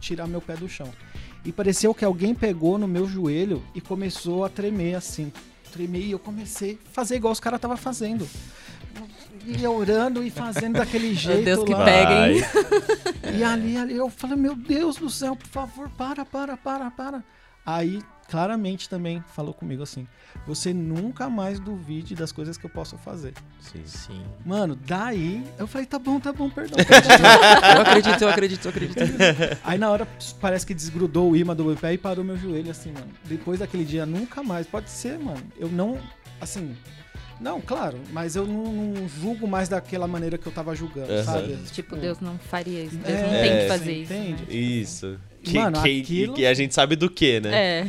tirar 0.01 0.27
meu 0.27 0.41
pé 0.41 0.55
do 0.55 0.67
chão. 0.67 0.91
E 1.45 1.51
pareceu 1.51 1.93
que 1.93 2.03
alguém 2.03 2.35
pegou 2.35 2.77
no 2.77 2.87
meu 2.87 3.07
joelho 3.07 3.63
e 3.73 3.79
começou 3.79 4.43
a 4.43 4.49
tremer 4.49 4.95
assim. 4.95 5.31
Tremer 5.71 6.05
e 6.05 6.11
eu 6.11 6.19
comecei 6.19 6.77
a 6.85 6.93
fazer 6.93 7.15
igual 7.15 7.31
os 7.31 7.39
caras 7.39 7.57
estavam 7.57 7.77
fazendo. 7.77 8.27
Ia 9.45 9.71
orando 9.71 10.23
e 10.23 10.29
fazendo 10.29 10.73
daquele 10.77 11.15
jeito 11.15 11.45
Deus 11.45 11.63
que 11.63 11.73
lá. 11.73 11.85
pega, 11.85 12.27
hein? 12.27 12.41
E 13.37 13.43
ali, 13.43 13.77
ali 13.77 13.95
eu 13.95 14.09
falei, 14.09 14.35
meu 14.35 14.55
Deus 14.55 14.97
do 14.97 15.09
céu, 15.09 15.35
por 15.35 15.47
favor, 15.47 15.89
para, 15.97 16.25
para, 16.25 16.57
para, 16.57 16.91
para. 16.91 17.23
Aí 17.65 18.01
claramente 18.31 18.87
também 18.87 19.21
falou 19.35 19.53
comigo 19.53 19.83
assim: 19.83 20.07
você 20.47 20.73
nunca 20.73 21.29
mais 21.29 21.59
duvide 21.59 22.15
das 22.15 22.31
coisas 22.31 22.57
que 22.57 22.65
eu 22.65 22.69
posso 22.69 22.97
fazer. 22.97 23.33
Sim. 23.59 23.81
Sim. 23.85 24.21
Mano, 24.45 24.75
daí 24.87 25.43
eu 25.59 25.67
falei: 25.67 25.85
tá 25.85 25.99
bom, 25.99 26.17
tá 26.17 26.31
bom, 26.31 26.49
perdão. 26.49 26.77
eu 27.75 27.81
acredito, 27.81 28.21
eu 28.21 28.29
acredito, 28.29 28.65
eu 28.65 28.69
acredito. 28.69 28.99
Aí 29.65 29.77
na 29.77 29.89
hora 29.89 30.07
parece 30.39 30.65
que 30.65 30.73
desgrudou 30.73 31.31
o 31.31 31.35
imã 31.35 31.53
do 31.53 31.65
meu 31.65 31.75
pé 31.75 31.93
e 31.93 31.97
parou 31.97 32.23
meu 32.23 32.37
joelho, 32.37 32.71
assim, 32.71 32.93
mano. 32.93 33.07
Depois 33.25 33.59
daquele 33.59 33.83
dia, 33.83 34.05
nunca 34.05 34.41
mais. 34.41 34.65
Pode 34.65 34.89
ser, 34.89 35.19
mano. 35.19 35.43
Eu 35.59 35.67
não. 35.67 35.99
Assim. 36.39 36.75
Não, 37.41 37.59
claro, 37.59 37.97
mas 38.11 38.35
eu 38.35 38.45
não, 38.45 38.71
não 38.71 39.09
julgo 39.09 39.47
mais 39.47 39.67
daquela 39.67 40.07
maneira 40.07 40.37
que 40.37 40.45
eu 40.45 40.51
tava 40.51 40.75
julgando, 40.75 41.11
Aham. 41.11 41.23
sabe? 41.23 41.57
Tipo, 41.71 41.95
Deus 41.95 42.19
não 42.19 42.37
faria 42.37 42.83
isso. 42.83 42.95
Deus 42.97 43.19
É, 43.19 43.23
não 43.23 43.29
tem 43.31 43.51
é, 43.51 43.61
que 43.63 43.67
fazer 43.67 43.93
isso. 43.93 44.13
entende? 44.13 44.43
né? 44.43 44.53
Isso. 44.53 45.19
Que, 45.41 45.53
Mano, 45.57 45.81
que, 45.81 46.01
aquilo- 46.01 46.33
que 46.35 46.45
a 46.45 46.53
gente 46.53 46.75
sabe 46.75 46.95
do 46.95 47.09
que, 47.09 47.39
né? 47.39 47.79
É. 47.79 47.87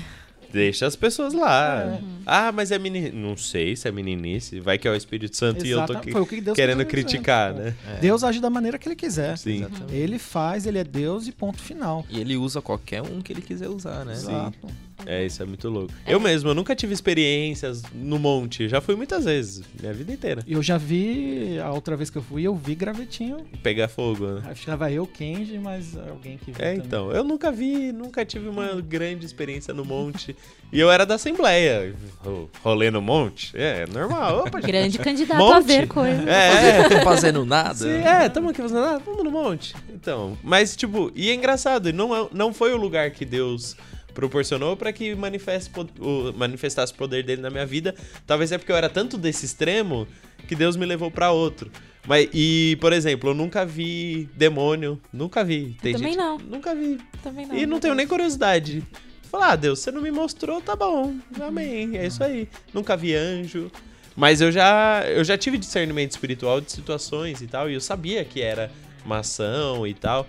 Deixa 0.52 0.86
as 0.86 0.94
pessoas 0.94 1.32
lá. 1.32 1.82
É. 1.82 2.00
Ah, 2.26 2.52
mas 2.52 2.70
é 2.70 2.78
meninice. 2.78 3.14
Não 3.16 3.36
sei 3.36 3.74
se 3.74 3.88
é 3.88 3.92
meninice. 3.92 4.60
Vai 4.60 4.76
que 4.78 4.86
é 4.86 4.90
o 4.90 4.94
Espírito 4.94 5.36
Santo 5.36 5.64
e 5.66 5.70
eu 5.70 5.78
tô 5.78 5.84
Exata- 5.84 5.98
aqui 5.98 6.12
foi 6.12 6.20
o 6.20 6.26
que 6.26 6.40
Deus 6.40 6.54
querendo 6.54 6.78
dizer, 6.78 6.90
criticar, 6.90 7.52
pô. 7.54 7.60
né? 7.60 7.74
É. 7.96 8.00
Deus 8.00 8.22
age 8.22 8.40
da 8.40 8.50
maneira 8.50 8.78
que 8.78 8.86
ele 8.88 8.96
quiser. 8.96 9.36
Sim. 9.38 9.60
Exatamente. 9.60 9.94
Ele 9.94 10.18
faz, 10.18 10.66
ele 10.66 10.78
é 10.78 10.84
Deus 10.84 11.26
e 11.26 11.32
ponto 11.32 11.60
final. 11.60 12.04
E 12.10 12.20
ele 12.20 12.36
usa 12.36 12.60
qualquer 12.60 13.00
um 13.02 13.20
que 13.22 13.32
ele 13.32 13.40
quiser 13.42 13.68
usar, 13.68 14.04
né? 14.04 14.12
Exato. 14.12 14.58
É, 15.06 15.24
isso 15.24 15.42
é 15.42 15.46
muito 15.46 15.68
louco. 15.68 15.92
Eu 16.06 16.18
mesmo, 16.20 16.50
eu 16.50 16.54
nunca 16.54 16.74
tive 16.76 16.92
experiências 16.94 17.82
no 17.94 18.18
monte. 18.18 18.68
Já 18.68 18.80
fui 18.80 18.94
muitas 18.96 19.24
vezes, 19.24 19.62
minha 19.80 19.92
vida 19.92 20.12
inteira. 20.12 20.42
Eu 20.46 20.62
já 20.62 20.76
vi, 20.78 21.58
a 21.58 21.70
outra 21.72 21.96
vez 21.96 22.10
que 22.10 22.18
eu 22.18 22.22
fui, 22.22 22.42
eu 22.42 22.54
vi 22.54 22.74
gravetinho. 22.74 23.38
Pegar 23.62 23.88
fogo, 23.88 24.26
né? 24.26 24.42
Acho 24.50 24.60
que 24.60 24.66
tava 24.66 24.90
eu, 24.90 25.06
Kenji, 25.06 25.58
mas 25.58 25.96
alguém 25.96 26.38
que 26.38 26.52
viu 26.52 26.54
É, 26.64 26.72
também. 26.72 26.86
então. 26.86 27.10
Eu 27.12 27.24
nunca 27.24 27.50
vi, 27.52 27.92
nunca 27.92 28.24
tive 28.24 28.48
uma 28.48 28.80
grande 28.80 29.26
experiência 29.26 29.72
no 29.74 29.84
monte. 29.84 30.36
E 30.72 30.80
eu 30.80 30.90
era 30.90 31.04
da 31.04 31.16
Assembleia. 31.16 31.94
Ro- 32.24 32.48
Rolê 32.62 32.90
no 32.90 33.02
monte? 33.02 33.52
É, 33.54 33.86
normal. 33.86 34.44
Opa. 34.46 34.60
Grande 34.60 34.98
candidato 34.98 35.38
Monte. 35.38 35.56
a 35.56 35.60
ver 35.60 35.86
coisa. 35.86 36.22
É, 36.30 36.88
Não 36.88 37.02
fazendo 37.02 37.44
nada. 37.44 37.74
Sim, 37.74 37.90
é, 37.90 38.28
tamo 38.28 38.48
aqui 38.50 38.62
fazendo 38.62 38.80
nada, 38.80 38.98
vamos 39.04 39.22
no 39.24 39.30
monte. 39.30 39.74
Então, 39.92 40.36
mas 40.42 40.74
tipo, 40.74 41.12
e 41.14 41.30
é 41.30 41.34
engraçado, 41.34 41.88
e 41.88 41.92
não, 41.92 42.14
é- 42.14 42.28
não 42.32 42.52
foi 42.54 42.72
o 42.72 42.76
lugar 42.76 43.10
que 43.10 43.24
Deus 43.24 43.76
proporcionou 44.14 44.76
pra 44.76 44.92
que 44.92 45.14
manifestasse 45.14 46.92
o 46.92 46.96
poder 46.96 47.22
dele 47.24 47.42
na 47.42 47.50
minha 47.50 47.66
vida. 47.66 47.94
Talvez 48.26 48.52
é 48.52 48.58
porque 48.58 48.72
eu 48.72 48.76
era 48.76 48.88
tanto 48.88 49.16
desse 49.18 49.44
extremo 49.46 50.06
que 50.46 50.54
Deus 50.54 50.76
me 50.76 50.86
levou 50.86 51.10
pra 51.10 51.30
outro. 51.30 51.70
Mas, 52.06 52.28
e, 52.34 52.76
por 52.80 52.92
exemplo, 52.92 53.30
eu 53.30 53.34
nunca 53.34 53.64
vi 53.64 54.28
demônio, 54.34 55.00
nunca 55.12 55.44
vi. 55.44 55.76
Tem 55.80 55.92
também 55.92 56.12
gente- 56.12 56.18
não. 56.18 56.36
Nunca 56.38 56.74
vi. 56.74 56.98
Também 57.22 57.46
não. 57.46 57.56
E 57.56 57.64
não 57.66 57.78
tenho 57.78 57.94
nem 57.94 58.06
curiosidade. 58.06 58.82
Falar, 59.30 59.52
ah, 59.52 59.56
Deus, 59.56 59.78
você 59.78 59.90
não 59.90 60.02
me 60.02 60.10
mostrou, 60.10 60.60
tá 60.60 60.74
bom. 60.76 61.14
Amém. 61.40 61.96
É 61.96 62.06
isso 62.06 62.22
aí. 62.22 62.48
Nunca 62.74 62.96
vi 62.96 63.14
anjo. 63.14 63.70
Mas 64.14 64.40
eu 64.42 64.52
já, 64.52 65.04
eu 65.08 65.24
já 65.24 65.38
tive 65.38 65.56
discernimento 65.56 66.10
espiritual 66.10 66.60
de 66.60 66.70
situações 66.70 67.40
e 67.40 67.46
tal. 67.46 67.70
E 67.70 67.74
eu 67.74 67.80
sabia 67.80 68.22
que 68.24 68.42
era 68.42 68.70
uma 69.06 69.20
ação 69.20 69.86
e 69.86 69.94
tal. 69.94 70.26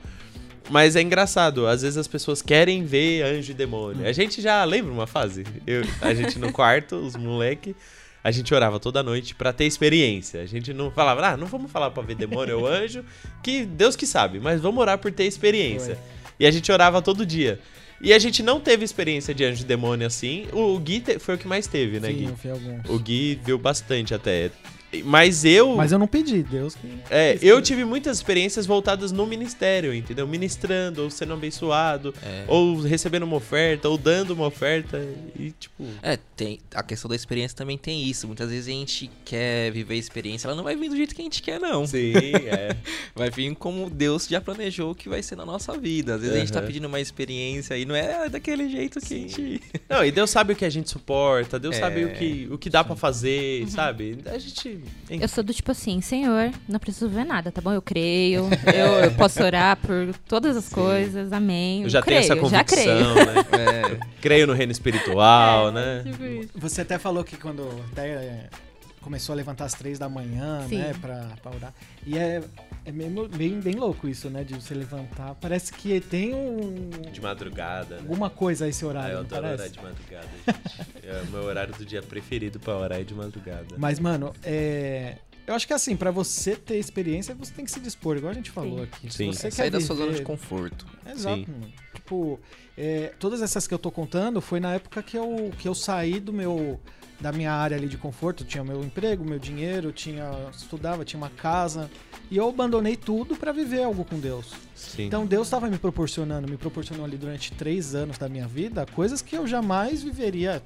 Mas 0.69 0.95
é 0.95 1.01
engraçado, 1.01 1.67
às 1.67 1.81
vezes 1.81 1.97
as 1.97 2.07
pessoas 2.07 2.41
querem 2.41 2.85
ver 2.85 3.21
anjo 3.23 3.51
e 3.51 3.53
demônio. 3.53 4.07
A 4.07 4.11
gente 4.11 4.41
já 4.41 4.63
lembra 4.63 4.91
uma 4.91 5.05
fase? 5.07 5.43
Eu- 5.67 5.83
a 6.01 6.13
gente 6.13 6.39
no 6.39 6.51
quarto, 6.53 6.95
os 6.95 7.15
moleque, 7.15 7.75
a 8.23 8.31
gente 8.31 8.53
orava 8.53 8.79
toda 8.79 9.03
noite 9.03 9.35
pra 9.35 9.51
ter 9.51 9.65
experiência. 9.65 10.41
A 10.41 10.45
gente 10.45 10.73
não 10.73 10.89
falava, 10.89 11.25
ah, 11.27 11.37
não 11.37 11.47
vamos 11.47 11.69
falar 11.71 11.91
pra 11.91 12.01
ver 12.01 12.15
demônio 12.15 12.59
ou 12.59 12.67
anjo, 12.67 13.03
que 13.43 13.65
Deus 13.65 13.95
que 13.95 14.07
sabe, 14.07 14.39
mas 14.39 14.61
vamos 14.61 14.79
orar 14.81 14.97
por 14.97 15.11
ter 15.11 15.25
experiência. 15.25 15.97
E 16.39 16.45
a 16.45 16.51
gente 16.51 16.71
orava 16.71 17.01
todo 17.01 17.25
dia. 17.25 17.59
E 18.01 18.11
a 18.13 18.19
gente 18.19 18.41
não 18.41 18.59
teve 18.59 18.83
experiência 18.83 19.33
de 19.33 19.43
anjo 19.45 19.61
e 19.61 19.65
demônio 19.65 20.07
assim. 20.07 20.45
O 20.51 20.77
Gui 20.79 20.99
te- 20.99 21.19
foi 21.19 21.35
o 21.35 21.37
que 21.37 21.47
mais 21.47 21.67
teve, 21.67 21.99
né, 21.99 22.07
Sim, 22.09 22.13
Gui? 22.15 22.23
eu 22.25 22.35
vi 22.35 22.49
alguns. 22.49 22.89
O 22.89 22.99
Gui 22.99 23.39
viu 23.45 23.57
bastante 23.57 24.13
até. 24.13 24.49
Mas 25.03 25.43
eu. 25.45 25.75
Mas 25.75 25.91
eu 25.91 25.99
não 25.99 26.07
pedi, 26.07 26.43
Deus 26.43 26.75
que. 26.75 26.87
É, 27.09 27.37
eu 27.41 27.61
tive 27.61 27.83
muitas 27.85 28.17
experiências 28.17 28.65
voltadas 28.65 29.11
no 29.11 29.25
ministério, 29.25 29.93
entendeu? 29.93 30.27
Ministrando, 30.27 31.03
ou 31.03 31.09
sendo 31.09 31.33
abençoado, 31.33 32.13
É. 32.23 32.43
ou 32.47 32.81
recebendo 32.81 33.23
uma 33.23 33.37
oferta, 33.37 33.89
ou 33.89 33.97
dando 33.97 34.31
uma 34.31 34.47
oferta. 34.47 35.01
E, 35.37 35.51
tipo. 35.51 35.83
É, 36.01 36.17
tem, 36.35 36.59
a 36.73 36.83
questão 36.83 37.09
da 37.09 37.15
experiência 37.15 37.57
também 37.57 37.77
tem 37.77 38.03
isso. 38.03 38.27
Muitas 38.27 38.49
vezes 38.49 38.67
a 38.67 38.71
gente 38.71 39.09
quer 39.25 39.71
viver 39.71 39.95
a 39.95 39.97
experiência, 39.97 40.47
ela 40.47 40.55
não 40.55 40.63
vai 40.63 40.75
vir 40.75 40.89
do 40.89 40.95
jeito 40.97 41.15
que 41.15 41.21
a 41.21 41.25
gente 41.25 41.41
quer, 41.41 41.59
não. 41.59 41.85
Sim, 41.87 42.13
é. 42.51 42.75
Vai 43.15 43.29
vir 43.29 43.55
como 43.55 43.89
Deus 43.89 44.27
já 44.27 44.41
planejou 44.41 44.93
que 44.93 45.09
vai 45.09 45.23
ser 45.23 45.35
na 45.35 45.45
nossa 45.45 45.77
vida. 45.77 46.15
Às 46.15 46.21
vezes 46.21 46.35
a 46.35 46.39
gente 46.39 46.51
tá 46.51 46.61
pedindo 46.61 46.87
uma 46.87 46.99
experiência 46.99 47.77
e 47.77 47.85
não 47.85 47.95
é 47.95 48.27
daquele 48.29 48.69
jeito 48.69 48.99
que 48.99 49.05
Sim. 49.07 49.25
a 49.25 49.27
gente. 49.27 49.61
Não, 49.89 50.05
e 50.05 50.11
Deus 50.11 50.29
sabe 50.29 50.53
o 50.53 50.55
que 50.55 50.65
a 50.65 50.69
gente 50.69 50.89
suporta, 50.89 51.59
Deus 51.59 51.75
É. 51.75 51.79
sabe 51.79 52.05
o 52.05 52.13
que, 52.13 52.47
o 52.51 52.57
que 52.57 52.69
dá 52.69 52.83
pra 52.83 52.95
fazer, 52.95 53.67
sabe? 53.69 54.17
A 54.25 54.37
gente. 54.37 54.82
Eu 55.09 55.27
sou 55.27 55.43
do 55.43 55.53
tipo 55.53 55.71
assim, 55.71 56.01
Senhor, 56.01 56.51
não 56.67 56.79
preciso 56.79 57.07
ver 57.09 57.25
nada, 57.25 57.51
tá 57.51 57.61
bom? 57.61 57.71
Eu 57.71 57.81
creio, 57.81 58.47
eu, 58.73 58.85
eu 59.03 59.11
posso 59.11 59.43
orar 59.43 59.77
por 59.77 60.13
todas 60.27 60.55
as 60.57 60.69
coisas, 60.69 61.31
amém. 61.31 61.83
Eu 61.83 61.89
já 61.89 62.01
creio, 62.01 62.21
tenho 62.21 62.39
essa 62.39 62.49
já 62.49 62.63
creio. 62.63 63.05
convicção, 63.05 63.33
né? 63.33 63.43
É, 63.53 63.99
Creio 64.21 64.47
no 64.47 64.53
reino 64.53 64.71
espiritual, 64.71 65.71
né? 65.71 66.01
Tipo 66.05 66.23
isso. 66.25 66.49
Você 66.55 66.81
até 66.81 66.97
falou 66.97 67.23
que 67.23 67.35
quando 67.37 67.67
até 67.91 68.07
é, 68.09 68.49
começou 69.03 69.33
a 69.33 69.35
levantar 69.35 69.65
às 69.65 69.73
três 69.73 69.99
da 69.99 70.07
manhã, 70.09 70.65
Sim. 70.67 70.77
né, 70.77 70.93
pra, 70.99 71.27
pra 71.41 71.51
orar. 71.55 71.73
E 72.05 72.17
é, 72.17 72.41
é 72.85 72.91
meio, 72.91 73.27
bem, 73.27 73.59
bem 73.59 73.75
louco 73.75 74.07
isso, 74.07 74.29
né, 74.29 74.43
de 74.43 74.53
você 74.53 74.73
levantar. 74.73 75.35
Parece 75.35 75.73
que 75.73 75.99
tem 75.99 76.33
um, 76.33 76.89
De 77.11 77.21
madrugada, 77.21 77.95
né? 77.95 78.01
alguma 78.01 78.29
coisa 78.29 78.65
aí 78.65 78.71
esse 78.71 78.83
Ah, 78.85 78.87
horário, 78.87 79.11
eu 79.11 79.19
não 79.19 79.25
adoro 79.25 79.41
parece? 79.43 79.61
orar 79.63 79.69
de 79.69 79.81
madrugada, 79.81 80.27
gente. 80.47 81.05
É 81.07 81.21
o 81.21 81.31
meu 81.31 81.43
horário 81.43 81.73
do 81.75 81.85
dia 81.85 82.01
preferido 82.01 82.59
pra 82.59 82.77
orar 82.77 82.99
é 82.99 83.03
de 83.03 83.13
madrugada. 83.13 83.75
Mas, 83.77 83.99
mano, 83.99 84.33
é... 84.43 85.17
Eu 85.45 85.53
acho 85.55 85.67
que 85.67 85.73
assim, 85.73 85.93
pra 85.97 86.09
você 86.09 86.55
ter 86.55 86.77
experiência, 86.77 87.35
você 87.35 87.51
tem 87.53 87.65
que 87.65 87.71
se 87.71 87.81
dispor, 87.81 88.15
igual 88.15 88.31
a 88.31 88.33
gente 88.33 88.49
falou 88.49 88.77
Sim. 88.77 88.83
aqui. 88.83 89.13
Sim. 89.13 89.33
Você 89.33 89.51
sair 89.51 89.65
quer 89.69 89.77
da 89.77 89.81
sua 89.81 89.97
zona 89.97 90.07
de 90.13 90.19
viver- 90.19 90.25
conforto. 90.25 90.87
Exato, 91.05 91.35
Sim. 91.35 91.45
mano. 91.51 91.73
Tipo, 91.93 92.39
é, 92.77 93.11
todas 93.19 93.41
essas 93.41 93.67
que 93.67 93.73
eu 93.73 93.77
tô 93.79 93.91
contando 93.91 94.39
foi 94.39 94.61
na 94.61 94.75
época 94.75 95.03
que 95.03 95.17
eu, 95.17 95.51
que 95.59 95.67
eu 95.67 95.75
saí 95.75 96.21
do 96.21 96.31
meu 96.31 96.79
da 97.23 97.31
minha 97.31 97.53
área 97.53 97.77
ali 97.77 97.87
de 97.87 97.97
conforto, 97.97 98.43
tinha 98.43 98.65
meu 98.65 98.83
emprego, 98.83 99.23
meu 99.23 99.39
dinheiro, 99.39 99.93
tinha 99.93 100.29
estudava, 100.51 101.05
tinha 101.05 101.17
uma 101.17 101.29
casa, 101.29 101.89
e 102.29 102.35
eu 102.35 102.49
abandonei 102.49 102.97
tudo 102.97 103.37
pra 103.37 103.53
viver 103.53 103.81
algo 103.83 104.03
com 104.03 104.19
Deus. 104.19 104.51
Sim. 104.75 105.05
Então 105.05 105.25
Deus 105.25 105.47
estava 105.47 105.69
me 105.69 105.77
proporcionando, 105.77 106.51
me 106.51 106.57
proporcionou 106.57 107.05
ali 107.05 107.15
durante 107.15 107.53
três 107.53 107.95
anos 107.95 108.17
da 108.17 108.27
minha 108.27 108.45
vida 108.45 108.85
coisas 108.93 109.21
que 109.21 109.37
eu 109.37 109.47
jamais 109.47 110.03
viveria, 110.03 110.61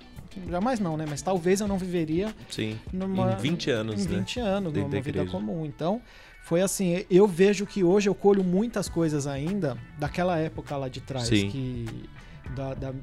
jamais 0.49 0.79
não, 0.79 0.97
né? 0.97 1.05
Mas 1.07 1.21
talvez 1.21 1.61
eu 1.61 1.67
não 1.67 1.77
viveria 1.77 2.33
Sim. 2.49 2.79
numa, 2.91 3.33
Em 3.33 3.35
20 3.35 3.69
anos, 3.69 4.05
em 4.05 4.09
né? 4.09 4.17
20 4.17 4.39
anos, 4.39 4.73
Dentro 4.73 4.89
numa 4.89 4.99
da 4.99 5.01
vida 5.03 5.25
comum. 5.27 5.63
Então, 5.63 6.01
foi 6.41 6.61
assim, 6.61 7.05
eu 7.11 7.27
vejo 7.27 7.67
que 7.67 7.83
hoje 7.83 8.09
eu 8.09 8.15
colho 8.15 8.43
muitas 8.43 8.89
coisas 8.89 9.27
ainda 9.27 9.77
daquela 9.99 10.39
época 10.39 10.75
lá 10.75 10.89
de 10.89 11.01
trás, 11.01 11.27
Sim. 11.27 11.51
que 11.51 11.85
da, 12.55 12.73
da, 12.73 12.93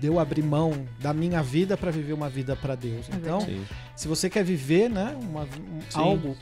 deu 0.00 0.18
abrir 0.18 0.42
mão 0.42 0.86
da 1.00 1.12
minha 1.14 1.42
vida 1.42 1.76
para 1.76 1.90
viver 1.90 2.12
uma 2.12 2.28
vida 2.28 2.56
para 2.56 2.74
Deus. 2.74 3.08
É 3.10 3.16
Então, 3.16 3.40
Sim. 3.40 3.64
se 3.96 4.08
você 4.08 4.28
quer 4.28 4.44
viver, 4.44 4.88
né, 4.90 5.16
uma, 5.20 5.42
um- 5.42 5.80
algo, 5.94 6.36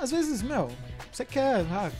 às 0.00 0.10
vezes, 0.10 0.42
meu, 0.42 0.68
você 1.12 1.24
quer 1.24 1.64
ah, 1.70 1.90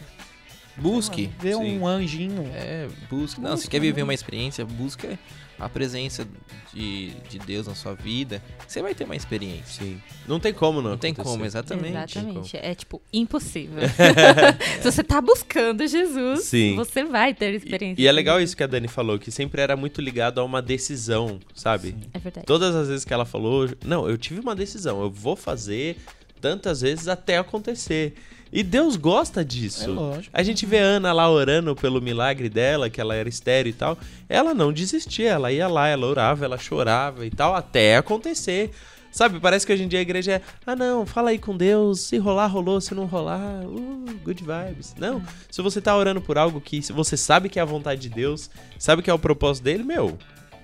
Busque. 0.76 1.30
ver 1.38 1.56
um 1.56 1.86
anjinho. 1.86 2.42
É, 2.54 2.88
busque. 3.10 3.40
Não, 3.40 3.56
se 3.56 3.68
quer 3.68 3.80
viver 3.80 4.00
né? 4.00 4.04
uma 4.04 4.14
experiência, 4.14 4.64
busca 4.64 5.18
a 5.60 5.68
presença 5.68 6.26
de, 6.72 7.10
de 7.28 7.38
Deus 7.38 7.66
na 7.66 7.74
sua 7.74 7.94
vida. 7.94 8.42
Você 8.66 8.80
vai 8.80 8.94
ter 8.94 9.04
uma 9.04 9.14
experiência. 9.14 9.84
Sim. 9.84 10.00
Não 10.26 10.40
tem 10.40 10.52
como 10.52 10.80
não 10.80 10.90
Não 10.90 10.98
tem 10.98 11.12
acontecer. 11.12 11.32
como, 11.32 11.44
exatamente. 11.44 12.18
Exatamente. 12.18 12.56
É 12.56 12.74
tipo 12.74 13.00
impossível. 13.12 13.82
Se 14.80 14.90
você 14.90 15.02
tá 15.04 15.20
buscando 15.20 15.86
Jesus, 15.86 16.44
Sim. 16.44 16.74
você 16.76 17.04
vai 17.04 17.34
ter 17.34 17.52
E, 17.52 17.56
experiência. 17.56 18.02
e 18.02 18.06
é 18.06 18.10
com 18.10 18.16
legal 18.16 18.40
isso 18.40 18.56
que 18.56 18.62
a 18.62 18.66
Dani 18.66 18.88
falou, 18.88 19.18
que 19.18 19.30
sempre 19.30 19.60
era 19.60 19.76
muito 19.76 20.00
ligado 20.00 20.40
a 20.40 20.44
uma 20.44 20.62
decisão, 20.62 21.38
sabe? 21.54 21.94
É 22.14 22.18
verdade. 22.18 22.46
Todas 22.46 22.74
as 22.74 22.88
vezes 22.88 23.04
que 23.04 23.12
ela 23.12 23.24
falou, 23.26 23.68
não, 23.84 24.08
eu 24.08 24.16
tive 24.16 24.40
uma 24.40 24.54
decisão, 24.56 25.00
eu 25.02 25.10
vou 25.10 25.36
fazer 25.36 25.96
tantas 26.40 26.80
vezes 26.80 27.06
até 27.08 27.36
acontecer. 27.38 28.14
E 28.52 28.62
Deus 28.62 28.96
gosta 28.96 29.42
É 29.42 29.44
disso. 29.44 29.90
lógico. 29.92 30.28
A 30.32 30.42
gente 30.42 30.66
vê 30.66 30.78
a 30.78 30.82
Ana 30.84 31.12
lá 31.12 31.30
orando 31.30 31.74
pelo 31.76 32.00
milagre 32.00 32.48
dela, 32.48 32.90
que 32.90 33.00
ela 33.00 33.14
era 33.14 33.28
estéreo 33.28 33.70
e 33.70 33.72
tal. 33.72 33.96
Ela 34.28 34.52
não 34.54 34.72
desistia, 34.72 35.30
ela 35.30 35.52
ia 35.52 35.68
lá, 35.68 35.86
ela 35.88 36.06
orava, 36.06 36.44
ela 36.44 36.58
chorava 36.58 37.24
e 37.24 37.30
tal, 37.30 37.54
até 37.54 37.96
acontecer. 37.96 38.70
Sabe, 39.12 39.40
parece 39.40 39.66
que 39.66 39.72
hoje 39.72 39.82
em 39.82 39.88
dia 39.88 39.98
a 39.98 40.02
igreja 40.02 40.34
é, 40.34 40.42
ah 40.64 40.76
não, 40.76 41.04
fala 41.04 41.30
aí 41.30 41.38
com 41.38 41.56
Deus, 41.56 41.98
se 42.00 42.16
rolar, 42.16 42.46
rolou, 42.46 42.80
se 42.80 42.94
não 42.94 43.06
rolar, 43.06 43.40
uh, 43.64 44.04
good 44.24 44.40
vibes. 44.44 44.94
Não, 44.96 45.20
se 45.50 45.60
você 45.60 45.80
tá 45.80 45.96
orando 45.96 46.20
por 46.20 46.38
algo 46.38 46.60
que 46.60 46.80
você 46.92 47.16
sabe 47.16 47.48
que 47.48 47.58
é 47.58 47.62
a 47.62 47.64
vontade 47.64 48.00
de 48.02 48.08
Deus, 48.08 48.48
sabe 48.78 49.02
que 49.02 49.10
é 49.10 49.12
o 49.14 49.18
propósito 49.18 49.64
dele, 49.64 49.82
meu, 49.82 50.16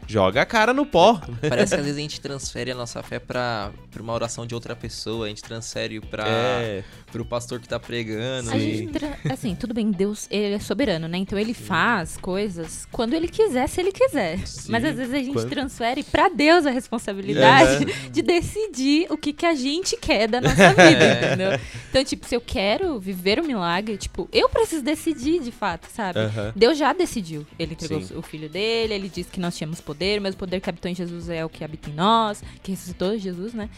joga 0.06 0.42
a 0.42 0.46
cara 0.46 0.72
no 0.72 0.86
pó. 0.86 1.20
Parece 1.48 1.74
que 1.74 1.80
às 1.80 1.84
vezes 1.86 1.98
a 1.98 2.00
gente 2.00 2.20
transfere 2.20 2.70
a 2.70 2.74
nossa 2.74 3.02
fé 3.02 3.18
pra, 3.18 3.70
pra 3.90 4.02
uma 4.02 4.12
oração 4.12 4.46
de 4.46 4.54
outra 4.54 4.74
pessoa, 4.76 5.26
a 5.26 5.28
gente 5.28 5.42
transfere 5.42 6.00
pra, 6.00 6.24
É, 6.26 6.84
pro 7.10 7.24
pastor 7.24 7.60
que 7.60 7.68
tá 7.68 7.78
pregando. 7.78 8.50
A 8.50 8.52
Sim. 8.52 8.60
gente, 8.60 8.92
tra- 8.92 9.18
assim, 9.30 9.54
tudo 9.54 9.72
bem, 9.74 9.90
Deus, 9.90 10.26
ele 10.30 10.54
é 10.54 10.58
soberano, 10.58 11.08
né? 11.08 11.18
Então 11.18 11.38
ele 11.38 11.54
faz 11.54 12.16
coisas 12.16 12.86
quando 12.92 13.14
ele 13.14 13.28
quiser, 13.28 13.68
se 13.68 13.80
ele 13.80 13.92
quiser. 13.92 14.38
Sim, 14.46 14.70
Mas 14.70 14.84
às 14.84 14.96
vezes 14.96 15.12
a 15.14 15.18
gente 15.18 15.32
quando- 15.32 15.48
transfere 15.48 16.02
pra 16.02 16.28
Deus 16.28 16.66
a 16.66 16.70
responsabilidade 16.70 17.84
de 18.10 18.22
decidir 18.22 19.06
o 19.10 19.16
que, 19.16 19.32
que 19.32 19.46
a 19.46 19.54
gente 19.54 19.96
quer 19.96 20.28
da 20.28 20.40
nossa 20.40 20.70
vida, 20.70 21.04
É. 21.04 21.26
entendeu? 21.26 21.60
Então, 21.90 22.04
tipo, 22.04 22.26
se 22.26 22.34
eu 22.34 22.40
quero 22.40 22.98
viver 23.00 23.38
o 23.40 23.44
milagre, 23.46 23.96
tipo, 23.96 24.28
eu 24.32 24.48
preciso 24.48 24.82
decidir 24.82 25.40
de 25.42 25.50
fato, 25.50 25.86
sabe? 25.94 26.18
aham. 26.18 26.52
Deus 26.54 26.76
já 26.76 26.92
decidiu. 26.92 27.46
Ele 27.58 27.72
entregou 27.72 28.02
Sim. 28.02 28.16
o 28.16 28.22
filho 28.22 28.48
dele, 28.48 28.94
ele 28.94 29.08
disse 29.08 29.30
que 29.30 29.40
nós 29.40 29.56
tínhamos 29.56 29.80
poder, 29.80 29.95
mas 30.20 30.34
o 30.34 30.36
poder 30.36 30.60
que 30.60 30.68
habitou 30.68 30.90
em 30.90 30.94
Jesus 30.94 31.28
é 31.28 31.44
o 31.44 31.48
que 31.48 31.64
habita 31.64 31.90
em 31.90 31.92
nós, 31.94 32.42
que 32.62 32.70
ressuscitou 32.72 33.16
Jesus, 33.18 33.52
né? 33.54 33.68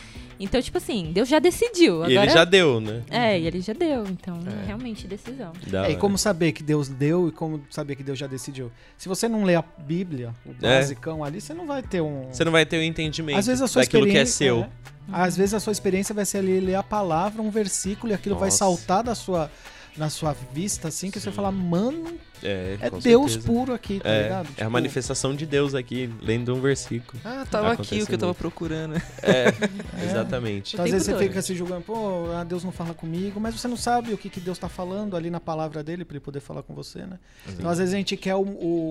Então, 0.41 0.61
tipo 0.63 0.79
assim, 0.79 1.11
Deus 1.13 1.29
já 1.29 1.39
decidiu. 1.39 2.03
E 2.03 2.13
Agora... 2.17 2.23
ele 2.27 2.31
já 2.31 2.45
deu, 2.45 2.81
né? 2.81 3.03
É, 3.11 3.39
e 3.41 3.47
ele 3.47 3.61
já 3.61 3.73
deu. 3.73 4.05
Então, 4.07 4.39
É. 4.47 4.67
realmente, 4.67 5.07
decisão. 5.07 5.53
É, 5.87 5.91
e 5.93 5.97
como 5.97 6.17
saber 6.17 6.53
que 6.53 6.63
Deus 6.63 6.89
deu 6.89 7.29
e 7.29 7.33
como 7.33 7.61
saber 7.71 7.97
que 7.97 8.03
Deus 8.05 8.19
já 8.19 8.27
decidiu? 8.27 8.71
Se 8.97 9.09
você 9.09 9.29
não 9.29 9.43
lê 9.45 9.57
a 9.57 9.65
Bíblia, 9.79 10.33
o 10.47 10.51
É. 10.65 10.79
basicão 10.79 11.25
ali, 11.25 11.41
você 11.41 11.53
não 11.55 11.67
vai 11.67 11.83
ter 11.83 12.01
um. 12.01 12.29
Você 12.33 12.45
não 12.45 12.53
vai 12.53 12.65
ter 12.65 12.79
o 12.79 12.83
entendimento 12.83 13.39
Às 13.39 13.47
vezes 13.47 13.63
a 13.63 13.67
sua 13.67 13.83
daquilo 13.83 14.05
que 14.07 14.17
é 14.17 14.23
experiência. 14.23 14.47
seu. 14.47 14.61
é. 14.63 14.69
Às 15.11 15.37
vezes 15.37 15.55
a 15.55 15.61
sua 15.61 15.73
experiência 15.73 16.15
vai 16.15 16.25
ser 16.25 16.39
ali 16.39 16.61
ler 16.61 16.75
a 16.77 16.83
palavra, 16.83 17.41
um 17.43 17.51
versículo, 17.51 18.13
e 18.13 18.15
aquilo 18.15 18.37
vai 18.37 18.49
Nossa. 18.49 18.59
saltar 18.59 19.03
da 19.03 19.15
sua, 19.15 19.51
na 19.99 20.09
sua 20.09 20.33
vista, 20.53 20.89
assim, 20.89 21.11
que 21.11 21.19
você 21.21 21.29
Sim. 21.31 21.37
fala, 21.37 21.51
mano, 21.53 22.17
É, 22.43 22.79
é 22.81 22.91
Deus 22.91 23.33
certeza. 23.33 23.41
puro 23.53 23.75
aqui, 23.75 23.99
tá 23.99 24.09
É, 24.09 24.23
ligado? 24.23 24.47
é 24.47 24.51
a 24.51 24.55
Tipo, 24.55 24.71
manifestação 24.71 25.35
de 25.35 25.45
Deus 25.45 25.75
aqui, 25.75 26.09
lendo 26.23 26.55
um 26.55 26.61
versículo. 26.61 27.21
Ah, 27.25 27.45
tava 27.51 27.73
aqui 27.73 28.01
o 28.01 28.07
que 28.07 28.15
eu 28.15 28.19
tava 28.19 28.35
procurando. 28.35 28.95
É, 29.23 30.05
exatamente. 30.05 30.75
Então, 30.75 30.85
às 30.85 30.91
vezes 30.93 31.07
você 31.09 31.19
fica 31.19 31.43
se 31.43 31.55
julgando, 31.55 31.83
pô, 31.83 32.31
ah, 32.33 32.45
Deus 32.45 32.63
não 32.65 32.71
fala 32.73 32.95
comigo, 32.95 33.41
mas 33.41 33.55
você 33.55 33.67
não 33.69 33.77
sabe 33.77 34.13
o 34.13 34.19
que, 34.19 34.31
que 34.31 34.41
Deus 34.41 34.57
tá 34.59 34.69
falando 34.69 35.17
ali 35.17 35.31
na 35.31 35.41
palavra 35.41 35.83
dele 35.83 36.05
pra 36.05 36.15
ele 36.17 36.25
poder 36.25 36.41
falar 36.41 36.63
com 36.63 36.75
você, 36.75 37.01
né? 37.05 37.19
Então, 37.49 37.69
às 37.69 37.79
vezes 37.79 37.93
a 37.93 37.97
gente 37.97 38.17
quer 38.17 38.37
o, 38.37 38.41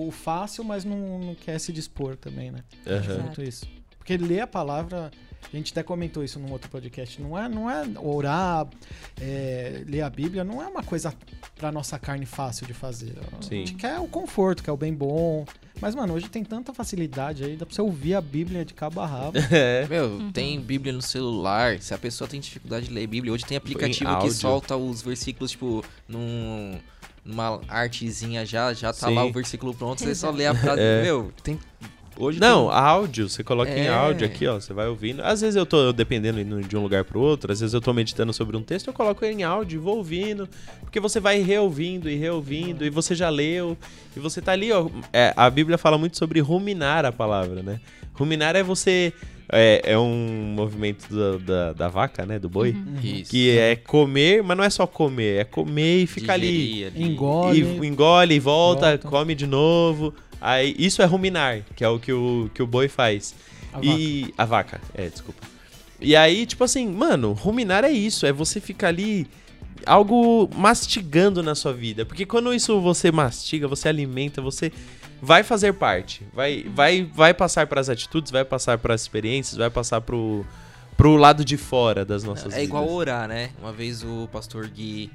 o 0.08 0.10
fácil, 0.12 0.62
mas 0.62 0.84
não, 0.84 1.18
não 1.18 1.34
quer 1.34 1.58
se 1.58 1.72
dispor 1.72 2.16
também, 2.16 2.50
né? 2.50 2.60
Exato. 2.86 3.20
Muito 3.22 3.42
isso. 3.42 3.66
Porque 3.98 4.16
ler 4.16 4.40
a 4.40 4.46
palavra, 4.46 5.10
a 5.52 5.56
gente 5.56 5.72
até 5.72 5.82
comentou 5.82 6.22
isso 6.22 6.38
num 6.38 6.52
outro 6.52 6.70
podcast, 6.70 7.20
não 7.22 7.38
é, 7.38 7.48
não 7.48 7.70
é 7.70 7.84
orar, 7.98 8.66
é, 9.20 9.82
ler 9.86 10.02
a 10.02 10.10
Bíblia, 10.10 10.44
não 10.44 10.62
é 10.62 10.66
uma 10.66 10.82
coisa 10.82 11.14
pra 11.56 11.72
nossa 11.72 11.98
carne 11.98 12.26
fácil 12.26 12.66
de 12.66 12.74
fazer. 12.74 13.14
A 13.38 13.42
Sim. 13.42 13.66
gente 13.66 13.74
quer 13.74 13.98
o 13.98 14.06
conforto, 14.06 14.62
quer 14.62 14.72
o 14.72 14.76
bem 14.76 14.92
bom. 14.92 15.46
Mas, 15.80 15.94
mano, 15.94 16.14
hoje 16.14 16.28
tem 16.28 16.44
tanta 16.44 16.74
facilidade 16.74 17.44
aí, 17.44 17.56
dá 17.56 17.64
pra 17.64 17.74
você 17.74 17.80
ouvir 17.80 18.14
a 18.14 18.20
Bíblia 18.20 18.64
de 18.64 18.74
cabo 18.74 19.00
a 19.00 19.06
rabo. 19.06 19.38
É. 19.50 19.86
Meu, 19.88 20.30
tem 20.32 20.60
Bíblia 20.60 20.92
no 20.92 21.00
celular. 21.00 21.78
Se 21.80 21.94
a 21.94 21.98
pessoa 21.98 22.28
tem 22.28 22.40
dificuldade 22.40 22.88
de 22.88 22.92
ler 22.92 23.06
Bíblia, 23.06 23.32
hoje 23.32 23.44
tem 23.44 23.56
aplicativo 23.56 24.18
que 24.18 24.30
solta 24.30 24.76
os 24.76 25.00
versículos, 25.02 25.52
tipo, 25.52 25.82
num, 26.06 26.78
numa 27.24 27.60
artezinha 27.68 28.44
já, 28.44 28.72
já 28.74 28.92
tá 28.92 29.08
lá 29.08 29.22
Sim. 29.22 29.30
o 29.30 29.32
versículo 29.32 29.74
pronto, 29.74 30.02
você 30.02 30.14
só 30.14 30.30
lê 30.30 30.46
a 30.46 30.54
frase. 30.54 30.80
É. 30.88 31.02
Meu, 31.02 31.32
tem. 31.42 31.58
Hoje 32.20 32.40
Não, 32.40 32.68
tem- 32.68 32.76
áudio, 32.76 33.28
você 33.28 33.44
coloca 33.44 33.70
em 33.70 33.86
É. 33.86 33.88
áudio 33.88 34.26
aqui, 34.26 34.44
ó, 34.46 34.58
você 34.58 34.72
vai 34.74 34.88
ouvindo. 34.88 35.22
Às 35.22 35.40
vezes 35.40 35.54
eu 35.54 35.64
tô 35.64 35.92
dependendo 35.92 36.62
de 36.62 36.76
um 36.76 36.82
lugar 36.82 37.04
pro 37.04 37.20
outro, 37.20 37.52
às 37.52 37.60
vezes 37.60 37.72
eu 37.72 37.80
tô 37.80 37.92
meditando 37.92 38.32
sobre 38.32 38.56
um 38.56 38.62
texto, 38.62 38.88
eu 38.88 38.92
coloco 38.92 39.24
ele 39.24 39.40
em 39.40 39.44
áudio 39.44 39.76
e 39.76 39.78
vou 39.78 39.98
ouvindo, 39.98 40.48
porque 40.80 40.98
você 40.98 41.20
vai 41.20 41.40
reouvindo 41.40 42.10
e 42.10 42.16
reouvindo, 42.16 42.84
e 42.84 42.90
você 42.90 43.14
já 43.14 43.28
leu, 43.28 43.78
e 44.16 44.18
você 44.20 44.42
tá 44.42 44.50
ali, 44.52 44.72
ó. 44.72 44.88
é, 45.12 45.32
a 45.36 45.48
Bíblia 45.48 45.78
fala 45.78 45.96
muito 45.96 46.18
sobre 46.18 46.40
ruminar 46.40 47.04
a 47.04 47.12
palavra, 47.12 47.62
né? 47.62 47.80
Ruminar 48.14 48.56
é 48.56 48.62
você. 48.64 49.12
É, 49.50 49.92
é 49.92 49.98
um 49.98 50.52
movimento 50.54 51.06
da, 51.08 51.38
da, 51.38 51.72
da 51.72 51.88
vaca, 51.88 52.26
né? 52.26 52.38
Do 52.38 52.50
boi. 52.50 52.76
Isso. 53.02 53.30
Que 53.30 53.56
é 53.56 53.76
comer, 53.76 54.42
mas 54.42 54.56
não 54.56 54.62
é 54.64 54.68
só 54.68 54.86
comer, 54.86 55.40
é 55.40 55.44
comer 55.44 56.02
e 56.02 56.06
ficar 56.06 56.34
ali. 56.34 56.84
Ali. 56.84 57.02
Engole. 57.04 57.62
E 57.62 57.86
engole 57.86 58.34
e 58.34 58.38
volta, 58.38 58.88
Volta. 58.88 59.08
come 59.08 59.34
de 59.34 59.46
novo. 59.46 60.12
Aí, 60.40 60.74
isso 60.78 61.02
é 61.02 61.04
ruminar, 61.04 61.62
que 61.74 61.84
é 61.84 61.88
o 61.88 61.98
que 61.98 62.12
o, 62.12 62.50
que 62.54 62.62
o 62.62 62.66
boi 62.66 62.88
faz. 62.88 63.34
A 63.72 63.80
e 63.82 64.32
a 64.36 64.44
vaca, 64.44 64.80
é, 64.94 65.08
desculpa. 65.08 65.46
E 66.00 66.14
aí, 66.14 66.46
tipo 66.46 66.62
assim, 66.64 66.88
mano, 66.88 67.32
ruminar 67.32 67.84
é 67.84 67.90
isso, 67.90 68.24
é 68.24 68.32
você 68.32 68.60
ficar 68.60 68.88
ali 68.88 69.26
algo 69.84 70.48
mastigando 70.54 71.42
na 71.42 71.54
sua 71.54 71.72
vida, 71.72 72.04
porque 72.04 72.24
quando 72.24 72.52
isso 72.54 72.80
você 72.80 73.10
mastiga, 73.10 73.66
você 73.66 73.88
alimenta, 73.88 74.40
você 74.40 74.72
vai 75.20 75.42
fazer 75.42 75.72
parte, 75.74 76.22
vai 76.32 76.64
vai 76.74 77.02
vai 77.02 77.34
passar 77.34 77.66
para 77.66 77.80
as 77.80 77.88
atitudes, 77.88 78.30
vai 78.30 78.44
passar 78.44 78.78
para 78.78 78.94
as 78.94 79.02
experiências, 79.02 79.56
vai 79.56 79.70
passar 79.70 80.00
pro 80.00 80.46
pro 80.96 81.16
lado 81.16 81.44
de 81.44 81.56
fora 81.56 82.04
das 82.04 82.24
nossas 82.24 82.54
É 82.54 82.62
igual 82.62 82.82
vidas. 82.84 82.96
orar, 82.96 83.28
né? 83.28 83.50
Uma 83.60 83.72
vez 83.72 84.02
o 84.02 84.28
pastor 84.32 84.68
Gui 84.68 85.10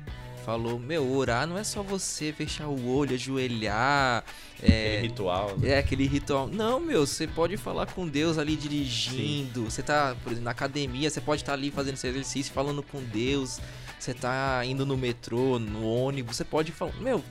falou: 0.46 0.80
Meu, 0.80 1.10
orar 1.12 1.48
não 1.48 1.58
é 1.58 1.64
só 1.64 1.82
você 1.82 2.32
fechar 2.34 2.68
o 2.68 2.88
olho, 2.96 3.14
ajoelhar. 3.16 4.24
Aquele 4.58 4.74
É, 4.74 5.02
ritual. 5.02 5.58
né? 5.58 5.70
É 5.70 5.78
aquele 5.80 6.08
ritual. 6.08 6.48
Não, 6.48 6.80
meu, 6.80 7.06
você 7.06 7.28
pode 7.28 7.58
falar 7.58 7.86
com 7.88 8.08
Deus 8.08 8.38
ali 8.38 8.56
dirigindo. 8.56 9.64
Você 9.66 9.82
tá, 9.84 10.16
por 10.24 10.30
exemplo, 10.32 10.46
na 10.46 10.52
academia, 10.52 11.10
você 11.10 11.20
pode 11.22 11.42
estar 11.42 11.54
ali 11.54 11.70
fazendo 11.72 11.98
seu 11.98 12.10
exercício, 12.10 12.54
falando 12.54 12.82
com 12.84 13.02
Deus. 13.04 13.60
Você 14.00 14.14
tá 14.14 14.62
indo 14.66 14.86
no 14.86 14.98
metrô, 14.98 15.58
no 15.60 15.86
ônibus, 15.86 16.38
você 16.38 16.44
pode 16.44 16.72
falar. 16.72 16.94
Meu, 17.00 17.24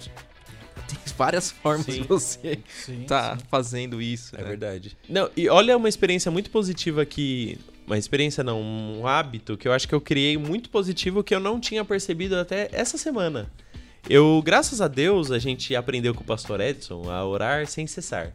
tem 0.88 0.98
várias 1.16 1.50
formas 1.50 1.86
Sim. 1.86 2.02
de 2.02 2.08
você 2.08 2.58
Sim, 2.68 3.04
tá 3.06 3.36
sim. 3.36 3.44
fazendo 3.50 4.00
isso. 4.00 4.34
É 4.36 4.42
né? 4.42 4.48
verdade. 4.48 4.96
Não, 5.08 5.30
e 5.36 5.48
olha 5.48 5.76
uma 5.76 5.88
experiência 5.88 6.30
muito 6.30 6.50
positiva 6.50 7.04
que. 7.04 7.58
Uma 7.92 7.98
experiência 7.98 8.42
não, 8.42 8.58
um 8.58 9.06
hábito 9.06 9.54
que 9.54 9.68
eu 9.68 9.72
acho 9.72 9.86
que 9.86 9.94
eu 9.94 10.00
criei 10.00 10.38
muito 10.38 10.70
positivo 10.70 11.22
que 11.22 11.34
eu 11.34 11.38
não 11.38 11.60
tinha 11.60 11.84
percebido 11.84 12.34
até 12.36 12.70
essa 12.72 12.96
semana. 12.96 13.52
Eu, 14.08 14.40
graças 14.42 14.80
a 14.80 14.88
Deus, 14.88 15.30
a 15.30 15.38
gente 15.38 15.76
aprendeu 15.76 16.14
com 16.14 16.22
o 16.22 16.24
pastor 16.24 16.62
Edson 16.62 17.10
a 17.10 17.22
orar 17.22 17.66
sem 17.66 17.86
cessar. 17.86 18.32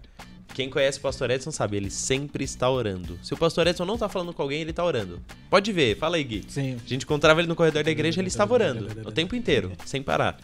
Quem 0.54 0.70
conhece 0.70 1.00
o 1.00 1.02
pastor 1.02 1.32
Edson 1.32 1.50
sabe, 1.50 1.76
ele 1.76 1.90
sempre 1.90 2.44
está 2.44 2.70
orando. 2.70 3.18
Se 3.24 3.34
o 3.34 3.38
pastor 3.38 3.66
Edson 3.66 3.84
não 3.84 3.98
tá 3.98 4.08
falando 4.08 4.32
com 4.32 4.44
alguém, 4.44 4.62
ele 4.62 4.72
tá 4.72 4.86
orando. 4.86 5.20
Pode 5.50 5.74
ver, 5.74 5.98
fala 5.98 6.18
aí, 6.18 6.24
Gui. 6.24 6.44
Sim. 6.48 6.76
A 6.76 6.88
gente 6.88 7.02
encontrava 7.02 7.40
ele 7.42 7.48
no 7.48 7.56
corredor 7.56 7.84
da 7.84 7.90
igreja, 7.90 8.22
ele 8.22 8.28
estava 8.28 8.54
orando 8.54 8.88
o 9.08 9.12
tempo 9.12 9.36
inteiro, 9.36 9.72
sem 9.88 10.04
parar. 10.04 10.38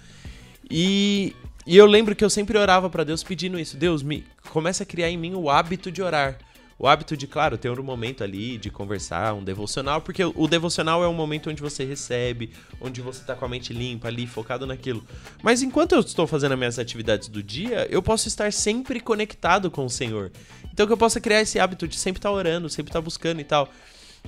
E, 0.72 1.36
e 1.68 1.78
eu 1.78 1.86
lembro 1.86 2.16
que 2.16 2.26
eu 2.26 2.32
sempre 2.32 2.58
orava 2.58 2.90
pra 2.90 3.04
Deus 3.04 3.22
pedindo 3.22 3.60
isso. 3.60 3.78
Deus, 3.78 4.02
me 4.02 4.26
começa 4.50 4.82
a 4.82 4.88
criar 4.88 5.12
em 5.12 5.18
mim 5.18 5.36
o 5.36 5.52
hábito 5.52 5.92
de 5.92 6.02
orar. 6.02 6.40
O 6.84 6.88
hábito 6.90 7.16
de, 7.16 7.28
claro, 7.28 7.58
ter 7.58 7.70
um 7.80 7.82
momento 7.82 8.26
ali 8.26 8.58
de 8.58 8.70
conversar, 8.70 9.34
um 9.34 9.42
devocional, 9.42 10.02
porque 10.02 10.22
o, 10.22 10.48
devocional 10.50 11.02
é 11.02 11.08
um 11.08 11.14
momento 11.14 11.50
onde 11.50 11.62
você 11.62 11.86
recebe, 11.86 12.52
onde 12.82 13.00
você 13.00 13.24
tá 13.24 13.38
com 13.38 13.46
a 13.46 13.48
mente 13.48 13.72
limpa 13.72 14.10
ali, 14.10 14.28
focado 14.28 14.68
naquilo. 14.68 15.02
Mas 15.42 15.62
enquanto 15.62 15.94
eu 15.94 16.02
estou 16.02 16.28
fazendo 16.28 16.52
as 16.52 16.58
minhas 16.58 16.78
atividades 16.78 17.30
do 17.30 17.42
dia, 17.42 17.88
eu 17.90 18.04
posso 18.04 18.28
estar 18.28 18.52
sempre 18.52 19.00
conectado 19.00 19.72
com 19.72 19.86
o 19.86 19.90
Senhor. 19.90 20.30
Então 20.74 20.86
que 20.86 20.92
eu 20.92 20.98
possa 20.98 21.22
criar 21.22 21.40
esse 21.40 21.58
hábito 21.58 21.88
de 21.88 21.98
sempre 21.98 22.20
estar 22.20 22.32
orando, 22.32 22.70
sempre 22.70 22.90
estar 22.90 23.00
buscando 23.00 23.40
e 23.40 23.46
tal. 23.46 23.70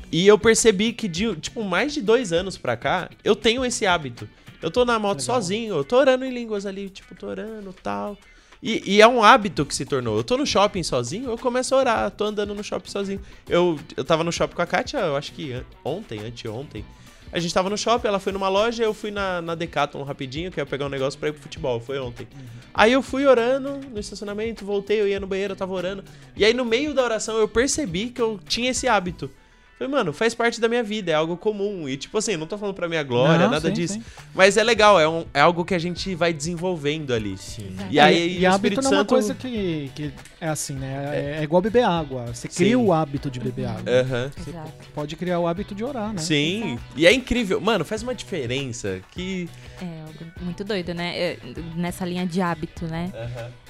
E 0.10 0.26
eu 0.26 0.40
percebi 0.40 0.94
que, 0.94 1.10
de, 1.10 1.36
tipo, 1.36 1.62
mais 1.62 1.94
de 1.94 2.02
dois 2.02 2.32
anos 2.32 2.58
pra 2.58 2.78
cá, 2.78 3.10
eu 3.22 3.36
tenho 3.36 3.66
esse 3.66 3.86
hábito. 3.86 4.30
Eu 4.62 4.72
tô 4.72 4.86
na 4.86 4.98
moto 4.98 5.20
Legal. 5.20 5.36
sozinho, 5.36 5.76
eu 5.76 5.84
tô 5.84 5.98
orando 5.98 6.24
em 6.24 6.34
línguas 6.34 6.66
ali, 6.66 6.90
tipo, 6.90 7.16
tô 7.16 7.28
orando 7.28 7.74
tal. 7.74 8.18
E, 8.62 8.96
e 8.96 9.02
é 9.02 9.08
um 9.08 9.24
hábito 9.24 9.66
que 9.66 9.76
se 9.76 9.86
tornou. 9.86 10.18
Eu 10.18 10.24
tô 10.24 10.38
no 10.38 10.46
shopping 10.46 10.84
sozinho, 10.84 11.30
eu 11.30 11.38
começo 11.38 11.74
a 11.76 11.78
orar, 11.78 12.12
tô 12.12 12.26
andando 12.26 12.54
no 12.54 12.64
shopping 12.64 12.90
sozinho. 12.90 13.22
Eu, 13.48 13.80
eu 13.96 14.04
tava 14.04 14.24
no 14.24 14.32
shopping 14.32 14.56
com 14.56 14.62
a 14.62 14.66
Kátia, 14.66 15.00
eu 15.00 15.16
acho 15.16 15.32
que 15.34 15.62
ontem, 15.84 16.20
anteontem. 16.20 16.86
A 17.32 17.40
gente 17.40 17.54
tava 17.54 17.70
no 17.70 17.78
shopping, 17.78 18.08
ela 18.08 18.20
foi 18.20 18.32
numa 18.32 18.48
loja, 18.48 18.84
eu 18.84 18.94
fui 18.94 19.12
na, 19.12 19.42
na 19.42 19.56
Decathlon 19.56 20.04
rapidinho, 20.04 20.50
que 20.52 20.60
eu 20.60 20.62
ia 20.62 20.66
pegar 20.66 20.86
um 20.86 20.90
negócio 20.90 21.20
pra 21.20 21.30
ir 21.30 21.34
pro 21.34 21.42
futebol, 21.42 21.80
foi 21.82 22.00
ontem. 22.00 22.28
Aí 22.74 22.94
eu 22.94 23.02
fui 23.02 23.26
orando 23.26 23.78
no 23.92 24.00
estacionamento, 24.00 24.64
voltei, 24.64 25.02
eu 25.02 25.08
ia 25.08 25.20
no 25.20 25.28
banheiro, 25.28 25.52
eu 25.52 25.58
tava 25.58 25.74
orando. 25.74 26.04
E 26.36 26.46
aí 26.46 26.54
no 26.54 26.64
meio 26.64 26.94
da 26.94 27.04
oração 27.04 27.38
eu 27.38 27.48
percebi 27.48 28.10
que 28.10 28.22
eu 28.22 28.40
tinha 28.48 28.72
esse 28.72 28.88
hábito. 28.88 29.30
Falei, 29.78 29.92
mano, 29.92 30.14
faz 30.14 30.34
parte 30.34 30.62
da 30.62 30.70
minha 30.70 30.82
vida, 30.82 31.12
é 31.12 31.16
algo 31.16 31.36
comum. 31.36 31.88
E 31.90 31.98
tipo 31.98 32.18
assim, 32.18 32.38
não 32.38 32.48
tô 32.48 32.58
falando 32.58 32.74
pra 32.76 32.88
minha 32.88 33.04
glória, 33.04 33.44
Não, 33.44 33.52
nada 33.52 33.68
sim, 33.68 33.74
disso. 33.74 33.96
sim. 33.96 34.04
Mas 34.34 34.56
é 34.56 34.64
legal, 34.64 34.98
é, 34.98 35.06
um- 35.08 35.26
é 35.34 35.42
algo 35.42 35.66
que 35.66 35.74
a 35.76 35.80
gente 35.80 36.16
vai 36.16 36.32
desenvolvendo 36.32 37.14
ali. 37.14 37.38
Sim. 37.38 37.76
E 37.92 38.00
aí 38.00 38.36
e, 38.36 38.38
o 38.38 38.40
e 38.40 38.46
hábito 38.46 38.56
Espírito 38.56 38.82
não 38.84 38.92
é 38.92 38.94
uma 38.94 39.00
Santo. 39.02 39.10
coisa 39.10 39.34
que, 39.36 39.92
que 39.94 40.14
é 40.40 40.48
assim, 40.48 40.76
né? 40.76 41.10
É, 41.14 41.40
é 41.40 41.44
igual 41.44 41.62
beber 41.62 41.84
água. 41.84 42.26
Você 42.34 42.48
cria 42.48 42.70
Sim. 42.70 42.76
o 42.78 42.94
hábito 42.94 43.30
de 43.30 43.38
beber 43.42 43.66
água. 43.66 43.84
Aham. 43.92 44.32
Exato. 44.48 44.72
Pode 44.94 45.16
criar 45.18 45.40
o 45.40 45.48
hábito 45.48 45.76
de 45.76 45.84
orar, 45.84 46.14
né? 46.14 46.20
Sim. 46.20 46.64
Exato. 46.76 46.82
E 46.96 47.06
é 47.06 47.14
incrível. 47.14 47.60
Mano, 47.60 47.84
faz 47.84 48.02
uma 48.02 48.16
diferença 48.16 49.02
que. 49.12 49.50
É 49.82 50.02
algo 50.08 50.32
muito 50.40 50.64
doido, 50.64 50.94
né? 50.94 51.18
É, 51.18 51.38
Nessa 51.76 52.06
linha 52.06 52.26
de 52.26 52.40
hábito, 52.40 52.86
né? 52.86 53.12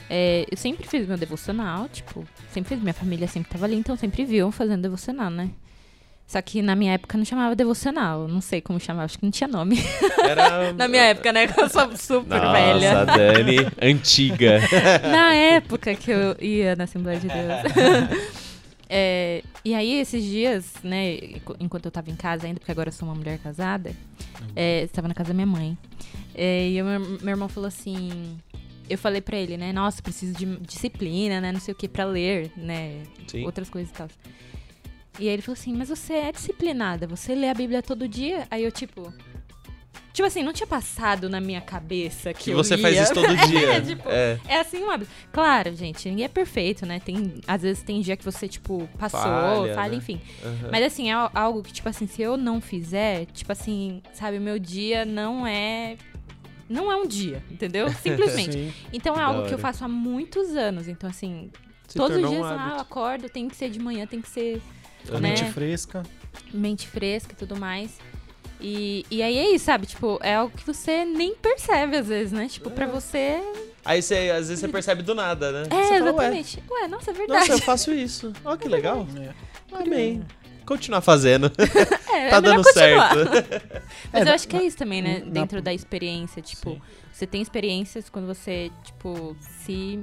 É, 0.07 0.45
eu 0.51 0.55
sempre 0.55 0.87
fiz 0.87 1.07
meu 1.07 1.17
devocional, 1.17 1.89
tipo, 1.89 2.23
sempre 2.53 2.75
fiz, 2.75 2.79
minha 2.83 2.93
família 2.93 3.27
sempre 3.27 3.49
tava 3.51 3.65
ali, 3.65 3.75
então 3.75 3.97
sempre 3.97 4.23
viam 4.23 4.51
fazendo 4.51 4.83
devocional, 4.83 5.31
né? 5.31 5.49
Só 6.27 6.41
que 6.41 6.61
na 6.61 6.75
minha 6.75 6.93
época 6.93 7.17
não 7.17 7.25
chamava 7.25 7.55
devocional. 7.55 8.27
Não 8.27 8.41
sei 8.41 8.59
como 8.59 8.79
chamava, 8.79 9.05
acho 9.05 9.19
que 9.19 9.23
não 9.23 9.31
tinha 9.31 9.47
nome. 9.47 9.77
Era... 10.23 10.73
na 10.73 10.87
minha 10.87 11.03
época, 11.03 11.31
né? 11.31 11.47
Que 11.47 11.59
eu 11.59 11.69
sou 11.69 11.95
super 11.95 12.41
Nossa, 12.41 12.51
velha. 12.51 13.05
Dani, 13.05 13.57
antiga. 13.81 14.59
Na 15.01 15.33
época 15.33 15.93
que 15.95 16.11
eu 16.11 16.35
ia 16.41 16.75
na 16.75 16.85
Assembleia 16.85 17.19
de 17.19 17.27
Deus. 17.27 18.35
É, 18.89 19.43
e 19.63 19.73
aí, 19.73 19.99
esses 19.99 20.23
dias, 20.23 20.73
né, 20.83 21.17
enquanto 21.59 21.85
eu 21.85 21.91
tava 21.91 22.09
em 22.09 22.15
casa 22.15 22.45
ainda, 22.45 22.59
porque 22.59 22.71
agora 22.71 22.89
eu 22.89 22.93
sou 22.93 23.07
uma 23.07 23.15
mulher 23.15 23.39
casada, 23.39 23.91
é, 24.55 24.83
estava 24.83 25.07
na 25.07 25.13
casa 25.13 25.29
da 25.29 25.33
minha 25.33 25.47
mãe. 25.47 25.77
É, 26.33 26.69
e 26.69 26.81
o 26.81 26.85
meu, 26.85 26.99
meu 26.99 27.29
irmão 27.29 27.47
falou 27.47 27.67
assim. 27.67 28.37
Eu 28.87 28.99
falei 28.99 29.19
pra 29.19 29.35
ele, 29.35 29.57
né? 29.57 29.73
Nossa, 29.73 29.99
preciso 29.99 30.37
de 30.37 30.45
disciplina, 30.57 31.41
né? 31.41 31.51
Não 31.51 31.59
sei 31.59 31.73
o 31.73 31.77
que, 31.77 31.87
pra 31.87 32.05
ler, 32.05 32.51
né? 32.55 33.01
Sim. 33.27 33.43
Outras 33.43 33.67
coisas 33.67 33.89
e 33.89 33.93
tal. 33.93 34.07
E 35.19 35.27
aí 35.27 35.33
ele 35.33 35.41
falou 35.41 35.53
assim, 35.59 35.73
mas 35.73 35.89
você 35.89 36.13
é 36.13 36.31
disciplinada, 36.31 37.07
você 37.07 37.33
lê 37.35 37.47
a 37.49 37.53
Bíblia 37.53 37.81
todo 37.81 38.07
dia? 38.07 38.47
Aí 38.51 38.63
eu, 38.63 38.71
tipo. 38.71 39.13
Tipo 40.13 40.27
assim, 40.27 40.43
não 40.43 40.53
tinha 40.53 40.65
passado 40.67 41.27
na 41.29 41.41
minha 41.41 41.59
cabeça 41.59 42.33
que, 42.33 42.45
Que 42.45 42.53
você 42.53 42.77
faz 42.77 42.93
lia. 42.93 43.03
isso 43.03 43.13
todo 43.13 43.35
dia. 43.47 43.73
é, 43.73 43.81
tipo, 43.81 44.09
É. 44.09 44.39
é 44.47 44.59
assim 44.61 44.81
um 44.81 44.89
hábito. 44.89 45.11
Claro, 45.31 45.75
gente, 45.75 46.07
ninguém 46.09 46.23
é 46.23 46.29
perfeito, 46.29 46.85
né? 46.85 47.01
Tem, 47.01 47.41
às 47.45 47.61
vezes 47.63 47.83
tem 47.83 47.99
dia 47.99 48.15
que 48.15 48.23
você, 48.23 48.47
tipo, 48.47 48.87
passou, 48.97 49.19
Falha, 49.19 49.75
falha, 49.75 49.91
né? 49.91 49.97
enfim. 49.97 50.21
Aham. 50.41 50.69
Mas 50.71 50.85
assim, 50.85 51.09
é 51.09 51.13
al- 51.13 51.31
algo 51.35 51.61
que, 51.61 51.73
tipo 51.73 51.89
assim, 51.89 52.07
se 52.07 52.21
eu 52.21 52.37
não 52.37 52.61
fizer, 52.61 53.25
tipo 53.33 53.51
assim, 53.51 54.01
sabe, 54.13 54.37
o 54.37 54.41
meu 54.41 54.57
dia 54.57 55.03
não 55.03 55.45
é. 55.45 55.97
Não 56.69 56.89
é 56.89 56.95
um 56.95 57.05
dia, 57.05 57.43
entendeu? 57.51 57.89
Simplesmente. 58.01 58.53
Sim. 58.53 58.73
Então 58.93 59.19
é 59.19 59.21
algo 59.21 59.45
que 59.47 59.53
eu 59.53 59.59
faço 59.59 59.83
há 59.83 59.87
muitos 59.89 60.55
anos. 60.55 60.87
Então, 60.87 61.09
assim, 61.09 61.51
Se 61.89 61.97
todos 61.97 62.15
os 62.23 62.29
dias 62.29 62.41
um 62.41 62.45
ah, 62.45 62.71
eu 62.75 62.79
acordo, 62.79 63.27
tem 63.27 63.49
que 63.49 63.55
ser 63.55 63.69
de 63.69 63.79
manhã, 63.79 64.07
tem 64.07 64.21
que 64.21 64.29
ser 64.29 64.61
A 65.09 65.19
né? 65.19 65.29
mente 65.29 65.45
fresca. 65.51 66.03
mente 66.53 66.87
fresca 66.87 67.33
e 67.33 67.35
tudo 67.35 67.55
mais. 67.55 67.91
E, 68.61 69.05
e 69.11 69.21
aí 69.21 69.37
é 69.37 69.51
isso, 69.53 69.65
sabe? 69.65 69.85
Tipo, 69.85 70.17
é 70.23 70.35
algo 70.35 70.55
que 70.55 70.65
você 70.65 71.03
nem 71.05 71.35
percebe 71.35 71.97
às 71.97 72.07
vezes, 72.07 72.31
né? 72.31 72.47
Tipo, 72.47 72.69
pra 72.71 72.87
você. 72.87 73.41
Aí 73.83 74.01
você, 74.01 74.31
às 74.31 74.47
vezes 74.47 74.59
você 74.59 74.67
percebe 74.67 75.03
do 75.03 75.13
nada, 75.13 75.51
né? 75.51 75.63
É, 75.69 75.83
Você 75.83 75.99
fala, 75.99 76.11
"Ué, 76.13 76.23
exatamente. 76.23 76.63
Ué, 76.71 76.87
nossa, 76.87 77.11
é 77.11 77.13
verdade. 77.13 77.39
Nossa, 77.41 77.51
eu 77.53 77.59
faço 77.59 77.93
isso. 77.93 78.33
Ó, 78.43 78.55
que 78.55 78.67
legal. 78.67 79.05
É. 79.19 79.75
Amém. 79.75 80.23
Continuar 80.65 81.01
fazendo. 81.01 81.51
É, 82.15 82.29
tá 82.29 82.37
é 82.37 82.41
dando 82.41 82.63
continuar. 82.63 83.13
certo. 83.13 83.81
Mas 84.13 84.25
É, 84.25 84.29
eu 84.29 84.33
acho 84.33 84.47
que 84.47 84.55
é 84.55 84.63
isso 84.63 84.77
também, 84.77 85.01
né? 85.01 85.19
na- 85.25 85.31
Dentro 85.31 85.61
da 85.61 85.73
experiência, 85.73 86.41
tipo, 86.41 86.71
Sim. 86.71 86.81
você 87.11 87.27
tem 87.27 87.41
experiências 87.41 88.07
quando 88.09 88.25
você, 88.25 88.71
tipo, 88.85 89.35
se 89.65 89.99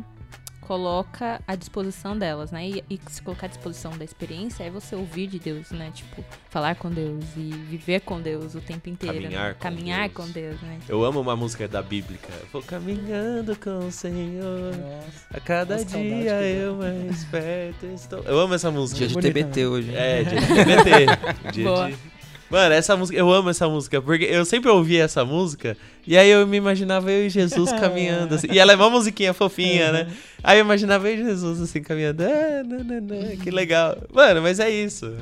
coloca 0.73 1.39
à 1.47 1.55
disposição 1.55 2.17
delas, 2.17 2.51
né? 2.51 2.67
E, 2.67 2.85
e 2.89 2.99
se 3.11 3.21
colocar 3.21 3.45
à 3.45 3.49
disposição 3.51 3.93
da 3.99 4.07
experiência 4.07 4.65
é 4.65 4.71
você 4.71 4.97
ouvir 4.97 5.27
de 5.27 5.39
Deus, 5.39 5.71
né? 5.71 5.91
Tipo, 5.93 6.25
falar 6.49 6.77
com 6.77 6.91
Deus 6.91 7.23
e 7.37 7.51
viver 7.69 8.01
com 8.01 8.19
Deus 8.19 8.55
o 8.55 8.61
tempo 8.63 8.89
inteiro. 8.89 9.17
né? 9.17 9.23
Caminhar 9.29 9.55
com 9.55 9.61
Caminhar 9.61 10.09
Deus. 10.09 10.13
com 10.15 10.33
Deus, 10.33 10.61
né? 10.63 10.79
Eu 10.89 11.05
amo 11.05 11.21
uma 11.21 11.37
música 11.37 11.69
da 11.69 11.83
Bíblica. 11.83 12.33
Vou 12.51 12.63
caminhando 12.63 13.55
com 13.55 13.87
o 13.87 13.93
Senhor. 13.93 14.75
Nossa. 14.75 15.27
A 15.31 15.41
cada 15.41 15.75
Nossa, 15.77 15.99
dia 15.99 16.43
eu 16.43 16.77
mais 16.77 17.23
perto 17.25 17.85
estou. 17.95 18.21
Eu 18.21 18.41
amo 18.41 18.55
essa 18.55 18.71
música. 18.71 19.07
Dia 19.07 19.09
de 19.09 19.21
TBT 19.21 19.61
né? 19.61 19.67
hoje. 19.67 19.91
hein? 19.91 19.97
É, 19.99 20.23
dia 20.23 20.41
de 20.41 20.47
TBT. 20.47 21.53
Dia 21.53 21.65
Boa. 21.69 21.91
de... 21.91 22.12
Mano, 22.53 22.75
essa 22.75 22.95
música, 22.95 23.19
eu 23.19 23.33
amo 23.33 23.49
essa 23.49 23.67
música, 23.67 24.03
porque 24.03 24.25
eu 24.25 24.45
sempre 24.45 24.71
ouvi 24.71 24.99
essa 24.99 25.25
música 25.25 25.75
e 26.07 26.19
aí 26.19 26.29
eu 26.29 26.47
me 26.47 26.59
imaginava 26.59 27.11
eu 27.11 27.25
e 27.25 27.31
Jesus 27.31 27.73
caminhando 27.81 28.35
assim. 28.35 28.47
E 28.53 28.59
ela 28.59 28.73
é 28.73 28.77
uma 28.77 28.91
musiquinha 28.91 29.33
fofinha, 29.33 29.91
né? 29.91 30.13
Aí 30.45 30.59
eu 30.59 30.65
imaginava 30.67 31.09
eu 31.09 31.15
e 31.15 31.25
Jesus 31.25 31.63
assim 31.63 31.83
caminhando. 31.83 32.23
Ah, 32.23 32.63
nananã, 32.63 33.35
que 33.37 33.51
legal. 33.51 33.97
Mano, 34.13 34.43
mas 34.43 34.61
é 34.61 34.69
isso. 34.69 35.17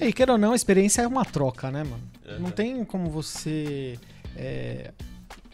É, 0.00 0.06
e 0.06 0.12
queira 0.12 0.30
ou 0.30 0.38
não, 0.38 0.52
a 0.52 0.54
experiência 0.56 1.02
é 1.02 1.06
uma 1.08 1.24
troca, 1.24 1.68
né, 1.68 1.82
mano? 1.82 2.02
Aham. 2.24 2.38
Não 2.38 2.50
tem 2.52 2.84
como 2.84 3.10
você. 3.10 3.98
é, 4.36 4.92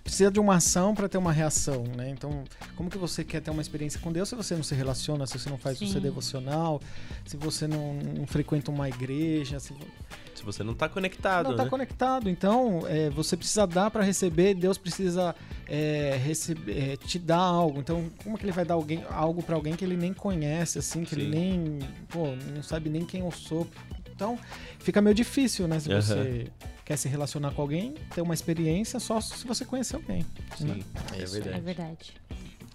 precisa 0.02 0.30
de 0.30 0.38
uma 0.38 0.56
ação 0.56 0.94
para 0.94 1.08
ter 1.08 1.16
uma 1.16 1.32
reação, 1.32 1.84
né? 1.96 2.10
Então, 2.10 2.44
como 2.76 2.90
que 2.90 2.98
você 2.98 3.24
quer 3.24 3.40
ter 3.40 3.50
uma 3.50 3.62
experiência 3.62 3.98
com 3.98 4.12
Deus 4.12 4.28
se 4.28 4.34
você 4.34 4.54
não 4.54 4.62
se 4.62 4.74
relaciona, 4.74 5.26
se 5.26 5.38
você 5.38 5.48
não 5.48 5.56
faz 5.56 5.80
o 5.80 5.86
seu 5.86 6.02
devocional, 6.02 6.82
se 7.24 7.38
você 7.38 7.66
não, 7.66 7.94
não 7.94 8.26
frequenta 8.26 8.70
uma 8.70 8.86
igreja, 8.86 9.58
se 9.58 9.72
Se 10.44 10.58
você 10.58 10.62
não 10.62 10.74
tá 10.74 10.88
conectado, 10.90 11.44
não 11.44 11.50
está 11.52 11.64
né? 11.64 11.70
conectado. 11.70 12.28
Então, 12.28 12.82
é, 12.86 13.08
você 13.08 13.34
precisa 13.34 13.66
dar 13.66 13.90
para 13.90 14.02
receber, 14.04 14.52
Deus 14.54 14.76
precisa 14.76 15.34
é, 15.66 16.20
receber, 16.22 16.92
é, 16.92 16.96
te 16.96 17.18
dar 17.18 17.38
algo. 17.38 17.80
Então, 17.80 18.10
como 18.22 18.36
que 18.36 18.44
ele 18.44 18.52
vai 18.52 18.64
dar 18.64 18.74
alguém, 18.74 19.02
algo 19.10 19.42
para 19.42 19.54
alguém 19.54 19.74
que 19.74 19.82
ele 19.84 19.96
nem 19.96 20.12
conhece, 20.12 20.78
assim, 20.78 21.02
que 21.02 21.14
ele 21.14 21.24
Sim. 21.24 21.30
nem, 21.30 21.78
pô, 22.10 22.26
não 22.54 22.62
sabe 22.62 22.90
nem 22.90 23.06
quem 23.06 23.20
eu 23.20 23.30
sou? 23.30 23.66
Então, 24.14 24.38
fica 24.78 25.00
meio 25.00 25.14
difícil, 25.14 25.66
né? 25.66 25.80
Se 25.80 25.90
Aham. 25.90 26.00
você 26.02 26.46
quer 26.84 26.98
se 26.98 27.08
relacionar 27.08 27.50
com 27.52 27.62
alguém, 27.62 27.94
ter 28.14 28.20
uma 28.20 28.34
experiência 28.34 29.00
só 29.00 29.20
se 29.20 29.46
você 29.46 29.64
conhecer 29.64 29.96
alguém. 29.96 30.18
né? 30.60 30.74
Sim, 30.74 30.84
É 31.14 31.22
é 31.22 31.24
aí. 31.24 31.56
É 31.56 31.60
verdade. 31.60 32.12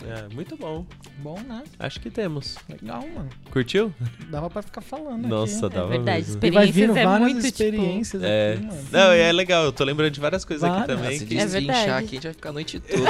É, 0.06 0.34
muito 0.34 0.56
bom. 0.56 0.86
Bom, 1.18 1.38
né? 1.42 1.64
Acho 1.78 2.00
que 2.00 2.10
temos. 2.10 2.56
Legal, 2.70 3.02
mano. 3.14 3.30
Curtiu? 3.52 3.94
Dava 4.30 4.50
pra 4.50 4.62
ficar 4.62 4.80
falando 4.82 5.28
Nossa, 5.28 5.68
aqui. 5.68 5.76
dava 5.76 5.88
É 5.94 5.98
verdade. 5.98 6.26
mesmo. 6.28 6.46
E 6.46 6.52
vai 6.52 6.66
vindo 6.72 6.92
Experiências 6.96 6.98
é 6.98 7.06
várias 7.06 7.22
muito, 7.34 7.36
tipo, 7.46 7.48
experiências 7.48 8.24
É. 8.24 8.54
aqui, 8.54 8.64
mano. 8.66 8.88
Não, 8.92 9.12
é 9.12 9.32
legal, 9.34 9.64
eu 9.66 9.72
tô 9.74 9.84
lembrando 9.84 10.12
de 10.12 10.20
várias 10.22 10.46
coisas 10.46 10.64
aqui 10.64 10.80
Várias. 10.88 10.98
Também. 11.00 11.20
se 11.20 11.26
que- 11.26 11.38
É 11.38 11.42
aqui, 11.44 11.70
a 11.70 12.04
gente 12.06 12.24
vai 12.24 12.34
ficar 12.34 12.50
a 12.50 12.54
noite 12.54 12.80
toda. 12.88 13.10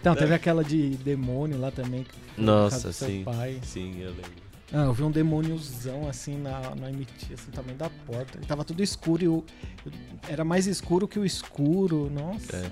Então, 0.00 0.14
teve 0.14 0.34
aquela 0.34 0.62
de 0.62 0.90
demônio 0.98 1.58
lá 1.58 1.70
também. 1.72 2.04
que 2.04 2.10
foi 2.12 2.44
na 2.44 2.52
Nossa, 2.52 2.76
casa 2.76 2.88
do 2.88 2.92
seu 2.94 3.08
sim. 3.08 3.24
pai. 3.24 3.58
Sim, 3.64 4.00
eu 4.00 4.10
lembro. 4.10 4.46
Ah, 4.72 4.84
eu 4.84 4.92
vi 4.92 5.02
um 5.04 5.10
demôniozão 5.10 6.08
assim 6.08 6.36
na, 6.38 6.74
na 6.76 6.88
MT, 6.90 7.34
assim, 7.34 7.50
tamanho 7.52 7.76
da 7.76 7.88
porta. 7.88 8.38
E 8.42 8.46
tava 8.46 8.64
tudo 8.64 8.82
escuro 8.82 9.22
e 9.24 9.28
o, 9.28 9.44
eu- 9.84 9.92
era 10.28 10.44
mais 10.44 10.66
escuro 10.66 11.06
que 11.08 11.18
o 11.18 11.24
escuro. 11.24 12.10
Nossa. 12.12 12.56
É. 12.56 12.70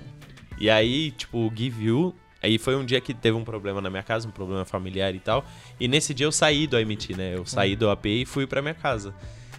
E 0.57 0.69
aí, 0.69 1.11
tipo, 1.11 1.37
o 1.39 1.51
Give 1.55 1.83
You. 1.85 2.15
Aí 2.43 2.57
foi 2.59 2.75
um 2.75 2.85
dia 2.85 3.01
que 3.01 3.13
teve 3.13 3.35
um 3.35 3.43
problema 3.43 3.81
na 3.81 3.89
minha 3.89 4.03
casa, 4.03 4.27
um 4.27 4.31
problema 4.31 4.63
familiar 4.65 5.13
e 5.15 5.19
tal. 5.19 5.43
E 5.79 5.87
nesse 5.87 6.13
dia 6.13 6.27
eu 6.27 6.31
saí 6.31 6.67
do 6.67 6.77
AMT, 6.77 7.15
né? 7.15 7.35
Eu 7.35 7.45
saí 7.45 7.75
do 7.75 7.89
AP 7.89 8.05
e 8.05 8.25
fui 8.25 8.45
pra 8.45 8.61
minha 8.61 8.73
casa. 8.75 9.13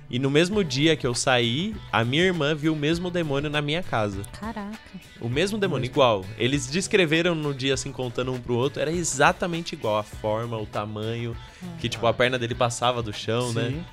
E 0.09 0.21
no 0.21 0.31
mesmo 0.31 0.63
dia 0.63 0.95
que 0.95 1.05
eu 1.05 1.13
saí, 1.13 1.75
a 1.91 2.05
minha 2.05 2.23
irmã 2.23 2.55
viu 2.55 2.75
o 2.75 2.77
mesmo 2.77 3.11
demônio 3.11 3.51
na 3.51 3.61
minha 3.61 3.83
casa. 3.83 4.23
Caraca. 4.39 4.79
O 5.21 5.29
mesmo 5.29 5.59
demônio, 5.59 5.87
igual. 5.87 6.25
Eles 6.39 6.69
descreveram 6.69 7.35
no 7.35 7.53
dia, 7.53 7.75
assim, 7.75 7.91
contando 7.91 8.33
um 8.33 8.39
pro 8.41 8.55
outro, 8.55 8.81
era 8.81 8.93
exatamente 8.93 9.73
igual. 9.73 9.99
A 9.99 10.05
forma, 10.05 10.57
o 10.57 10.65
tamanho, 10.65 11.37
que, 11.81 11.89
tipo, 11.89 12.07
a 12.07 12.15
perna 12.15 12.39
dele 12.39 12.55
passava 12.55 13.03
do 13.03 13.13
chão, 13.13 13.53
né? 13.53 13.71
Sim. 13.71 13.85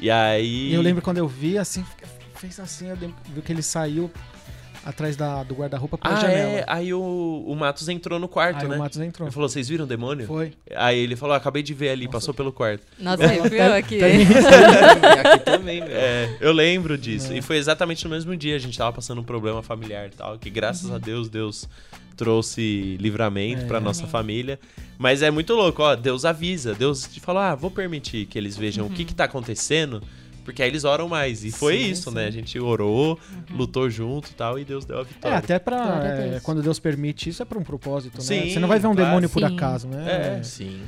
E 0.00 0.10
aí. 0.10 0.70
E 0.70 0.74
eu 0.74 0.80
lembro 0.80 1.02
quando 1.02 1.18
eu 1.18 1.28
vi, 1.28 1.58
assim, 1.58 1.84
fez 2.36 2.58
assim, 2.58 2.88
eu 2.88 2.96
lembro- 2.96 3.16
vi 3.26 3.42
que 3.42 3.52
ele 3.52 3.62
saiu 3.62 4.10
atrás 4.84 5.16
da, 5.16 5.42
do 5.42 5.54
guarda-roupa 5.54 5.98
pela 5.98 6.14
Ah, 6.14 6.20
janela. 6.20 6.50
é. 6.50 6.64
Aí 6.66 6.92
o, 6.94 7.44
o 7.46 7.54
Matos 7.56 7.88
entrou 7.88 8.18
no 8.18 8.28
quarto, 8.28 8.62
Aí 8.62 8.68
né? 8.68 8.76
o 8.76 8.78
Matos 8.78 8.98
entrou. 9.00 9.26
Ele 9.28 9.34
falou: 9.34 9.48
vocês 9.48 9.68
viram 9.68 9.84
o 9.84 9.88
demônio? 9.88 10.26
Foi. 10.26 10.52
Aí 10.76 10.98
ele 10.98 11.16
falou: 11.16 11.34
acabei 11.34 11.62
de 11.62 11.74
ver 11.74 11.90
ali, 11.90 12.04
Nossa. 12.06 12.18
passou 12.18 12.34
pelo 12.34 12.52
quarto. 12.52 12.84
Nossa, 12.98 13.24
arrepiou 13.24 13.72
aqui. 13.74 13.96
E 13.98 14.22
aqui 15.28 15.44
também, 15.44 15.80
meu. 15.80 15.90
É, 15.90 16.36
eu 16.40 16.52
lembro 16.52 16.96
disso. 16.96 17.32
É. 17.32 17.38
E 17.38 17.42
foi 17.42 17.56
exatamente 17.56 18.04
no 18.04 18.10
mesmo 18.10 18.36
dia. 18.36 18.56
A 18.56 18.58
gente 18.58 18.76
tava 18.76 18.92
passando 18.92 19.20
um 19.20 19.24
problema 19.24 19.62
familiar 19.62 20.06
e 20.06 20.10
tal. 20.10 20.38
Que 20.38 20.50
graças 20.50 20.90
a 20.90 20.98
Deus, 20.98 21.28
Deus 21.28 21.68
trouxe 22.16 22.96
livramento 23.00 23.62
É. 23.62 23.66
pra 23.66 23.80
nossa 23.80 24.06
família. 24.06 24.58
Mas 24.98 25.22
é 25.22 25.30
muito 25.30 25.54
louco, 25.54 25.82
ó. 25.82 25.94
Deus 25.94 26.24
avisa. 26.24 26.74
Deus 26.74 27.02
te 27.06 27.20
falou: 27.20 27.40
ah, 27.42 27.54
vou 27.54 27.70
permitir 27.70 28.26
que 28.26 28.36
eles 28.36 28.56
vejam 28.56 28.86
Uhum. 28.86 28.92
o 28.92 28.94
que 28.94 29.04
que 29.04 29.14
tá 29.14 29.24
acontecendo. 29.24 30.02
Porque 30.48 30.62
aí 30.62 30.70
eles 30.70 30.84
oram 30.84 31.08
mais. 31.08 31.44
E 31.44 31.50
foi 31.50 31.76
Sim, 31.76 31.90
isso, 31.90 32.08
sim. 32.08 32.16
né? 32.16 32.26
A 32.26 32.30
gente 32.30 32.58
orou, 32.58 33.18
Uhum. 33.50 33.56
lutou 33.58 33.90
junto 33.90 34.30
e 34.30 34.34
tal. 34.34 34.58
E 34.58 34.64
Deus 34.64 34.86
deu 34.86 34.96
a 34.96 35.00
É, 35.02 35.04
vitória. 35.04 35.36
até 35.36 35.58
pra. 35.58 36.02
É, 36.06 36.40
quando 36.42 36.62
Deus 36.62 36.78
permite 36.78 37.28
isso, 37.28 37.42
é 37.42 37.44
pra 37.44 37.58
um 37.58 37.62
propósito, 37.62 38.16
né? 38.16 38.24
Sim, 38.24 38.48
Você 38.50 38.58
não 38.58 38.66
vai 38.66 38.78
ver 38.78 38.86
um 38.86 38.94
claro. 38.94 39.08
demônio 39.10 39.28
por 39.28 39.44
acaso, 39.44 39.86
né? 39.88 40.04
É. 40.36 40.38
É, 40.38 40.42
Sim. 40.42 40.80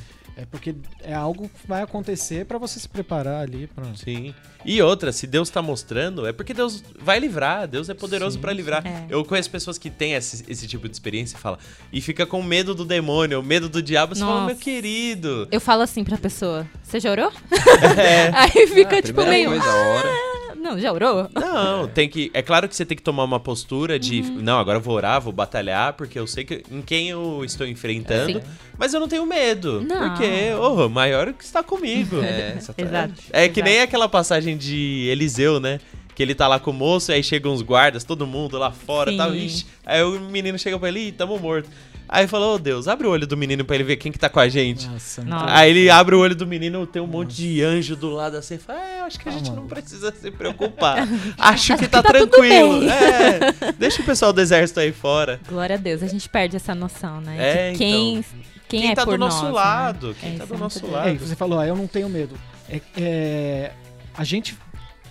É 0.42 0.46
porque 0.50 0.74
é 1.02 1.12
algo 1.14 1.48
que 1.48 1.66
vai 1.66 1.82
acontecer 1.82 2.46
pra 2.46 2.56
você 2.58 2.80
se 2.80 2.88
preparar 2.88 3.42
ali. 3.42 3.66
Pra... 3.66 3.84
Sim. 3.94 4.34
E 4.64 4.80
outra, 4.82 5.12
se 5.12 5.26
Deus 5.26 5.48
tá 5.50 5.60
mostrando, 5.62 6.26
é 6.26 6.32
porque 6.32 6.54
Deus 6.54 6.82
vai 6.98 7.18
livrar. 7.18 7.66
Deus 7.68 7.88
é 7.88 7.94
poderoso 7.94 8.38
pra 8.38 8.52
livrar. 8.52 8.86
É. 8.86 9.06
Eu 9.08 9.24
conheço 9.24 9.50
pessoas 9.50 9.76
que 9.78 9.90
têm 9.90 10.14
esse, 10.14 10.44
esse 10.48 10.66
tipo 10.66 10.88
de 10.88 10.94
experiência 10.94 11.36
e 11.36 11.40
fala 11.40 11.58
e 11.92 12.00
fica 12.00 12.24
com 12.26 12.42
medo 12.42 12.74
do 12.74 12.84
demônio, 12.84 13.42
medo 13.42 13.68
do 13.68 13.82
diabo. 13.82 14.14
Você 14.14 14.20
fala, 14.20 14.32
Nossa. 14.34 14.46
meu 14.46 14.56
querido. 14.56 15.48
Eu 15.50 15.60
falo 15.60 15.82
assim 15.82 16.02
pra 16.04 16.16
pessoa: 16.18 16.66
Você 16.82 16.98
já 17.00 17.10
orou? 17.10 17.32
É. 17.98 18.30
Aí 18.36 18.66
fica 18.66 18.98
Ah, 18.98 19.02
tipo 19.02 19.24
meio. 19.24 19.50
coisa, 19.50 19.64
hora. 19.72 20.39
Não, 20.60 20.78
já 20.78 20.92
orou? 20.92 21.28
Não, 21.34 21.88
tem 21.88 22.08
que. 22.08 22.30
É 22.34 22.42
claro 22.42 22.68
que 22.68 22.76
você 22.76 22.84
tem 22.84 22.96
que 22.96 23.02
tomar 23.02 23.24
uma 23.24 23.40
postura 23.40 23.98
de. 23.98 24.20
Uhum. 24.20 24.42
Não, 24.42 24.58
agora 24.58 24.76
eu 24.76 24.82
vou 24.82 24.94
orar, 24.94 25.20
vou 25.20 25.32
batalhar, 25.32 25.94
porque 25.94 26.18
eu 26.18 26.26
sei 26.26 26.44
que, 26.44 26.62
em 26.70 26.82
quem 26.82 27.08
eu 27.08 27.42
estou 27.44 27.66
enfrentando. 27.66 28.40
Sim. 28.40 28.46
Mas 28.78 28.92
eu 28.92 29.00
não 29.00 29.08
tenho 29.08 29.24
medo. 29.24 29.80
Não. 29.80 30.10
Porque, 30.10 30.52
oh, 30.60 30.86
o 30.86 30.90
maior 30.90 31.32
que 31.32 31.44
está 31.44 31.62
comigo. 31.62 32.16
É, 32.30 32.56
Exato. 32.56 33.14
É 33.32 33.48
que 33.48 33.60
exato. 33.60 33.70
nem 33.70 33.80
aquela 33.80 34.08
passagem 34.08 34.56
de 34.56 35.08
Eliseu, 35.10 35.58
né? 35.58 35.80
Que 36.14 36.22
ele 36.22 36.34
tá 36.34 36.46
lá 36.46 36.60
com 36.60 36.70
o 36.70 36.74
moço, 36.74 37.10
aí 37.10 37.22
chegam 37.22 37.52
uns 37.52 37.62
guardas, 37.62 38.04
todo 38.04 38.26
mundo 38.26 38.58
lá 38.58 38.70
fora 38.70 39.10
e 39.10 39.14
Sim. 39.14 39.18
tal. 39.18 39.34
Ixi, 39.34 39.66
aí 39.86 40.02
o 40.02 40.20
menino 40.20 40.58
chega 40.58 40.78
pra 40.78 40.88
ele, 40.88 41.08
ih, 41.08 41.12
tamo 41.12 41.38
morto. 41.38 41.68
Aí 42.12 42.26
falou, 42.26 42.56
ô 42.56 42.58
Deus, 42.58 42.88
abre 42.88 43.06
o 43.06 43.10
olho 43.10 43.24
do 43.24 43.36
menino 43.36 43.64
pra 43.64 43.76
ele 43.76 43.84
ver 43.84 43.96
quem 43.96 44.10
que 44.10 44.18
tá 44.18 44.28
com 44.28 44.40
a 44.40 44.48
gente. 44.48 44.88
Nossa, 44.88 45.22
Nossa. 45.22 45.46
Aí 45.56 45.70
ele 45.70 45.88
abre 45.88 46.16
o 46.16 46.18
olho 46.18 46.34
do 46.34 46.44
menino, 46.44 46.84
tem 46.84 47.00
um 47.00 47.06
monte 47.06 47.36
de 47.36 47.62
anjo 47.62 47.94
do 47.94 48.10
lado 48.10 48.36
assim, 48.36 48.58
fala, 48.58 48.80
é, 48.80 49.00
acho 49.02 49.20
que 49.20 49.28
a 49.28 49.32
Ah, 49.32 49.34
gente 49.36 49.52
não 49.52 49.64
precisa 49.68 50.12
se 50.12 50.28
preocupar. 50.32 51.06
Acho 51.38 51.74
que 51.76 51.84
que 51.84 51.88
tá, 51.88 52.02
tá 52.02 52.08
tranquilo. 52.08 52.82
É, 52.90 53.72
deixa 53.78 54.02
o 54.02 54.04
pessoal 54.04 54.32
do 54.32 54.40
exército 54.40 54.80
aí 54.80 54.90
fora. 54.90 55.40
Glória 55.48 55.76
a 55.76 55.78
Deus, 55.78 56.02
a 56.02 56.08
gente 56.08 56.28
perde 56.28 56.56
essa 56.56 56.74
noção, 56.74 57.20
né? 57.20 57.36
É, 57.38 57.72
de 57.72 57.78
quem, 57.78 58.16
então. 58.16 58.24
quem, 58.68 58.80
Quem 58.80 58.90
é 58.90 58.94
tá 58.96 59.04
por 59.04 59.12
do 59.12 59.18
nosso 59.18 59.44
nós, 59.44 59.54
lado, 59.54 60.08
né? 60.08 60.14
quem 60.20 60.34
É, 60.34 60.38
tá 60.38 60.44
do 60.46 60.54
é 60.54 60.58
nosso 60.58 60.80
muito 60.80 60.92
lado. 60.92 61.08
É, 61.10 61.14
você 61.14 61.36
falou, 61.36 61.60
ah, 61.60 61.66
eu 61.68 61.76
não 61.76 61.86
tenho 61.86 62.08
medo. 62.08 62.34
É, 62.68 62.80
é, 62.98 63.72
a 64.18 64.24
gente 64.24 64.58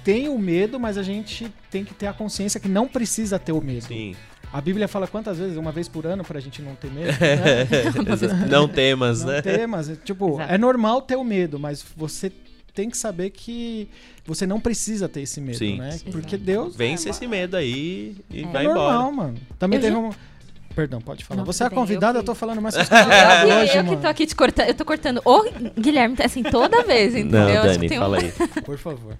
tem 0.03 0.27
o 0.27 0.37
medo, 0.37 0.77
mas 0.79 0.97
a 0.97 1.03
gente 1.03 1.47
tem 1.71 1.85
que 1.85 1.93
ter 1.93 2.07
a 2.07 2.13
consciência 2.13 2.59
que 2.59 2.67
não 2.67 2.87
precisa 2.89 3.39
ter 3.39 3.53
o 3.53 3.61
medo. 3.61 3.85
Sim. 3.87 4.15
A 4.51 4.59
Bíblia 4.61 4.87
fala 4.87 5.07
quantas 5.07 5.37
vezes? 5.37 5.57
Uma 5.57 5.71
vez 5.71 5.87
por 5.87 6.05
ano 6.07 6.23
pra 6.23 6.39
gente 6.39 6.61
não 6.61 6.73
ter 6.75 6.89
medo? 6.91 7.11
né? 7.19 8.47
Não 8.49 8.67
temas, 8.67 9.23
Não 9.23 9.31
né? 9.31 9.41
ter, 9.41 9.67
mas, 9.67 9.91
tipo, 10.03 10.35
Exato. 10.35 10.53
é 10.53 10.57
normal 10.57 11.01
ter 11.01 11.15
o 11.15 11.23
medo, 11.23 11.59
mas 11.59 11.85
você 11.95 12.31
tem 12.73 12.89
que 12.89 12.97
saber 12.97 13.29
que 13.29 13.87
você 14.25 14.47
não 14.47 14.59
precisa 14.59 15.07
ter 15.07 15.21
esse 15.21 15.39
medo, 15.39 15.57
Sim. 15.57 15.77
né? 15.77 15.89
Exato. 15.89 16.11
Porque 16.11 16.37
Deus 16.37 16.75
Vence 16.75 17.09
esse 17.09 17.27
medo 17.27 17.55
aí 17.57 18.15
e 18.29 18.43
É 18.43 18.47
vai 18.47 18.65
é 18.65 18.67
normal, 18.67 19.11
embora. 19.11 19.27
mano. 19.27 19.37
Também 19.59 19.77
Eu 19.77 19.81
teve 19.83 19.93
já- 19.95 19.99
um... 20.01 20.11
Perdão, 20.79 21.01
pode 21.01 21.25
falar. 21.25 21.39
Não, 21.39 21.45
você 21.45 21.63
é 21.63 21.65
a 21.65 21.69
bem, 21.69 21.77
convidada, 21.77 22.17
eu 22.17 22.21
eu 22.21 22.25
tô 22.25 22.31
que- 22.33 22.39
falando 22.39 22.61
mais 22.61 22.73
com 22.77 22.81
as 22.81 22.89
Eu, 22.89 22.97
que- 22.97 23.53
hoje, 23.53 23.77
eu 23.77 23.83
que 23.83 23.97
tô 23.97 24.07
aqui 24.07 24.25
te 24.25 24.33
cortando. 24.35 24.67
Eu 24.67 24.73
tô 24.73 24.85
cortando 24.85 25.21
o 25.25 25.43
Guilherme, 25.77 26.15
assim, 26.23 26.41
toda 26.41 26.83
vez, 26.83 27.13
entendeu? 27.15 27.39
Não, 27.41 27.49
Eu 27.49 27.61
que 27.63 27.67
Dani, 27.67 27.89
tem 27.89 27.97
um- 27.97 28.01
fala 28.01 28.17
aí. 28.19 28.31
Por 28.63 28.77
favor. 28.77 29.17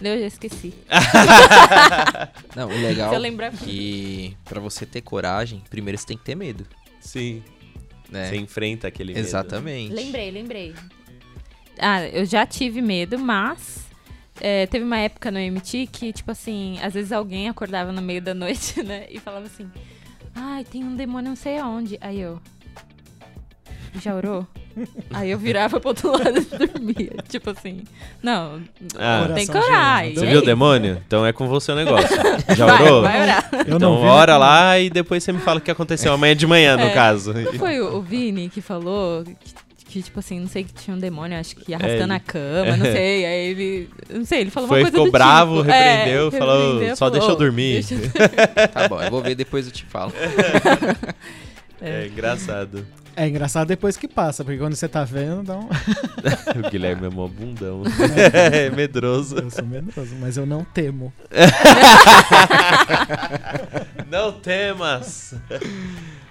Eu 0.00 0.18
já 0.18 0.26
esqueci. 0.26 0.72
Não, 2.56 2.68
o 2.68 2.80
legal 2.80 3.10
Se 3.10 3.14
eu 3.16 3.20
lembrar- 3.20 3.48
é 3.48 3.56
que 3.56 4.36
pra 4.44 4.60
você 4.60 4.86
ter 4.86 5.00
coragem, 5.02 5.62
primeiro 5.68 5.98
você 5.98 6.06
tem 6.06 6.16
que 6.16 6.24
ter 6.24 6.34
medo, 6.34 6.64
Sim. 7.00 7.42
né? 8.10 8.28
Você 8.30 8.36
enfrenta 8.36 8.88
aquele 8.88 9.12
medo. 9.12 9.24
Exatamente. 9.26 9.92
Lembrei, 9.92 10.30
lembrei. 10.30 10.74
Ah, 11.78 12.06
eu 12.08 12.24
já 12.24 12.46
tive 12.46 12.80
medo, 12.80 13.18
mas 13.18 13.84
é, 14.40 14.66
teve 14.66 14.84
uma 14.84 14.98
época 14.98 15.30
no 15.30 15.38
MT 15.38 15.86
que, 15.90 16.12
tipo 16.12 16.30
assim, 16.30 16.78
às 16.82 16.94
vezes 16.94 17.12
alguém 17.12 17.48
acordava 17.48 17.92
no 17.92 18.00
meio 18.00 18.22
da 18.22 18.32
noite, 18.32 18.82
né? 18.82 19.06
E 19.10 19.18
falava 19.18 19.46
assim, 19.46 19.68
ai, 20.34 20.64
tem 20.64 20.82
um 20.84 20.94
demônio 20.96 21.30
não 21.30 21.36
sei 21.36 21.58
aonde. 21.58 21.98
Aí 22.00 22.20
eu. 22.20 22.40
Já 24.02 24.14
orou? 24.14 24.44
Aí 25.12 25.30
eu 25.30 25.38
virava 25.38 25.78
pro 25.78 25.90
outro 25.90 26.10
lado 26.10 26.36
e 26.36 26.40
dormia. 26.40 27.12
Tipo 27.28 27.50
assim. 27.50 27.84
Não, 28.20 28.60
Ah. 28.98 29.28
tem 29.32 29.46
Coração 29.46 29.62
coragem. 29.70 30.14
Você 30.16 30.26
viu 30.26 30.40
o 30.40 30.44
demônio? 30.44 31.00
Então 31.06 31.24
é 31.24 31.32
com 31.32 31.46
você 31.46 31.70
o 31.70 31.76
negócio. 31.76 32.08
Já 32.56 32.66
Vai, 32.66 32.82
orou? 32.82 33.02
vai 33.02 33.22
orar. 33.22 33.48
Eu 33.52 33.60
Então 33.60 33.78
não 33.78 34.00
vi, 34.00 34.06
ora 34.08 34.36
lá 34.36 34.76
e 34.80 34.90
depois 34.90 35.22
você 35.22 35.30
me 35.32 35.38
fala 35.38 35.58
o 35.58 35.60
que 35.62 35.70
aconteceu 35.70 36.12
amanhã 36.12 36.34
de 36.34 36.44
manhã, 36.44 36.76
no 36.76 36.82
É. 36.86 36.90
caso. 36.90 37.32
Não 37.32 37.52
foi 37.52 37.80
o, 37.80 37.98
o 37.98 38.02
Vini 38.02 38.48
que 38.48 38.60
falou 38.60 39.22
que, 39.22 39.36
que, 39.94 40.02
tipo 40.02 40.18
assim, 40.18 40.40
não 40.40 40.48
sei 40.48 40.64
que 40.64 40.72
tinha 40.74 40.96
um 40.96 40.98
demônio, 40.98 41.38
acho 41.38 41.54
que 41.54 41.72
arrastando 41.72 42.12
É, 42.12 42.16
a 42.16 42.20
cama, 42.20 42.76
não 42.76 42.84
sei. 42.90 43.24
Aí 43.24 43.46
ele. 43.50 43.88
Não 44.12 44.24
sei, 44.24 44.40
ele 44.40 44.50
falou 44.50 44.68
Foi, 44.68 44.78
uma 44.80 44.84
coisa 44.86 44.92
ficou 44.92 45.06
do 45.06 45.12
bravo, 45.12 45.58
tipo. 45.58 45.70
repreendeu, 45.70 46.28
É, 46.28 46.30
falou, 46.32 46.70
repreendeu, 46.72 46.96
só 46.96 47.08
deixa 47.10 47.28
eu 47.28 47.36
dormir. 47.36 47.72
deixa 47.84 47.94
eu- 47.94 48.10
Tá 48.74 48.88
bom, 48.88 49.00
eu 49.00 49.10
vou 49.10 49.22
ver 49.22 49.36
depois 49.36 49.66
eu 49.66 49.72
te 49.72 49.84
falo. 49.84 50.12
É 51.80 52.06
engraçado. 52.08 52.84
É 53.16 53.28
engraçado 53.28 53.68
depois 53.68 53.96
que 53.96 54.08
passa, 54.08 54.42
porque 54.42 54.58
quando 54.58 54.74
você 54.74 54.88
tá 54.88 55.04
vendo, 55.04 55.44
dá 55.44 55.56
um... 55.56 55.68
O 56.66 56.68
Guilherme 56.70 57.06
é 57.06 57.10
mó 57.10 57.28
bundão. 57.28 57.82
é 58.52 58.68
medroso. 58.70 59.38
Eu 59.38 59.48
sou 59.50 59.64
medroso, 59.64 60.16
mas 60.18 60.36
eu 60.36 60.44
não 60.44 60.64
temo. 60.64 61.12
Não 64.10 64.32
temas. 64.32 65.34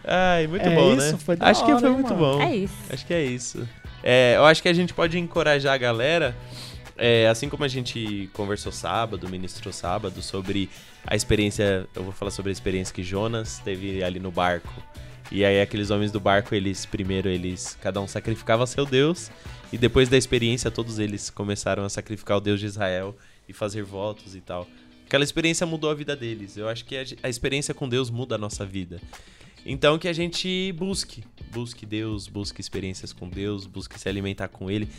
Ai, 0.05 0.47
muito 0.47 0.65
É 0.65 0.75
bom, 0.75 0.93
isso? 0.95 1.13
né? 1.13 1.17
Foi 1.17 1.35
da 1.35 1.47
acho 1.47 1.63
que 1.65 1.71
hora, 1.71 1.79
foi 1.79 1.89
hein, 1.89 1.95
muito 1.95 2.13
mano? 2.15 2.37
bom. 2.37 2.41
É 2.41 2.55
isso. 2.55 2.75
Acho 2.89 3.05
que 3.05 3.13
é 3.13 3.23
isso. 3.23 3.67
É, 4.03 4.33
eu 4.35 4.45
acho 4.45 4.61
que 4.61 4.67
a 4.69 4.73
gente 4.73 4.93
pode 4.93 5.17
encorajar 5.17 5.73
a 5.73 5.77
galera, 5.77 6.35
é, 6.97 7.27
assim 7.27 7.47
como 7.47 7.63
a 7.63 7.67
gente 7.67 8.29
conversou 8.33 8.71
sábado, 8.71 9.29
ministrou 9.29 9.71
sábado, 9.73 10.21
sobre 10.21 10.69
a 11.07 11.15
experiência. 11.15 11.87
Eu 11.95 12.03
vou 12.03 12.11
falar 12.11 12.31
sobre 12.31 12.49
a 12.49 12.53
experiência 12.53 12.93
que 12.93 13.01
Jonas 13.03 13.59
teve 13.63 14.03
ali 14.03 14.19
no 14.19 14.31
barco. 14.31 14.73
E 15.31 15.43
aí 15.45 15.61
aqueles 15.61 15.89
homens 15.89 16.11
do 16.11 16.19
barco, 16.19 16.53
eles 16.53 16.85
primeiro 16.85 17.29
eles 17.29 17.77
cada 17.81 17.99
um 18.01 18.07
sacrificava 18.07 18.67
seu 18.67 18.85
Deus 18.85 19.31
e 19.71 19.77
depois 19.77 20.07
da 20.09 20.17
experiência 20.17 20.69
todos 20.69 20.99
eles 20.99 21.29
começaram 21.31 21.83
a 21.83 21.89
sacrificar 21.89 22.37
o 22.37 22.41
Deus 22.41 22.59
de 22.59 22.67
Israel 22.67 23.15
e 23.49 23.53
fazer 23.53 23.81
votos 23.83 24.35
e 24.35 24.41
tal. 24.41 24.67
Aquela 25.07 25.23
experiência 25.23 25.65
mudou 25.65 25.89
a 25.89 25.93
vida 25.95 26.15
deles. 26.15 26.57
Eu 26.57 26.67
acho 26.69 26.85
que 26.85 26.95
a, 26.97 27.03
a 27.23 27.29
experiência 27.29 27.73
com 27.73 27.87
Deus 27.89 28.11
muda 28.11 28.35
a 28.35 28.37
nossa 28.37 28.65
vida. 28.65 28.99
Então 29.65 29.97
que 29.97 30.07
a 30.07 30.13
gente 30.13 30.73
busque, 30.73 31.23
busque 31.51 31.85
Deus, 31.85 32.27
busque 32.27 32.59
experiências 32.59 33.13
com 33.13 33.29
Deus, 33.29 33.65
busque 33.65 33.99
se 33.99 34.09
alimentar 34.09 34.47
com 34.49 34.69
Ele. 34.69 34.89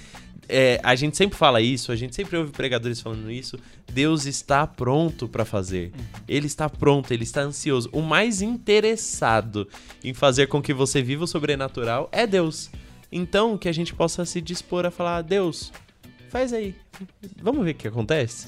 É, 0.49 0.81
a 0.82 0.95
gente 0.95 1.16
sempre 1.16 1.36
fala 1.39 1.61
isso, 1.61 1.91
a 1.91 1.97
gente 1.97 2.15
sempre 2.15 2.36
ouve 2.36 2.53
pregadores 2.53 3.01
falando 3.01 3.31
isso. 3.31 3.59
Deus 3.93 4.27
está 4.27 4.66
pronto 4.66 5.28
para 5.28 5.45
fazer. 5.45 5.93
Ele 6.28 6.47
está 6.47 6.69
pronto, 6.69 7.12
ele 7.12 7.24
está 7.24 7.43
ansioso. 7.43 7.89
O 7.93 8.03
mais 8.03 8.43
interessado 8.43 9.69
em 10.03 10.15
fazer 10.15 10.47
com 10.47 10.62
que 10.62 10.73
você 10.73 11.03
viva 11.03 11.24
o 11.24 11.28
sobrenatural 11.28 12.09
é 12.12 12.27
Deus. 12.27 12.70
Então 13.11 13.57
que 13.57 13.69
a 13.69 13.73
gente 13.73 13.95
possa 13.95 14.24
se 14.24 14.41
dispor 14.41 14.85
a 14.86 14.91
falar: 14.91 15.23
Deus, 15.23 15.73
faz 16.31 16.53
aí, 16.53 16.74
vamos 17.41 17.65
ver 17.65 17.73
o 17.73 17.74
que 17.74 17.89
acontece. 17.89 18.47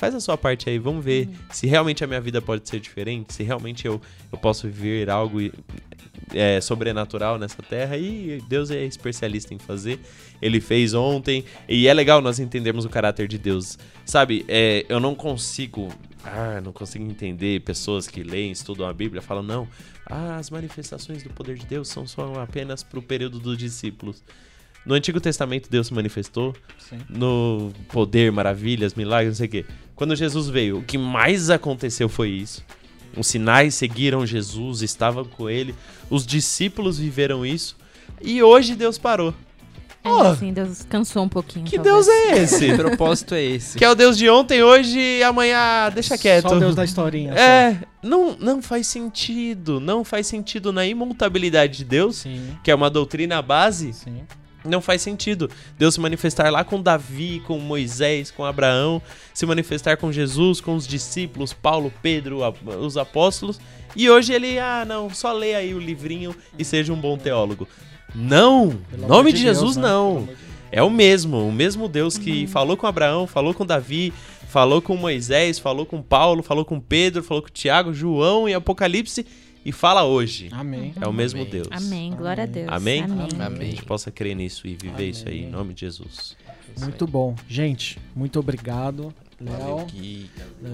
Faz 0.00 0.14
a 0.14 0.20
sua 0.20 0.38
parte 0.38 0.70
aí, 0.70 0.78
vamos 0.78 1.04
ver 1.04 1.28
se 1.52 1.66
realmente 1.66 2.02
a 2.02 2.06
minha 2.06 2.22
vida 2.22 2.40
pode 2.40 2.66
ser 2.66 2.80
diferente, 2.80 3.34
se 3.34 3.42
realmente 3.42 3.84
eu, 3.84 4.00
eu 4.32 4.38
posso 4.38 4.66
viver 4.66 5.10
algo 5.10 5.38
é, 6.32 6.58
sobrenatural 6.58 7.38
nessa 7.38 7.62
terra. 7.62 7.98
E 7.98 8.42
Deus 8.48 8.70
é 8.70 8.82
especialista 8.82 9.52
em 9.52 9.58
fazer. 9.58 10.00
Ele 10.40 10.58
fez 10.58 10.94
ontem. 10.94 11.44
E 11.68 11.86
é 11.86 11.92
legal 11.92 12.22
nós 12.22 12.38
entendermos 12.38 12.86
o 12.86 12.88
caráter 12.88 13.28
de 13.28 13.36
Deus. 13.36 13.78
Sabe, 14.06 14.42
é, 14.48 14.86
eu 14.88 14.98
não 15.00 15.14
consigo. 15.14 15.92
Ah, 16.24 16.62
não 16.64 16.72
consigo 16.72 17.04
entender 17.04 17.60
pessoas 17.60 18.08
que 18.08 18.22
leem, 18.22 18.52
estudam 18.52 18.88
a 18.88 18.94
Bíblia, 18.94 19.20
falam, 19.20 19.42
não, 19.42 19.68
ah, 20.06 20.36
as 20.36 20.48
manifestações 20.48 21.22
do 21.22 21.28
poder 21.28 21.58
de 21.58 21.66
Deus 21.66 21.88
são 21.88 22.06
só 22.06 22.40
apenas 22.40 22.82
para 22.82 22.98
o 22.98 23.02
período 23.02 23.38
dos 23.38 23.58
discípulos. 23.58 24.24
No 24.84 24.94
Antigo 24.94 25.20
Testamento, 25.20 25.68
Deus 25.70 25.88
se 25.88 25.94
manifestou 25.94 26.54
Sim. 26.78 26.98
no 27.08 27.72
poder, 27.88 28.32
maravilhas, 28.32 28.94
milagres, 28.94 29.32
não 29.34 29.36
sei 29.36 29.46
o 29.46 29.50
quê. 29.50 29.66
Quando 29.94 30.16
Jesus 30.16 30.48
veio, 30.48 30.78
o 30.78 30.82
que 30.82 30.96
mais 30.96 31.50
aconteceu 31.50 32.08
foi 32.08 32.30
isso. 32.30 32.64
Os 33.16 33.26
sinais 33.26 33.74
seguiram 33.74 34.24
Jesus, 34.24 34.82
estavam 34.82 35.24
com 35.24 35.50
ele. 35.50 35.74
Os 36.08 36.24
discípulos 36.24 36.98
viveram 36.98 37.44
isso. 37.44 37.76
E 38.22 38.42
hoje 38.42 38.74
Deus 38.74 38.96
parou. 38.98 39.34
É, 40.02 40.08
Oh, 40.08 40.22
assim, 40.22 40.50
Deus 40.50 40.82
cansou 40.88 41.22
um 41.22 41.28
pouquinho. 41.28 41.66
Que 41.66 41.76
talvez. 41.78 42.06
Deus 42.06 42.08
é 42.08 42.38
esse? 42.38 42.66
Que 42.72 42.74
propósito 42.74 43.34
é 43.34 43.42
esse? 43.42 43.76
que 43.76 43.84
é 43.84 43.90
o 43.90 43.94
Deus 43.94 44.16
de 44.16 44.30
ontem, 44.30 44.62
hoje 44.62 44.98
e 44.98 45.22
amanhã. 45.22 45.90
Deixa 45.92 46.16
quieto. 46.16 46.48
Só 46.48 46.56
o 46.56 46.58
Deus 46.60 46.74
da 46.74 46.84
historinha. 46.84 47.34
É, 47.34 47.76
não, 48.02 48.34
não 48.38 48.62
faz 48.62 48.86
sentido. 48.86 49.78
Não 49.78 50.02
faz 50.02 50.26
sentido 50.26 50.72
na 50.72 50.86
imutabilidade 50.86 51.78
de. 51.78 51.84
Deus, 51.84 52.16
Sim, 52.16 52.56
que 52.64 52.70
é 52.70 52.74
uma 52.74 52.88
doutrina 52.88 53.42
base. 53.42 53.92
sim. 53.92 54.22
Não 54.64 54.80
faz 54.80 55.02
sentido 55.02 55.48
Deus 55.78 55.94
se 55.94 56.00
manifestar 56.00 56.50
lá 56.50 56.62
com 56.62 56.80
Davi, 56.80 57.42
com 57.46 57.58
Moisés, 57.58 58.30
com 58.30 58.44
Abraão, 58.44 59.00
se 59.32 59.46
manifestar 59.46 59.96
com 59.96 60.12
Jesus, 60.12 60.60
com 60.60 60.74
os 60.74 60.86
discípulos, 60.86 61.52
Paulo, 61.52 61.92
Pedro, 62.02 62.40
os 62.80 62.96
apóstolos, 62.96 63.58
e 63.96 64.08
hoje 64.08 64.32
ele, 64.32 64.58
ah, 64.58 64.84
não, 64.86 65.10
só 65.10 65.32
lê 65.32 65.54
aí 65.54 65.74
o 65.74 65.78
livrinho 65.78 66.34
e 66.58 66.64
seja 66.64 66.92
um 66.92 67.00
bom 67.00 67.16
teólogo. 67.16 67.66
Não! 68.14 68.78
Pelo 68.90 69.08
nome 69.08 69.32
de 69.32 69.42
Deus, 69.42 69.56
Jesus, 69.58 69.76
né? 69.76 69.82
não. 69.82 70.24
De. 70.24 70.50
É 70.72 70.82
o 70.82 70.90
mesmo, 70.90 71.48
o 71.48 71.52
mesmo 71.52 71.88
Deus 71.88 72.16
que 72.16 72.46
falou 72.46 72.76
com 72.76 72.86
Abraão, 72.86 73.26
falou 73.26 73.52
com 73.52 73.66
Davi, 73.66 74.12
falou 74.48 74.80
com 74.80 74.96
Moisés, 74.96 75.58
falou 75.58 75.84
com 75.84 76.00
Paulo, 76.00 76.42
falou 76.42 76.64
com 76.64 76.78
Pedro, 76.78 77.24
falou 77.24 77.42
com 77.42 77.48
Tiago, 77.48 77.92
João 77.92 78.48
e 78.48 78.54
Apocalipse 78.54 79.26
e 79.64 79.72
fala 79.72 80.04
hoje. 80.04 80.48
Amém. 80.52 80.92
É 81.00 81.06
o 81.06 81.12
mesmo 81.12 81.40
Amém. 81.40 81.50
Deus. 81.50 81.68
Amém, 81.70 82.14
glória 82.14 82.44
a 82.44 82.46
Deus. 82.46 82.68
Amém? 82.70 83.02
Amém. 83.02 83.28
Que 83.28 83.42
a 83.42 83.46
Amém. 83.46 83.70
gente 83.70 83.84
possa 83.84 84.10
crer 84.10 84.34
nisso 84.34 84.66
e 84.66 84.74
viver 84.74 85.08
isso 85.08 85.28
aí, 85.28 85.38
em 85.38 85.42
Amém. 85.42 85.52
nome 85.52 85.74
de 85.74 85.80
Jesus. 85.80 86.36
Muito 86.78 87.06
bom. 87.06 87.34
Gente, 87.48 87.98
muito 88.14 88.38
obrigado. 88.38 89.12
Valeu, 89.40 89.76
Léo. 89.76 89.86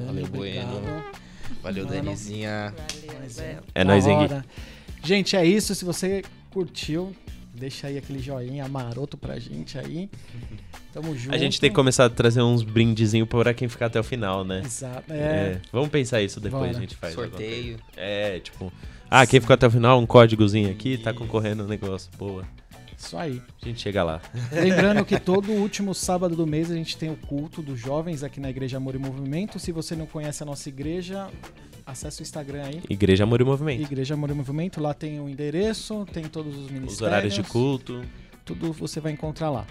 Valeu, 0.07 0.27
Bueno. 0.29 1.05
Valeu, 1.63 1.85
Mano. 1.87 1.97
Danizinha. 1.97 2.75
É 3.75 3.85
Da 3.85 3.93
nóis, 3.93 4.07
hein, 4.07 4.19
Gui? 4.27 4.43
Gente, 5.03 5.37
é 5.37 5.45
isso. 5.45 5.75
Se 5.75 5.85
você 5.85 6.23
curtiu, 6.51 7.15
deixa 7.57 7.87
aí 7.87 7.99
aquele 7.99 8.21
joinha 8.21 8.69
maroto 8.69 9.17
pra 9.17 9.39
gente 9.39 9.79
aí. 9.79 10.09
Tamo 10.93 11.17
junto. 11.17 11.35
A 11.35 11.39
gente 11.39 11.61
tem 11.61 11.71
que 11.71 11.77
começar 11.77 12.05
a 12.05 12.11
trazer 12.11 12.43
uns 12.43 12.63
brindezinhos 12.63 13.29
pra 13.29 13.53
quem 13.53 13.69
ficar 13.69 13.87
até 13.87 13.99
o 13.99 14.05
final, 14.05 14.45
né? 14.45 14.63
Exato. 14.65 15.13
É. 15.13 15.17
É. 15.17 15.61
Vamos 15.73 15.89
pensar 15.89 16.23
isso 16.23 16.41
depois, 16.41 16.67
Bora. 16.67 16.77
a 16.77 16.81
gente 16.81 16.95
faz. 16.95 17.15
Sorteio. 17.15 17.79
É, 17.97 18.39
tipo... 18.41 18.73
Ah, 19.11 19.27
quem 19.27 19.41
ficou 19.41 19.55
até 19.55 19.67
o 19.67 19.71
final, 19.71 20.01
um 20.01 20.07
códigozinho 20.07 20.71
aqui, 20.71 20.99
tá 20.99 21.13
concorrendo 21.13 21.65
um 21.65 21.69
negócio. 21.69 22.11
Boa. 22.19 22.45
Isso 22.97 23.17
aí. 23.17 23.43
A 23.63 23.67
gente 23.67 23.81
chega 23.81 24.03
lá. 24.03 24.21
Lembrando 24.51 25.05
que 25.05 25.21
todo 25.21 25.53
último 25.53 25.95
sábado 25.95 26.35
do 26.35 26.47
mês 26.47 26.71
a 26.71 26.75
gente 26.75 26.97
tem 26.97 27.11
o 27.11 27.17
culto 27.17 27.63
dos 27.63 27.79
jovens 27.79 28.23
aqui 28.23 28.41
na 28.41 28.51
Igreja 28.51 28.79
Amor 28.79 28.95
e 28.95 28.99
Movimento. 28.99 29.59
Se 29.59 29.71
você 29.71 29.95
não 29.95 30.07
conhece 30.07 30.43
a 30.43 30.47
nossa 30.47 30.69
igreja, 30.69 31.29
acesse 31.85 32.21
o 32.21 32.25
Instagram 32.25 32.65
aí. 32.65 32.83
Igreja 32.89 33.25
Amor 33.25 33.41
e 33.41 33.45
Movimento. 33.45 33.83
Igreja 33.83 34.15
Amor 34.15 34.31
e 34.31 34.35
Movimento, 34.35 34.81
lá 34.81 34.95
tem 34.95 35.21
o 35.21 35.29
endereço, 35.29 36.07
tem 36.13 36.25
todos 36.25 36.55
os 36.55 36.71
ministérios. 36.71 36.95
Os 36.95 37.03
horários 37.03 37.35
de 37.35 37.43
culto. 37.43 38.03
Tudo 38.45 38.73
você 38.73 39.01
vai 39.01 39.13
encontrar 39.13 39.51
lá. 39.51 39.67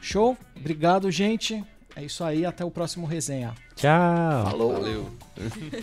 Show? 0.00 0.36
Obrigado, 0.56 1.10
gente. 1.10 1.62
É 1.96 2.04
isso 2.04 2.24
aí, 2.24 2.44
até 2.44 2.64
o 2.64 2.70
próximo 2.70 3.06
resenha. 3.06 3.54
Tchau. 3.76 4.44
Falou! 4.50 4.72
Valeu. 4.72 5.10